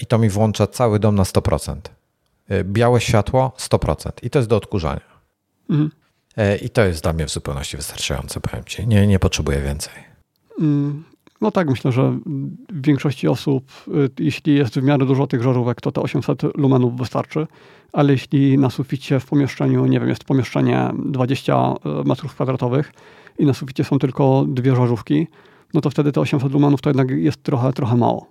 [0.02, 1.76] i to mi włącza cały dom na 100%.
[2.52, 5.02] E, białe światło 100% i to jest do odkurzania.
[5.70, 5.92] Mhm.
[6.38, 8.88] E, I to jest dla mnie w zupełności wystarczające, powiem Ci.
[8.88, 9.94] Nie, nie potrzebuję więcej.
[10.60, 11.04] Mm,
[11.42, 12.20] no tak, myślę, że
[12.70, 13.72] w większości osób,
[14.20, 17.48] jeśli jest w miarę dużo tych żarówek, to te 800 lumenów wystarczy,
[17.94, 21.74] ale jeśli na suficie w pomieszczeniu, nie wiem, jest pomieszczenie 20
[22.06, 22.94] metrów kwadratowych
[23.40, 25.28] i na suficie są tylko dwie żarówki,
[25.74, 28.31] no to wtedy te 800 lumenów to jednak jest trochę, trochę mało.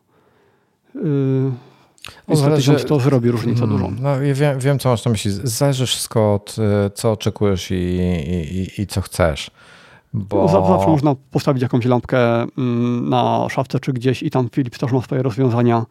[0.95, 3.95] Yy, zależy, to zrobi różnicę hmm, dużą.
[4.01, 5.31] No, ja wiem, wiem, co masz na myśli.
[5.45, 6.57] Zależy wszystko od
[6.87, 9.51] y, co oczekujesz i, i, i co chcesz.
[10.13, 10.49] Bo...
[10.49, 15.01] Zawsze można postawić jakąś lampkę mm, na szafce czy gdzieś i tam Philips też ma
[15.01, 15.87] swoje rozwiązania.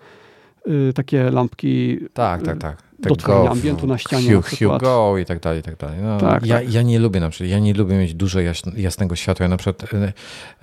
[0.68, 2.89] Y, takie lampki tak, tak, tak.
[3.02, 4.34] Do tworzenia ambientu na ścianie.
[4.36, 6.00] Hue, Hue Go i tak dalej, i tak dalej.
[6.02, 6.74] No, tak, ja, tak.
[6.74, 8.40] ja nie lubię na przykład, ja nie lubię mieć dużo
[8.78, 9.44] jasnego światła.
[9.44, 10.14] Ja na przykład e,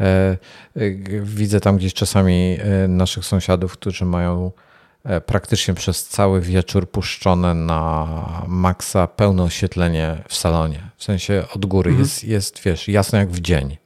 [0.01, 0.39] e,
[1.23, 4.53] widzę tam gdzieś czasami e, naszych sąsiadów, którzy mają
[5.05, 8.07] e, praktycznie przez cały wieczór puszczone na
[8.47, 10.91] maksa pełne oświetlenie w salonie.
[10.97, 12.05] W sensie od góry mhm.
[12.05, 13.77] jest, jest, wiesz, jasno jak w dzień.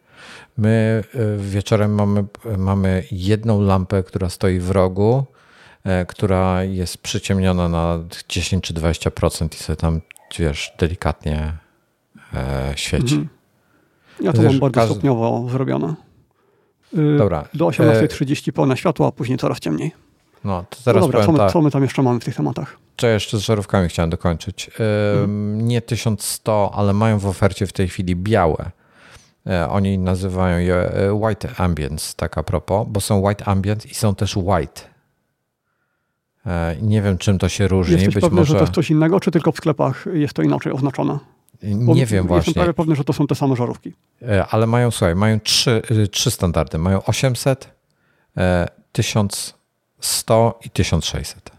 [0.56, 1.05] My
[1.39, 2.24] wieczorem mamy,
[2.59, 5.39] mamy jedną lampę, która stoi w rogu, E,
[6.09, 7.98] która jest przyciemniona na
[8.28, 10.01] 10 czy 20% i sobie tam,
[10.39, 11.52] wiesz, delikatnie
[12.35, 13.15] e, świeci.
[13.15, 13.28] Mhm.
[14.20, 14.94] Ja to mam bardzo każdy...
[14.94, 15.94] stopniowo zrobione.
[16.98, 17.44] Y, dobra.
[17.55, 19.93] Do 18.30 e, pełne światło, a później coraz ciemniej.
[20.44, 21.52] No, to teraz no dobra, co my, tak.
[21.52, 22.78] co my tam jeszcze mamy w tych tematach?
[22.97, 24.66] Co jeszcze z żarówkami chciałem dokończyć.
[24.66, 25.69] Mhm.
[25.69, 28.70] Nie 1100, ale mają w ofercie w tej chwili białe.
[29.69, 34.36] Oni nazywają je White Ambience, tak a propos, bo są White Ambient i są też
[34.36, 34.89] White.
[36.46, 37.94] E, nie wiem, czym to się różni.
[37.94, 38.48] Jesteś Być pewny, może...
[38.48, 41.18] że to jest coś innego, czy tylko w sklepach jest to inaczej oznaczone?
[41.62, 42.50] Bo nie wiem właśnie.
[42.50, 43.92] Jestem prawie pewny, że to są te same żarówki.
[44.22, 46.78] E, ale mają, słuchaj, mają trzy, y, trzy standardy.
[46.78, 47.70] Mają 800,
[48.92, 51.50] 1100 e, i 1600.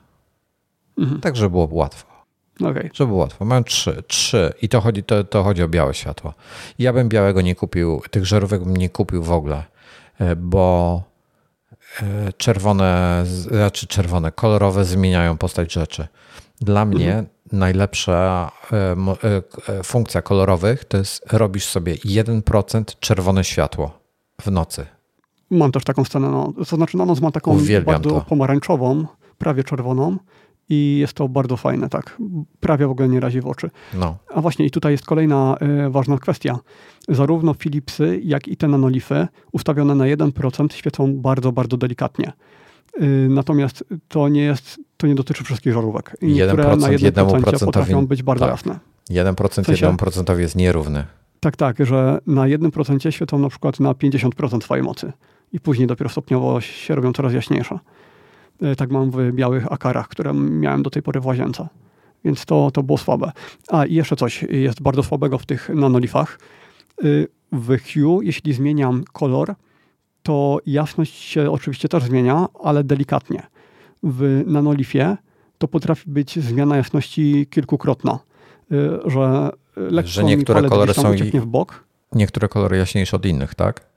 [0.98, 1.22] Mhm.
[1.22, 2.12] Tak, żeby było łatwo.
[2.60, 2.90] Okay.
[2.94, 3.46] Żeby było łatwo.
[3.46, 6.34] Mają trzy, trzy i to chodzi, to, to chodzi o białe światło.
[6.80, 9.64] Ja bym białego nie kupił, tych żarówek bym nie kupił w ogóle,
[10.38, 11.04] bo
[12.38, 16.08] czerwone, znaczy czerwone, kolorowe zmieniają postać rzeczy.
[16.62, 17.28] Dla mnie mhm.
[17.52, 18.96] najlepsza e,
[19.80, 24.00] e, funkcja kolorowych to jest robisz sobie 1% czerwone światło
[24.42, 24.86] w nocy.
[25.52, 28.22] Mam też taką scenę, no, to znaczy na noc mam taką Uwielbiam bardzo to.
[28.22, 29.06] pomarańczową,
[29.38, 30.18] prawie czerwoną
[30.72, 32.18] i jest to bardzo fajne, tak.
[32.60, 33.70] Prawie w ogóle nie razi w oczy.
[33.94, 34.18] No.
[34.34, 35.56] A właśnie, i tutaj jest kolejna
[35.88, 36.60] y, ważna kwestia.
[37.10, 42.32] Zarówno Philipsy, jak i te nanolify ustawione na 1% świecą bardzo, bardzo delikatnie.
[43.02, 46.18] Y, natomiast to nie jest, to nie dotyczy wszystkich żarówek.
[46.22, 48.52] Niektóre 1%, na 1% potrafią być bardzo tak.
[48.52, 48.80] jasne.
[49.10, 51.06] 1% w sensie, 1% jest nierówny.
[51.40, 55.14] Tak, tak, że na 1% świecą na przykład na 50% swojej mocy
[55.54, 57.80] i później dopiero stopniowo się robią coraz jaśniejsze.
[58.64, 61.68] Y, tak mam w białych akarach, które miałem do tej pory w łazience.
[62.26, 63.32] Więc to, to było słabe.
[63.68, 66.40] A i jeszcze coś jest bardzo słabego w tych nanolifach.
[67.04, 69.56] Y, w Hue, jeśli zmieniam kolor,
[70.24, 73.44] to jasność się oczywiście też zmienia, ale delikatnie.
[74.04, 75.18] W nanolifie
[75.58, 78.20] to potrafi być zmiana jasności kilkukrotna,
[78.72, 81.84] y, że lekko że niektóre kolory są w bok.
[82.12, 83.92] Niektóre kolory jaśniejsze od innych, tak?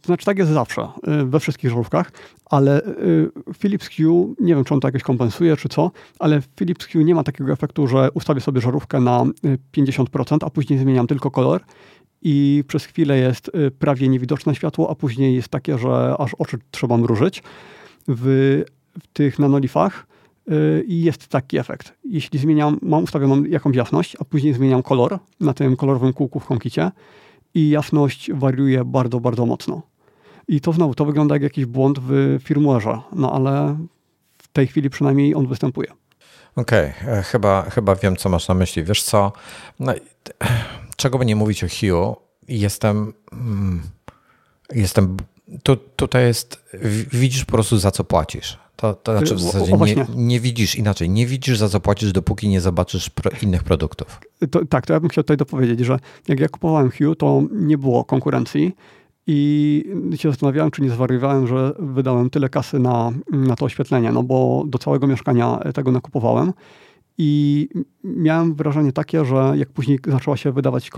[0.00, 0.88] To znaczy tak jest zawsze,
[1.24, 2.12] we wszystkich żarówkach,
[2.50, 2.82] ale
[3.58, 7.14] Philips Hue, nie wiem czy on to jakoś kompensuje czy co, ale Philips Hue nie
[7.14, 9.24] ma takiego efektu, że ustawię sobie żarówkę na
[9.76, 11.60] 50%, a później zmieniam tylko kolor
[12.22, 16.58] i przez chwilę jest y, prawie niewidoczne światło, a później jest takie, że aż oczy
[16.70, 17.42] trzeba mrużyć.
[18.08, 18.62] W,
[19.02, 20.06] w tych nanolifach
[20.48, 21.92] y, jest taki efekt.
[22.04, 26.44] Jeśli zmieniam, mam ustawioną jakąś jasność, a później zmieniam kolor na tym kolorowym kółku w
[26.44, 26.90] HomeKicie
[27.54, 29.82] i jasność wariuje bardzo, bardzo mocno.
[30.48, 33.78] I to znowu, to wygląda jak jakiś błąd w firmware'ze, no ale
[34.38, 35.88] w tej chwili przynajmniej on występuje.
[36.56, 37.18] Okej, okay.
[37.18, 38.84] E, chyba, chyba wiem, co masz na myśli.
[38.84, 39.32] Wiesz co,
[39.80, 39.92] no,
[40.96, 42.16] czego by nie mówić o Hue,
[42.48, 43.82] jestem, mm,
[44.74, 45.16] jestem
[45.62, 46.64] tu, tutaj jest,
[47.12, 48.58] widzisz po prostu za co płacisz.
[48.76, 52.48] To, to znaczy w zasadzie nie, nie, widzisz inaczej, nie widzisz za co płacisz, dopóki
[52.48, 54.20] nie zobaczysz pro, innych produktów.
[54.50, 55.98] To, tak, to ja bym chciał tutaj dopowiedzieć, że
[56.28, 58.76] jak ja kupowałem Hue, to nie było konkurencji
[59.30, 59.84] i
[60.16, 64.64] się zastanawiałem, czy nie zwariowałem, że wydałem tyle kasy na, na to oświetlenie, no bo
[64.66, 66.52] do całego mieszkania tego nakupowałem.
[67.18, 67.68] I
[68.04, 70.90] miałem wrażenie takie, że jak później zaczęła się wydawać,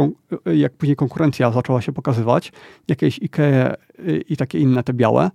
[0.57, 2.53] jak później konkurencja zaczęła się pokazywać,
[2.89, 3.75] jakieś IKEA
[4.29, 5.31] i takie inne, te białe,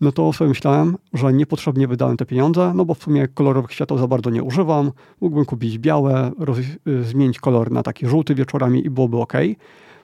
[0.00, 3.98] no to sobie myślałem, że niepotrzebnie wydałem te pieniądze, no bo w sumie kolorowych świateł
[3.98, 4.92] za bardzo nie używam.
[5.20, 6.32] Mógłbym kupić białe,
[7.02, 9.32] zmienić kolor na taki żółty wieczorami i byłoby ok.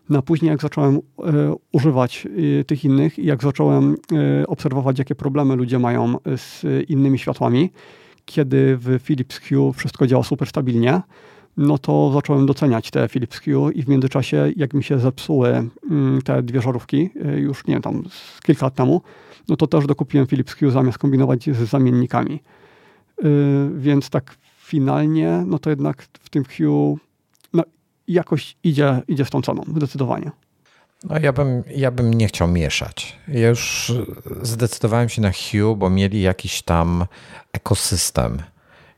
[0.08, 1.00] No a później jak zacząłem e,
[1.72, 2.28] używać
[2.60, 7.70] e, tych innych i jak zacząłem e, obserwować, jakie problemy ludzie mają z innymi światłami,
[8.24, 11.00] kiedy w Philips Hue wszystko działa super stabilnie,
[11.56, 16.22] no to zacząłem doceniać te Philips Hue i w międzyczasie, jak mi się zepsuły mm,
[16.22, 18.02] te dwie żarówki, już nie wiem, tam
[18.42, 19.02] kilka lat temu,
[19.48, 22.42] no to też dokupiłem Philips Hue zamiast kombinować z zamiennikami.
[23.74, 26.98] Więc tak finalnie, no to jednak w tym Hue
[28.08, 30.30] jakoś idzie, idzie z tą ceną, zdecydowanie.
[31.04, 33.18] No ja bym, ja bym nie chciał mieszać.
[33.28, 33.92] Ja już
[34.42, 37.04] zdecydowałem się na Hue, bo mieli jakiś tam
[37.52, 38.42] ekosystem.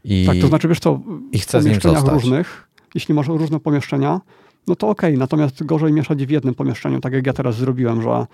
[0.04, 1.00] I, tak, to znaczy wiesz co,
[1.32, 4.20] i chcę w pomieszczeniach różnych, jeśli masz różne pomieszczenia,
[4.66, 5.18] no to okej, okay.
[5.18, 8.26] natomiast gorzej mieszać w jednym pomieszczeniu, tak jak ja teraz zrobiłem, że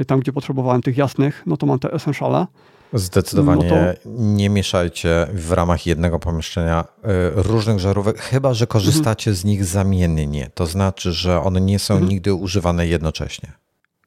[0.00, 2.46] y, tam, gdzie potrzebowałem tych jasnych, no to mam te essentiale,
[2.92, 4.10] Zdecydowanie no to...
[4.18, 9.36] nie mieszajcie w ramach jednego pomieszczenia y, różnych żarówek, chyba że korzystacie mhm.
[9.36, 10.50] z nich zamiennie.
[10.54, 12.10] To znaczy, że one nie są mhm.
[12.10, 13.52] nigdy używane jednocześnie.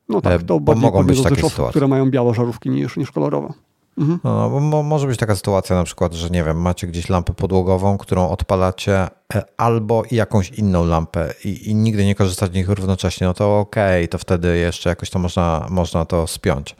[0.09, 1.69] No tak, e, to bo mogą być takie sytuacje.
[1.69, 3.53] które mają białe żarówki niż, niż kolorowe.
[3.97, 4.19] Mhm.
[4.23, 7.97] No, bo może być taka sytuacja na przykład, że nie wiem, macie gdzieś lampę podłogową,
[7.97, 13.27] którą odpalacie e, albo jakąś inną lampę i, i nigdy nie korzystacie z nich równocześnie,
[13.27, 16.75] no to okej, okay, to wtedy jeszcze jakoś to można, można to spiąć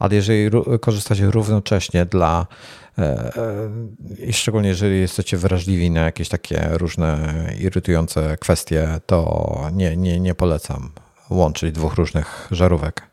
[0.00, 0.50] ale jeżeli
[0.80, 2.46] korzystacie równocześnie dla
[2.98, 3.70] e, e,
[4.18, 10.34] i szczególnie jeżeli jesteście wrażliwi na jakieś takie różne irytujące kwestie, to nie, nie, nie
[10.34, 10.90] polecam
[11.30, 13.10] łączyć dwóch różnych żarówek.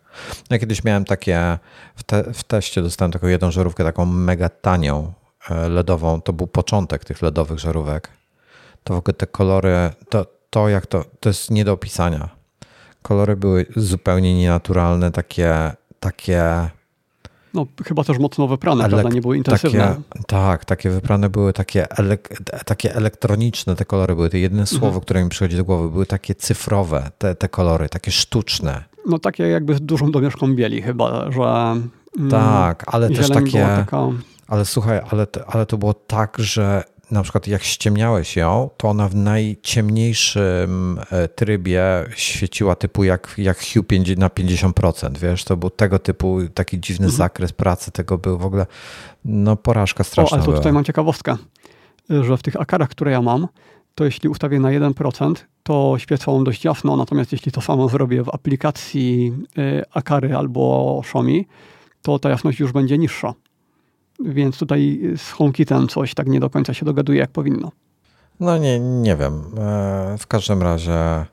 [0.49, 1.57] Ja kiedyś miałem takie,
[1.95, 5.14] w, te, w teście dostałem taką jedną żarówkę, taką mega tanią
[5.49, 6.22] e, LEDową.
[6.22, 8.09] To był początek tych LEDowych żarówek.
[8.84, 12.30] To w ogóle te kolory, to, to jak to, to jest nie do opisania.
[13.01, 16.69] Kolory były zupełnie nienaturalne, takie, takie
[17.57, 19.15] no, chyba też mocno wyprane, Elek prawda?
[19.15, 19.79] Nie były intensywne.
[19.79, 24.29] Takie, tak, takie wyprane były takie, elek takie elektroniczne te kolory były.
[24.29, 24.79] Te jedyne mhm.
[24.79, 28.84] słowo, które mi przychodzi do głowy, były takie cyfrowe, te, te kolory, takie sztuczne.
[29.05, 31.43] No takie jakby z dużą domieszką bieli chyba, że...
[32.17, 33.61] Mm, tak, ale też takie...
[33.61, 34.07] Taka...
[34.47, 39.09] Ale słuchaj, ale, ale to było tak, że na przykład jak ściemniałeś ją, to ona
[39.09, 41.84] w najciemniejszym e, trybie
[42.15, 43.84] świeciła typu jak, jak Hue
[44.17, 47.17] na 50%, wiesz, to był tego typu taki dziwny mhm.
[47.17, 48.65] zakres pracy, tego był w ogóle,
[49.25, 50.38] no porażka straszna.
[50.38, 51.38] O, ale to tutaj mam ciekawostkę,
[52.09, 53.47] że w tych akarach, które ja mam,
[53.95, 58.29] to jeśli ustawię na 1%, to świecą dość jasno, natomiast jeśli to samo zrobię w
[58.29, 61.47] aplikacji e, Akary albo Xiaomi,
[62.01, 63.34] to ta jasność już będzie niższa.
[64.19, 67.72] Więc tutaj z HomeKitem coś tak nie do końca się dogaduje, jak powinno.
[68.39, 69.41] No nie, nie wiem.
[69.57, 71.26] E, w każdym razie...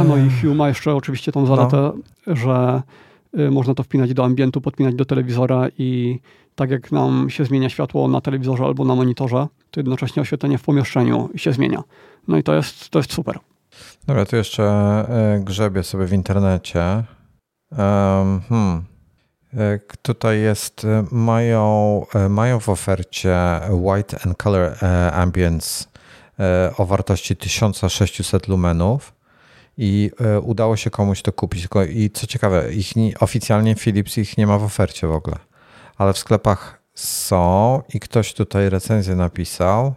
[0.00, 1.92] A no i Hue ma jeszcze oczywiście tą zaletę,
[2.26, 2.36] no.
[2.36, 2.82] że
[3.38, 6.20] y, można to wpinać do ambientu, podpinać do telewizora i
[6.54, 10.62] tak jak nam się zmienia światło na telewizorze albo na monitorze, to jednocześnie oświetlenie w
[10.62, 11.82] pomieszczeniu się zmienia.
[12.28, 13.38] No i to jest, to jest super.
[14.06, 17.04] Dobra, tu jeszcze e, grzebię sobie w internecie.
[18.48, 18.91] hmm.
[19.56, 23.36] E, tutaj jest, e, mają, mają w ofercie
[23.70, 24.76] White and Color
[25.12, 25.84] Ambience
[26.76, 29.12] o wartości 1600 lumenów
[29.78, 30.10] i
[30.42, 31.68] udało się komuś to kupić.
[31.88, 35.36] I co ciekawe, ich nie, oficjalnie Philips ich nie ma w ofercie w ogóle,
[35.98, 39.94] ale w sklepach są i ktoś tutaj recenzję napisał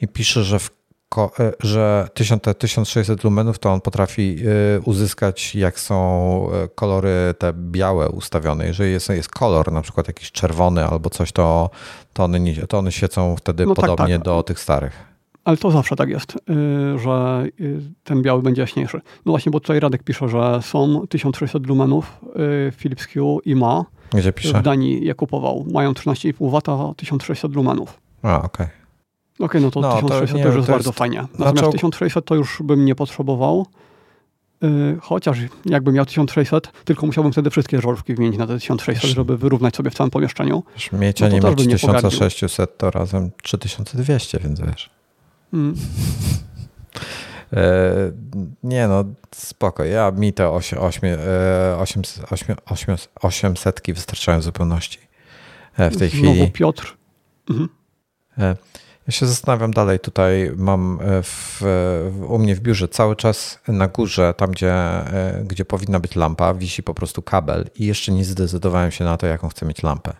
[0.00, 0.75] i pisze, że w
[1.16, 4.36] E, że 1600 lumenów to on potrafi
[4.76, 8.66] e, uzyskać, jak są e, kolory te białe ustawione.
[8.66, 11.70] Jeżeli jest, jest kolor, na przykład jakiś czerwony albo coś, to,
[12.12, 14.24] to, one, nie, to one świecą wtedy no podobnie tak, tak.
[14.24, 15.16] do tych starych.
[15.44, 16.32] Ale to zawsze tak jest,
[16.96, 17.44] że
[18.04, 19.00] ten biały będzie jaśniejszy.
[19.26, 22.20] No właśnie, bo tutaj Radek pisze, że są 1600 lumenów
[22.76, 23.84] Philips Hue i ma.
[24.10, 24.58] Gdzie pisze?
[24.58, 25.66] W Danii je kupował.
[25.72, 28.00] Mają 13,5 W, 1600 lumenów.
[28.22, 28.66] A, okej.
[28.66, 28.75] Okay.
[29.38, 30.98] Okej, okay, no to no, 1600 to, nie, to już jest to bardzo jest...
[30.98, 31.22] fajnie.
[31.32, 31.72] Natomiast Zaczął...
[31.72, 33.66] 1600 to już bym nie potrzebował.
[34.62, 39.36] Yy, chociaż jakbym miał 1600, tylko musiałbym wtedy wszystkie żarówki wymienić na te 1600, żeby
[39.36, 40.62] wyrównać sobie w całym pomieszczeniu.
[40.92, 44.90] Mieć, a no nie mieć 1600 to razem 3200, więc wiesz.
[45.52, 45.74] Mm.
[47.52, 48.12] E,
[48.62, 49.04] nie no,
[49.34, 49.84] spoko.
[49.84, 51.02] Ja mi te 8, 8,
[51.78, 54.98] 8, 8, 8, 800 wystarczają w zupełności
[55.76, 56.50] e, w tej Znowu chwili.
[56.50, 56.96] Piotr.
[57.50, 57.68] Mhm.
[58.38, 58.56] E,
[59.06, 59.98] ja się zastanawiam dalej.
[60.00, 61.62] Tutaj mam e, w,
[62.28, 66.54] u mnie w biurze cały czas na górze, tam gdzie, e, gdzie powinna być lampa,
[66.54, 70.12] wisi po prostu kabel i jeszcze nie zdecydowałem się na to, jaką chcę mieć lampę.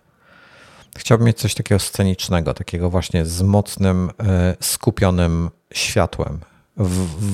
[0.99, 6.41] Chciałbym mieć coś takiego scenicznego, takiego właśnie z mocnym, e, skupionym światłem,
[6.77, 7.33] w, w,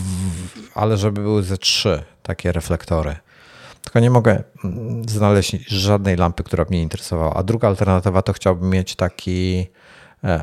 [0.75, 3.17] ale żeby były ze trzy takie reflektory.
[3.83, 7.35] Tylko nie mogę mm, znaleźć żadnej lampy, która mnie interesowała.
[7.35, 9.67] A druga alternatywa to chciałbym mieć taki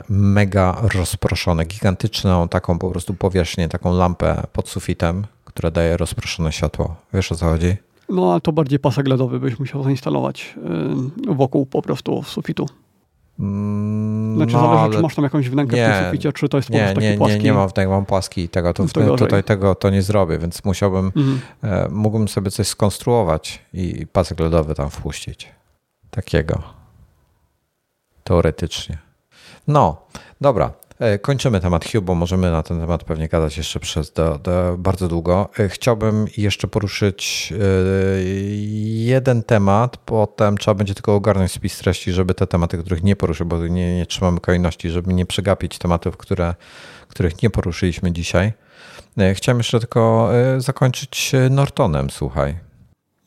[0.10, 6.96] mega rozproszone, gigantyczną taką po prostu powierzchnię, taką lampę pod sufitem, która daje rozproszone światło.
[7.14, 7.78] Wiesz o co chodzi?
[8.10, 10.56] No, ale to bardziej pasek LEDowy byś musiał zainstalować
[11.28, 12.66] e, wokół po prostu sufitu.
[13.40, 16.58] Mm, znaczy no, zależy, czy masz tam jakąś wnękę nie, w tym suficie, czy to
[16.58, 17.38] jest po nie, prostu nie, taki płaski.
[17.38, 20.66] Nie, nie mam tego, mam płaski tego, to, to tutaj tego to nie zrobię, więc
[20.66, 21.40] musiałbym, mhm.
[21.64, 25.50] e, mógłbym sobie coś skonstruować i pasek LEDowy tam wpuścić.
[26.10, 26.64] Takiego.
[28.24, 29.09] Teoretycznie.
[29.68, 30.02] No,
[30.42, 30.72] dobra.
[31.00, 34.76] E, kończymy temat Hue, bo możemy na ten temat pewnie gadać jeszcze przez do, do
[34.78, 35.50] bardzo długo.
[35.60, 38.24] E, chciałbym jeszcze poruszyć e,
[39.04, 43.46] jeden temat, potem trzeba będzie tylko ogarnąć spis treści, żeby te tematy, których nie poruszył,
[43.46, 46.56] bo nie, nie trzymamy kolejności, żeby nie przegapić tematów, które,
[47.08, 48.54] których nie poruszyliśmy dzisiaj.
[49.34, 52.60] Chciałem jeszcze tylko zakończyć Nortonem, słuchaj.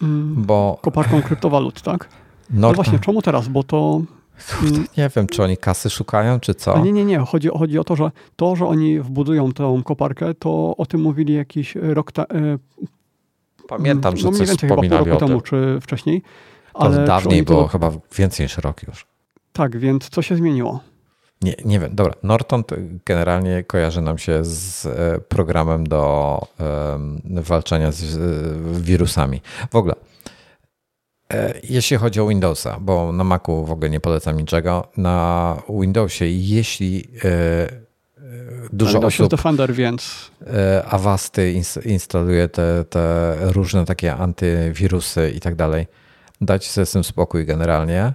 [0.03, 0.79] Mm, bo...
[0.83, 2.09] Koparką kryptowalut, tak?
[2.51, 2.61] Norton.
[2.61, 3.49] No właśnie, czemu teraz?
[3.49, 4.01] Bo to.
[4.97, 6.79] Nie wiem, czy oni kasy szukają, czy co.
[6.79, 7.19] Nie, nie, nie.
[7.19, 11.35] Chodzi, chodzi o to, że to, że oni wbudują tę koparkę, to o tym mówili
[11.35, 12.27] jakiś rok temu.
[13.69, 16.23] Pamiętam, że no, coś wspominali chyba pół roku temu, czy wcześniej.
[16.75, 17.69] Ale to dawniej było to...
[17.69, 19.07] chyba więcej niż rok już.
[19.53, 20.81] Tak, więc co się zmieniło?
[21.43, 21.95] Nie, nie wiem.
[21.95, 22.63] Dobra, Norton
[23.05, 26.41] generalnie kojarzy nam się z e, programem do
[26.93, 28.19] um, walczenia z
[28.83, 29.41] wirusami.
[29.71, 30.11] W ogóle E,
[31.63, 37.09] jeśli chodzi o Windowsa, bo na Macu w ogóle nie polecam niczego, na Windowsie jeśli
[37.25, 37.71] e, e,
[38.73, 39.31] dużo Windows osób...
[39.31, 40.31] Defender, więc...
[40.89, 41.55] Avasty
[41.85, 45.87] instaluje te, te różne takie antywirusy i tak dalej.
[46.41, 48.13] Dajcie sobie z tym spokój generalnie.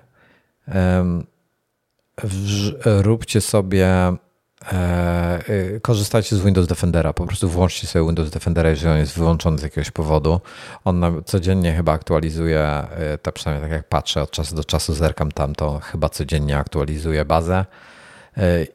[2.86, 4.27] Róbcie sobie E,
[5.82, 7.14] korzystajcie z Windows Defendera.
[7.14, 10.40] Po prostu włączcie sobie Windows Defendera, jeżeli on jest wyłączony z jakiegoś powodu.
[10.86, 12.84] On codziennie chyba aktualizuje,
[13.14, 16.58] y, to przynajmniej tak jak patrzę od czasu do czasu, zerkam tam, to chyba codziennie
[16.58, 17.66] aktualizuje bazę.
[18.38, 18.68] Y,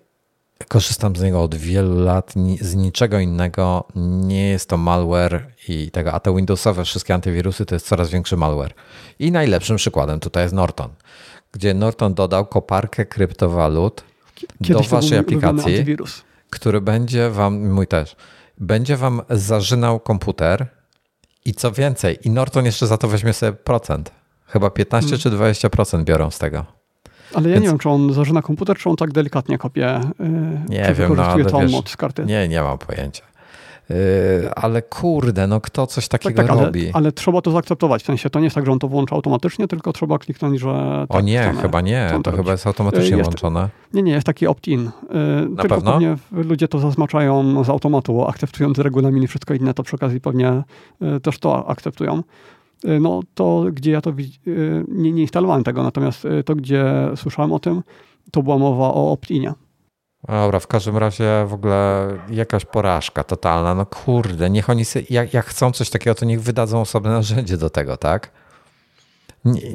[0.69, 3.85] korzystam z niego od wielu lat, z niczego innego.
[3.97, 8.37] Nie jest to malware i tego, a te Windowsowe wszystkie antywirusy to jest coraz większy
[8.37, 8.75] malware.
[9.19, 10.91] I najlepszym przykładem tutaj jest Norton,
[11.53, 15.85] gdzie Norton dodał koparkę kryptowalut Kiedyś do waszej aplikacji,
[16.51, 18.17] który będzie wam, mój też,
[18.59, 20.67] będzie wam zażynał komputer
[21.45, 24.13] i co więcej, i Norton jeszcze za to weźmie sobie procent.
[24.47, 25.21] Chyba 15 hmm.
[25.21, 25.31] czy
[25.67, 26.65] 20% biorą z tego.
[27.35, 27.63] Ale ja Więc...
[27.65, 30.01] nie wiem, czy on zażyna komputer, czy on tak delikatnie kopie.
[30.21, 30.27] Yy,
[30.69, 32.25] nie wiem, no ale wiesz, z karty.
[32.25, 33.23] Nie, nie mam pojęcia.
[34.57, 36.81] Ale kurde, no kto coś takiego tak, tak, robi?
[36.81, 38.03] Ale, ale, trzeba to zaakceptować.
[38.03, 41.05] W sensie to nie jest tak, że on to włącza automatycznie, tylko trzeba kliknąć, że.
[41.09, 42.11] Tak, o nie, chyba nie.
[42.25, 43.69] To, chyba jest automatycznie jest, włączone.
[43.95, 44.85] Nie, nie, jest taki opt-in.
[44.85, 45.93] Na tylko pewno?
[45.93, 50.63] pewnie ludzie to zaznaczają z automatu, akceptując regulamin i wszystko inne, to przy okazji pewnie
[51.23, 52.23] też to akceptują.
[53.01, 54.13] No to, gdzie ja to
[54.89, 56.85] nie, nie instalowałem tego, natomiast to, gdzie
[57.17, 57.83] słyszałem o tym,
[58.31, 59.53] to była mowa o opt-inie.
[60.29, 63.75] Dobra, w każdym razie w ogóle jakaś porażka totalna.
[63.75, 67.57] No kurde, niech oni sobie, jak, jak chcą coś takiego, to niech wydadzą osobne narzędzie
[67.57, 68.31] do tego, tak?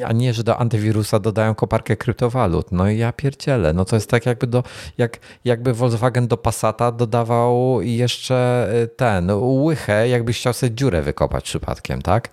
[0.05, 2.71] A nie, że do antywirusa dodają koparkę kryptowalut.
[2.71, 3.73] No i ja pierdzielę.
[3.73, 4.63] No to jest tak jakby, do,
[4.97, 11.43] jak, jakby Volkswagen do Passata dodawał jeszcze y, ten, łychę, jakbyś chciał sobie dziurę wykopać
[11.43, 12.29] przypadkiem, tak?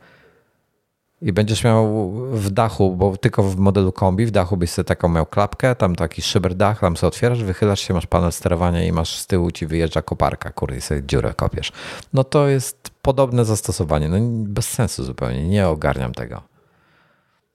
[1.25, 5.09] I będziesz miał w dachu, bo tylko w modelu kombi, w dachu byś sobie taką
[5.09, 8.93] miał klapkę, tam taki szyber dach, tam sobie otwierasz, wychylasz się, masz panel sterowania i
[8.93, 11.73] masz z tyłu ci wyjeżdża koparka, kurde, i sobie dziurę kopiesz.
[12.13, 16.43] No to jest podobne zastosowanie, no bez sensu zupełnie, nie ogarniam tego.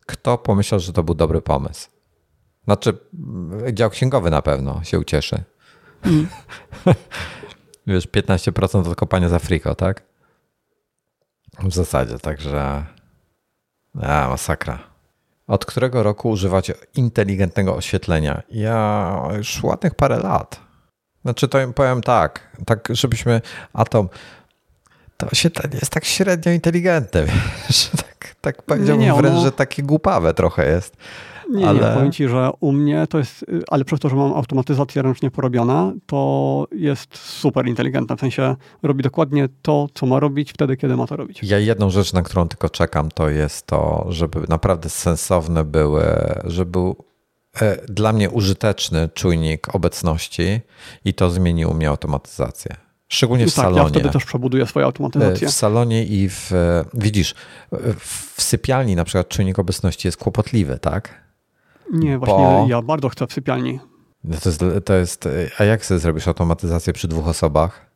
[0.06, 1.90] Kto pomyślał, że to był dobry pomysł?
[2.64, 2.98] Znaczy,
[3.74, 5.44] dział księgowy na pewno się ucieszy.
[6.06, 6.28] Mm.
[7.88, 10.04] Wiesz, 15% od kopania za friko, tak?
[11.64, 12.86] W zasadzie, także
[14.02, 14.80] a, masakra.
[15.48, 18.41] Od którego roku używacie inteligentnego oświetlenia?
[18.52, 20.60] Ja już ładnych parę lat.
[21.22, 23.41] Znaczy to powiem tak, tak żebyśmy
[23.74, 24.10] atom
[25.18, 27.26] to oświetlenie jest tak średnio inteligentne,
[27.68, 29.44] wiesz, tak, tak powiedziałbym nie, nie, wręcz, ono...
[29.44, 30.98] że takie głupawe trochę jest.
[31.50, 31.80] Nie, ale...
[31.80, 35.32] nie, powiem ci, że u mnie to jest, ale przez to, że mam automatyzację ręcznie
[35.32, 40.96] porobiona, to jest super inteligentna, w sensie robi dokładnie to, co ma robić wtedy, kiedy
[40.96, 41.44] ma to robić.
[41.44, 46.04] Ja jedną rzecz, na którą tylko czekam, to jest to, żeby naprawdę sensowne były,
[46.44, 46.96] żeby był
[47.62, 50.62] e, dla mnie użyteczny czujnik obecności
[51.06, 52.76] i to zmieniło mnie automatyzację.
[53.08, 53.82] Szczególnie w tak, salonie.
[53.82, 55.48] Ja wtedy też przebuduję swoją automatyzację.
[55.48, 56.52] W salonie i w.
[56.94, 57.36] Widzisz,
[58.00, 61.29] w sypialni na przykład czujnik obecności jest kłopotliwy, tak?
[61.94, 62.66] Nie, właśnie bo...
[62.70, 63.80] ja bardzo chcę w sypialni.
[64.24, 67.90] No to jest, to jest, a jak sobie zrobisz automatyzację przy dwóch osobach?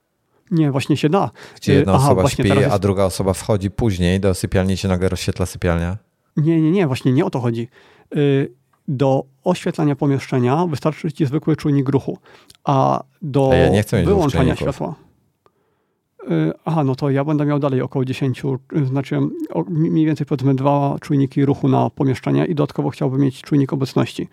[0.51, 1.31] Nie, właśnie się da.
[1.55, 2.71] Gdzie jedna Aha, osoba śpi, jest...
[2.71, 5.97] a druga osoba wchodzi później do sypialni się nagle rozświetla sypialnia?
[6.37, 7.67] Nie, nie, nie, właśnie nie o to chodzi.
[8.15, 8.53] Y,
[8.87, 12.17] do oświetlania pomieszczenia wystarczy ci zwykły czujnik ruchu,
[12.63, 14.95] a do a ja wyłączania światła.
[16.31, 18.41] Y, aha, no to ja będę miał dalej około 10,
[18.75, 19.19] y, znaczy
[19.69, 24.27] mniej więcej powiedzmy dwa czujniki ruchu na pomieszczenie i dodatkowo chciałbym mieć czujnik obecności.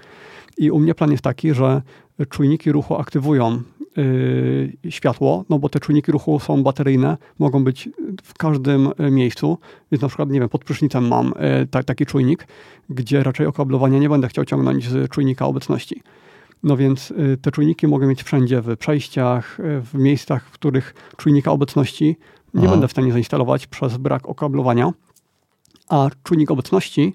[0.58, 1.82] I u mnie plan jest taki, że
[2.28, 3.62] czujniki ruchu aktywują
[3.96, 7.88] yy, światło, no bo te czujniki ruchu są bateryjne, mogą być
[8.22, 9.58] w każdym y, miejscu,
[9.92, 11.32] więc na przykład, nie wiem, pod prysznicem mam
[11.76, 12.46] yy, taki czujnik,
[12.90, 16.02] gdzie raczej okablowania nie będę chciał ciągnąć z czujnika obecności.
[16.62, 20.94] No więc y, te czujniki mogę mieć wszędzie, w przejściach, y, w miejscach, w których
[21.16, 22.16] czujnika obecności
[22.54, 22.70] nie Aha.
[22.70, 24.92] będę w stanie zainstalować przez brak okablowania,
[25.88, 27.12] a czujnik obecności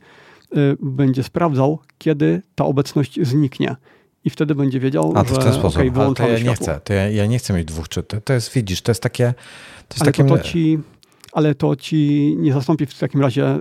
[0.58, 3.76] y, będzie sprawdzał, kiedy ta obecność zniknie.
[4.26, 5.80] I wtedy będzie wiedział, a, to że w ten sposób.
[5.80, 8.22] Okay, wyłączamy to ja nie chcę, to ja, ja, nie chcę mieć dwóch czy to,
[8.22, 9.34] to jest, widzisz, to jest takie...
[9.88, 10.26] To jest ale, takie...
[10.26, 10.80] to, to ci,
[11.32, 13.56] ale to ci nie zastąpi w takim razie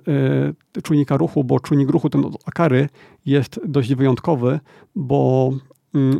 [0.77, 2.89] y, czujnika ruchu, bo czujnik ruchu ten od Akary
[3.27, 4.61] jest dość wyjątkowy,
[4.95, 5.53] bo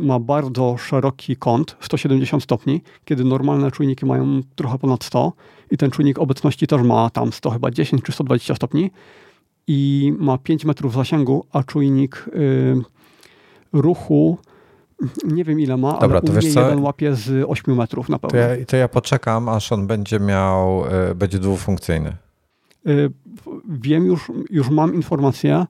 [0.01, 5.33] ma bardzo szeroki kąt, 170 stopni, kiedy normalne czujniki mają trochę ponad 100
[5.71, 8.91] i ten czujnik obecności też ma tam 100 chyba 10 czy 120 stopni
[9.67, 12.75] i ma 5 metrów zasięgu, a czujnik y,
[13.73, 14.37] ruchu
[15.23, 18.19] nie wiem ile ma, Dobra, ale to u wiesz jeden łapie z 8 metrów na
[18.19, 18.29] pewno.
[18.31, 22.15] To ja, to ja poczekam, aż on będzie miał, y, będzie dwufunkcyjny.
[22.87, 23.11] Y,
[23.69, 25.65] wiem już, już mam informację,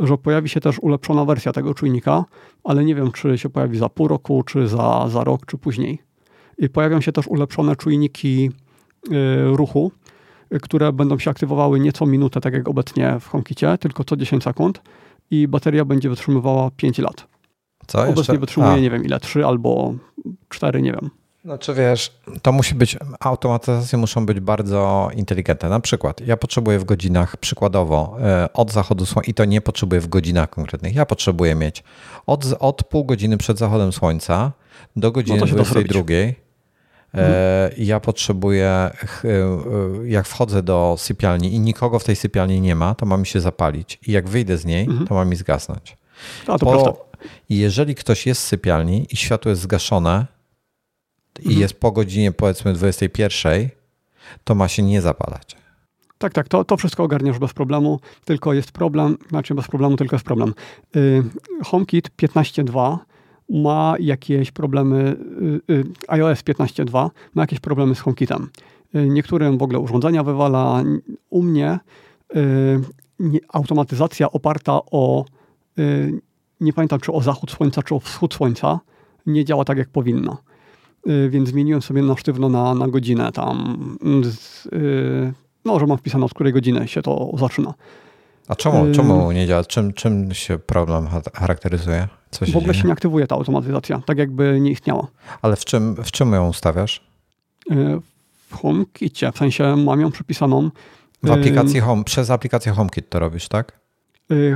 [0.00, 2.24] że pojawi się też ulepszona wersja tego czujnika,
[2.64, 5.98] ale nie wiem, czy się pojawi za pół roku, czy za, za rok, czy później.
[6.58, 8.50] I pojawią się też ulepszone czujniki
[9.08, 9.92] y, ruchu,
[10.62, 14.44] które będą się aktywowały nie co minutę, tak jak obecnie w HomeKicie, tylko co 10
[14.44, 14.82] sekund
[15.30, 17.26] i bateria będzie wytrzymywała 5 lat.
[17.86, 17.98] Co?
[18.00, 18.38] Obecnie jeszcze?
[18.38, 18.78] wytrzymuje, A.
[18.78, 19.94] nie wiem ile, 3 albo
[20.48, 21.10] 4, nie wiem.
[21.44, 22.12] Znaczy wiesz,
[22.42, 25.68] to musi być, automatyzacje muszą być bardzo inteligentne.
[25.68, 30.00] Na przykład ja potrzebuję w godzinach, przykładowo e, od zachodu słońca, i to nie potrzebuję
[30.00, 31.84] w godzinach konkretnych, ja potrzebuję mieć
[32.26, 34.52] od, od pół godziny przed zachodem słońca
[34.96, 36.00] do godziny no 22.
[36.00, 36.34] E,
[37.12, 37.72] mhm.
[37.78, 38.90] Ja potrzebuję, e,
[40.04, 43.40] jak wchodzę do sypialni i nikogo w tej sypialni nie ma, to ma mi się
[43.40, 43.98] zapalić.
[44.06, 45.06] I jak wyjdę z niej, mhm.
[45.06, 45.96] to ma mi zgasnąć.
[46.46, 47.10] A, to Bo
[47.48, 50.26] jeżeli ktoś jest w sypialni i światło jest zgaszone,
[51.42, 51.60] i mhm.
[51.60, 53.68] jest po godzinie powiedzmy 21,
[54.44, 55.56] to ma się nie zapalać.
[56.18, 60.16] Tak, tak, to, to wszystko ogarniasz bez problemu, tylko jest problem, znaczy bez problemu, tylko
[60.16, 60.54] jest problem.
[60.96, 61.22] Y,
[61.64, 62.98] HomeKit 15.2
[63.48, 65.16] ma jakieś problemy,
[65.68, 68.50] y, y, iOS 15.2 ma jakieś problemy z HomeKitem.
[68.94, 70.82] Niektórym w ogóle urządzenia wywala.
[71.30, 71.78] U mnie
[73.48, 75.24] automatyzacja oparta o,
[76.60, 78.80] nie pamiętam czy o zachód słońca, czy o wschód słońca,
[79.26, 80.38] nie działa tak jak powinno.
[81.28, 83.78] Więc zmieniłem sobie na sztywno na, na godzinę tam.
[84.22, 84.68] Z,
[85.64, 87.74] no, że mam wpisane od której godziny się to zaczyna.
[88.48, 89.64] A czemu, czemu nie działa?
[89.64, 92.08] Czym, czym się problem charakteryzuje?
[92.30, 92.74] Co w ogóle dzieje?
[92.74, 95.06] się nie aktywuje ta automatyzacja, tak jakby nie istniała.
[95.42, 97.04] Ale w czym, w czym ją ustawiasz?
[98.50, 100.70] W HomeKitie, w sensie mam ją przypisaną.
[101.22, 103.80] W aplikacji Home, przez aplikację HomeKit to robisz, tak?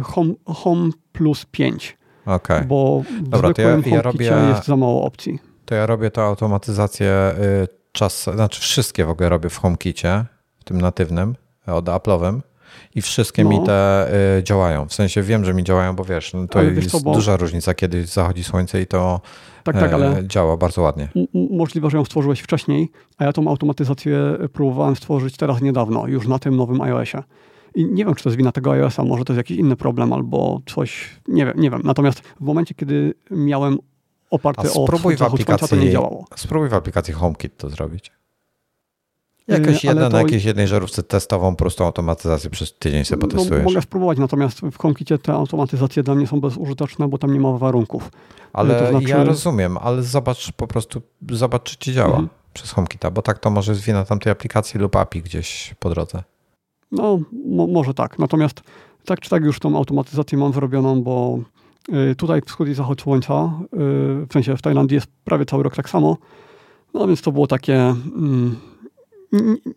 [0.02, 1.96] Home, home plus 5.
[2.26, 2.36] Okej.
[2.36, 2.64] Okay.
[2.64, 5.38] Bo Dobra, to ja, ja robię, jest za mało opcji.
[5.64, 7.34] To ja robię tę automatyzację
[7.64, 10.24] y, czas, znaczy wszystkie w ogóle robię w HomeKicie,
[10.58, 11.36] w tym natywnym,
[11.66, 12.40] od Apple'owym
[12.94, 13.50] i wszystkie no.
[13.50, 14.08] mi te
[14.38, 14.88] y, działają.
[14.88, 17.74] W sensie wiem, że mi działają, bo wiesz, no to ale jest co, duża różnica,
[17.74, 19.20] kiedy zachodzi słońce i to
[19.64, 21.08] tak, tak, ale e, działa bardzo ładnie.
[21.50, 24.18] Możliwe, że ją stworzyłeś wcześniej, a ja tą automatyzację
[24.52, 27.22] próbowałem stworzyć teraz niedawno, już na tym nowym iOSie.
[27.74, 30.12] I nie wiem, czy to jest wina tego iOSa, może to jest jakiś inny problem
[30.12, 31.80] albo coś, nie wiem, nie wiem.
[31.84, 33.78] Natomiast w momencie, kiedy miałem
[34.34, 36.26] oparty o spróbuj w aplikacji, to nie działało.
[36.36, 38.12] Spróbuj w aplikacji HomeKit to zrobić.
[39.48, 40.08] Jakaś jedna, to...
[40.08, 43.64] na jakiejś jednej żarówce testową prostą automatyzację przez tydzień sobie potestujesz.
[43.64, 47.40] No, mogę spróbować, natomiast w HomeKitie te automatyzacje dla mnie są bezużyteczne, bo tam nie
[47.40, 48.10] ma warunków.
[48.52, 49.08] Ale to znaczy...
[49.08, 52.28] ja rozumiem, ale zobacz po prostu, zobacz czy ci działa mhm.
[52.52, 56.22] przez HomeKita, bo tak to może jest wina tamtej aplikacji lub API gdzieś po drodze.
[56.92, 58.18] No, mo może tak.
[58.18, 58.62] Natomiast
[59.04, 61.38] tak czy tak już tą automatyzację mam zrobioną, bo
[62.16, 63.76] tutaj wschód i zachód słońca, y,
[64.26, 66.16] w sensie w Tajlandii jest prawie cały rok tak samo.
[66.94, 67.76] No więc to było takie...
[68.16, 68.56] Mm,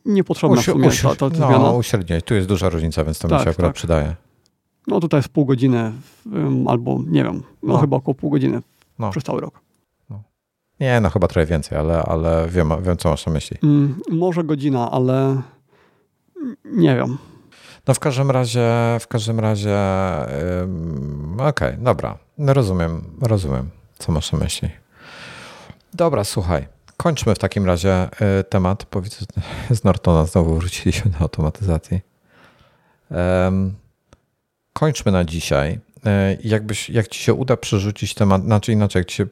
[0.05, 1.57] niepotrzebna Usi- w sumie ta, ta zmiana.
[1.57, 1.81] No.
[2.25, 3.75] Tu jest duża różnica, więc to tak, mi się akurat tak.
[3.75, 4.15] przydaje.
[4.87, 5.91] No tutaj jest pół godziny
[6.67, 7.79] albo nie wiem, no, no.
[7.79, 8.61] chyba około pół godziny
[8.99, 9.09] no.
[9.11, 9.61] przez cały rok.
[10.09, 10.23] No.
[10.79, 13.57] Nie, no chyba trochę więcej, ale, ale wiem, wiem, co masz na myśli.
[13.63, 15.41] Mm, może godzina, ale
[16.65, 17.17] nie wiem.
[17.87, 18.69] No w każdym razie,
[18.99, 19.77] w każdym razie,
[21.33, 24.69] okej, okay, dobra, no rozumiem, rozumiem, co masz na myśli.
[25.93, 28.09] Dobra, słuchaj, kończmy w takim razie
[28.39, 28.85] y, temat.
[28.85, 29.25] Powiedz,
[29.79, 32.01] z Nortona znowu wróciliśmy do automatyzacji.
[34.73, 35.79] Kończmy na dzisiaj.
[36.05, 39.25] E, jakbyś, jak ci się uda przerzucić temat, znaczy inaczej, jak ci się.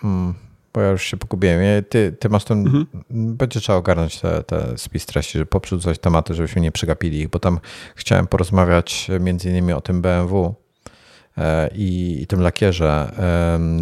[0.00, 0.34] Hmm,
[0.74, 1.60] bo ja już się pogubiłem.
[1.88, 2.66] Ty, ty masz ten.
[2.66, 2.86] Mhm.
[3.10, 7.38] Będzie trzeba ogarnąć te, te spis treści, żeby poprzedzać tematy, żebyśmy nie przegapili ich, bo
[7.38, 7.60] tam
[7.94, 10.62] chciałem porozmawiać między innymi o tym BMW
[11.38, 13.12] E, i, i tym lakierze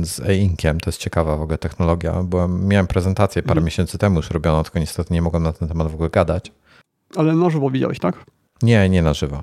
[0.02, 0.80] z e-inkiem.
[0.80, 3.64] To jest ciekawa w ogóle technologia, bo miałem prezentację parę mhm.
[3.64, 6.52] miesięcy temu już robioną, tylko niestety nie mogłem na ten temat w ogóle gadać.
[7.16, 8.24] Ale na żywo widziałeś, tak?
[8.62, 9.42] Nie, nie na żywo.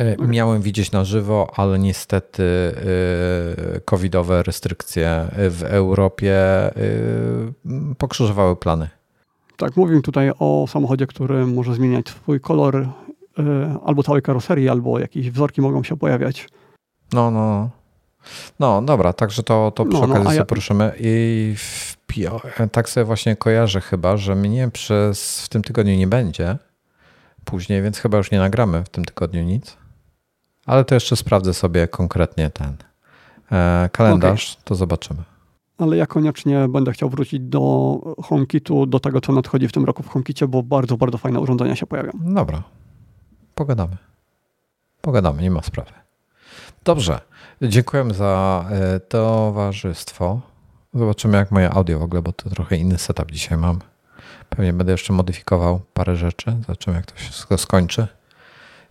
[0.00, 0.28] E, okay.
[0.28, 2.42] Miałem widzieć na żywo, ale niestety
[3.76, 6.36] e, covidowe restrykcje w Europie
[7.98, 8.88] pokrzyżowały plany.
[9.56, 12.88] Tak, mówimy tutaj o samochodzie, który może zmieniać swój kolor
[13.84, 16.48] albo całej karoserii, albo jakieś wzorki mogą się pojawiać.
[17.12, 17.70] No, no, no.
[18.60, 20.44] No, dobra, także to, to przy no, no okazji no, ja...
[20.44, 20.92] poruszymy.
[21.00, 21.96] I w,
[22.72, 26.58] tak sobie właśnie kojarzę chyba, że mnie przez w tym tygodniu nie będzie
[27.44, 29.76] później, więc chyba już nie nagramy w tym tygodniu nic.
[30.66, 32.76] Ale to jeszcze sprawdzę sobie konkretnie ten
[33.52, 34.62] e, kalendarz, okay.
[34.64, 35.22] to zobaczymy.
[35.78, 40.02] Ale ja koniecznie będę chciał wrócić do HomeKitu, do tego, co nadchodzi w tym roku
[40.02, 42.12] w HomeKicie, bo bardzo, bardzo fajne urządzenia się pojawią.
[42.14, 42.62] Dobra,
[43.54, 43.96] pogadamy.
[45.00, 45.92] Pogadamy, nie ma sprawy.
[46.84, 47.20] Dobrze.
[47.62, 50.40] Dziękuję za e, towarzystwo.
[50.94, 53.78] Zobaczymy, jak moje audio w ogóle, bo to trochę inny setup dzisiaj mam.
[54.48, 56.56] Pewnie będę jeszcze modyfikował parę rzeczy.
[56.60, 58.06] Zobaczymy, jak to wszystko skończy.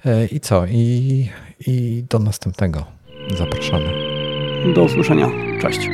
[0.05, 0.65] E, I co?
[0.65, 1.29] I,
[1.67, 2.85] I do następnego.
[3.37, 3.91] Zapraszamy.
[4.75, 5.29] Do usłyszenia.
[5.61, 5.89] Cześć.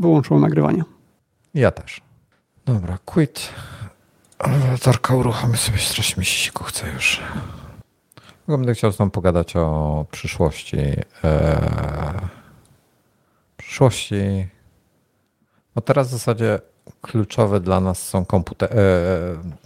[0.00, 0.84] Wyłączyłem nagrywanie.
[1.54, 2.00] Ja też.
[2.66, 3.48] Dobra, quit.
[4.70, 7.20] Latarka uruchomię sobie, strasznie mi się siku chce już.
[8.48, 10.78] Będę chciał z Tobą pogadać o przyszłości.
[11.24, 12.28] E,
[13.56, 14.48] przyszłości.
[15.76, 16.58] No teraz w zasadzie
[17.00, 18.74] kluczowe dla nas są komputery.
[18.74, 18.82] E,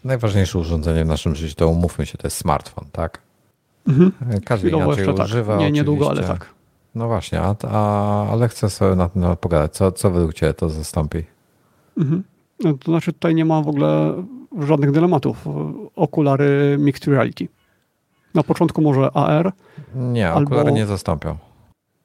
[0.05, 3.19] najważniejsze urządzenie w naszym życiu to umówmy się, to jest smartfon, tak?
[3.89, 4.13] Mhm.
[4.45, 5.27] Każdy Chwilowo inaczej tak.
[5.27, 5.57] używa.
[5.57, 6.47] Nie, niedługo, ale tak.
[6.95, 9.73] No właśnie, a, a, ale chcę sobie na tym pogadać.
[9.73, 11.25] Co, co według Ciebie to zastąpi?
[11.99, 12.23] Mhm.
[12.65, 14.15] No, to znaczy tutaj nie ma w ogóle
[14.61, 15.47] żadnych dylematów.
[15.97, 17.49] Okulary Mixed Reality.
[18.35, 19.53] Na początku może AR.
[19.95, 21.37] Nie, okulary nie zastąpią.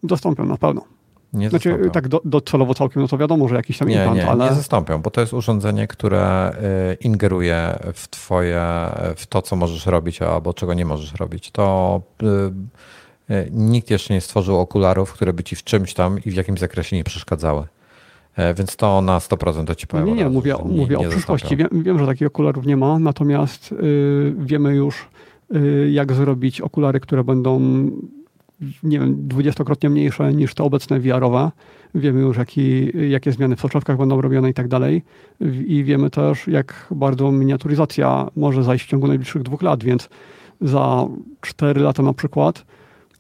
[0.04, 0.82] Zastąpią na pewno.
[1.34, 1.92] Nie znaczy, zastąpią.
[1.92, 4.50] tak do, docelowo całkiem, no to wiadomo, że jakiś tam nie, implant, nie, ale...
[4.50, 6.52] Nie zastąpią, bo to jest urządzenie, które
[6.92, 8.64] y, ingeruje w twoje,
[9.16, 11.52] w to, co możesz robić, albo czego nie możesz robić.
[11.52, 12.02] To
[13.30, 16.34] y, y, nikt jeszcze nie stworzył okularów, które by ci w czymś tam i w
[16.34, 17.68] jakimś zakresie nie przeszkadzały.
[18.36, 20.06] E, więc to na 100% to ci powiem.
[20.06, 21.58] Nie, nie, mówię, nie, mówię nie o przyszłości.
[21.58, 25.10] Wiem, wiem, że takich okularów nie ma, natomiast yy, wiemy już,
[25.90, 27.60] jak zrobić okulary, które będą
[28.84, 31.52] nie wiem, dwudziestokrotnie mniejsze niż te obecne VR-owe.
[31.96, 35.04] Wiemy już, jaki, jakie zmiany w soczewkach będą robione i tak dalej.
[35.68, 40.10] I wiemy też, jak bardzo miniaturyzacja może zajść w ciągu najbliższych dwóch lat, więc
[40.62, 41.08] za
[41.42, 42.66] cztery lata na przykład,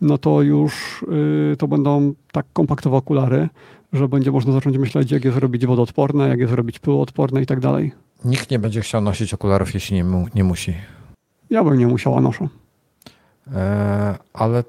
[0.02, 1.06] no to już
[1.50, 3.50] yy, to będą tak kompaktowe okulary,
[3.94, 7.60] że będzie można zacząć myśleć, jak je zrobić wodoodporne, jak je zrobić pyłoodporne i tak
[7.60, 7.92] dalej.
[8.26, 10.74] Nikt nie będzie chciał nosić okularów, jeśli nie, mu, nie musi.
[11.50, 12.48] Ja bym nie musiała noszę.
[13.54, 14.64] E, ale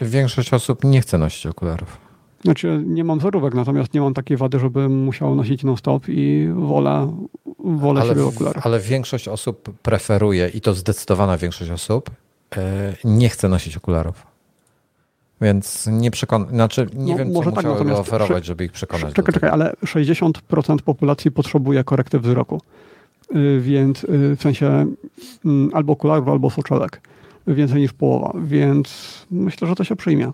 [0.00, 2.04] większość osób nie chce nosić okularów.
[2.44, 7.16] Znaczy, nie mam zorówek, natomiast nie mam takiej wady, żebym musiał nosić non-stop i wolę,
[7.64, 8.66] wolę ale, siebie okularów.
[8.66, 12.10] Ale większość osób preferuje, i to zdecydowana większość osób,
[12.56, 14.26] e, nie chce nosić okularów.
[15.40, 19.14] Więc nie przekonam, znaczy nie no, wiem, co może tak, natomiast oferować, żeby ich przekonać.
[19.14, 22.60] Czekaj, czekaj, ale 60% populacji potrzebuje korekty wzroku.
[23.36, 24.86] Y, więc y, w sensie
[25.44, 27.00] mm, albo okularów, albo soczewek.
[27.46, 30.32] Więcej niż połowa, więc myślę, że to się przyjmie.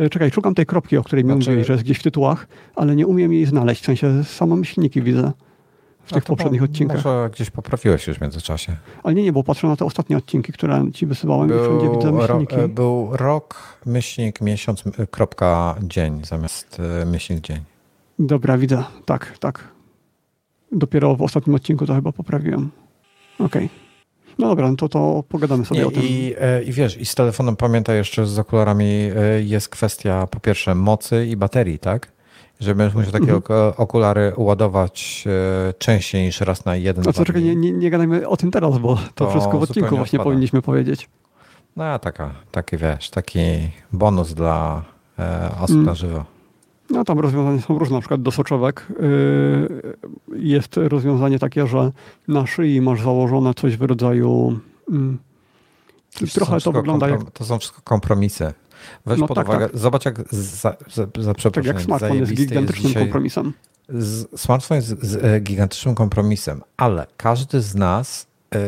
[0.00, 1.50] Y, czekaj, szukam tej kropki, o której mi znaczy...
[1.50, 3.82] mówiłeś, że jest gdzieś w tytułach, ale nie umiem jej znaleźć.
[3.82, 5.32] W sensie same myślniki widzę
[6.04, 6.96] w tych poprzednich odcinkach.
[6.96, 8.76] Może gdzieś poprawiłeś już w międzyczasie.
[9.02, 11.96] Ale nie, nie, bo patrzę na te ostatnie odcinki, które ci wysyłałem był, i wszędzie
[11.96, 12.56] widzę myślniki.
[12.56, 17.58] Ro, był rok, myślnik, miesiąc, kropka, dzień zamiast e, myślnik, dzień.
[18.18, 18.84] Dobra, widzę.
[19.04, 19.68] Tak, tak.
[20.72, 22.70] Dopiero w ostatnim odcinku to chyba poprawiłem.
[23.38, 23.66] Okej.
[23.66, 23.81] Okay.
[24.38, 26.02] No dobra, no to, to pogadamy sobie nie, o tym.
[26.02, 30.40] I, e, I wiesz, i z telefonem pamiętaj jeszcze z okularami e, jest kwestia po
[30.40, 32.12] pierwsze mocy i baterii, tak?
[32.62, 33.72] że będziesz musiał takie mhm.
[33.76, 35.24] okulary ładować
[35.68, 37.04] e, częściej niż raz na jeden.
[37.04, 39.62] No co, czekaj, nie, nie, nie gadajmy o tym teraz, bo to, to wszystko w
[39.62, 40.24] odcinku właśnie odpada.
[40.24, 41.08] powinniśmy powiedzieć.
[41.76, 43.40] No taka, taki wiesz, taki
[43.92, 44.82] bonus dla
[45.18, 45.86] e, osób mm.
[45.86, 46.24] na żywo.
[46.92, 51.92] No tam rozwiązania są różne, na przykład do soczewek yy, jest rozwiązanie takie, że
[52.28, 54.60] na szyi masz założone coś w rodzaju...
[56.20, 57.30] Yy, trochę to wygląda jak...
[57.30, 58.52] To są wszystko kompromisy.
[59.06, 59.78] Weź no pod tak, uwagę, tak.
[59.78, 63.52] zobacz jak za, za, za tak jak smartfon jest gigantycznym jest kompromisem.
[63.88, 68.58] Z, smartfon jest z, z, e, gigantycznym kompromisem, ale każdy z nas y,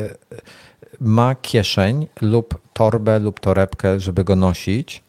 [1.01, 5.03] ma kieszeń lub torbę lub torebkę, żeby go nosić,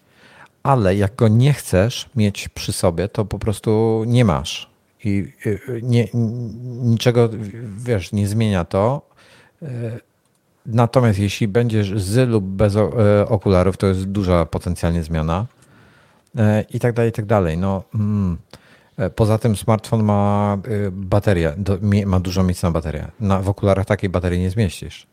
[0.66, 4.70] ale jak go nie chcesz mieć przy sobie, to po prostu nie masz.
[5.04, 6.08] I y, nie,
[6.84, 7.30] niczego,
[7.78, 9.02] wiesz, nie zmienia to.
[9.64, 9.66] Y,
[10.66, 12.76] Natomiast jeśli będziesz z lub bez
[13.28, 15.46] okularów, to jest duża potencjalnie zmiana.
[16.70, 17.58] I tak dalej, i tak dalej.
[17.58, 18.38] No, mm.
[19.16, 20.58] Poza tym smartfon ma
[20.92, 21.56] baterię,
[22.06, 23.08] ma dużo miejsca na baterię.
[23.20, 25.08] Na, w okularach takiej baterii nie zmieścisz.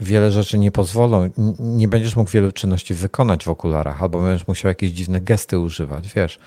[0.00, 4.68] Wiele rzeczy nie pozwolą, nie będziesz mógł wielu czynności wykonać w okularach, albo będziesz musiał
[4.68, 6.38] jakieś dziwne gesty używać, wiesz.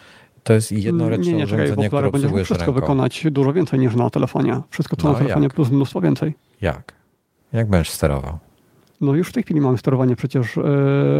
[0.43, 2.81] To jest jednoręczne nie, nie, urządzenie, które będziesz mógł wszystko ręką.
[2.81, 4.61] wykonać dużo więcej niż na telefonie.
[4.69, 5.53] Wszystko, co no, na telefonie, jak?
[5.53, 6.33] plus mnóstwo więcej.
[6.61, 6.93] Jak?
[7.53, 8.37] Jak będziesz sterował?
[9.01, 10.61] No już w tej chwili mamy sterowanie przecież e,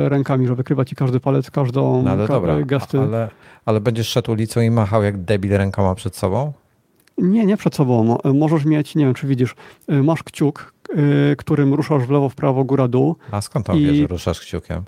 [0.10, 3.00] rękami, żeby wykrywać ci każdy palec, każdą no ale dobra, gesty.
[3.00, 3.30] Ale,
[3.66, 6.54] ale będziesz szedł ulicą i machał jak debil rękoma przed sobą?
[7.18, 8.18] Nie, nie przed sobą.
[8.34, 9.56] Możesz mieć, nie wiem czy widzisz,
[9.88, 10.71] e, masz kciuk,
[11.38, 13.16] którym ruszasz w lewo, w prawo, góra, dół.
[13.32, 13.86] A skąd on i...
[13.86, 14.84] wie, że ruszasz kciukiem?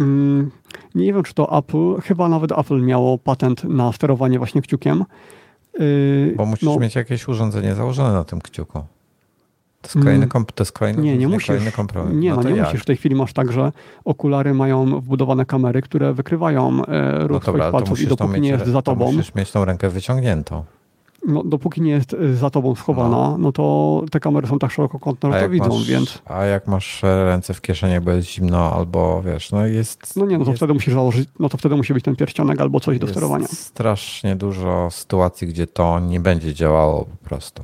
[0.00, 0.50] Mm,
[0.94, 5.04] nie wiem, czy to Apple, chyba nawet Apple miało patent na sterowanie właśnie kciukiem.
[6.36, 8.84] Bo musisz no, mieć jakieś urządzenie założone na tym kciuku.
[9.82, 10.28] To jest kolejny, mm.
[10.28, 12.14] komp- to jest kolejny, nie, nie musisz, kompromis.
[12.14, 12.66] Nie, no, no nie jak?
[12.66, 12.82] musisz.
[12.82, 13.72] W tej chwili masz tak, że
[14.04, 18.66] okulary mają wbudowane kamery, które wykrywają e, ruch no dobra, palców i dopóki nie jest
[18.66, 19.12] za tobą...
[19.12, 20.64] musisz mieć tą rękę wyciągniętą.
[21.26, 24.70] No, dopóki nie jest e, za tobą schowana, no, no to te kamery są tak
[24.70, 26.22] szerokokątne, że to widzą, masz, więc...
[26.26, 30.16] A jak masz ręce w kieszeni, bo jest zimno, albo wiesz, no jest...
[30.16, 32.60] No nie, no to jest, wtedy musisz założyć, no to wtedy musi być ten pierścionek
[32.60, 33.46] albo coś do sterowania.
[33.46, 37.62] strasznie dużo sytuacji, gdzie to nie będzie działało po prostu.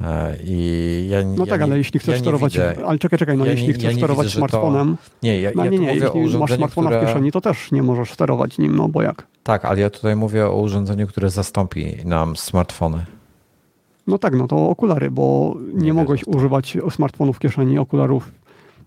[0.00, 3.18] E, I ja, no ja tak, nie, ale jeśli chcesz ja sterować, widzę, ale czekaj,
[3.18, 5.94] czekaj, no ja jeśli nie, chcesz sterować widzę, smartfonem, to, nie, ja, no, nie, nie,
[5.94, 7.02] jeśli masz smartfona które...
[7.02, 9.26] w kieszeni, to też nie możesz sterować nim, no bo jak?
[9.42, 13.06] Tak, ale ja tutaj mówię o urządzeniu, które zastąpi nam smartfony.
[14.06, 18.30] No tak, no to okulary, bo nie, nie mogłeś używać smartfonów w kieszeni, okularów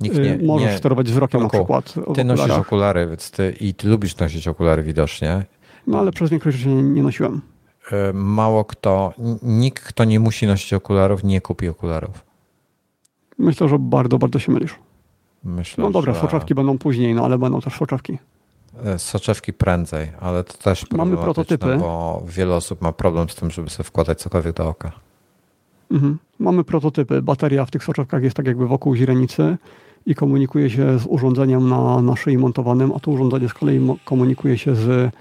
[0.01, 2.15] Nikt nie, y, możesz nie, sterować wzrokiem Tomku, na przykład.
[2.15, 5.45] Ty nosisz okulary, więc ty, i ty lubisz nosić okulary widocznie.
[5.88, 7.41] No ale przez większość życia nie, nie nosiłem.
[7.91, 9.13] E, mało kto,
[9.43, 12.25] nikt, kto nie musi nosić okularów, nie kupi okularów.
[13.38, 14.75] Myślę, że bardzo, bardzo się mylisz.
[15.43, 16.19] Myślę, no dobra, że...
[16.19, 18.17] soczewki będą później, no ale będą też soczewki.
[18.85, 21.77] E, soczewki prędzej, ale to też Mamy prototypy.
[21.77, 24.91] bo wiele osób ma problem z tym, żeby sobie wkładać cokolwiek do oka.
[25.91, 26.17] Mhm.
[26.39, 27.21] Mamy prototypy.
[27.21, 29.57] Bateria w tych soczewkach jest tak jakby wokół źrenicy
[30.05, 34.57] i komunikuje się z urządzeniem na, na szyi montowanym, a to urządzenie z kolei komunikuje
[34.57, 35.13] się z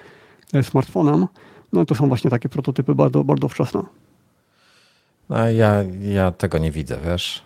[0.63, 1.27] smartfonem,
[1.73, 3.83] no to są właśnie takie prototypy bardzo, bardzo wczesne.
[5.29, 7.43] No, ja, ja tego nie widzę, wiesz.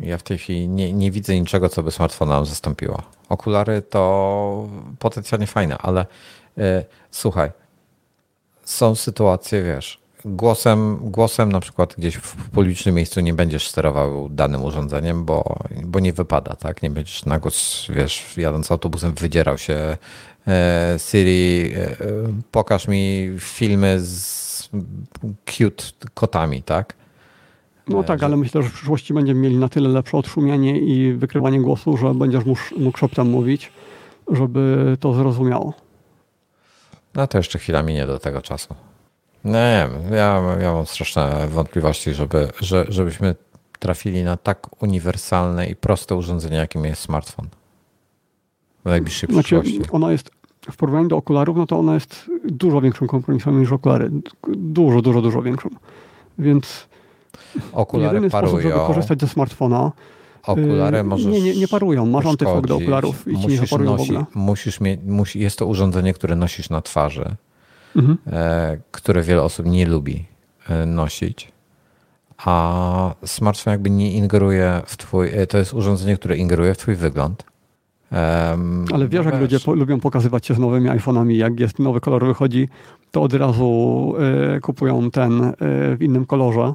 [0.00, 3.02] Ja w tej chwili nie, nie widzę niczego, co by smartfona nam zastąpiło.
[3.28, 4.68] Okulary to
[4.98, 6.06] potencjalnie fajne, ale
[6.58, 7.50] y, słuchaj,
[8.64, 14.64] są sytuacje, wiesz, głosem, głosem na przykład gdzieś w publicznym miejscu nie będziesz sterował danym
[14.64, 16.82] urządzeniem, bo, bo nie wypada, tak?
[16.82, 19.96] Nie będziesz na głos, wiesz, jadąc autobusem wydzierał się
[20.46, 21.96] e, Siri, e,
[22.50, 24.70] pokaż mi filmy z
[25.46, 26.99] cute kotami, tak?
[27.90, 31.60] No tak, ale myślę, że w przyszłości będziemy mieli na tyle lepsze odszumienie i wykrywanie
[31.60, 33.72] głosu, że będziesz mógł, mógł szeptem mówić,
[34.30, 35.74] żeby to zrozumiało.
[37.14, 38.74] No to jeszcze chwila minie do tego czasu.
[39.44, 43.34] Nie wiem, ja, ja mam straszne wątpliwości, żeby, że, żebyśmy
[43.78, 47.46] trafili na tak uniwersalne i proste urządzenie, jakim jest smartfon.
[48.84, 49.90] W najbliższej znaczy, przyszłości.
[49.92, 50.30] Ona jest
[50.70, 54.10] w porównaniu do okularów, no to ona jest dużo większym kompromisem niż okulary.
[54.48, 55.68] Dużo, dużo, dużo większą.
[56.38, 56.89] Więc
[57.72, 58.52] okulary jedyny parują.
[58.52, 59.92] sposób, żeby korzystać ze smartfona
[60.46, 62.06] Okulary y, możesz Nie, nie, nie parują.
[62.06, 64.26] Masz antyfog do okularów i ci nie parują nosi, w ogóle.
[64.34, 67.36] Musisz mieć, musi, jest to urządzenie, które nosisz na twarzy
[67.96, 68.18] mhm.
[68.32, 70.24] E, które wiele osób nie lubi
[70.68, 71.52] e, nosić.
[72.44, 76.94] A smartfon jakby nie ingeruje w twój, e, to jest urządzenie, które ingeruje w twój
[76.94, 77.44] wygląd.
[78.50, 82.00] Um, Ale wiesz, jak ludzie po, lubią pokazywać się z nowymi iPhone'ami, jak jest nowy
[82.00, 82.68] kolor wychodzi,
[83.10, 84.14] to od razu
[84.56, 85.54] y, kupują ten y,
[85.96, 86.74] w innym kolorze,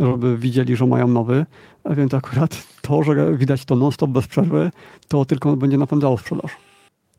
[0.00, 1.46] żeby widzieli, że mają nowy.
[1.84, 4.70] A więc akurat to, że widać to non-stop bez przerwy,
[5.08, 6.56] to tylko będzie napędzało sprzedaż.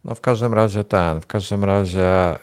[0.05, 2.35] No w każdym razie ten, w każdym razie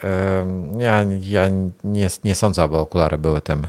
[0.77, 1.49] yy, ja, ja
[1.85, 3.63] nie, nie sądzę, aby okulary były tym.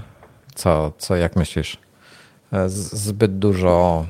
[0.55, 1.77] Co, co jak myślisz?
[2.53, 4.05] E, zbyt dużo,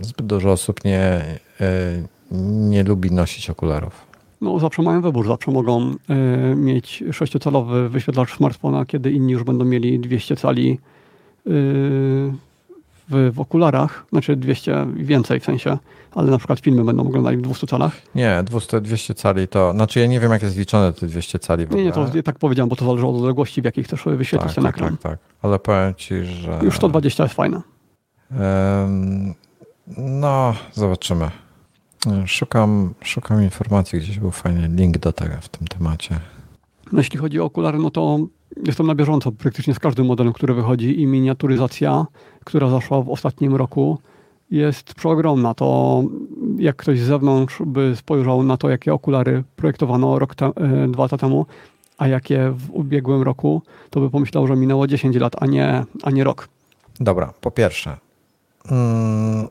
[0.00, 1.24] zbyt dużo osób nie,
[1.60, 2.38] yy,
[2.68, 4.06] nie lubi nosić okularów.
[4.40, 9.64] No zawsze mają wybór, zawsze mogą yy, mieć 6-calowy wyświetlacz smartfona, kiedy inni już będą
[9.64, 10.78] mieli 200 cali
[13.10, 15.78] w, w okularach, znaczy 200 więcej w sensie,
[16.14, 17.92] ale na przykład filmy będą oglądali w 200 calach.
[18.14, 21.66] Nie, 200, 200 cali to, znaczy ja nie wiem jak jest liczone te 200 cali
[21.66, 24.54] w Nie, nie, to tak powiedziałem, bo to zależy od odległości, w jakich chcesz wyświetlić
[24.54, 24.96] tak, ten tak, ekran.
[24.96, 26.60] Tak, tak, ale powiem Ci, że...
[26.62, 27.60] Już 120 jest fajne.
[28.30, 29.34] Um,
[29.96, 31.30] no, zobaczymy.
[32.26, 36.20] Szukam, szukam informacji, gdzieś był fajny link do tego w tym temacie.
[36.92, 38.18] No, jeśli chodzi o okulary, no to
[38.66, 42.06] jestem na bieżąco praktycznie z każdym modelem, który wychodzi i miniaturyzacja,
[42.44, 43.98] która zaszła w ostatnim roku,
[44.50, 45.54] jest przeogromna.
[45.54, 46.02] To
[46.58, 51.02] jak ktoś z zewnątrz by spojrzał na to, jakie okulary projektowano rok te, e, dwa
[51.02, 51.46] lata temu,
[51.98, 56.10] a jakie w ubiegłym roku, to by pomyślał, że minęło 10 lat, a nie, a
[56.10, 56.48] nie rok.
[57.00, 57.96] Dobra, po pierwsze,
[58.70, 59.48] mm,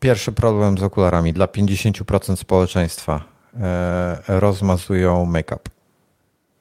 [0.00, 3.24] pierwszy problem z okularami dla 50% społeczeństwa
[3.60, 5.60] e, rozmazują make-up.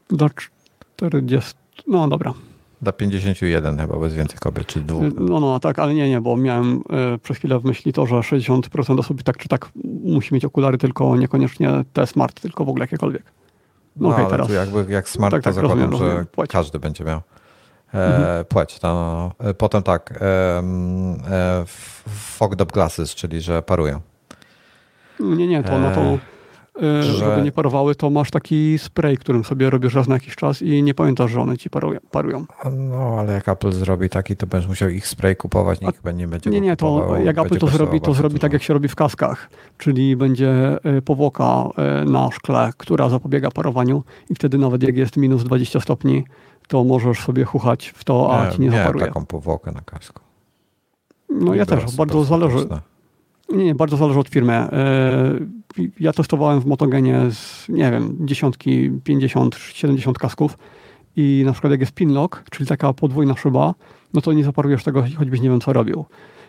[0.10, 0.30] Dla
[0.98, 1.54] 40.
[1.88, 2.34] No dobra.
[2.82, 5.04] Dla 51 chyba, bez więcej kobiet, czy dwóch.
[5.20, 6.84] No, no, tak, ale nie, nie, bo miałem
[7.16, 9.70] y, przez chwilę w myśli to, że 60% osób tak czy tak
[10.04, 13.24] musi mieć okulary, tylko niekoniecznie te smart, tylko w ogóle jakiekolwiek.
[13.96, 14.50] No, no okay, teraz.
[14.50, 16.48] jakby jak smart, tak, to tak, zakładam, rozumiem, że rozumiem.
[16.50, 17.22] każdy będzie miał.
[17.94, 18.46] E, mhm.
[18.46, 18.82] Płeć.
[18.82, 19.54] No, no, no.
[19.54, 20.64] Potem tak, e,
[21.32, 21.64] e,
[22.08, 24.02] fogged up glasses, czyli że parują.
[25.20, 26.20] Nie, nie, to, no to Y,
[26.82, 27.04] że...
[27.04, 30.84] żeby nie parowały, to masz taki spray, którym sobie robisz raz na jakiś czas i
[30.84, 31.70] nie pamiętasz, że one ci
[32.12, 32.46] parują.
[32.72, 36.28] No, ale jak Apple zrobi taki, to będziesz musiał ich spray kupować, nikt chyba nie
[36.28, 38.96] będzie Nie, nie, to jak Apple to zrobi, to zrobi tak, jak się robi w
[38.96, 41.70] kaskach, czyli będzie y, powłoka
[42.02, 46.24] y, na szkle, która zapobiega parowaniu i wtedy nawet jak jest minus 20 stopni,
[46.68, 49.06] to możesz sobie chuchać w to, a nie, ci nie, nie zaparuje.
[49.06, 50.22] taką powłokę na kasku.
[51.30, 52.58] No ja też, bardzo zależy.
[53.50, 54.68] Nie, nie, bardzo zależy od firmy.
[56.00, 60.58] Ja testowałem w Motogenie z, nie wiem, dziesiątki, 50, 70 kasków
[61.16, 63.74] i na przykład jak jest pinlock, czyli taka podwójna szyba,
[64.14, 66.06] no to nie zaparujesz tego, choćbyś nie wiem co robił.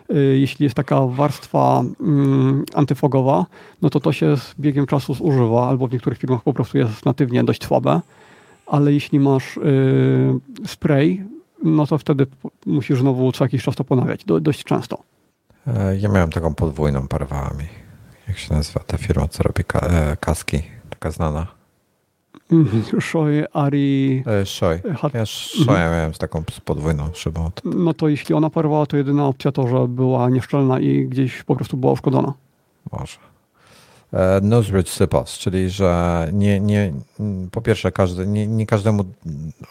[0.09, 3.45] E, jeśli jest taka warstwa mm, antyfogowa,
[3.81, 7.05] no to to się z biegiem czasu zużywa, albo w niektórych firmach po prostu jest
[7.05, 8.01] natywnie dość słabe,
[8.67, 9.61] ale jeśli masz y,
[10.67, 11.23] spray,
[11.63, 12.27] no to wtedy
[12.65, 14.97] musisz znowu co jakiś czas to ponawiać, do, dość często.
[15.67, 17.65] E, ja miałem taką podwójną parwami.
[18.29, 20.61] Jak się nazywa ta firma, co robi e, kaski?
[20.89, 21.47] Taka znana.
[22.99, 24.23] Shoei Ari.
[24.41, 24.79] E, Shoi.
[25.13, 25.91] Ja Shoi mhm.
[25.91, 27.51] miałem z taką podwójną szybą.
[27.63, 31.55] No to jeśli ona parowała, to jedyna opcja to, że była nieszczelna i gdzieś po
[31.55, 32.33] prostu była uszkodzona.
[32.91, 33.17] Może.
[34.41, 36.93] Nosebridge Sypos, czyli że nie, nie,
[37.51, 39.05] po pierwsze każdy, nie, nie każdemu,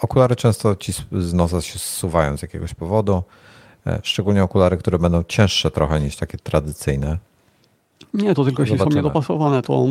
[0.01, 3.23] okulary często ci z nosa się zsuwają z jakiegoś powodu.
[3.87, 7.19] E, szczególnie okulary, które będą cięższe trochę niż takie tradycyjne.
[8.15, 9.87] Nie, to tylko jeśli są niedopasowane, to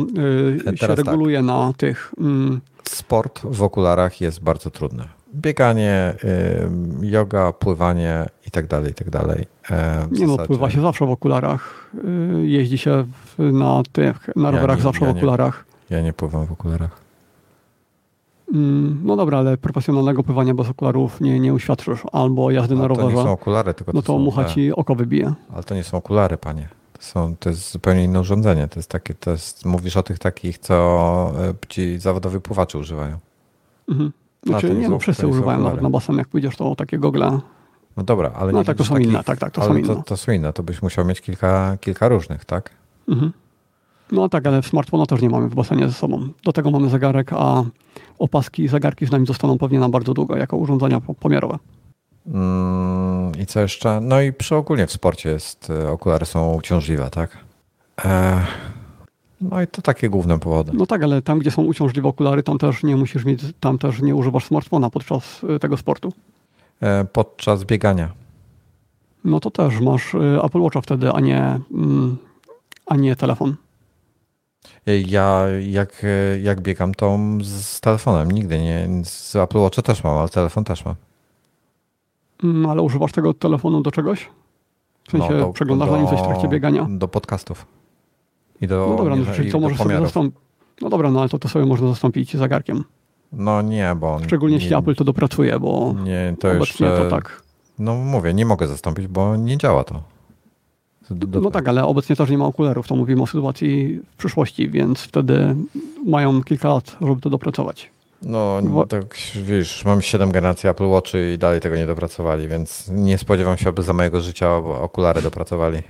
[0.66, 0.98] yy, się tak.
[0.98, 1.46] reguluje tak.
[1.46, 2.12] na tych.
[2.20, 5.04] Mm, sport w okularach jest bardzo trudny.
[5.34, 6.14] Bieganie,
[7.02, 9.46] yoga, pływanie i tak dalej, i tak dalej.
[9.70, 11.90] E, nie no, pływa się zawsze w okularach.
[11.94, 13.04] Y, jeździ się
[13.38, 15.64] na tych, na rowerach ja nie, zawsze ja w okularach.
[15.90, 17.00] Nie, ja nie pływam w okularach.
[18.54, 22.00] Mm, no dobra, ale profesjonalnego pływania bez okularów nie, nie uświadczysz.
[22.12, 23.10] Albo jazdy na rowerze.
[23.10, 25.32] To nie są okulary, tylko No to, to mucha ci oko wybije.
[25.54, 26.68] Ale to nie są okulary, panie.
[26.98, 28.68] Są, to jest zupełnie inne urządzenie.
[28.68, 33.18] To jest takie, to jest, mówisz o tych takich, co e, ci zawodowi pływacze używają.
[33.88, 34.12] Mhm.
[34.46, 37.40] Znaczy, nie, no wszyscy używają nawet na basen, jak pójdziesz, to takie gogle.
[37.96, 39.88] No dobra, ale no, tak, to są takich, inne, tak, tak, to są inne.
[39.88, 42.70] To, to są inne, to byś musiał mieć kilka, kilka różnych, tak?
[43.08, 43.32] Mhm.
[44.12, 46.28] No tak, ale smartfona też nie mamy w basenie ze sobą.
[46.44, 47.64] Do tego mamy zegarek, a
[48.18, 51.58] opaski i zegarki z nami zostaną pewnie na bardzo długo, jako urządzenia pomiarowe.
[52.34, 54.00] Mm, I co jeszcze?
[54.00, 57.38] No i przy ogólnie w sporcie jest, e, okulary są uciążliwe, tak?
[58.04, 58.40] E,
[59.40, 60.72] no i to takie główne powody.
[60.74, 64.02] No tak, ale tam, gdzie są uciążliwe okulary, tam też nie musisz mieć, tam też
[64.02, 66.12] nie używasz smartfona podczas e, tego sportu.
[67.12, 68.08] Podczas biegania.
[69.24, 70.14] No to też masz
[70.44, 72.16] Apple Watcha wtedy, a nie, mm,
[72.86, 73.56] a nie telefon.
[74.86, 76.06] Ja jak,
[76.42, 78.30] jak biegam, to z telefonem.
[78.30, 78.88] Nigdy nie.
[79.04, 80.94] Z Apple Watcha też mam, ale telefon też mam.
[82.42, 84.30] No, ale używasz tego telefonu do czegoś?
[85.08, 86.86] W sensie no, do, przeglądasz do, na nim coś w trakcie biegania?
[86.90, 87.66] Do podcastów.
[88.60, 90.40] I do, no dobra, no, czyli co możesz sobie zastąpić?
[90.80, 92.84] No dobra, no ale to, to sobie można zastąpić zegarkiem.
[93.32, 94.18] No nie, bo...
[94.24, 97.42] Szczególnie nie, jeśli Apple to dopracuje, bo nie, to obecnie jeszcze, to tak.
[97.78, 100.02] No mówię, nie mogę zastąpić, bo nie działa to.
[101.10, 104.70] Do, no tak, ale obecnie też nie ma okularów, to mówimy o sytuacji w przyszłości,
[104.70, 105.56] więc wtedy
[106.06, 107.90] mają kilka lat, żeby to dopracować.
[108.22, 113.18] No, tak wiesz, mam 7 generacji Apple Watchy i dalej tego nie dopracowali, więc nie
[113.18, 115.82] spodziewam się, aby za mojego życia okulary dopracowali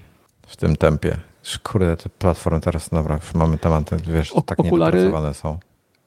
[0.47, 1.17] w tym tempie.
[1.63, 5.59] Kurde, te platformy teraz, dobra, już mamy tematy, wiesz, o, tak okulary, niedopracowane są.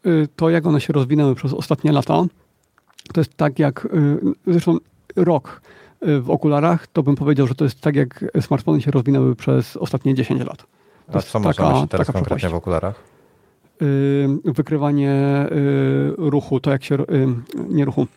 [0.06, 2.24] Y, to, jak one się rozwinęły przez ostatnie lata,
[3.14, 4.78] to jest tak jak, y, zresztą
[5.16, 5.62] rok
[6.08, 9.78] y, w okularach, to bym powiedział, że to jest tak jak smartfony się rozwinęły przez
[9.78, 10.58] ostatnie 10 lat.
[11.12, 12.96] To A co taka, możemy się teraz konkretnie w okularach?
[13.82, 17.28] Y, wykrywanie y, ruchu, to jak się, y,
[17.70, 18.08] nie ruchu,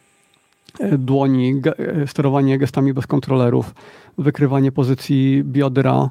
[0.99, 1.63] dłoni,
[2.07, 3.75] sterowanie gestami bez kontrolerów,
[4.19, 6.11] wykrywanie pozycji biodra,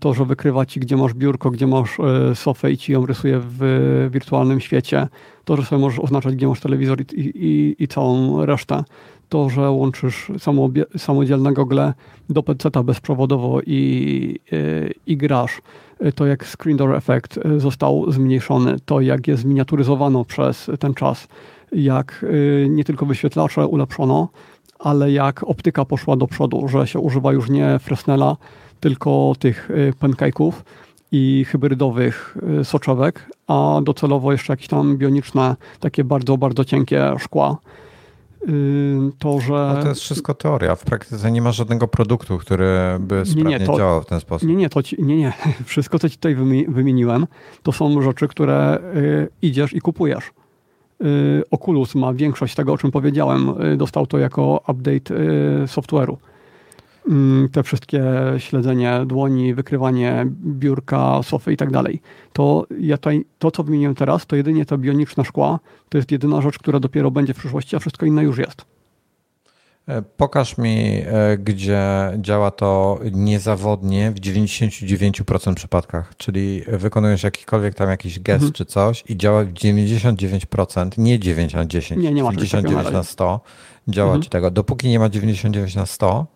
[0.00, 1.98] to, że wykrywa ci, gdzie masz biurko, gdzie masz
[2.34, 5.08] sofę i ci ją rysuje w wirtualnym świecie,
[5.44, 8.84] to, że sobie możesz oznaczać, gdzie masz telewizor i, i, i całą resztę,
[9.28, 10.32] to, że łączysz
[10.96, 11.94] samodzielne gogle
[12.30, 14.40] do PC-a bezprzewodowo i,
[15.06, 15.60] i grasz,
[16.14, 21.28] to jak screen door effect e, został zmniejszony, to jak je zminiaturyzowano przez ten czas,
[21.72, 22.24] jak
[22.64, 24.28] e, nie tylko wyświetlacze ulepszono,
[24.78, 28.36] ale jak optyka poszła do przodu, że się używa już nie Fresnela,
[28.80, 29.70] tylko tych
[30.00, 30.52] pancake'ów
[31.12, 37.56] i hybrydowych soczewek, a docelowo jeszcze jakieś tam bioniczne, takie bardzo, bardzo cienkie szkła
[39.18, 39.52] to, że...
[39.76, 40.76] No to jest wszystko teoria.
[40.76, 42.68] W praktyce nie ma żadnego produktu, który
[43.00, 44.48] by sprawnie nie, nie, to, działał w ten sposób.
[44.48, 45.32] Nie, nie, to ci, nie, nie.
[45.64, 46.34] Wszystko, co ci tutaj
[46.68, 47.26] wymieniłem,
[47.62, 50.30] to są rzeczy, które y, idziesz i kupujesz.
[51.02, 53.62] Y, Oculus ma większość tego, o czym powiedziałem.
[53.62, 55.14] Y, dostał to jako update
[55.66, 56.16] software'u.
[57.08, 58.02] Mm, te wszystkie
[58.38, 62.00] śledzenie dłoni, wykrywanie biurka, sofy i tak dalej.
[62.32, 65.58] To, ja tutaj, to, co wymieniłem teraz, to jedynie te bioniczne szkła,
[65.88, 68.64] to jest jedyna rzecz, która dopiero będzie w przyszłości, a wszystko inne już jest.
[69.88, 71.82] E, pokaż mi, e, gdzie
[72.18, 78.52] działa to niezawodnie w 99% przypadkach, czyli wykonujesz jakikolwiek tam jakiś gest mhm.
[78.52, 83.02] czy coś i działa w 99%, nie 9 na 10, nie, nie ma 99 na
[83.02, 83.40] 100
[83.88, 84.22] działa mhm.
[84.22, 84.50] ci tego.
[84.50, 86.26] Dopóki nie ma 99 na 100,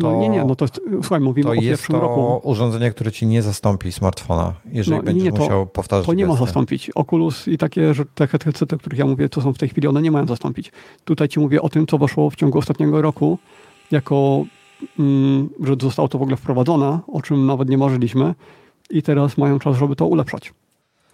[0.00, 0.66] to, no nie, nie, no to
[1.02, 2.40] słuchaj, mówimy to o pierwszym to roku.
[2.48, 6.24] urządzenie, które ci nie zastąpi smartfona, jeżeli no, będziesz nie, to, musiał powtarzać To nie
[6.24, 6.40] gesty.
[6.40, 6.90] ma zastąpić.
[6.94, 10.02] Oculus i takie, te headsety, o których ja mówię, to są w tej chwili, one
[10.02, 10.72] nie mają zastąpić.
[11.04, 13.38] Tutaj ci mówię o tym, co weszło w ciągu ostatniego roku,
[13.90, 14.44] jako,
[14.98, 18.34] mm, że zostało to w ogóle wprowadzone, o czym nawet nie marzyliśmy
[18.90, 20.52] i teraz mają czas, żeby to ulepszać.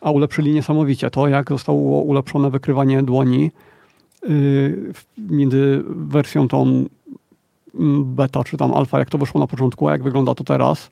[0.00, 3.50] A ulepszyli niesamowicie to, jak zostało ulepszone wykrywanie dłoni
[4.28, 6.84] yy, między wersją tą
[8.04, 10.90] beta czy tam alfa, jak to wyszło na początku, a jak wygląda to teraz,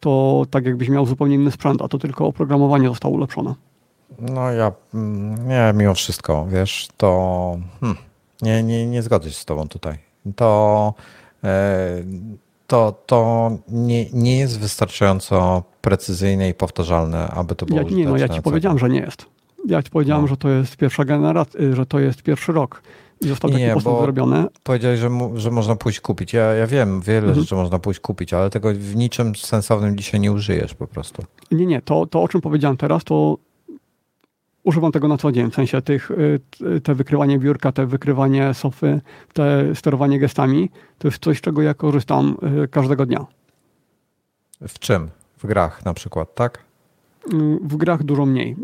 [0.00, 3.54] to tak jakbyś miał zupełnie inny sprzęt, a to tylko oprogramowanie zostało ulepszone.
[4.20, 7.98] No ja, mm, nie, mimo wszystko, wiesz, to hmm,
[8.42, 9.98] nie, nie, nie zgodzę się z tobą tutaj.
[10.36, 10.94] To,
[11.44, 12.02] e,
[12.66, 18.16] to, to nie, nie jest wystarczająjąco precyzyjne i powtarzalne, aby to było ja, Nie, no
[18.16, 19.26] ja ci powiedziałem, że nie jest.
[19.66, 20.28] Ja ci powiedziałem, no.
[20.28, 22.82] że to jest pierwsza generacja, że to jest pierwszy rok
[23.20, 24.46] i został taki postęp zrobiony.
[24.62, 26.32] Powiedziałeś, że, mu, że można pójść kupić.
[26.32, 27.40] Ja, ja wiem, wiele mhm.
[27.40, 31.22] rzeczy można pójść kupić, ale tego w niczym sensownym dzisiaj nie użyjesz po prostu.
[31.50, 31.82] Nie, nie.
[31.82, 33.38] To, to o czym powiedziałem teraz, to
[34.64, 36.10] używam tego na co dzień, w sensie tych,
[36.82, 39.00] te wykrywanie biurka, te wykrywanie sofy,
[39.32, 42.36] te sterowanie gestami, to jest coś, z czego ja korzystam
[42.70, 43.26] każdego dnia.
[44.68, 45.10] W czym?
[45.38, 46.67] W grach na przykład, tak?
[47.62, 48.56] W grach dużo mniej.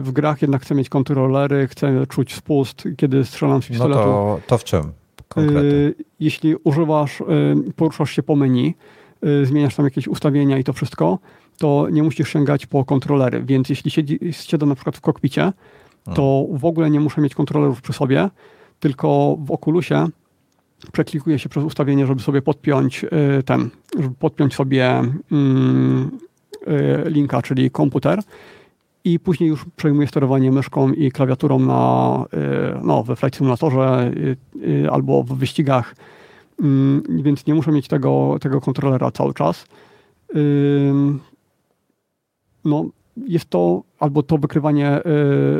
[0.00, 4.00] W grach jednak chcę mieć kontrolery, chcę czuć spust, kiedy strzelam z pistoletu.
[4.00, 4.92] No to, to w czym
[5.28, 5.92] konkretnie?
[6.20, 7.22] Jeśli używasz,
[7.76, 8.74] poruszasz się po menu,
[9.42, 11.18] zmieniasz tam jakieś ustawienia i to wszystko,
[11.58, 13.42] to nie musisz sięgać po kontrolery.
[13.42, 15.52] Więc jeśli siedzi, siedzę na przykład w kokpicie,
[16.14, 18.30] to w ogóle nie muszę mieć kontrolerów przy sobie,
[18.80, 20.06] tylko w Oculusie
[20.92, 23.04] przeklikuję się przez ustawienie, żeby sobie podpiąć
[23.44, 25.02] ten, żeby podpiąć sobie
[25.32, 26.10] mm,
[27.04, 28.20] linka, czyli komputer.
[29.04, 32.24] I później już przejmuję sterowanie myszką i klawiaturą na,
[32.82, 34.12] no, we Flight Simulatorze
[34.90, 35.94] albo w wyścigach,
[36.60, 39.66] mm, więc nie muszę mieć tego, tego kontrolera cały czas.
[42.64, 42.84] No,
[43.16, 45.00] jest to albo to wykrywanie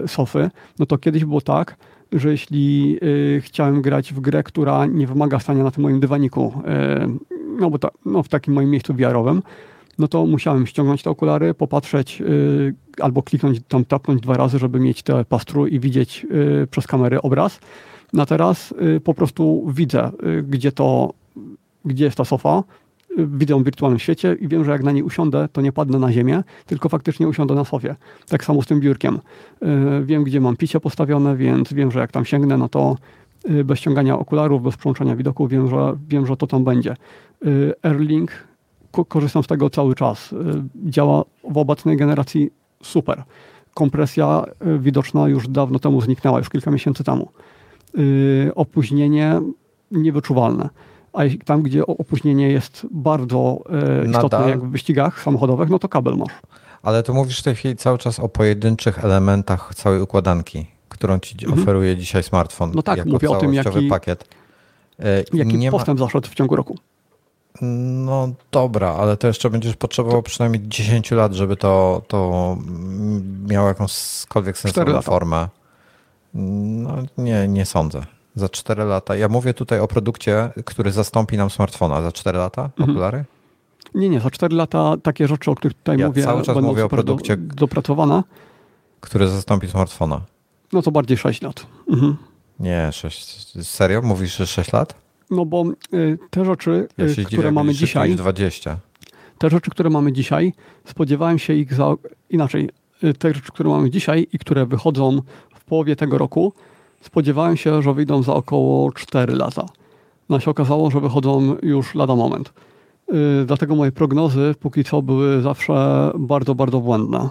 [0.05, 1.77] y, sofy, no to kiedyś było tak,
[2.13, 6.53] że jeśli y, chciałem grać w grę, która nie wymaga stania na tym moim dywaniku,
[7.31, 9.43] y, no bo ta, no, w takim moim miejscu wiarowym,
[9.99, 12.23] no to musiałem ściągnąć te okulary, popatrzeć
[13.01, 16.27] albo kliknąć tam, tapnąć dwa razy, żeby mieć te pastru i widzieć
[16.71, 17.61] przez kamerę obraz.
[18.13, 18.75] No teraz
[19.05, 20.11] po prostu widzę,
[20.49, 21.15] gdzie to,
[21.85, 22.63] gdzie jest ta sofa,
[23.19, 26.13] widzę w wirtualnym świecie i wiem, że jak na niej usiądę, to nie padnę na
[26.13, 27.97] ziemię, tylko faktycznie usiądę na sofie.
[28.29, 29.19] Tak samo z tym biurkiem.
[30.03, 32.97] Wiem, gdzie mam picie postawione, więc wiem, że jak tam sięgnę, no to
[33.65, 36.91] bez ściągania okularów, bez przełączania widoku, wiem, że, wiem, że to tam będzie.
[36.91, 36.97] E,
[37.83, 38.31] Airlink,
[39.09, 40.35] korzystam z tego cały czas.
[40.85, 42.51] Działa w obecnej generacji
[42.83, 43.23] super.
[43.75, 44.45] Kompresja
[44.79, 47.29] widoczna już dawno temu zniknęła, już kilka miesięcy temu.
[48.55, 49.41] Opóźnienie
[49.91, 50.69] niewyczuwalne
[51.13, 53.63] a tam, gdzie opóźnienie jest bardzo
[54.07, 54.49] istotne, Nadal.
[54.49, 56.33] jak w wyścigach samochodowych, no to kabel masz.
[56.83, 61.45] Ale to mówisz w tej chwili cały czas o pojedynczych elementach całej układanki, którą ci
[61.45, 61.63] mhm.
[61.63, 62.73] oferuje dzisiaj smartfon.
[62.75, 64.29] No tak, jako mówię o tym, jaki, pakiet.
[65.33, 66.07] Jaki nie postęp ma...
[66.07, 66.79] zaszedł w ciągu roku.
[67.61, 72.57] No dobra, ale to jeszcze będziesz potrzebował przynajmniej 10 lat, żeby to, to
[73.49, 75.49] miało jakąśkolwiek sensowną formę.
[76.35, 78.03] No nie, nie sądzę
[78.35, 79.17] za 4 lata.
[79.17, 82.03] Ja mówię tutaj o produkcie, który zastąpi nam smartfona.
[82.03, 82.91] Za 4 lata mhm.
[82.91, 83.25] okulary?
[83.95, 86.85] Nie, nie, za 4 lata takie rzeczy, o których tutaj ja mówię, cały czas mówię
[86.85, 88.23] o produkcie, do, dopracowane.
[89.01, 90.21] Który zastąpi smartfona.
[90.73, 91.67] No to bardziej 6 lat.
[91.89, 92.17] Mhm.
[92.61, 93.59] Nie, 6.
[93.63, 94.03] Serio?
[94.03, 94.95] Mówisz, że 6 lat?
[95.33, 98.15] No bo y, te rzeczy, ja y, które mamy dzisiaj.
[98.15, 98.79] 20.
[99.39, 100.53] Te rzeczy, które mamy dzisiaj,
[100.85, 101.95] spodziewałem się ich za.
[102.31, 102.71] Inaczej,
[103.05, 105.23] y, te rzeczy, które mamy dzisiaj i które wychodzą
[105.55, 106.53] w połowie tego roku,
[107.03, 109.67] Spodziewałem się, że wyjdą za około 4 lata.
[110.29, 112.53] No się okazało, że wychodzą już lada moment.
[113.47, 117.29] Dlatego moje prognozy póki co były zawsze bardzo, bardzo błędne.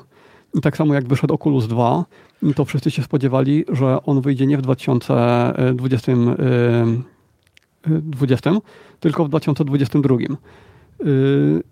[0.53, 2.05] I tak samo jak wyszedł Oculus 2,
[2.55, 6.11] to wszyscy się spodziewali, że on wyjdzie nie w 2020,
[7.87, 8.51] yy, 20,
[8.99, 10.15] tylko w 2022.
[10.19, 11.63] Yy,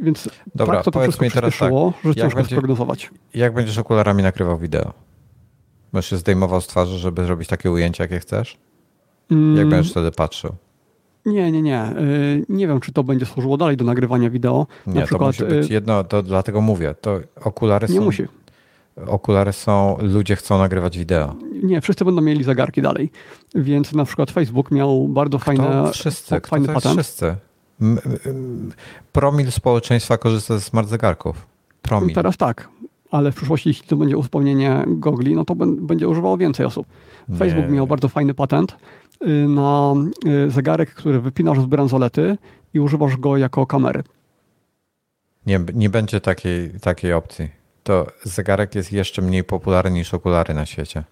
[0.00, 1.72] więc Dobra, tak to, to wszystko mi teraz tak,
[2.04, 3.10] że ciężko będzie, sprognozować.
[3.34, 4.92] Jak będziesz okularami nakrywał wideo?
[5.92, 8.56] Będziesz się zdejmował z twarzy, żeby zrobić takie ujęcia, jakie chcesz?
[9.30, 9.56] Mm.
[9.56, 10.54] Jak będziesz wtedy patrzył?
[11.26, 11.92] Nie, nie, nie.
[11.98, 14.66] Y, nie wiem, czy to będzie służyło dalej do nagrywania wideo.
[14.86, 16.94] Nie, Na przykład, to musi być y, jedno, to dlatego mówię.
[17.00, 18.04] To okulary nie są...
[18.04, 18.26] musi.
[19.06, 21.34] Okulary są, ludzie chcą nagrywać wideo.
[21.62, 23.10] Nie, wszyscy będą mieli zegarki dalej.
[23.54, 25.46] Więc na przykład Facebook miał bardzo Kto?
[25.46, 26.40] fajne, wszyscy?
[26.40, 26.94] Kto fajny patent.
[26.94, 27.36] Wszyscy.
[29.12, 31.46] Promil społeczeństwa korzysta ze smart zegarków.
[31.82, 32.14] Promil.
[32.14, 32.68] Teraz tak
[33.10, 36.86] ale w przyszłości, jeśli to będzie uzupełnienie gogli, no to będzie używało więcej osób.
[37.38, 37.74] Facebook nie.
[37.74, 38.76] miał bardzo fajny patent
[39.22, 39.94] y, na
[40.46, 42.38] y, zegarek, który wypinasz z bransolety
[42.74, 44.02] i używasz go jako kamery.
[45.46, 47.48] Nie, nie będzie takiej, takiej opcji.
[47.82, 51.04] To zegarek jest jeszcze mniej popularny niż okulary na świecie.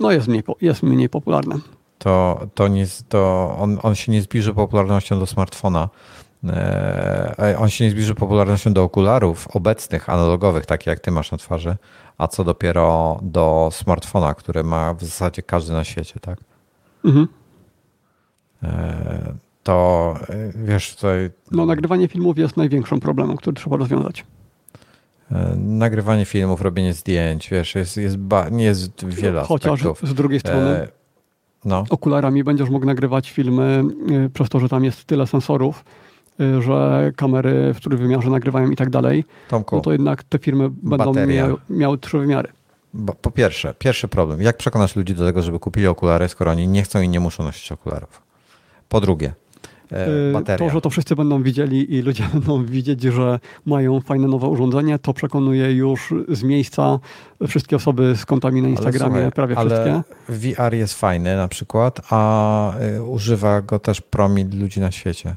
[0.00, 1.54] No jest mniej, jest mniej popularny.
[1.98, 5.88] To, to, nie, to on, on się nie zbliży popularnością do smartfona.
[6.48, 11.38] E, on się nie zbliży popularnością do okularów obecnych, analogowych, takie jak ty masz na
[11.38, 11.76] twarzy,
[12.18, 16.38] a co dopiero do smartfona, który ma w zasadzie każdy na świecie, tak?
[17.04, 17.28] Mhm.
[18.62, 21.30] E, to e, wiesz, tutaj.
[21.50, 24.24] No, nagrywanie filmów jest największym problemem, który trzeba rozwiązać.
[25.56, 30.10] Nagrywanie filmów, robienie zdjęć, wiesz, jest, jest ba, nie jest wiele Chociaż aspektów.
[30.10, 30.88] z drugiej strony
[31.64, 31.84] no.
[31.90, 33.84] okularami będziesz mógł nagrywać filmy
[34.34, 35.84] przez to, że tam jest tyle sensorów,
[36.40, 40.68] Y, że kamery w trójwymiarze nagrywają i tak dalej, Tomku, no to jednak te firmy
[40.70, 42.48] będą miały, miały trzy wymiary.
[42.94, 44.42] Bo, po pierwsze, pierwszy problem.
[44.42, 47.44] Jak przekonasz ludzi do tego, żeby kupili okulary, skoro oni nie chcą i nie muszą
[47.44, 48.22] nosić okularów?
[48.88, 49.34] Po drugie,
[49.92, 50.68] e, bateria.
[50.68, 54.98] To, że to wszyscy będą widzieli i ludzie będą widzieć, że mają fajne nowe urządzenie,
[54.98, 56.98] to przekonuje już z miejsca
[57.48, 60.02] wszystkie osoby z kontami na Instagramie, słuchaj, prawie ale wszystkie.
[60.28, 65.36] VR jest fajny na przykład, a y, używa go też promil ludzi na świecie.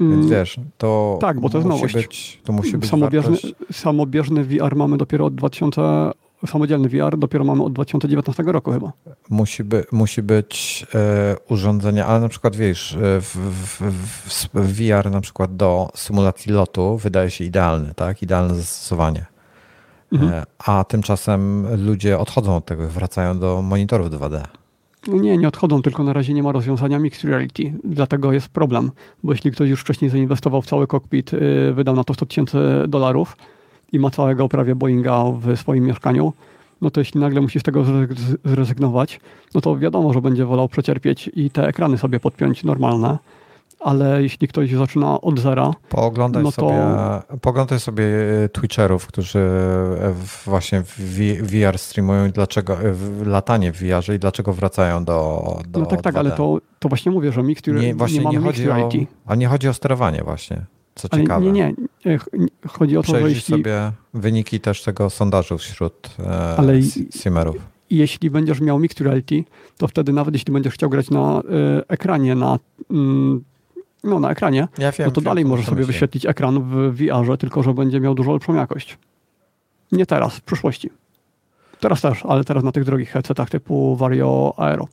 [0.00, 0.28] Więc mm.
[0.28, 1.18] wiesz, to.
[1.20, 1.94] Tak, bo to jest nowość.
[1.94, 3.36] Być, to musi być samobieżny,
[3.72, 5.82] samobieżny VR mamy dopiero od 2000
[6.46, 8.92] samodzielny VR dopiero mamy od 2019 roku chyba.
[9.30, 13.82] Musi, by, musi być e, urządzenie, ale na przykład wiesz, e, w, w,
[14.54, 18.22] w, VR na przykład do symulacji lotu wydaje się idealny, tak?
[18.22, 19.26] Idealne zastosowanie.
[20.12, 20.32] Mhm.
[20.32, 24.42] E, a tymczasem ludzie odchodzą od tego, wracają do monitorów 2D.
[25.08, 27.72] No nie, nie odchodzą, tylko na razie nie ma rozwiązania Mixed Reality.
[27.84, 28.90] Dlatego jest problem,
[29.22, 32.58] bo jeśli ktoś już wcześniej zainwestował w cały kokpit, y, wydał na to 100 tysięcy
[32.88, 33.36] dolarów,
[33.92, 36.32] i ma całego prawie Boeinga w swoim mieszkaniu,
[36.80, 37.84] no to jeśli nagle musi z tego
[38.44, 39.20] zrezygnować,
[39.54, 43.18] no to wiadomo, że będzie wolał przecierpieć i te ekrany sobie podpiąć normalne,
[43.80, 46.60] ale jeśli ktoś zaczyna od zera, pooglądaj, no to...
[46.60, 46.78] sobie,
[47.40, 48.04] pooglądaj sobie
[48.44, 50.14] e, Twitcherów, którzy e,
[50.44, 55.80] właśnie w VR streamują i dlaczego, w latanie w VR i dlaczego wracają do, do
[55.80, 56.18] No tak, tak, 2D.
[56.18, 58.88] ale to, to właśnie mówię, że Mixed nie, właśnie nie, nie chodzi o,
[59.26, 60.66] A nie chodzi o sterowanie właśnie.
[61.02, 61.46] Co Ale ciekawe.
[61.46, 61.74] Nie,
[62.04, 62.18] nie.
[62.68, 63.54] Chodzi o to, Przejrzyj że jeśli...
[63.54, 67.56] sobie wyniki też tego sondażu wśród e, Ale simmerów.
[67.90, 69.44] Jeśli będziesz miał mixed reality,
[69.78, 71.42] to wtedy nawet jeśli będziesz chciał grać na y,
[71.88, 72.94] ekranie, na, y,
[74.04, 75.92] no, na ekranie, ja wiem, no to wiem, dalej możesz sobie myśli.
[75.92, 78.98] wyświetlić ekran w VR-ze, tylko że będzie miał dużo lepszą jakość.
[79.92, 80.90] Nie teraz, w przyszłości.
[81.80, 84.88] Teraz też, ale teraz na tych drogich headsetach typu Vario Aero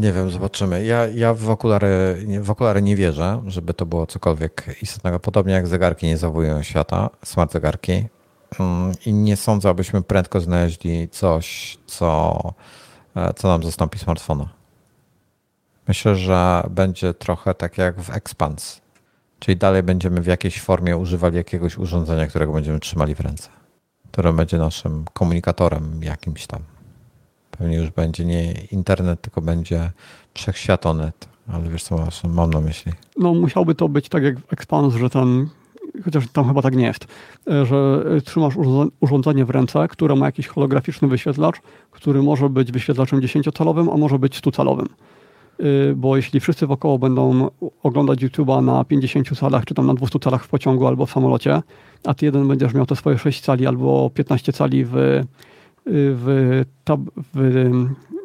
[0.00, 0.84] nie wiem, zobaczymy.
[0.84, 5.20] Ja, ja w, okulary, w okulary nie wierzę, żeby to było cokolwiek istotnego.
[5.20, 8.04] Podobnie jak zegarki nie zawołują świata, smart zegarki.
[8.60, 12.38] Mm, I nie sądzę, abyśmy prędko znaleźli coś, co,
[13.16, 14.48] e, co nam zastąpi smartfona.
[15.88, 18.80] Myślę, że będzie trochę tak jak w Expans.
[19.38, 23.48] Czyli dalej będziemy w jakiejś formie używali jakiegoś urządzenia, którego będziemy trzymali w ręce.
[24.12, 26.75] Które będzie naszym komunikatorem jakimś tam.
[27.58, 29.90] Pewnie już będzie nie internet, tylko będzie
[30.34, 31.28] wszechświatonet.
[31.52, 32.92] Ale wiesz, co mam na myśli?
[33.18, 35.48] No, musiałby to być tak jak Expans, że ten,
[36.04, 37.06] chociaż tam chyba tak nie jest,
[37.50, 38.54] e, że trzymasz
[39.00, 41.56] urządzenie w ręce, które ma jakiś holograficzny wyświetlacz,
[41.90, 44.86] który może być wyświetlaczem 10-calowym, a może być 100-calowym.
[45.58, 47.48] E, bo jeśli wszyscy wokoło będą
[47.82, 51.62] oglądać YouTube'a na 50 calach, czy tam na 200 calach w pociągu albo w samolocie,
[52.04, 54.94] a ty jeden będziesz miał te swoje 6 cali albo 15 cali w
[55.86, 57.00] w, tab,
[57.34, 57.70] w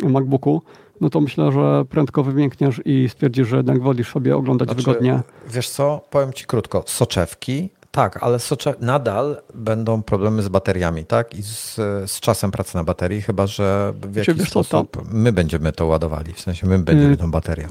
[0.04, 0.62] MacBooku,
[1.02, 5.20] no to myślę, że prędko wymiękniesz i stwierdzisz, że jednak wolisz sobie oglądać znaczy, wygodnie.
[5.50, 8.76] Wiesz co, powiem ci krótko, soczewki, tak, ale socze...
[8.80, 11.36] nadal będą problemy z bateriami, tak?
[11.36, 11.76] I z,
[12.06, 15.86] z czasem pracy na baterii, chyba że w jakiś wiesz, sposób to, my będziemy to
[15.86, 17.68] ładowali, w sensie my będziemy y, tą baterię.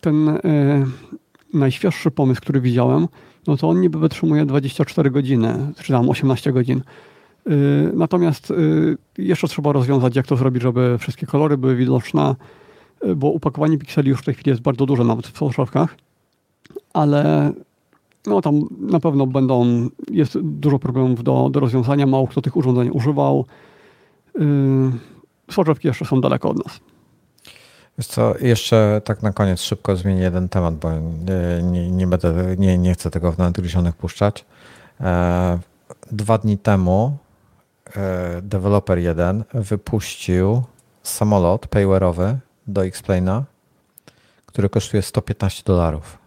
[0.00, 0.40] Ten y,
[1.54, 3.08] najświeższy pomysł, który widziałem,
[3.46, 6.82] no to on niby wytrzymuje 24 godziny, czy tam 18 godzin.
[7.50, 12.34] Y, natomiast y, jeszcze trzeba rozwiązać, jak to zrobić, żeby wszystkie kolory były widoczne,
[13.04, 15.96] y, bo upakowanie pikseli już w tej chwili jest bardzo duże, nawet w soszewkach,
[16.92, 17.52] ale
[18.26, 22.90] no tam na pewno będą, jest dużo problemów do, do rozwiązania, mało kto tych urządzeń
[22.90, 23.44] używał.
[25.50, 26.80] Soczewki jeszcze są daleko od nas.
[27.98, 30.88] Wiesz co, jeszcze tak na koniec szybko zmienię jeden temat, bo
[31.62, 34.44] nie, nie, będę, nie, nie chcę tego w nadgryzionych puszczać.
[35.00, 35.58] E,
[36.12, 37.16] dwa dni temu
[38.42, 40.62] deweloper jeden wypuścił
[41.02, 42.34] samolot payware'owy
[42.66, 43.44] do Explaina,
[44.46, 46.18] który kosztuje 115 dolarów.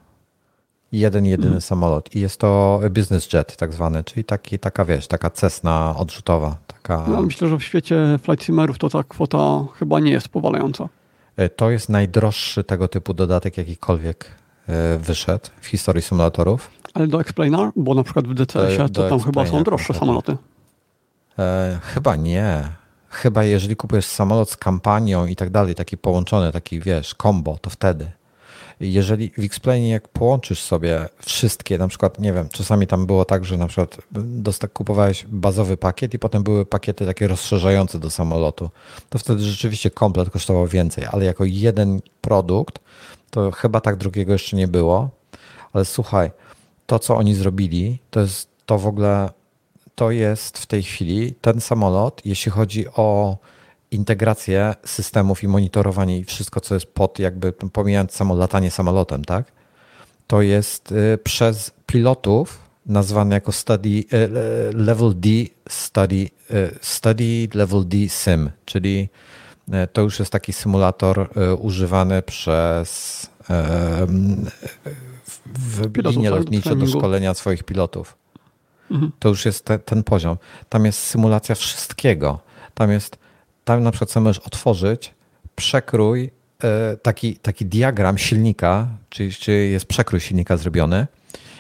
[0.92, 1.62] Jeden, jedyny mm.
[1.62, 2.16] samolot.
[2.16, 6.58] I jest to business jet tak zwany, czyli taki, taka, wiesz, taka cesna odrzutowa.
[6.68, 7.06] Taka...
[7.08, 10.90] No, myślę, że w świecie flight simmerów to ta kwota chyba nie jest powalająca.
[11.38, 14.26] E, to jest najdroższy tego typu dodatek jakikolwiek
[14.68, 16.72] e, wyszedł w historii symulatorów.
[16.94, 17.72] Ale do Explainer?
[17.76, 20.38] Bo na przykład w DCS-ie to tam chyba są droższe samoloty.
[21.40, 22.70] E, chyba nie.
[23.10, 27.70] Chyba jeżeli kupujesz samolot z kampanią i tak dalej, taki połączony, taki wiesz, combo, to
[27.70, 28.12] wtedy.
[28.80, 33.46] Jeżeli w Xplainie jak połączysz sobie wszystkie, na przykład, nie wiem, czasami tam było tak,
[33.46, 33.98] że na przykład
[34.74, 38.70] kupowałeś bazowy pakiet i potem były pakiety takie rozszerzające do samolotu,
[39.10, 42.80] to wtedy rzeczywiście komplet kosztował więcej, ale jako jeden produkt,
[43.30, 45.10] to chyba tak drugiego jeszcze nie było.
[45.74, 46.32] Ale słuchaj,
[46.86, 49.30] to co oni zrobili, to jest to w ogóle
[50.00, 53.38] to jest w tej chwili ten samolot, jeśli chodzi o
[53.92, 59.52] integrację systemów i monitorowanie i wszystko, co jest pod, jakby pomijając samo latanie samolotem, tak?
[60.28, 65.30] To jest y, przez pilotów nazwany jako study, y, y, level D
[65.70, 66.30] study,
[66.82, 69.10] study level D sim, czyli
[69.94, 71.30] to już jest taki symulator
[71.60, 73.28] używany przez
[75.46, 78.16] w pilotów, linie lotnicze do szkolenia swoich pilotów.
[78.92, 79.12] Mhm.
[79.20, 80.38] To już jest te, ten poziom.
[80.70, 82.40] Tam jest symulacja wszystkiego.
[82.74, 83.18] Tam jest,
[83.64, 85.14] tam na przykład możesz otworzyć
[85.56, 86.32] przekrój,
[86.64, 91.08] e, taki, taki diagram silnika, czyli, czyli jest przekrój silnika zrobiony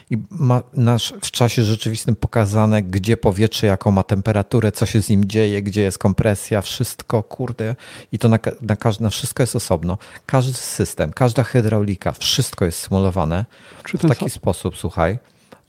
[0.09, 5.09] i ma nasz w czasie rzeczywistym pokazane, gdzie powietrze, jaką ma temperaturę, co się z
[5.09, 7.75] nim dzieje, gdzie jest kompresja, wszystko, kurde.
[8.11, 9.97] I to na, na, na wszystko jest osobno.
[10.25, 13.45] Każdy system, każda hydraulika, wszystko jest symulowane
[13.83, 15.19] Czy w taki sposób, słuchaj,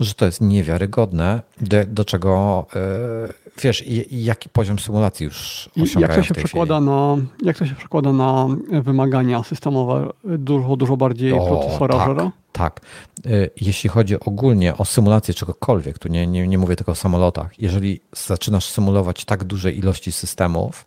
[0.00, 6.12] że to jest niewiarygodne, do, do czego yy, wiesz, i, jaki poziom symulacji już osiągają
[6.12, 8.46] jak to się przekłada na Jak to się przekłada na
[8.82, 10.08] wymagania systemowe?
[10.24, 12.16] Dużo, dużo bardziej o, procesora tak,
[12.52, 12.80] tak.
[13.24, 17.62] Yy, jeśli chodzi ogólnie o symulację czegokolwiek, tu nie, nie, nie mówię tylko o samolotach,
[17.62, 20.84] jeżeli zaczynasz symulować tak duże ilości systemów,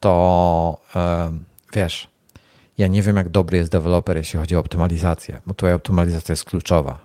[0.00, 1.00] to yy,
[1.72, 2.08] wiesz,
[2.78, 6.44] ja nie wiem jak dobry jest deweloper, jeśli chodzi o optymalizację, bo tutaj optymalizacja jest
[6.44, 6.92] kluczowa.
[6.92, 7.03] E,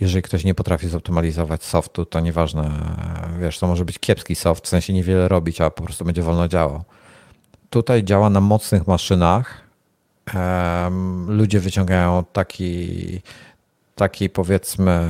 [0.00, 2.70] jeżeli ktoś nie potrafi zoptymalizować softu, to nieważne,
[3.40, 6.48] wiesz, to może być kiepski soft, w sensie niewiele robić, a po prostu będzie wolno
[6.48, 6.84] działał.
[7.70, 9.60] Tutaj działa na mocnych maszynach.
[11.26, 13.20] Ludzie wyciągają taki,
[13.94, 15.08] taki powiedzmy,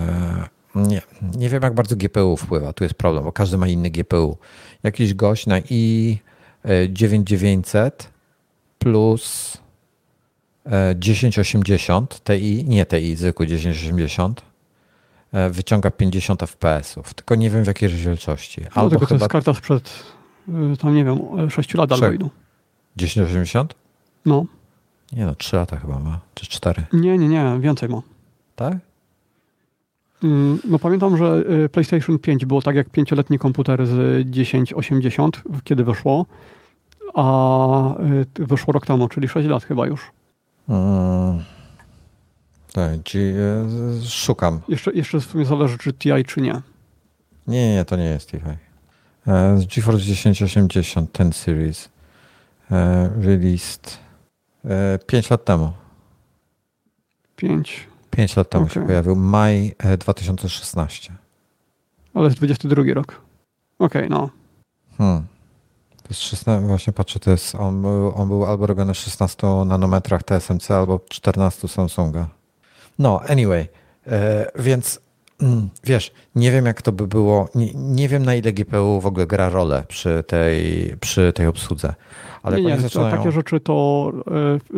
[0.75, 1.03] nie,
[1.37, 4.39] nie wiem jak bardzo GPU wpływa, tu jest problem, bo każdy ma inny GPU.
[4.83, 6.19] Jakiś gość na i
[6.89, 8.11] 9900
[8.79, 9.57] plus
[11.01, 14.50] 1080 e, Ti, nie Ti, zwykły 1080 E,
[15.51, 18.61] wyciąga 50 fps-ów, tylko nie wiem w jakiej rozdzielczości.
[18.61, 19.19] No, Albo tylko chyba...
[19.19, 20.05] to jest karta sprzed,
[20.49, 21.19] y, tam nie wiem,
[21.51, 22.31] 6 lat Androidu.
[22.97, 23.75] 1080?
[24.27, 24.45] No.
[25.13, 26.83] Nie no, 3 lata chyba ma, czy 4?
[26.93, 28.03] Nie, nie, nie, więcej ma.
[28.57, 28.77] Tak?
[30.25, 35.85] Mm, no pamiętam, że y, PlayStation 5 było tak jak pięcioletni komputer z 1080, kiedy
[35.85, 36.27] wyszło,
[37.15, 37.95] a
[38.41, 40.11] y, wyszło rok temu, czyli 6 lat chyba już.
[40.67, 41.45] Hmm.
[42.73, 43.01] Tak,
[44.09, 44.61] szukam.
[44.69, 46.63] Jeszcze, jeszcze w sumie zależy, czy TI, czy nie.
[47.47, 48.37] Nie, nie, to nie jest TI.
[49.27, 51.89] E, GeForce 1080 ten series
[52.71, 53.99] e, released
[55.07, 55.73] 5 lat temu.
[57.37, 57.89] 5.
[58.11, 58.75] 5 lat temu okay.
[58.75, 59.17] się pojawił.
[59.17, 61.13] Maj 2016.
[62.15, 63.21] Ale jest 22 rok.
[63.79, 64.31] Okej, okay, no.
[64.99, 65.27] Hmm.
[66.03, 69.47] To jest 16, właśnie patrzę, to jest, on, był, on był albo robiony w 16
[69.47, 72.29] nanometrach TSMC, albo 14 Samsunga.
[73.01, 73.69] No, anyway,
[74.07, 75.01] e, więc
[75.43, 79.07] mm, wiesz, nie wiem jak to by było, nie, nie, wiem na ile GPU w
[79.07, 81.95] ogóle gra rolę przy tej, przy tej obsłudze.
[82.43, 83.17] Ale nie, nie, zaczynają...
[83.17, 84.13] takie rzeczy to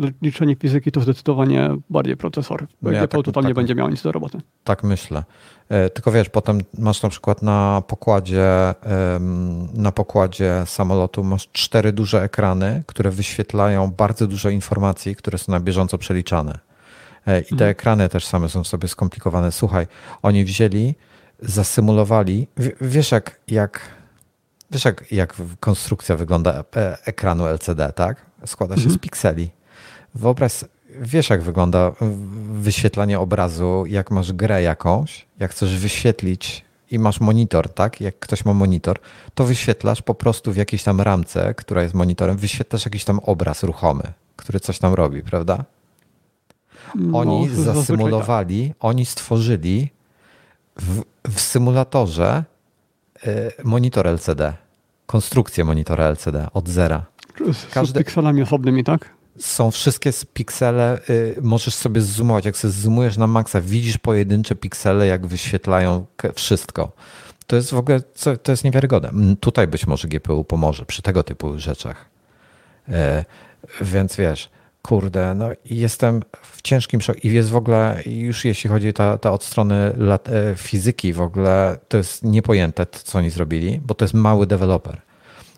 [0.02, 2.67] e, liczenie fizyki to zdecydowanie bardziej procesor.
[2.83, 4.39] Bo ja GPU tak, totalnie tak, będzie miał nic do roboty.
[4.65, 5.25] Tak myślę.
[5.68, 8.75] E, tylko wiesz, potem masz na przykład na pokładzie,
[9.75, 15.60] na pokładzie samolotu masz cztery duże ekrany, które wyświetlają bardzo dużo informacji, które są na
[15.60, 16.72] bieżąco przeliczane.
[17.26, 17.70] E, I te mhm.
[17.70, 19.52] ekrany też same są sobie skomplikowane.
[19.52, 19.86] Słuchaj,
[20.23, 20.94] oni wzięli,
[21.42, 22.49] zasymulowali,
[22.81, 23.81] wiesz jak, jak,
[24.70, 28.26] wiesz jak, jak konstrukcja wygląda e, ekranu LCD, tak?
[28.47, 28.97] Składa się mhm.
[28.97, 29.51] z pikseli.
[30.15, 30.52] Wyobraź,
[31.01, 31.92] wiesz jak wygląda
[32.52, 38.01] wyświetlanie obrazu, jak masz grę jakąś, jak chcesz wyświetlić i masz monitor, tak?
[38.01, 38.99] Jak ktoś ma monitor,
[39.34, 43.62] to wyświetlasz po prostu w jakiejś tam ramce, która jest monitorem, wyświetlasz jakiś tam obraz
[43.62, 44.02] ruchomy,
[44.36, 45.65] który coś tam robi, prawda?
[46.95, 48.77] No, oni no, zasymulowali, tak.
[48.81, 49.91] oni stworzyli
[50.77, 52.45] w, w symulatorze
[53.27, 54.53] y, monitor LCD,
[55.07, 57.05] konstrukcję monitora LCD od zera.
[57.53, 59.11] Z, z pikselami osobnymi, tak?
[59.39, 62.45] Są wszystkie piksele, y, możesz sobie zoomować.
[62.45, 66.93] Jak sobie zoomujesz na maksa, widzisz pojedyncze piksele, jak wyświetlają wszystko.
[67.47, 68.01] To jest w ogóle,
[68.43, 69.37] to jest niewiarygodne.
[69.41, 72.07] Tutaj być może GPU pomoże przy tego typu rzeczach.
[72.89, 72.93] Y,
[73.81, 74.51] więc wiesz,
[74.83, 79.33] kurde, no jestem w ciężkim szoku i jest w ogóle, już jeśli chodzi ta, ta
[79.33, 84.05] od strony lat, e, fizyki w ogóle, to jest niepojęte, co oni zrobili, bo to
[84.05, 85.01] jest mały deweloper.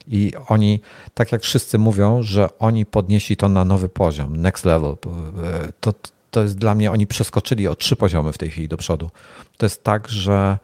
[0.09, 0.81] I oni,
[1.15, 4.91] tak jak wszyscy mówią, że oni podnieśli to na nowy poziom, next level.
[4.91, 5.94] E, to,
[6.31, 9.11] to jest dla mnie, oni przeskoczyli o trzy poziomy w tej chwili do przodu.
[9.57, 10.59] To jest tak, że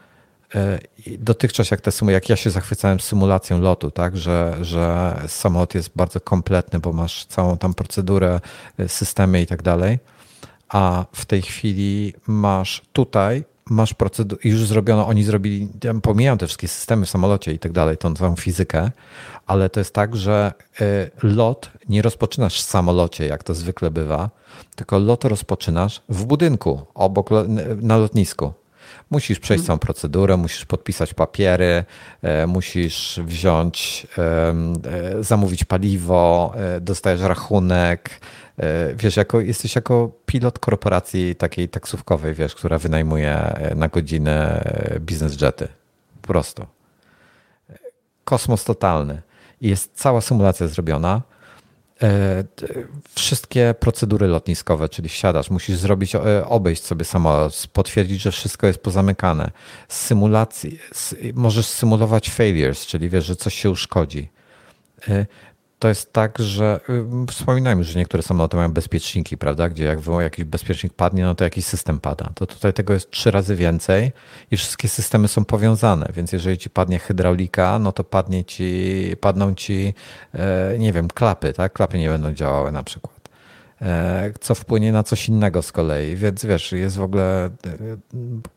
[1.18, 5.90] dotychczas jak te sumy, jak ja się zachwycałem symulacją lotu, tak, że, że samolot jest
[5.96, 8.40] bardzo kompletny, bo masz całą tam procedurę,
[8.78, 9.98] e, systemy i tak dalej,
[10.68, 16.46] a w tej chwili masz tutaj, masz procedurę, już zrobiono, oni zrobili, ja pomijam te
[16.46, 18.90] wszystkie systemy w samolocie i tak dalej, tą całą fizykę,
[19.46, 24.30] ale to jest tak, że e, lot nie rozpoczynasz w samolocie, jak to zwykle bywa,
[24.76, 27.30] tylko lot rozpoczynasz w budynku, obok,
[27.82, 28.59] na lotnisku.
[29.10, 31.84] Musisz przejść całą procedurę, musisz podpisać papiery,
[32.22, 34.54] e, musisz wziąć, e,
[35.24, 38.20] zamówić paliwo, e, dostajesz rachunek,
[38.94, 44.64] wiesz, jako, jesteś jako pilot korporacji takiej taksówkowej, wiesz, która wynajmuje na godzinę
[45.00, 45.68] biznes jety.
[46.22, 46.66] Po prostu.
[48.24, 49.22] Kosmos totalny.
[49.60, 51.22] I jest cała symulacja zrobiona
[53.14, 58.78] wszystkie procedury lotniskowe, czyli wsiadasz, musisz zrobić, e, obejść sobie samolot, potwierdzić, że wszystko jest
[58.78, 59.50] pozamykane.
[59.88, 60.78] Symulacji,
[61.34, 64.28] możesz symulować failures, czyli wiesz, że coś się uszkodzi.
[65.80, 66.80] To jest tak, że
[67.24, 69.68] y, wspominajmy, że niektóre samoloty mają bezpieczniki, prawda?
[69.68, 72.30] Gdzie jak jakiś bezpiecznik padnie, no to jakiś system pada.
[72.34, 74.12] To tutaj tego jest trzy razy więcej
[74.50, 79.54] i wszystkie systemy są powiązane, więc jeżeli ci padnie hydraulika, no to padnie ci, padną
[79.54, 79.94] ci,
[80.34, 81.72] e, nie wiem, klapy, tak?
[81.72, 83.19] Klapy nie będą działały na przykład.
[83.82, 86.16] E, co wpłynie na coś innego z kolei.
[86.16, 87.50] Więc wiesz, jest w ogóle e,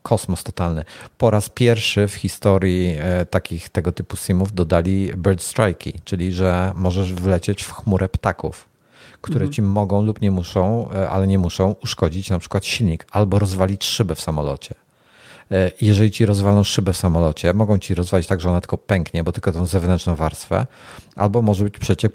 [0.02, 0.84] kosmos totalny.
[1.18, 6.72] Po raz pierwszy w historii e, takich tego typu simów dodali bird strike'i, czyli że
[6.74, 8.68] możesz wlecieć w chmurę ptaków,
[9.20, 9.52] które mhm.
[9.52, 14.14] ci mogą lub nie muszą, ale nie muszą uszkodzić na przykład silnik albo rozwalić szybę
[14.14, 14.74] w samolocie.
[15.50, 19.24] E, jeżeli ci rozwalą szybę w samolocie, mogą ci rozwalić tak, że ona tylko pęknie,
[19.24, 20.66] bo tylko tą zewnętrzną warstwę,
[21.16, 22.12] albo może być przeciek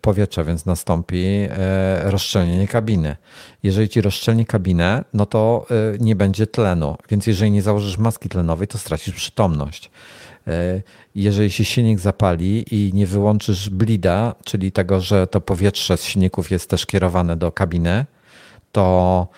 [0.00, 3.16] powietrza, więc nastąpi e, rozszczelnienie kabiny.
[3.62, 8.28] Jeżeli ci rozszczelni kabinę, no to e, nie będzie tlenu, więc jeżeli nie założysz maski
[8.28, 9.90] tlenowej, to stracisz przytomność.
[11.14, 16.50] Jeżeli się silnik zapali i nie wyłączysz blida, czyli tego, że to powietrze z silników
[16.50, 18.06] jest też kierowane do kabiny,
[18.72, 19.28] to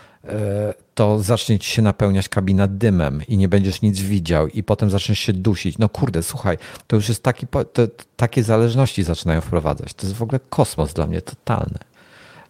[1.01, 5.19] to zacznie ci się napełniać kabina dymem i nie będziesz nic widział i potem zaczniesz
[5.19, 5.79] się dusić.
[5.79, 7.83] No kurde, słuchaj, to już jest taki, to,
[8.17, 9.95] takie zależności zaczynają wprowadzać.
[9.95, 11.79] To jest w ogóle kosmos dla mnie totalny.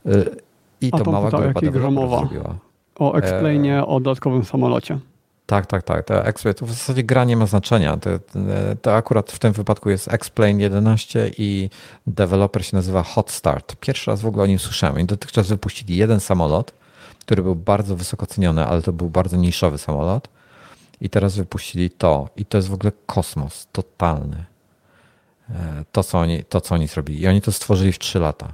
[0.07, 0.37] Y,
[0.81, 2.31] I to, to mała grupa deweloperów
[2.99, 3.87] O explainie e...
[3.87, 4.99] o dodatkowym samolocie.
[5.47, 6.05] Tak, tak, tak.
[6.05, 7.97] To, explain, to w zasadzie gra nie ma znaczenia.
[7.97, 8.11] To,
[8.83, 11.71] to, akurat w tym wypadku jest Explain 11 i
[12.07, 13.77] deweloper się nazywa Hot Start.
[13.77, 15.01] Pierwszy raz w ogóle o nim słyszałem.
[15.01, 16.80] I dotychczas wypuścili jeden samolot
[17.31, 20.29] który był bardzo wysoko ceniony, ale to był bardzo niszowy samolot.
[21.01, 22.29] I teraz wypuścili to.
[22.37, 24.45] I to jest w ogóle kosmos totalny.
[25.51, 27.21] E, to, co oni, to, co oni zrobili.
[27.21, 28.53] I oni to stworzyli w 3 lata.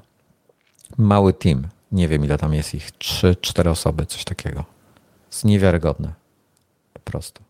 [0.98, 1.66] Mały team.
[1.92, 2.90] Nie wiem, ile tam jest ich.
[2.92, 4.64] 3-4 osoby, coś takiego.
[5.30, 6.12] Jest niewiarygodne.
[6.92, 7.42] Po prostu.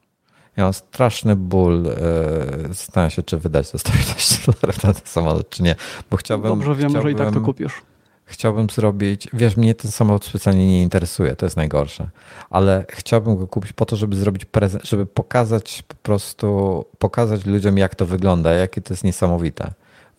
[0.56, 1.84] Ja mam straszny ból.
[1.84, 5.76] Yy, zastanawiam się, czy wydać te 115 dolarów na ten samolot, czy nie.
[6.10, 6.50] Bo chciałbym.
[6.50, 7.82] Dobrze wiem, chciałbym, że i tak to kupisz
[8.26, 12.08] chciałbym zrobić, wiesz, mnie ten samochód specjalnie nie interesuje, to jest najgorsze,
[12.50, 17.78] ale chciałbym go kupić po to, żeby zrobić prezent, żeby pokazać po prostu, pokazać ludziom,
[17.78, 19.72] jak to wygląda, jakie to jest niesamowite.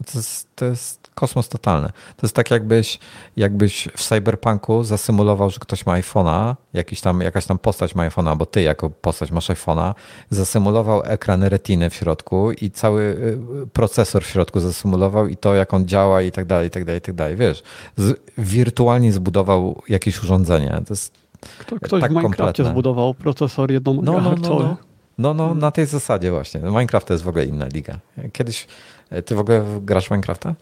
[0.06, 1.88] To jest, to jest kosmos totalny.
[1.88, 3.00] To jest tak, jakbyś,
[3.38, 8.38] jakbyś w cyberpunku zasymulował, że ktoś ma iPhone'a, jakiś tam, jakaś tam postać ma iPhone'a,
[8.38, 9.94] bo ty jako postać masz iPhone'a,
[10.30, 15.74] zasymulował ekran retiny w środku i cały y, procesor w środku zasymulował i to, jak
[15.74, 17.36] on działa i tak dalej, i tak dalej, i tak dalej.
[17.36, 17.64] Wiesz,
[17.98, 20.82] z, wirtualnie zbudował jakieś urządzenie.
[20.88, 22.72] To jest Kto, Ktoś tak w Minecrafcie kompletne.
[22.72, 24.78] zbudował procesor jedną no, no, no, no.
[25.18, 26.62] No, no, na tej zasadzie właśnie.
[26.62, 28.00] Minecraft to jest w ogóle inna liga.
[28.34, 28.68] Kiedyś,
[29.10, 30.56] e, ty w ogóle grasz Minecrafta?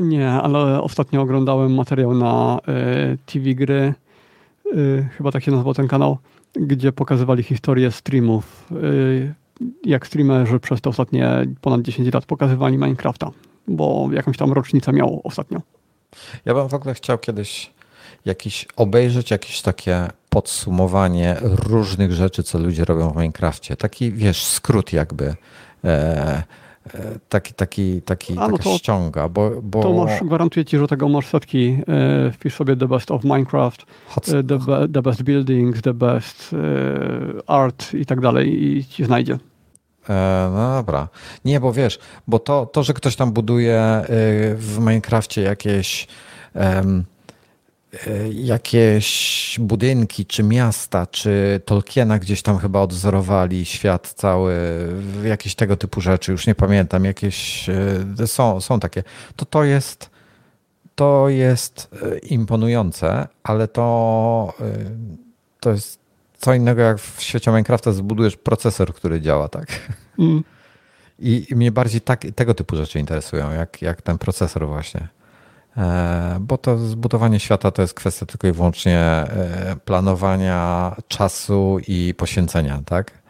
[0.00, 2.58] Nie, ale ostatnio oglądałem materiał na
[3.14, 3.94] y, TV Gry,
[4.76, 6.18] y, chyba tak się nazywał ten kanał,
[6.54, 8.72] gdzie pokazywali historię streamów.
[8.72, 9.34] Y,
[9.84, 13.30] jak streamerzy przez te ostatnie ponad 10 lat pokazywali Minecrafta,
[13.68, 15.60] bo jakąś tam rocznicę miał ostatnio.
[16.44, 17.70] Ja bym w ogóle chciał kiedyś
[18.24, 23.76] jakiś, obejrzeć jakieś takie podsumowanie różnych rzeczy, co ludzie robią w Minecrafcie.
[23.76, 25.24] Taki, wiesz, skrót jakby.
[25.24, 25.36] E,
[25.84, 26.42] e
[27.28, 29.82] taki, taki, taki, A, no to, ściąga, bo, bo...
[29.82, 31.78] To masz, gwarantuję ci, że tego masz setki.
[31.88, 34.58] E, wpisz sobie the best of Minecraft, e, the,
[34.92, 39.38] the, best buildings, the best e, art i tak dalej i ci znajdzie.
[40.52, 41.08] No dobra.
[41.44, 44.02] Nie, bo wiesz, bo to, to że ktoś tam buduje
[44.56, 46.06] w Minecrafcie jakieś
[48.30, 54.54] jakieś budynki, czy miasta, czy Tolkiena gdzieś tam chyba odzorowali świat cały,
[55.24, 57.68] jakieś tego typu rzeczy, już nie pamiętam, jakieś
[58.20, 59.02] e, są, są takie.
[59.36, 60.10] To to jest
[60.94, 64.54] to jest e, imponujące, ale to
[65.60, 66.02] to jest
[66.38, 69.66] co innego jak w świecie Minecrafta zbudujesz procesor, który działa, tak?
[70.18, 70.44] Mm.
[71.18, 75.08] I, I mnie bardziej tak, tego typu rzeczy interesują, jak, jak ten procesor właśnie.
[75.76, 82.14] E, bo to zbudowanie świata to jest kwestia tylko i wyłącznie e, planowania czasu i
[82.16, 83.22] poświęcenia, tak?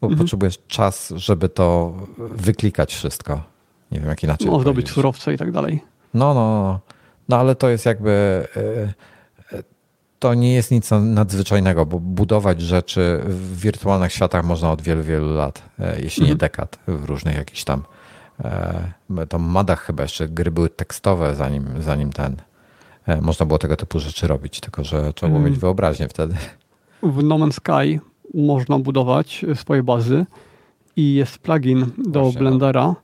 [0.00, 0.18] Bo mhm.
[0.18, 3.42] potrzebujesz czas, żeby to wyklikać wszystko.
[3.90, 4.46] Nie wiem, jak inaczej.
[4.46, 5.84] No, zdobyć surowce i tak dalej.
[6.14, 6.80] No, no, no.
[7.28, 8.46] No, ale to jest jakby.
[8.56, 8.92] E,
[10.18, 15.34] to nie jest nic nadzwyczajnego, bo budować rzeczy w wirtualnych światach można od wielu, wielu
[15.34, 15.62] lat,
[15.98, 16.38] jeśli nie mhm.
[16.38, 17.82] dekad, w różnych jakichś tam
[19.28, 22.36] to Madach chyba jeszcze gry były tekstowe, zanim, zanim ten,
[23.22, 25.60] można było tego typu rzeczy robić, tylko że trzeba było mieć mm.
[25.60, 26.34] wyobraźnię wtedy.
[27.02, 28.00] W No Man's Sky
[28.34, 30.26] można budować swoje bazy
[30.96, 32.48] i jest plugin do Właśnie, no.
[32.48, 32.94] Blendera,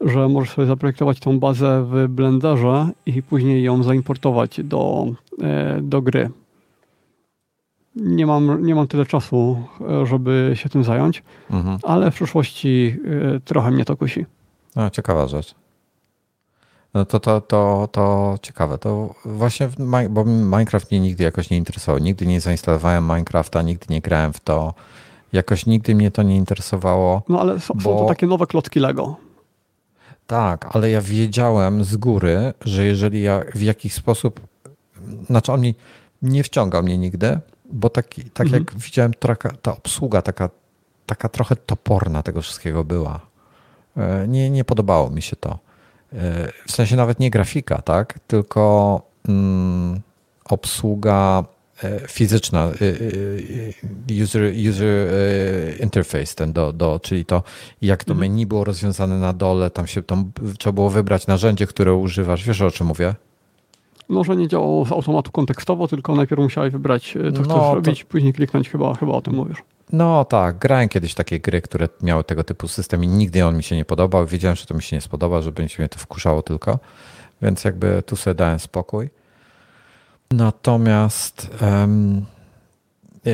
[0.00, 0.10] no.
[0.10, 5.06] że możesz sobie zaprojektować tą bazę w Blenderze i później ją zaimportować do,
[5.42, 6.30] e, do gry.
[7.96, 11.78] Nie mam, nie mam tyle czasu, e, żeby się tym zająć, mhm.
[11.82, 12.96] ale w przyszłości
[13.36, 14.26] e, trochę mnie to kusi.
[14.76, 15.54] No, ciekawa rzecz.
[16.94, 18.78] No to, to, to, to ciekawe.
[18.78, 19.68] To właśnie,
[20.10, 21.98] bo Minecraft mnie nigdy jakoś nie interesował.
[21.98, 24.74] Nigdy nie zainstalowałem Minecrafta, nigdy nie grałem w to.
[25.32, 27.22] Jakoś nigdy mnie to nie interesowało.
[27.28, 27.80] No ale są, bo...
[27.80, 29.16] są to takie nowe klocki Lego.
[30.26, 34.40] Tak, ale ja wiedziałem z góry, że jeżeli ja w jakiś sposób,
[35.26, 35.74] znaczy on mi
[36.22, 37.38] nie wciągał mnie nigdy,
[37.72, 38.62] bo taki, tak mhm.
[38.62, 40.50] jak widziałem, taka, ta obsługa taka,
[41.06, 43.35] taka trochę toporna tego wszystkiego była.
[43.96, 45.58] E, nie, nie podobało mi się to.
[46.12, 48.18] E, w sensie nawet nie grafika, tak?
[48.26, 50.00] Tylko mm,
[50.44, 51.44] obsługa
[51.84, 52.70] e, fizyczna,
[54.22, 55.08] user, user
[55.80, 57.42] interface, ten do, do, czyli to
[57.82, 58.30] jak to mhm.
[58.30, 62.44] menu było rozwiązane na dole, tam się tam trzeba było wybrać narzędzie, które używasz.
[62.44, 63.14] Wiesz o czym mówię?
[64.08, 68.06] Może nie działało z automatu kontekstowo, tylko najpierw musiałeś wybrać, co no, chcesz robić, to...
[68.06, 69.58] później kliknąć, chyba, chyba o tym mówisz.
[69.92, 73.62] No tak, grałem kiedyś takie gry, które miały tego typu system i nigdy on mi
[73.62, 74.26] się nie podobał.
[74.26, 76.78] Wiedziałem, że to mi się nie spodoba, że będzie mnie to wkurzało tylko,
[77.42, 79.10] więc jakby tu sobie dałem spokój.
[80.30, 82.26] Natomiast um,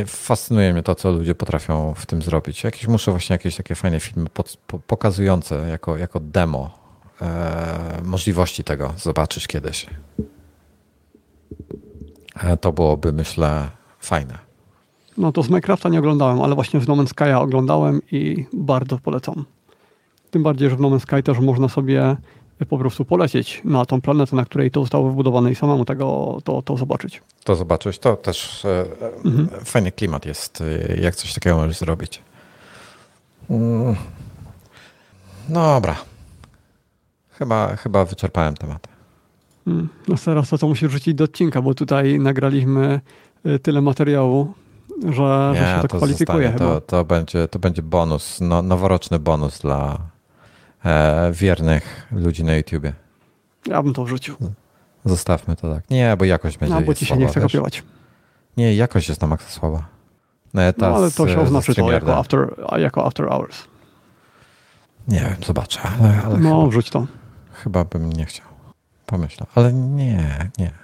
[0.06, 2.64] fascynuje mnie to, co ludzie potrafią w tym zrobić.
[2.64, 6.78] Jakieś muszę właśnie jakieś takie fajne filmy pod, po, pokazujące jako, jako demo
[7.22, 9.86] e, możliwości tego zobaczyć kiedyś.
[12.40, 14.51] E, to byłoby, myślę, fajne.
[15.18, 18.98] No to z Minecrafta nie oglądałem, ale właśnie w No Man's Sky'a oglądałem i bardzo
[18.98, 19.44] polecam.
[20.30, 22.16] Tym bardziej, że w No Man's Sky też można sobie
[22.68, 26.62] po prostu polecieć na tą planetę, na której to zostało wybudowane i samemu tego to,
[26.62, 27.22] to zobaczyć.
[27.44, 28.84] To zobaczyć, to też e,
[29.24, 29.48] mhm.
[29.64, 32.22] fajny klimat jest, e, jak coś takiego możesz zrobić.
[33.50, 33.96] Mm.
[35.48, 35.96] Dobra.
[37.30, 38.88] Chyba, chyba wyczerpałem temat.
[39.66, 39.88] Mm.
[40.08, 43.00] No teraz to, co musisz wrzucić do odcinka, bo tutaj nagraliśmy
[43.44, 44.54] e, tyle materiału,
[45.10, 49.18] że, nie, że się tak to kwalifikuje To, to, będzie, to będzie bonus, no, noworoczny
[49.18, 49.98] bonus dla
[50.84, 52.92] e, wiernych ludzi na YouTubie.
[53.66, 54.36] Ja bym to wrzucił.
[55.04, 55.90] Zostawmy to tak.
[55.90, 57.82] Nie, bo jakość będzie No, bo ci się nie chce kopiować.
[58.56, 59.84] Nie, jakość jest na maksa słaba.
[60.54, 63.64] No, no ale to się oznaczy to jako after, jako after hours.
[65.08, 65.80] Nie wiem, zobaczę.
[66.00, 67.06] Ale, ale no, chyba, wrzuć to.
[67.52, 68.46] Chyba bym nie chciał.
[69.06, 69.46] Pomyślał.
[69.54, 70.81] Ale nie, nie.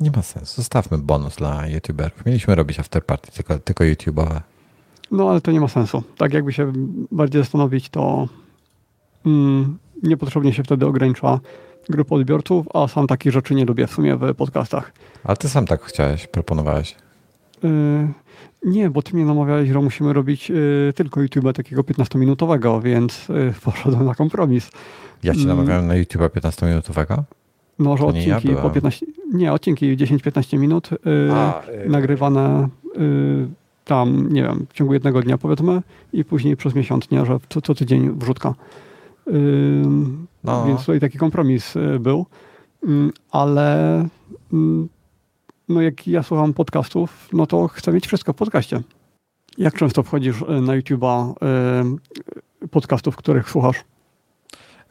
[0.00, 0.56] Nie ma sensu.
[0.56, 2.26] Zostawmy bonus dla youtuberów.
[2.26, 4.40] Mieliśmy robić afterparty tylko, tylko YouTube'owe.
[5.10, 6.02] No ale to nie ma sensu.
[6.16, 6.72] Tak jakby się
[7.12, 8.28] bardziej zastanowić, to
[9.26, 11.40] mm, niepotrzebnie się wtedy ogranicza
[11.88, 14.92] grupę odbiorców, a sam takich rzeczy nie lubię w sumie w podcastach.
[15.24, 16.96] Ale ty sam tak chciałeś, proponowałeś.
[17.62, 18.08] Yy,
[18.64, 23.54] nie, bo ty mnie namawiałeś, że musimy robić yy, tylko YouTube'a takiego 15-minutowego, więc yy,
[23.64, 24.70] poszedłem na kompromis.
[25.22, 25.48] Ja cię mm.
[25.48, 27.22] namawiałem na YouTube'a 15-minutowego?
[27.78, 33.48] Może to odcinki ja po 15, nie, odcinki 10-15 minut yy, A, yy, nagrywane yy,
[33.84, 35.82] tam, nie wiem, w ciągu jednego dnia powiedzmy
[36.12, 38.54] i później przez miesiąc, nie, że co, co tydzień wrzutka.
[40.44, 40.66] No.
[40.66, 42.26] Więc tutaj taki kompromis y, był,
[43.30, 44.08] ale
[45.68, 48.82] no jak ja słucham podcastów, no to chcę mieć wszystko w podcaście.
[49.58, 51.34] Jak często wchodzisz y, na YouTube'a
[52.64, 53.84] y, podcastów, których słuchasz?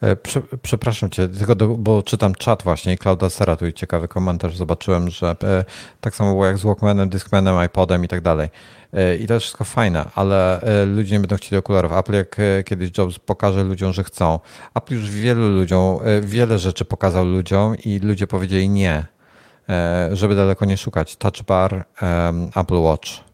[0.02, 0.16] E,
[0.62, 5.36] przepraszam cię, tylko do, bo czytam czat właśnie Klauda Sera, tu ciekawy komentarz, zobaczyłem, że
[5.44, 5.64] e,
[6.00, 8.48] tak samo było jak z Walkmanem, Discmanem, iPodem i tak dalej.
[8.92, 11.92] E, I to jest wszystko fajne, ale ludzie nie będą chcieli okularów.
[11.92, 14.38] Apple jak kiedyś Jobs pokaże ludziom, że chcą.
[14.74, 19.06] Apple już wielu ludziom, wiele rzeczy pokazał ludziom i ludzie powiedzieli nie,
[20.12, 21.16] żeby daleko nie szukać.
[21.16, 21.84] Touch bar,
[22.56, 23.25] Apple Watch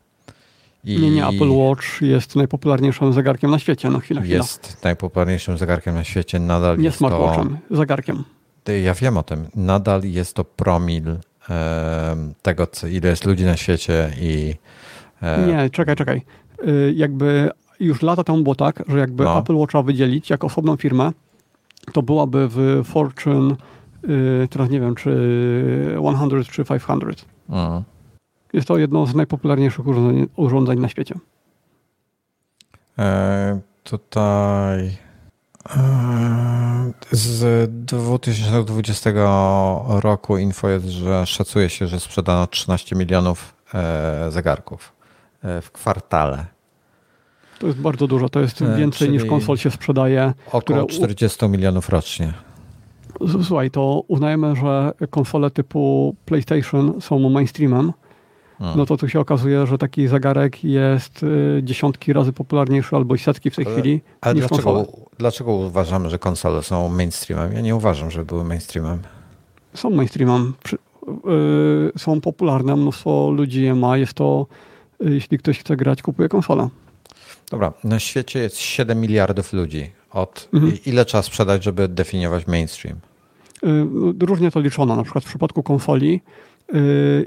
[0.84, 3.90] i nie, nie, Apple Watch jest najpopularniejszym zegarkiem na świecie.
[3.90, 4.36] No chwila, chwila.
[4.36, 6.38] Jest najpopularniejszym zegarkiem na świecie.
[6.38, 7.76] Nadal nie jest smartwatchem, to...
[7.76, 8.24] zegarkiem.
[8.84, 9.46] Ja wiem o tym.
[9.54, 11.16] Nadal jest to promil
[11.50, 14.54] e, tego, co, ile jest ludzi na świecie i...
[15.22, 15.46] E...
[15.46, 16.22] Nie, czekaj, czekaj.
[16.68, 19.38] Y, jakby już lata temu było tak, że jakby no.
[19.38, 21.12] Apple Watcha wydzielić jako osobną firmę,
[21.92, 23.56] to byłaby w Fortune,
[24.04, 27.26] y, teraz nie wiem, czy 100 czy 500.
[27.48, 27.82] Mhm.
[28.52, 31.14] Jest to jedno z najpopularniejszych urządzeń, urządzeń na świecie.
[32.98, 34.96] E, tutaj
[35.76, 39.10] e, z 2020
[39.88, 44.92] roku info jest, że szacuje się, że sprzedano 13 milionów e, zegarków
[45.42, 46.46] e, w kwartale.
[47.58, 48.28] To jest bardzo dużo.
[48.28, 50.32] To jest więcej niż konsol się sprzedaje.
[50.46, 50.86] Około które...
[50.86, 52.32] 40 milionów rocznie.
[53.42, 57.92] słuchaj, to uznajemy, że konsole typu PlayStation są mainstreamem.
[58.76, 63.18] No to tu się okazuje, że taki zegarek jest y, dziesiątki razy popularniejszy albo i
[63.18, 65.06] setki w tej ale, chwili ale niż dlaczego, konsole.
[65.18, 67.52] dlaczego uważamy, że konsole są mainstreamem?
[67.52, 68.98] Ja nie uważam, że były mainstreamem.
[69.74, 70.52] Są mainstreamem.
[71.24, 73.96] Yy, są popularne, mnóstwo ludzi je ma.
[73.96, 74.46] Jest to,
[75.00, 76.68] yy, jeśli ktoś chce grać, kupuje konsolę.
[77.50, 79.90] Dobra, na świecie jest 7 miliardów ludzi.
[80.10, 80.72] Od mhm.
[80.86, 82.96] Ile trzeba sprzedać, żeby definiować mainstream?
[83.62, 84.96] Yy, różnie to liczono.
[84.96, 86.20] Na przykład w przypadku konsoli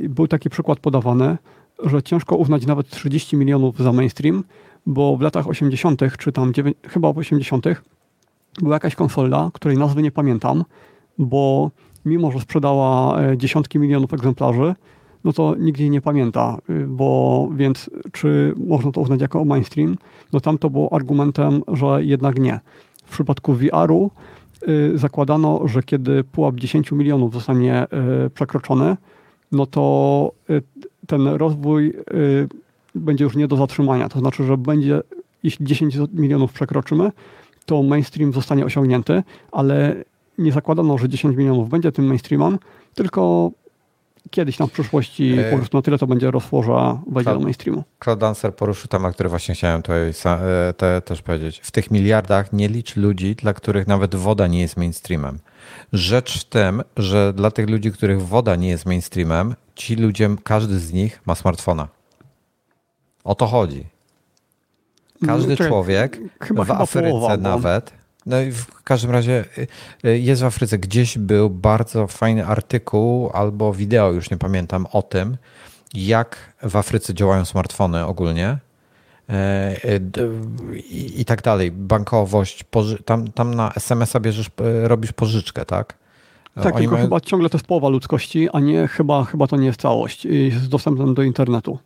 [0.10, 1.38] był taki przykład podawany,
[1.84, 4.44] że ciężko uznać nawet 30 milionów za mainstream,
[4.86, 7.66] bo w latach 80., czy tam 9, chyba w 80.,
[8.62, 10.64] była jakaś konsola, której nazwy nie pamiętam,
[11.18, 11.72] bo
[12.06, 14.76] mimo, że sprzedała e, dziesiątki milionów egzemplarzy,
[15.24, 19.98] no to nikt jej nie pamięta, y, bo więc czy można to uznać jako mainstream?
[20.34, 22.60] No tam to było argumentem, że jednak nie.
[23.06, 24.12] W przypadku VR-u
[24.68, 27.88] y, zakładano, że kiedy pułap 10 milionów zostanie
[28.34, 28.98] przekroczony,
[29.52, 30.62] no to y,
[31.08, 32.48] ten rozwój y,
[32.96, 34.10] będzie już nie do zatrzymania.
[34.10, 35.02] To znaczy, że będzie,
[35.44, 37.12] jeśli 10 milionów przekroczymy,
[37.66, 39.96] to mainstream zostanie osiągnięty, ale
[40.38, 42.60] nie zakładano, że 10 milionów będzie tym mainstreamem,
[42.94, 43.52] tylko
[44.30, 47.84] kiedyś tam w przyszłości po prostu na tyle to będzie rosło, że wejdzie do mainstreamu.
[48.00, 48.20] Cloud
[48.58, 51.60] poruszył temat, który właśnie chciałem tutaj e, te, też powiedzieć.
[51.64, 55.40] W tych miliardach nie licz ludzi, dla których nawet woda nie jest mainstreamem.
[55.94, 60.80] Rzecz w tym, że dla tych ludzi, których woda nie jest mainstreamem, ci ludzie, każdy
[60.80, 61.88] z nich ma smartfona.
[63.24, 63.86] O to chodzi.
[65.26, 67.94] Każdy no, człowiek chyba, w chyba Afryce połowa, nawet.
[68.26, 69.68] No i w każdym razie y,
[70.06, 70.78] y, jest w Afryce.
[70.78, 75.38] Gdzieś był bardzo fajny artykuł albo wideo, już nie pamiętam, o tym,
[75.94, 78.58] jak w Afryce działają smartfony ogólnie
[81.18, 81.72] i tak dalej.
[81.72, 82.66] Bankowość,
[83.06, 85.98] tam, tam na SMS-a bierzesz, e, robisz pożyczkę, tak?
[86.56, 87.06] Tak, Oni tylko mają...
[87.06, 90.28] chyba ciągle to jest połowa ludzkości, a nie chyba, chyba to nie jest całość
[90.60, 91.80] z dostępem do internetu.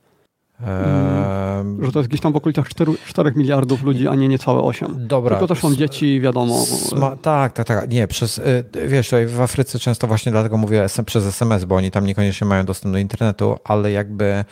[0.61, 1.85] Eee...
[1.85, 5.07] Że to jest gdzieś tam w okolicach 4, 4 miliardów ludzi, a nie niecałe 8.
[5.07, 5.29] Dobra.
[5.29, 6.65] Tylko też są dzieci, wiadomo.
[6.65, 7.89] Sma tak, tak, tak.
[7.89, 11.91] Nie, przez, y, wiesz, tutaj w Afryce często właśnie dlatego mówię przez SMS, bo oni
[11.91, 14.45] tam niekoniecznie mają dostęp do internetu, ale jakby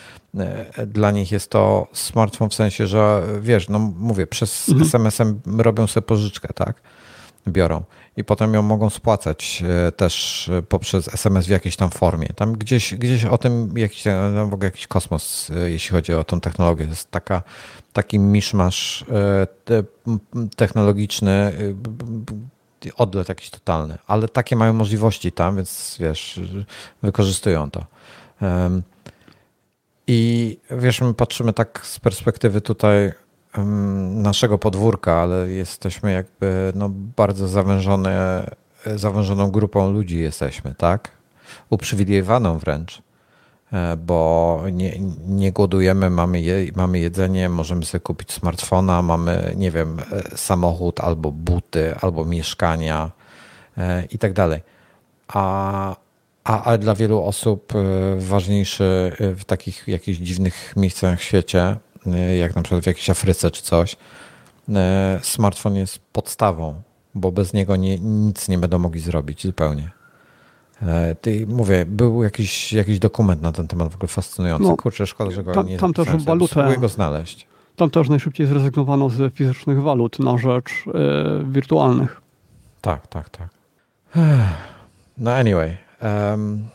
[0.79, 4.87] y, dla nich jest to smartfon w sensie, że wiesz, no mówię, przez mhm.
[4.87, 6.81] SMS-em robią sobie pożyczkę, tak?
[7.47, 7.83] Biorą
[8.17, 12.27] i potem ją mogą spłacać e, też e, poprzez SMS w jakiejś tam formie.
[12.27, 16.23] Tam gdzieś, gdzieś o tym jakiś, e, no, w ogóle jakiś kosmos, jeśli chodzi o
[16.23, 16.85] tą technologię.
[16.85, 17.43] To jest taka,
[17.93, 19.05] taki miszmasz
[20.55, 21.53] technologiczny,
[22.95, 26.39] odlet jakiś totalny, ale takie mają możliwości tam, więc wiesz,
[27.03, 27.85] wykorzystują to.
[30.07, 33.11] I wiesz, my patrzymy tak z perspektywy tutaj
[34.11, 38.43] naszego podwórka, ale jesteśmy jakby no, bardzo zawężone,
[38.95, 41.11] zawężoną grupą ludzi jesteśmy, tak?
[41.69, 43.01] Uprzywilejowaną wręcz,
[43.73, 49.71] e, bo nie, nie głodujemy, mamy, je, mamy jedzenie, możemy sobie kupić smartfona, mamy, nie
[49.71, 53.11] wiem, e, samochód albo buty, albo mieszkania
[53.77, 54.61] e, i tak dalej.
[55.27, 55.95] A,
[56.43, 57.73] a, a dla wielu osób
[58.17, 61.75] ważniejszy w takich jakichś dziwnych miejscach w świecie
[62.39, 64.73] jak na przykład w jakiejś Afryce czy coś, y,
[65.21, 66.81] smartfon jest podstawą,
[67.15, 69.91] bo bez niego nie, nic nie będą mogli zrobić zupełnie.
[70.81, 70.85] Y,
[71.21, 74.67] ty, mówię, był jakiś, jakiś dokument na ten temat w ogóle fascynujący.
[74.67, 77.47] No, Kurczę, szkoda, że go tam, nie tam też walutę, go znaleźć.
[77.75, 80.85] Tam też najszybciej zrezygnowano z fizycznych walut na rzecz
[81.43, 82.21] wirtualnych.
[82.81, 83.49] Tak, tak, tak.
[85.17, 85.77] No anyway.
[86.01, 86.67] Um,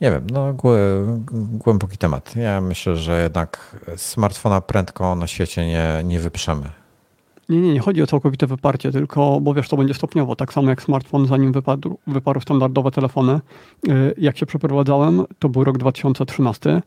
[0.00, 0.54] nie wiem, no
[1.32, 2.36] głęboki temat.
[2.36, 6.70] Ja myślę, że jednak smartfona prędko na świecie nie, nie wyprzemy.
[7.48, 10.36] Nie, nie, nie chodzi o całkowite wyparcie, tylko, bo wiesz, to będzie stopniowo.
[10.36, 13.40] Tak samo jak smartfon, zanim wypadł, wyparł standardowe telefony.
[13.88, 16.82] Y, jak się przeprowadzałem, to był rok 2013,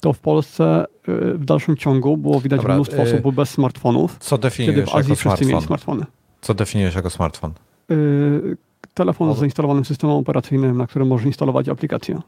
[0.00, 4.16] to w Polsce y, w dalszym ciągu było widać Dobra, mnóstwo yy, osób bez smartfonów.
[4.18, 6.04] Co definiujesz kiedy w Azji jako wszyscy mieli smartfony.
[6.40, 7.52] Co definiujesz jako smartfon?
[7.88, 8.56] Yy,
[8.94, 12.20] telefon z zainstalowanym systemem operacyjnym, na którym możesz instalować aplikacje.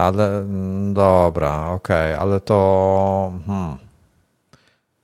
[0.00, 3.32] Ale mm, dobra, okej, okay, ale to.
[3.46, 3.76] Hmm.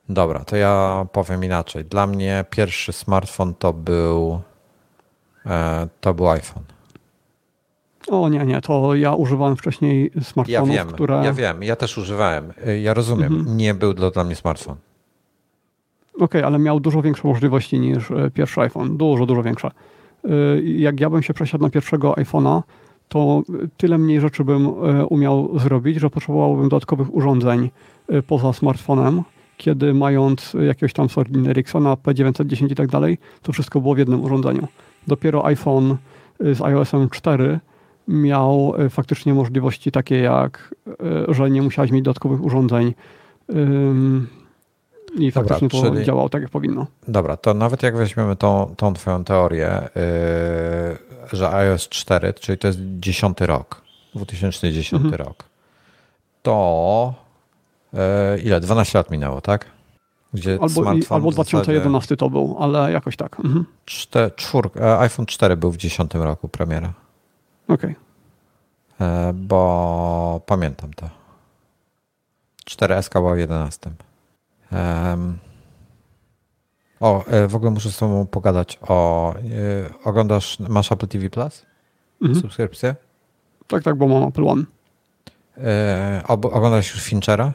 [0.09, 1.85] Dobra, to ja powiem inaczej.
[1.85, 4.41] Dla mnie pierwszy smartfon to był.
[5.45, 6.63] E, to był iPhone.
[8.07, 11.21] O nie, nie, to ja używałem wcześniej smartfonów, ja wiem, które...
[11.25, 12.53] Ja wiem, ja też używałem.
[12.65, 13.57] E, ja rozumiem, mhm.
[13.57, 14.75] nie był dla, dla mnie smartfon.
[16.13, 18.97] Okej, okay, ale miał dużo większe możliwości niż e, pierwszy iPhone.
[18.97, 19.71] Dużo, dużo większe.
[20.63, 22.61] Jak ja bym się przesiadł na pierwszego iPhone'a,
[23.09, 23.43] to
[23.77, 27.69] tyle mniej rzeczy bym e, umiał zrobić, że potrzebowałbym dodatkowych urządzeń
[28.09, 29.23] e, poza smartfonem,
[29.57, 34.23] kiedy mając jakiegoś tam Sony Ericssona, P910 i tak dalej, to wszystko było w jednym
[34.23, 34.67] urządzeniu.
[35.07, 35.97] dopiero iPhone
[36.39, 37.59] z iOS-em 4
[38.07, 40.75] miał faktycznie możliwości takie jak,
[41.27, 42.93] że nie musiałeś mieć dodatkowych urządzeń
[45.15, 46.05] i Dobra, faktycznie to czyli...
[46.05, 46.87] działało tak, jak powinno.
[47.07, 49.89] Dobra, to nawet jak weźmiemy tą, tą twoją teorię,
[51.31, 53.81] yy, że iOS 4, czyli to jest 10 rok,
[54.15, 55.23] 2010 mhm.
[55.23, 55.43] rok,
[56.41, 57.13] to
[57.93, 57.99] yy,
[58.43, 58.59] ile?
[58.59, 59.75] 12 lat minęło, tak?
[60.33, 62.17] Gdzie albo, i, albo 2011 zasadzie...
[62.17, 63.39] to był, ale jakoś tak.
[63.39, 63.65] Mhm.
[63.85, 66.93] Czte, czwór, e, iPhone 4 był w 10 roku premiera.
[67.67, 67.95] Okej.
[68.97, 69.07] Okay.
[69.07, 71.09] E, bo pamiętam to.
[72.69, 73.91] 4S była w 11.
[74.71, 75.37] Um,
[76.99, 79.33] o, e, w ogóle muszę z tobą pogadać o...
[79.35, 79.39] E,
[80.03, 81.65] oglądasz, masz Apple TV Plus?
[82.21, 82.41] Mhm.
[82.41, 82.95] Subskrypcję?
[83.67, 84.63] Tak, tak, bo mam Apple One.
[85.57, 87.53] E, oglądasz już Finchera?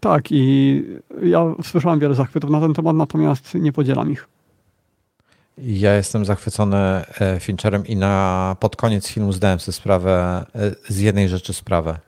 [0.00, 0.84] Tak i
[1.22, 4.28] ja słyszałem wiele zachwytów na ten temat, natomiast nie podzielam ich.
[5.58, 7.04] Ja jestem zachwycony
[7.40, 10.44] Fincherem i na pod koniec filmu zdałem sobie sprawę,
[10.88, 11.98] z jednej rzeczy sprawę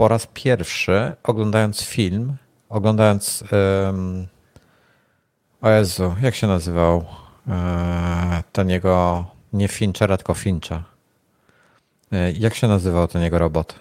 [0.00, 2.36] po raz pierwszy oglądając film,
[2.68, 3.44] oglądając
[3.86, 4.26] um,
[5.60, 7.04] o Jezu, jak się nazywał
[7.48, 10.82] e, ten jego, nie Finchera, tylko Fincha.
[12.12, 13.74] E, jak się nazywał ten jego robot?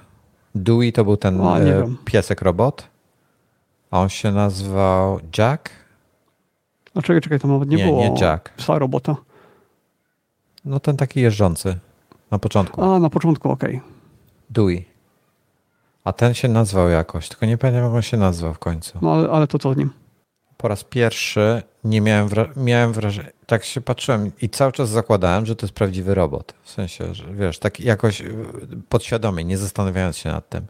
[0.56, 2.88] Dewey to był ten o, e, piesek robot,
[3.92, 5.70] a on się nazywał Jack?
[6.96, 8.50] A czekaj, czekaj, to nawet nie, nie było nie Jack.
[8.50, 9.16] psa robota.
[10.66, 11.80] No ten taki jeżdżący
[12.32, 12.84] na początku.
[12.84, 13.76] A, na początku, okej.
[13.76, 13.90] Okay.
[14.50, 14.99] Dewey.
[16.03, 19.00] A ten się nazwał jakoś, tylko nie pamiętam jak on się nazwał w końcu.
[19.02, 19.90] No ale, ale to co nim?
[20.58, 25.45] Po raz pierwszy nie miałem, wra- miałem wrażenia, tak się patrzyłem i cały czas zakładałem,
[25.45, 26.53] że to jest prawdziwy robot.
[26.64, 28.36] W sensie, że wiesz, tak jakoś y,
[28.90, 30.66] podświadomie, nie zastanawiając się nad tym,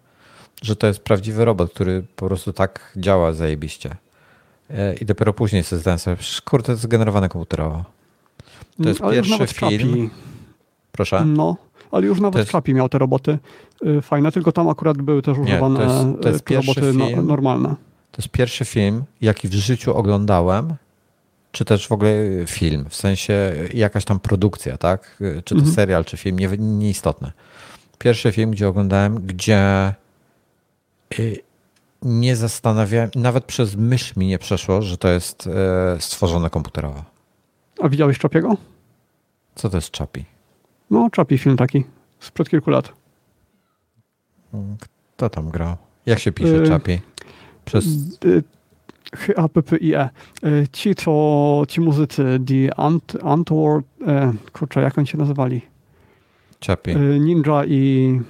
[0.62, 3.96] że to jest prawdziwy robot, który po prostu tak działa zajebiście.
[4.70, 7.84] E, I dopiero później sobie zdałem sobie, kurde, to jest zgenerowane komputerowo.
[8.84, 10.10] To jest Ale pierwszy film.
[10.92, 11.26] Proszę?
[11.26, 11.56] No,
[11.92, 12.68] ale już nawet jest...
[12.68, 13.40] Miał te roboty
[13.86, 16.82] y, fajne, tylko tam akurat były też używane Nie, to jest, to jest y, roboty
[16.82, 17.70] film, no, normalne.
[18.12, 20.74] To jest pierwszy film, jaki w życiu oglądałem,
[21.52, 22.14] czy też w ogóle
[22.46, 25.18] film, w sensie jakaś tam produkcja, tak?
[25.44, 25.74] Czy to mhm.
[25.76, 27.32] serial, czy film, nie, nieistotne.
[27.98, 29.94] Pierwszy film, gdzie oglądałem, gdzie
[31.20, 31.38] y,
[32.02, 35.50] nie zastanawiałem, nawet przez myśl mi nie przeszło, że to jest
[36.00, 37.04] stworzone komputerowo.
[37.82, 38.58] A widziałeś Czapiego?
[39.56, 40.26] Co to jest Czapi?
[40.92, 41.84] No, Chappie film taki,
[42.20, 42.94] sprzed kilku lat.
[45.16, 45.76] Kto tam grał?
[46.06, 47.00] Jak się pisze y Chappie?
[47.66, 47.86] Przez...
[49.16, 50.10] H-A-P-P-I-E.
[50.44, 55.62] Y, ci, co, ci muzycy, The Ant, Antwoord, e, kurczę, jak oni się nazywali?
[56.68, 56.98] Chappie.
[56.98, 58.22] Y, Ninja i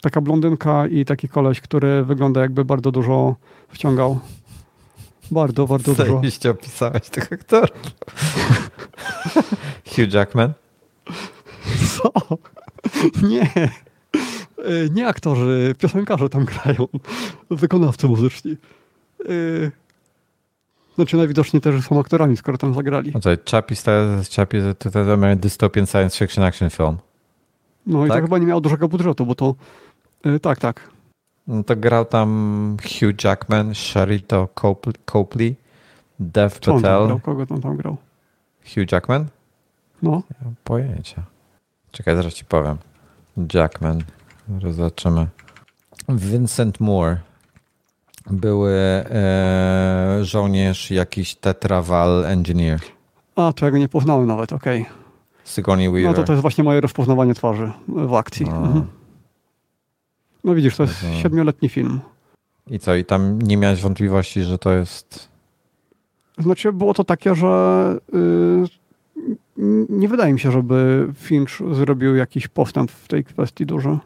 [0.00, 3.36] taka blondynka i taki koleś, który wygląda jakby bardzo dużo
[3.68, 4.20] wciągał.
[5.30, 6.04] Bardzo, bardzo dużo.
[6.04, 7.70] Zajebiście opisałeś tych aktorów.
[9.96, 10.52] Hugh Jackman?
[11.96, 12.12] Co?
[13.22, 13.50] Nie.
[14.58, 16.88] E, nie aktorzy, piosenkarze tam grają.
[17.50, 18.56] Wykonawcy muzyczni.
[19.20, 19.70] E,
[20.94, 23.12] znaczy najwidoczniej też są aktorami, skoro tam zagrali.
[23.14, 23.76] No to Chappie,
[24.36, 26.96] Chappie to, to, to dystopian science fiction action film.
[27.86, 28.08] No tak?
[28.08, 29.54] i to chyba nie miało dużego budżetu, bo to
[30.24, 30.90] yy, tak, tak.
[31.46, 34.48] No to grał tam Hugh Jackman, Sharito
[35.12, 35.56] Copley,
[36.20, 36.74] Dev Patel.
[36.74, 37.20] On grał?
[37.20, 37.96] Kogo tam, tam grał?
[38.64, 39.26] Hugh Jackman?
[40.02, 40.10] No.
[40.10, 41.22] Nie mam pojęcia.
[41.96, 42.76] Czekaj, zaraz ci powiem.
[43.54, 44.02] Jackman.
[44.70, 45.26] Zobaczymy.
[46.08, 47.16] Vincent Moore.
[48.30, 52.80] Były e, żołnierz, jakiś tetraval engineer.
[53.36, 54.82] A, to ja go nie poznałem nawet, okej.
[54.82, 54.94] Okay.
[55.44, 56.10] Sigourney Weaver.
[56.10, 58.46] No to to jest właśnie moje rozpoznawanie twarzy w akcji.
[58.46, 58.86] Mhm.
[60.44, 61.22] No widzisz, to jest mhm.
[61.22, 62.00] siedmioletni film.
[62.66, 65.28] I co, i tam nie miałeś wątpliwości, że to jest...
[66.38, 67.96] Znaczy było to takie, że...
[68.12, 68.85] Yy,
[69.88, 73.98] nie wydaje mi się, żeby Finch zrobił jakiś postęp w tej kwestii duży.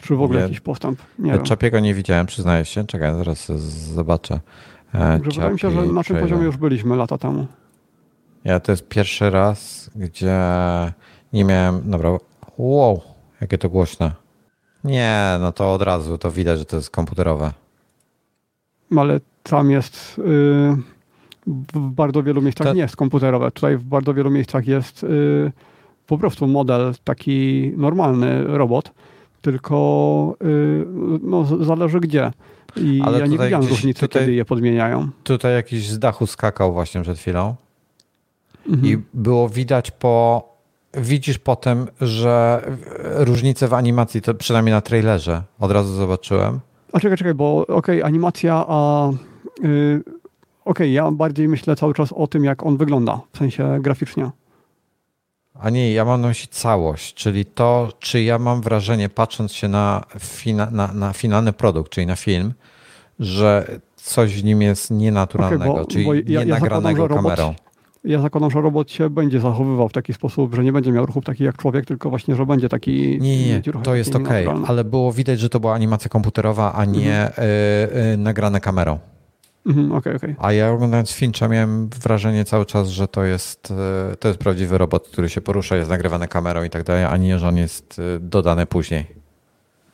[0.00, 0.42] Czy w ogóle nie.
[0.42, 1.02] jakiś postęp?
[1.18, 2.84] Nie Czapiego nie widziałem, przyznaję się.
[2.86, 3.46] Czekaj, zaraz
[3.94, 4.40] zobaczę.
[4.94, 7.46] E, wydaje mi się, że na tym poziomie już byliśmy lata temu.
[8.44, 10.38] Ja to jest pierwszy raz, gdzie
[11.32, 11.90] nie miałem.
[11.90, 12.10] Dobra,
[12.58, 13.00] wow,
[13.40, 14.12] jakie to głośne.
[14.84, 17.52] Nie, no to od razu to widać, że to jest komputerowe.
[18.96, 20.18] Ale tam jest.
[20.18, 20.76] Yy
[21.46, 22.74] w bardzo wielu miejscach to...
[22.74, 23.50] nie jest komputerowe.
[23.50, 25.52] Tutaj w bardzo wielu miejscach jest y,
[26.06, 28.92] po prostu model taki normalny robot,
[29.42, 30.86] tylko y,
[31.22, 32.30] no, zależy gdzie.
[32.76, 35.08] I Ale ja nie widziałem różnicy, tutaj, kiedy je podmieniają.
[35.24, 37.54] Tutaj jakiś z dachu skakał właśnie przed chwilą
[38.68, 38.86] mhm.
[38.86, 40.52] i było widać po...
[40.94, 42.62] Widzisz potem, że
[43.00, 46.60] różnice w animacji, to przynajmniej na trailerze od razu zobaczyłem.
[46.92, 49.10] A czekaj, czekaj, bo okej, okay, animacja, a...
[49.64, 50.02] Y,
[50.64, 54.30] okay, ja bardziej myślę cały czas o tym, jak on wygląda, w sensie graficznie.
[55.54, 59.68] A nie, ja mam na myśli całość, czyli to, czy ja mam wrażenie, patrząc się
[59.68, 62.52] na, fina, na, na finalny produkt, czyli na film,
[63.20, 67.54] że coś w nim jest nienaturalnego, okay, bo, czyli bo ja, nienagranego ja kamerą.
[68.04, 71.24] Ja zakładam, że robot się będzie zachowywał w taki sposób, że nie będzie miał ruchów
[71.24, 73.18] takich jak człowiek, tylko właśnie, że będzie taki.
[73.20, 74.28] Nie, nie, to jest ok,
[74.66, 77.48] ale było widać, że to była animacja komputerowa, a nie mhm.
[77.48, 78.98] y, y, nagrane kamerą.
[79.66, 80.34] Mhm, okay, okay.
[80.38, 83.70] A ja oglądając Fincha miałem wrażenie cały czas, że to jest,
[84.12, 87.16] y, to jest prawdziwy robot, który się porusza, jest nagrywany kamerą i tak dalej, a
[87.16, 89.06] nie, że on jest dodany później.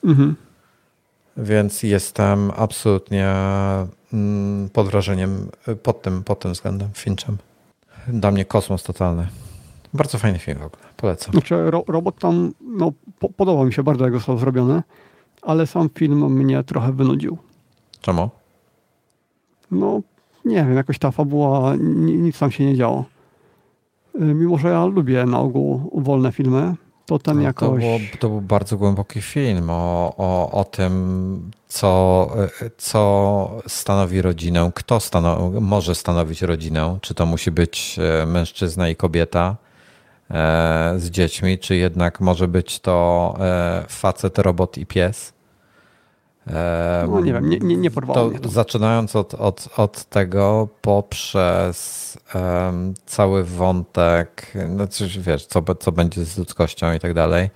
[0.05, 0.37] Mhm.
[1.37, 3.35] Więc jestem absolutnie
[4.13, 5.49] mm, pod wrażeniem
[5.83, 7.37] pod tym, pod tym względem Finchem.
[8.09, 9.29] Dla mnie kosmos totalny.
[9.95, 11.33] Bardzo fajny film w ogóle, polecam.
[11.33, 14.83] Znaczy, ro, robot tam, no, po, podobał mi się bardzo, jak został zrobiony,
[15.43, 17.39] ale sam film mnie trochę wynudził.
[18.01, 18.31] Czemu?
[19.71, 20.01] No,
[20.45, 23.05] nie wiem, jakoś ta fabuła, nic tam się nie działo.
[24.15, 26.75] Y, mimo, że ja lubię na ogół wolne filmy,
[27.07, 27.69] to ten no, jakoś...
[27.69, 32.31] To, było, to był bardzo głęboki film o, o, o tym, co,
[32.79, 34.99] co stanowi rodzinę, kto
[35.61, 39.57] może stanowić rodzinę, czy to musi być mężczyzna i kobieta
[40.31, 45.33] e, z dziećmi, czy jednak może być to e, facet, robot i pies.
[47.09, 48.49] No nie wiem, nie, nie, nie porwało to, to.
[48.49, 56.25] Zaczynając od, od, od tego poprzez um, cały wątek, no coś, wiesz, co, co będzie
[56.25, 57.51] z ludzkością i tak dalej.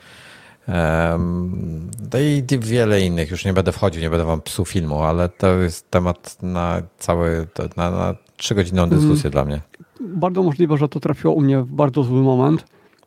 [0.68, 1.90] Um,
[2.20, 5.90] I wiele innych, już nie będę wchodził, nie będę wam psuł filmu, ale to jest
[5.90, 7.46] temat na cały,
[7.76, 9.32] na, na trzygodzinną dyskusję mm.
[9.32, 9.60] dla mnie.
[10.00, 12.64] Bardzo możliwe, że to trafiło u mnie w bardzo zły moment,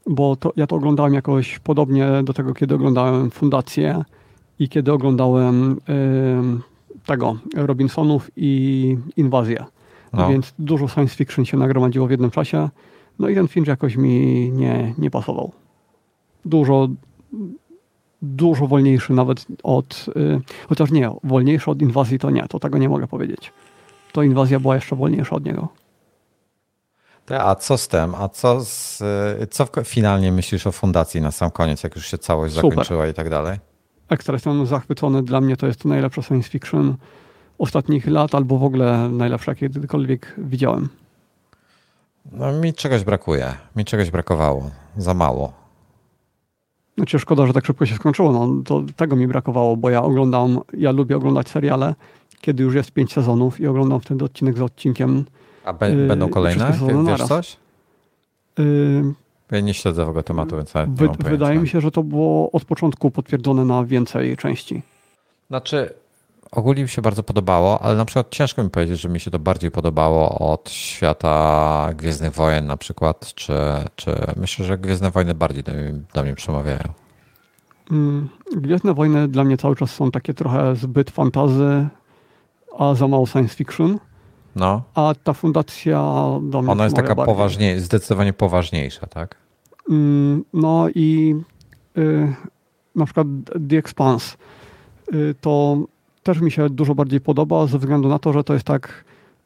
[0.07, 4.03] bo to, ja to oglądałem jakoś podobnie do tego, kiedy oglądałem Fundację
[4.59, 5.81] i kiedy oglądałem
[7.05, 9.65] tego Robinsonów i Inwazję.
[10.13, 10.29] No.
[10.29, 12.69] Więc dużo science fiction się nagromadziło w jednym czasie.
[13.19, 15.51] No i ten film jakoś mi nie, nie pasował.
[16.45, 16.87] Dużo,
[18.21, 22.89] dużo wolniejszy nawet od, y, chociaż nie, wolniejszy od inwazji to nie, to tego nie
[22.89, 23.51] mogę powiedzieć.
[24.11, 25.67] To inwazja była jeszcze wolniejsza od niego.
[27.29, 28.15] A co z tym?
[28.15, 29.01] A co, z,
[29.41, 32.69] y, co finalnie myślisz o fundacji na sam koniec, jak już się całość Super.
[32.69, 33.57] zakończyła i tak dalej?
[34.09, 35.23] Ekstra jestem zachwycony.
[35.23, 36.95] Dla mnie to jest to najlepsze science fiction
[37.57, 40.89] ostatnich lat, albo w ogóle najlepsze, jakie kiedykolwiek widziałem.
[42.31, 43.53] No mi czegoś brakuje.
[43.75, 44.69] Mi czegoś brakowało.
[44.97, 45.53] Za mało.
[46.97, 48.31] Znaczy szkoda, że tak szybko się skończyło.
[48.31, 51.95] No, to tego mi brakowało, bo ja oglądam, ja lubię oglądać seriale,
[52.41, 55.25] kiedy już jest pięć sezonów i oglądam wtedy odcinek za odcinkiem.
[55.65, 56.73] A be, yy, będą kolejne?
[57.07, 57.57] Wiesz coś?
[58.59, 59.13] Yy,
[59.51, 62.51] ja nie śledzę w ogóle tematu, więc nawet Wy, Wydaje mi się, że to było
[62.51, 64.81] od początku potwierdzone na więcej części.
[65.47, 65.93] Znaczy,
[66.51, 69.39] ogólnie mi się bardzo podobało, ale na przykład ciężko mi powiedzieć, że mi się to
[69.39, 73.53] bardziej podobało od świata Gwiezdnych Wojen na przykład, czy,
[73.95, 76.93] czy myślę, że Gwiezdne Wojny bardziej do mnie, do mnie przemawiają.
[77.91, 81.87] Mm, Gwiezdne Wojny dla mnie cały czas są takie trochę zbyt fantazy,
[82.79, 83.99] a za mało science fiction.
[84.55, 84.83] No.
[84.93, 86.01] A ta fundacja
[86.67, 89.35] Ona jest taka poważniej, zdecydowanie poważniejsza, tak?
[89.89, 91.35] Mm, no i
[91.97, 92.33] y,
[92.95, 93.27] na przykład
[93.69, 94.37] The Expanse
[95.13, 95.77] y, to
[96.23, 99.03] też mi się dużo bardziej podoba ze względu na to, że to jest tak,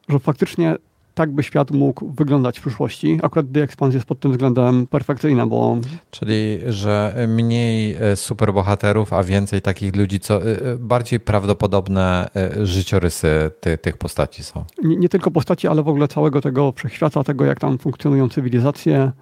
[0.08, 0.76] że faktycznie
[1.20, 3.18] tak by świat mógł wyglądać w przyszłości.
[3.22, 5.78] Akurat The Expanse jest pod tym względem perfekcyjna, bo...
[6.10, 12.28] Czyli, że mniej e, superbohaterów, a więcej takich ludzi, co e, e, bardziej prawdopodobne
[12.62, 14.64] życiorysy ty, tych postaci są.
[14.84, 19.12] Nie, nie, tylko postaci, ale w ogóle całego tego wszechświata, tego jak tam funkcjonują cywilizacje.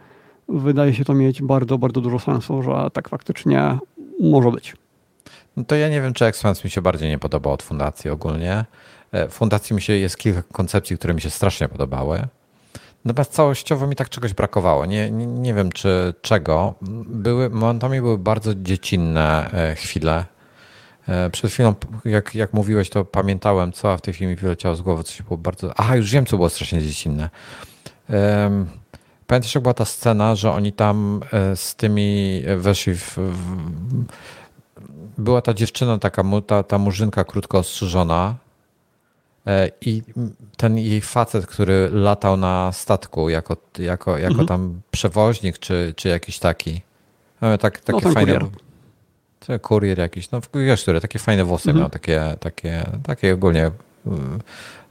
[0.48, 3.78] Wydaje się to mieć bardzo, bardzo dużo sensu, że tak faktycznie
[4.20, 4.76] może być.
[5.56, 8.64] No to ja nie wiem, czy Expanse mi się bardziej nie podobał od fundacji ogólnie.
[9.12, 12.26] E, w fundacji mi się jest kilka koncepcji, które mi się strasznie podobały.
[13.04, 14.86] Natomiast całościowo mi tak czegoś brakowało.
[14.86, 16.74] Nie, nie, nie wiem czy czego.
[17.06, 20.24] Były, momentami były bardzo dziecinne e, chwile.
[21.08, 24.74] E, przed chwilą, jak, jak mówiłeś, to pamiętałem, co, a w tej chwili mi wyleciało
[24.74, 25.72] z głowy, coś było bardzo.
[25.76, 27.30] Aha, już wiem, co było strasznie dziecinne.
[29.26, 31.20] Pamiętasz, jak była ta scena, że oni tam
[31.54, 33.56] z tymi weszli w, w
[35.18, 38.34] była ta dziewczyna, taka ta, ta murzynka krótko ostrzyżona,
[39.80, 40.02] I
[40.56, 44.48] ten jej facet, który latał na statku jako, jako, jako mhm.
[44.48, 46.82] tam przewoźnik, czy, czy jakiś taki.
[47.60, 48.32] Tak, takie no, fajne.
[48.32, 49.60] Kurier.
[49.60, 51.82] kurier jakiś, no wiesz, który takie fajne włosy mhm.
[51.82, 53.70] miał, takie, takie, takie ogólnie.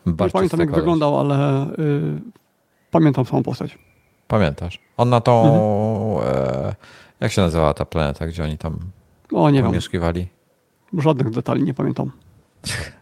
[0.05, 2.21] Bardzo nie pamiętam jak wyglądał, ale y,
[2.91, 3.77] pamiętam samą postać.
[4.27, 4.79] Pamiętasz?
[4.97, 5.43] On na tą.
[5.43, 6.37] Mhm.
[6.45, 6.75] E,
[7.19, 8.79] jak się nazywała ta planeta, gdzie oni tam
[9.33, 10.27] o, nie pomieszkiwali?
[10.93, 11.01] Wiem.
[11.01, 12.11] Żadnych detali nie pamiętam.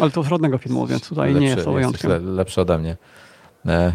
[0.00, 2.10] Ale to z żadnego filmu, więc tutaj lepszy, nie jest to wyjątkiem.
[2.10, 2.96] Jest lepszy ode mnie.
[3.66, 3.92] E,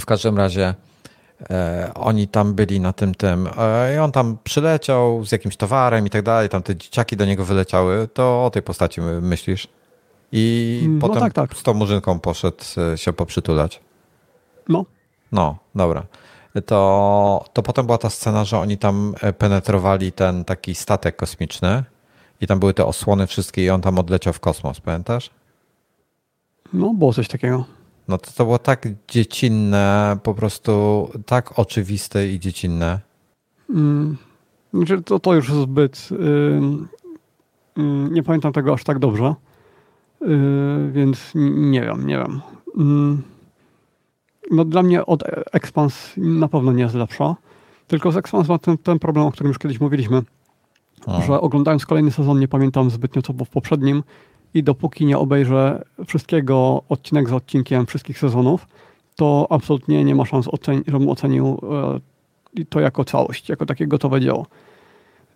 [0.00, 0.74] w każdym razie
[1.50, 6.06] e, oni tam byli na tym tym e, i on tam przyleciał z jakimś towarem
[6.06, 9.68] i tak dalej, tam te dzieciaki do niego wyleciały, to o tej postaci myślisz?
[10.32, 11.54] I no potem tak, tak.
[11.54, 13.80] z tą murzynką poszedł e, się poprzytulać.
[14.68, 14.84] No.
[15.32, 16.06] No, dobra.
[16.66, 21.84] To, to potem była ta scena, że oni tam e, penetrowali ten taki statek kosmiczny
[22.40, 25.30] i tam były te osłony wszystkie i on tam odleciał w kosmos, pamiętasz?
[26.72, 27.64] No, było coś takiego.
[28.08, 33.00] No to, to było tak dziecinne, po prostu tak oczywiste i dziecinne.
[33.70, 34.16] Mm,
[34.74, 36.08] znaczy to, to już zbyt.
[36.10, 36.18] Yy,
[37.76, 39.34] yy, nie pamiętam tego aż tak dobrze,
[40.20, 42.40] yy, więc nie wiem, nie wiem.
[44.50, 47.36] no dla mnie od Expans na pewno nie jest lepsza.
[47.86, 50.22] Tylko z Expans ma ten, ten problem, o którym już kiedyś mówiliśmy,
[51.06, 51.20] A.
[51.22, 54.02] że oglądając kolejny sezon nie pamiętam zbytnio co było w poprzednim
[54.54, 58.66] i dopóki nie obejrzę wszystkiego odcinek za odcinkiem wszystkich sezonów,
[59.16, 61.60] to absolutnie nie ma szans, ocen żebym ocenił
[62.58, 64.46] e, to jako całość, jako takie gotowe dzieło.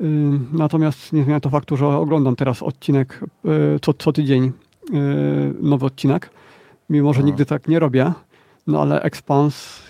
[0.00, 0.04] Y,
[0.52, 3.48] natomiast nie zmienia to faktu, że oglądam teraz odcinek e,
[3.82, 4.52] co, co tydzień, e,
[5.60, 6.30] nowy odcinek,
[6.90, 7.26] mimo że no.
[7.26, 8.12] nigdy tak nie robię,
[8.66, 9.84] no ale Expans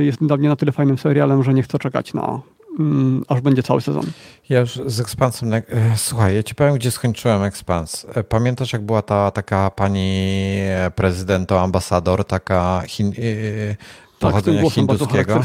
[0.00, 2.40] jest dla mnie na tyle fajnym serialem, że nie chcę czekać na
[2.78, 4.04] Mm, aż będzie cały sezon.
[4.48, 5.62] Ja już z Expansem, e,
[5.96, 8.06] słuchaj, ja ci powiem, gdzie skończyłem Expans.
[8.14, 10.58] E, pamiętasz, jak była ta taka pani
[10.94, 13.78] prezydent, ambasador, taka hin, e, tak,
[14.18, 15.40] pochodzenia hinduskiego?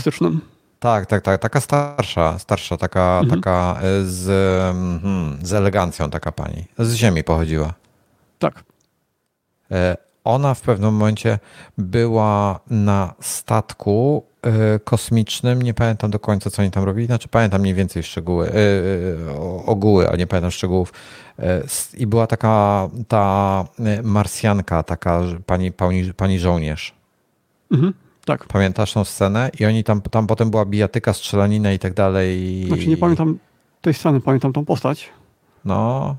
[0.79, 3.41] Tak, tak, tak, taka starsza, starsza, taka, mhm.
[3.41, 4.25] taka z,
[5.01, 6.65] hmm, z elegancją taka pani.
[6.77, 7.73] Z ziemi pochodziła.
[8.39, 8.63] Tak
[10.23, 11.39] ona w pewnym momencie
[11.77, 14.30] była na statku e,
[14.83, 18.53] kosmicznym, nie pamiętam do końca, co oni tam robili, znaczy pamiętam mniej więcej szczegóły, e,
[18.53, 20.93] e, ogóły, a nie pamiętam szczegółów.
[21.97, 23.65] I była taka ta
[24.03, 26.93] marsjanka, taka pani, pani, pani żołnierz.
[27.71, 27.93] Mhm,
[28.25, 28.45] tak.
[28.45, 29.49] Pamiętasz tą scenę?
[29.59, 32.63] I oni tam, tam potem była bijatyka, strzelanina i tak dalej.
[32.67, 33.39] Znaczy nie pamiętam
[33.81, 35.09] tej sceny, pamiętam tą postać.
[35.65, 36.15] No,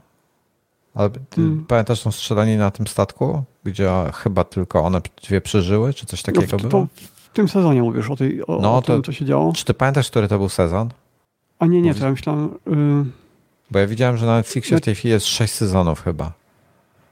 [0.94, 1.64] ale hmm.
[1.68, 6.46] pamiętasz tą strzelanie na tym statku, gdzie chyba tylko one dwie przeżyły, czy coś takiego
[6.52, 6.86] no, w, było?
[7.32, 9.52] W tym sezonie mówisz o, tej, o, no, o tym, co się działo.
[9.52, 10.88] Czy ty pamiętasz, który to był sezon?
[11.58, 12.50] A nie, nie, to ja myślałem...
[12.66, 13.04] Yy...
[13.70, 16.32] Bo ja widziałem, że na Netflixie w tej chwili jest sześć sezonów chyba.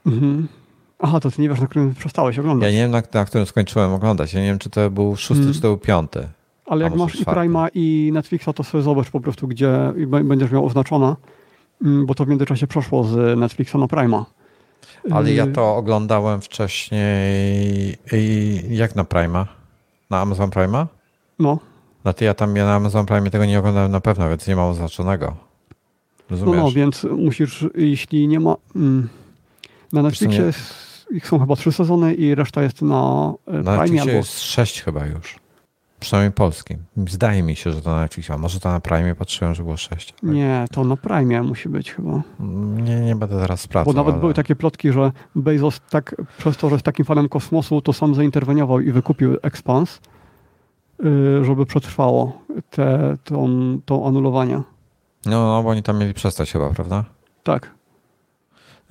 [0.05, 0.47] Mhm.
[0.99, 2.73] Aha, to ty nie wiesz, na którym przestałeś oglądać.
[2.73, 4.33] Ja nie wiem, na, na którym skończyłem oglądać.
[4.33, 5.53] Ja nie wiem, czy to był szósty, hmm.
[5.53, 6.27] czy to był piąty.
[6.65, 9.93] Ale jak masz i Prima i Netflixa, to sobie zobacz po prostu, gdzie
[10.23, 11.15] będziesz miał oznaczone.
[11.81, 14.25] Mm, bo to w międzyczasie przeszło z Netflixa na Prima.
[15.11, 17.97] Ale ja y, to oglądałem wcześniej.
[18.69, 19.60] Jak na Prima?
[20.11, 20.87] Na Amazon Prima?
[21.39, 21.59] No.
[22.01, 24.69] Znaczy ja tam ja na Amazon Prime tego nie oglądałem na pewno, więc nie mam
[24.69, 25.35] oznaczonego.
[26.29, 26.57] Rozumiesz?
[26.57, 28.55] No, no, więc musisz, jeśli nie ma...
[28.75, 29.09] Mm,
[29.93, 30.51] na Netflixie
[31.11, 33.63] ich są chyba trzy sezony i reszta jest na e, Prime.
[33.63, 34.11] Na Netflixie albo...
[34.11, 35.35] jest sześć chyba już.
[36.01, 36.77] Przynajmniej polskim.
[37.07, 38.37] Zdaje mi się, że to na Netflixie.
[38.37, 40.13] Może to na Prime patrzyłem, że było 6.
[40.23, 42.21] Nie, to na Prime musi być chyba.
[42.75, 43.93] Nie, nie będę teraz sprawdzał.
[43.93, 44.19] Bo nawet ale...
[44.19, 48.15] były takie plotki, że Bezos tak, przez to, że jest takim fanem kosmosu, to sam
[48.15, 49.99] zainterweniował i wykupił Expans,
[51.05, 53.47] y, żeby przetrwało te, tą,
[53.85, 54.61] tą anulowanie.
[55.25, 57.05] No, no, bo oni tam mieli przestać chyba, prawda?
[57.43, 57.71] Tak.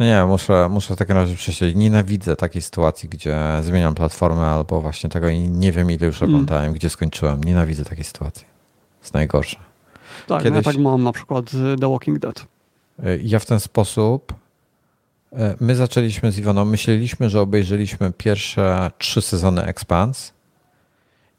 [0.01, 1.77] No nie, muszę, muszę w takim razie przesiedzieć.
[1.77, 6.35] Nienawidzę takiej sytuacji, gdzie zmieniam platformę albo właśnie tego i nie wiem ile już mm.
[6.35, 6.75] oglądałem, mm.
[6.75, 7.45] gdzie skończyłem.
[7.45, 8.47] Nienawidzę takiej sytuacji.
[9.01, 9.57] Jest najgorsze.
[10.27, 10.57] Tak, Kiedyś...
[10.57, 12.47] ja tak mam na przykład The Walking Dead.
[13.05, 14.35] E, ja w ten sposób
[15.33, 20.33] e, my zaczęliśmy z Iwoną, myśleliśmy, że obejrzeliśmy pierwsze trzy sezony Expans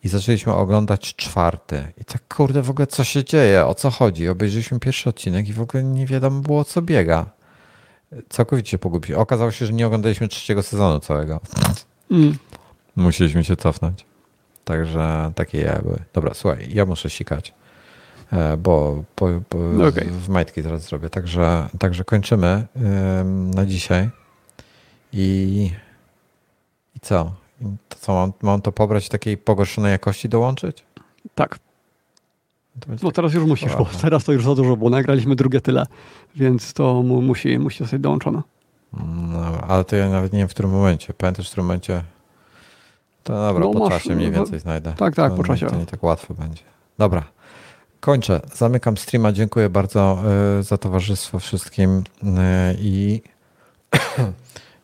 [0.03, 1.83] i zaczęliśmy oglądać czwarty.
[2.01, 4.30] I tak kurde, w ogóle co się dzieje, o co chodzi?
[4.30, 7.41] Obejrzeliśmy pierwszy odcinek i w ogóle nie wiadomo było, co biega
[8.30, 9.19] całkowicie pogubił.
[9.19, 11.40] Okazało się, że nie oglądaliśmy trzeciego sezonu całego.
[12.11, 12.38] Mm.
[12.95, 14.06] Musieliśmy się cofnąć.
[14.65, 15.99] Także takie ja były.
[16.14, 17.53] Dobra, słuchaj, ja muszę sikać,
[18.33, 19.03] e, bo,
[19.90, 20.06] okay.
[20.06, 21.09] w majtki teraz zrobię.
[21.09, 22.67] Także, także kończymy
[23.56, 24.09] na dzisiaj.
[25.14, 25.72] I,
[26.95, 27.33] i co?
[27.90, 30.83] To co, mam, mam to pobrać takiej pogorszonej jakości dołączyć?
[31.35, 31.59] Tak.
[33.03, 35.85] No teraz już musisz, bo teraz to już za dużo, bo nagraliśmy drugie tyle,
[36.35, 38.41] więc to mu, musi, musi zostać dołączone.
[39.33, 41.14] No, ale to ja nawet nie wiem w którym momencie.
[41.14, 42.03] Pamiętasz w którym momencie?
[43.24, 44.93] To dobra, no, po masz, czasie mniej więcej znajdę.
[44.98, 45.67] Tak, tak, to, po czasie.
[45.67, 46.64] To nie tak łatwo będzie.
[46.98, 47.24] Dobra.
[48.00, 48.41] Kończę.
[48.53, 49.32] Zamykam streama.
[49.32, 50.24] Dziękuję bardzo
[50.59, 52.27] y, za towarzystwo wszystkim y,
[52.80, 53.22] i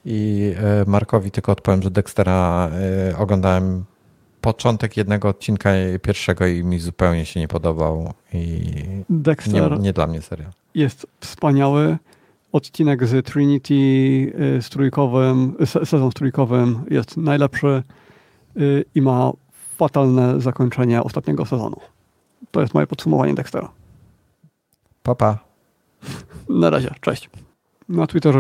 [0.06, 2.70] i y, Markowi tylko odpowiem, że Dextera
[3.18, 3.86] oglądałem
[4.42, 5.70] początek jednego odcinka
[6.02, 8.62] pierwszego i mi zupełnie się nie podobał i
[9.10, 10.52] Dexter nie, nie dla mnie serial.
[10.76, 11.98] Jest wspaniały.
[12.52, 13.64] Odcinek z Trinity
[14.62, 17.84] z trójkowym, sezon z trójkowym jest najlepszy
[18.96, 19.32] i ma
[19.78, 21.78] fatalne zakończenie ostatniego sezonu.
[22.52, 23.72] To jest moje podsumowanie Dextera.
[25.04, 25.40] Papa.
[26.50, 27.30] Na razie, cześć.
[27.90, 28.36] Na Twitterze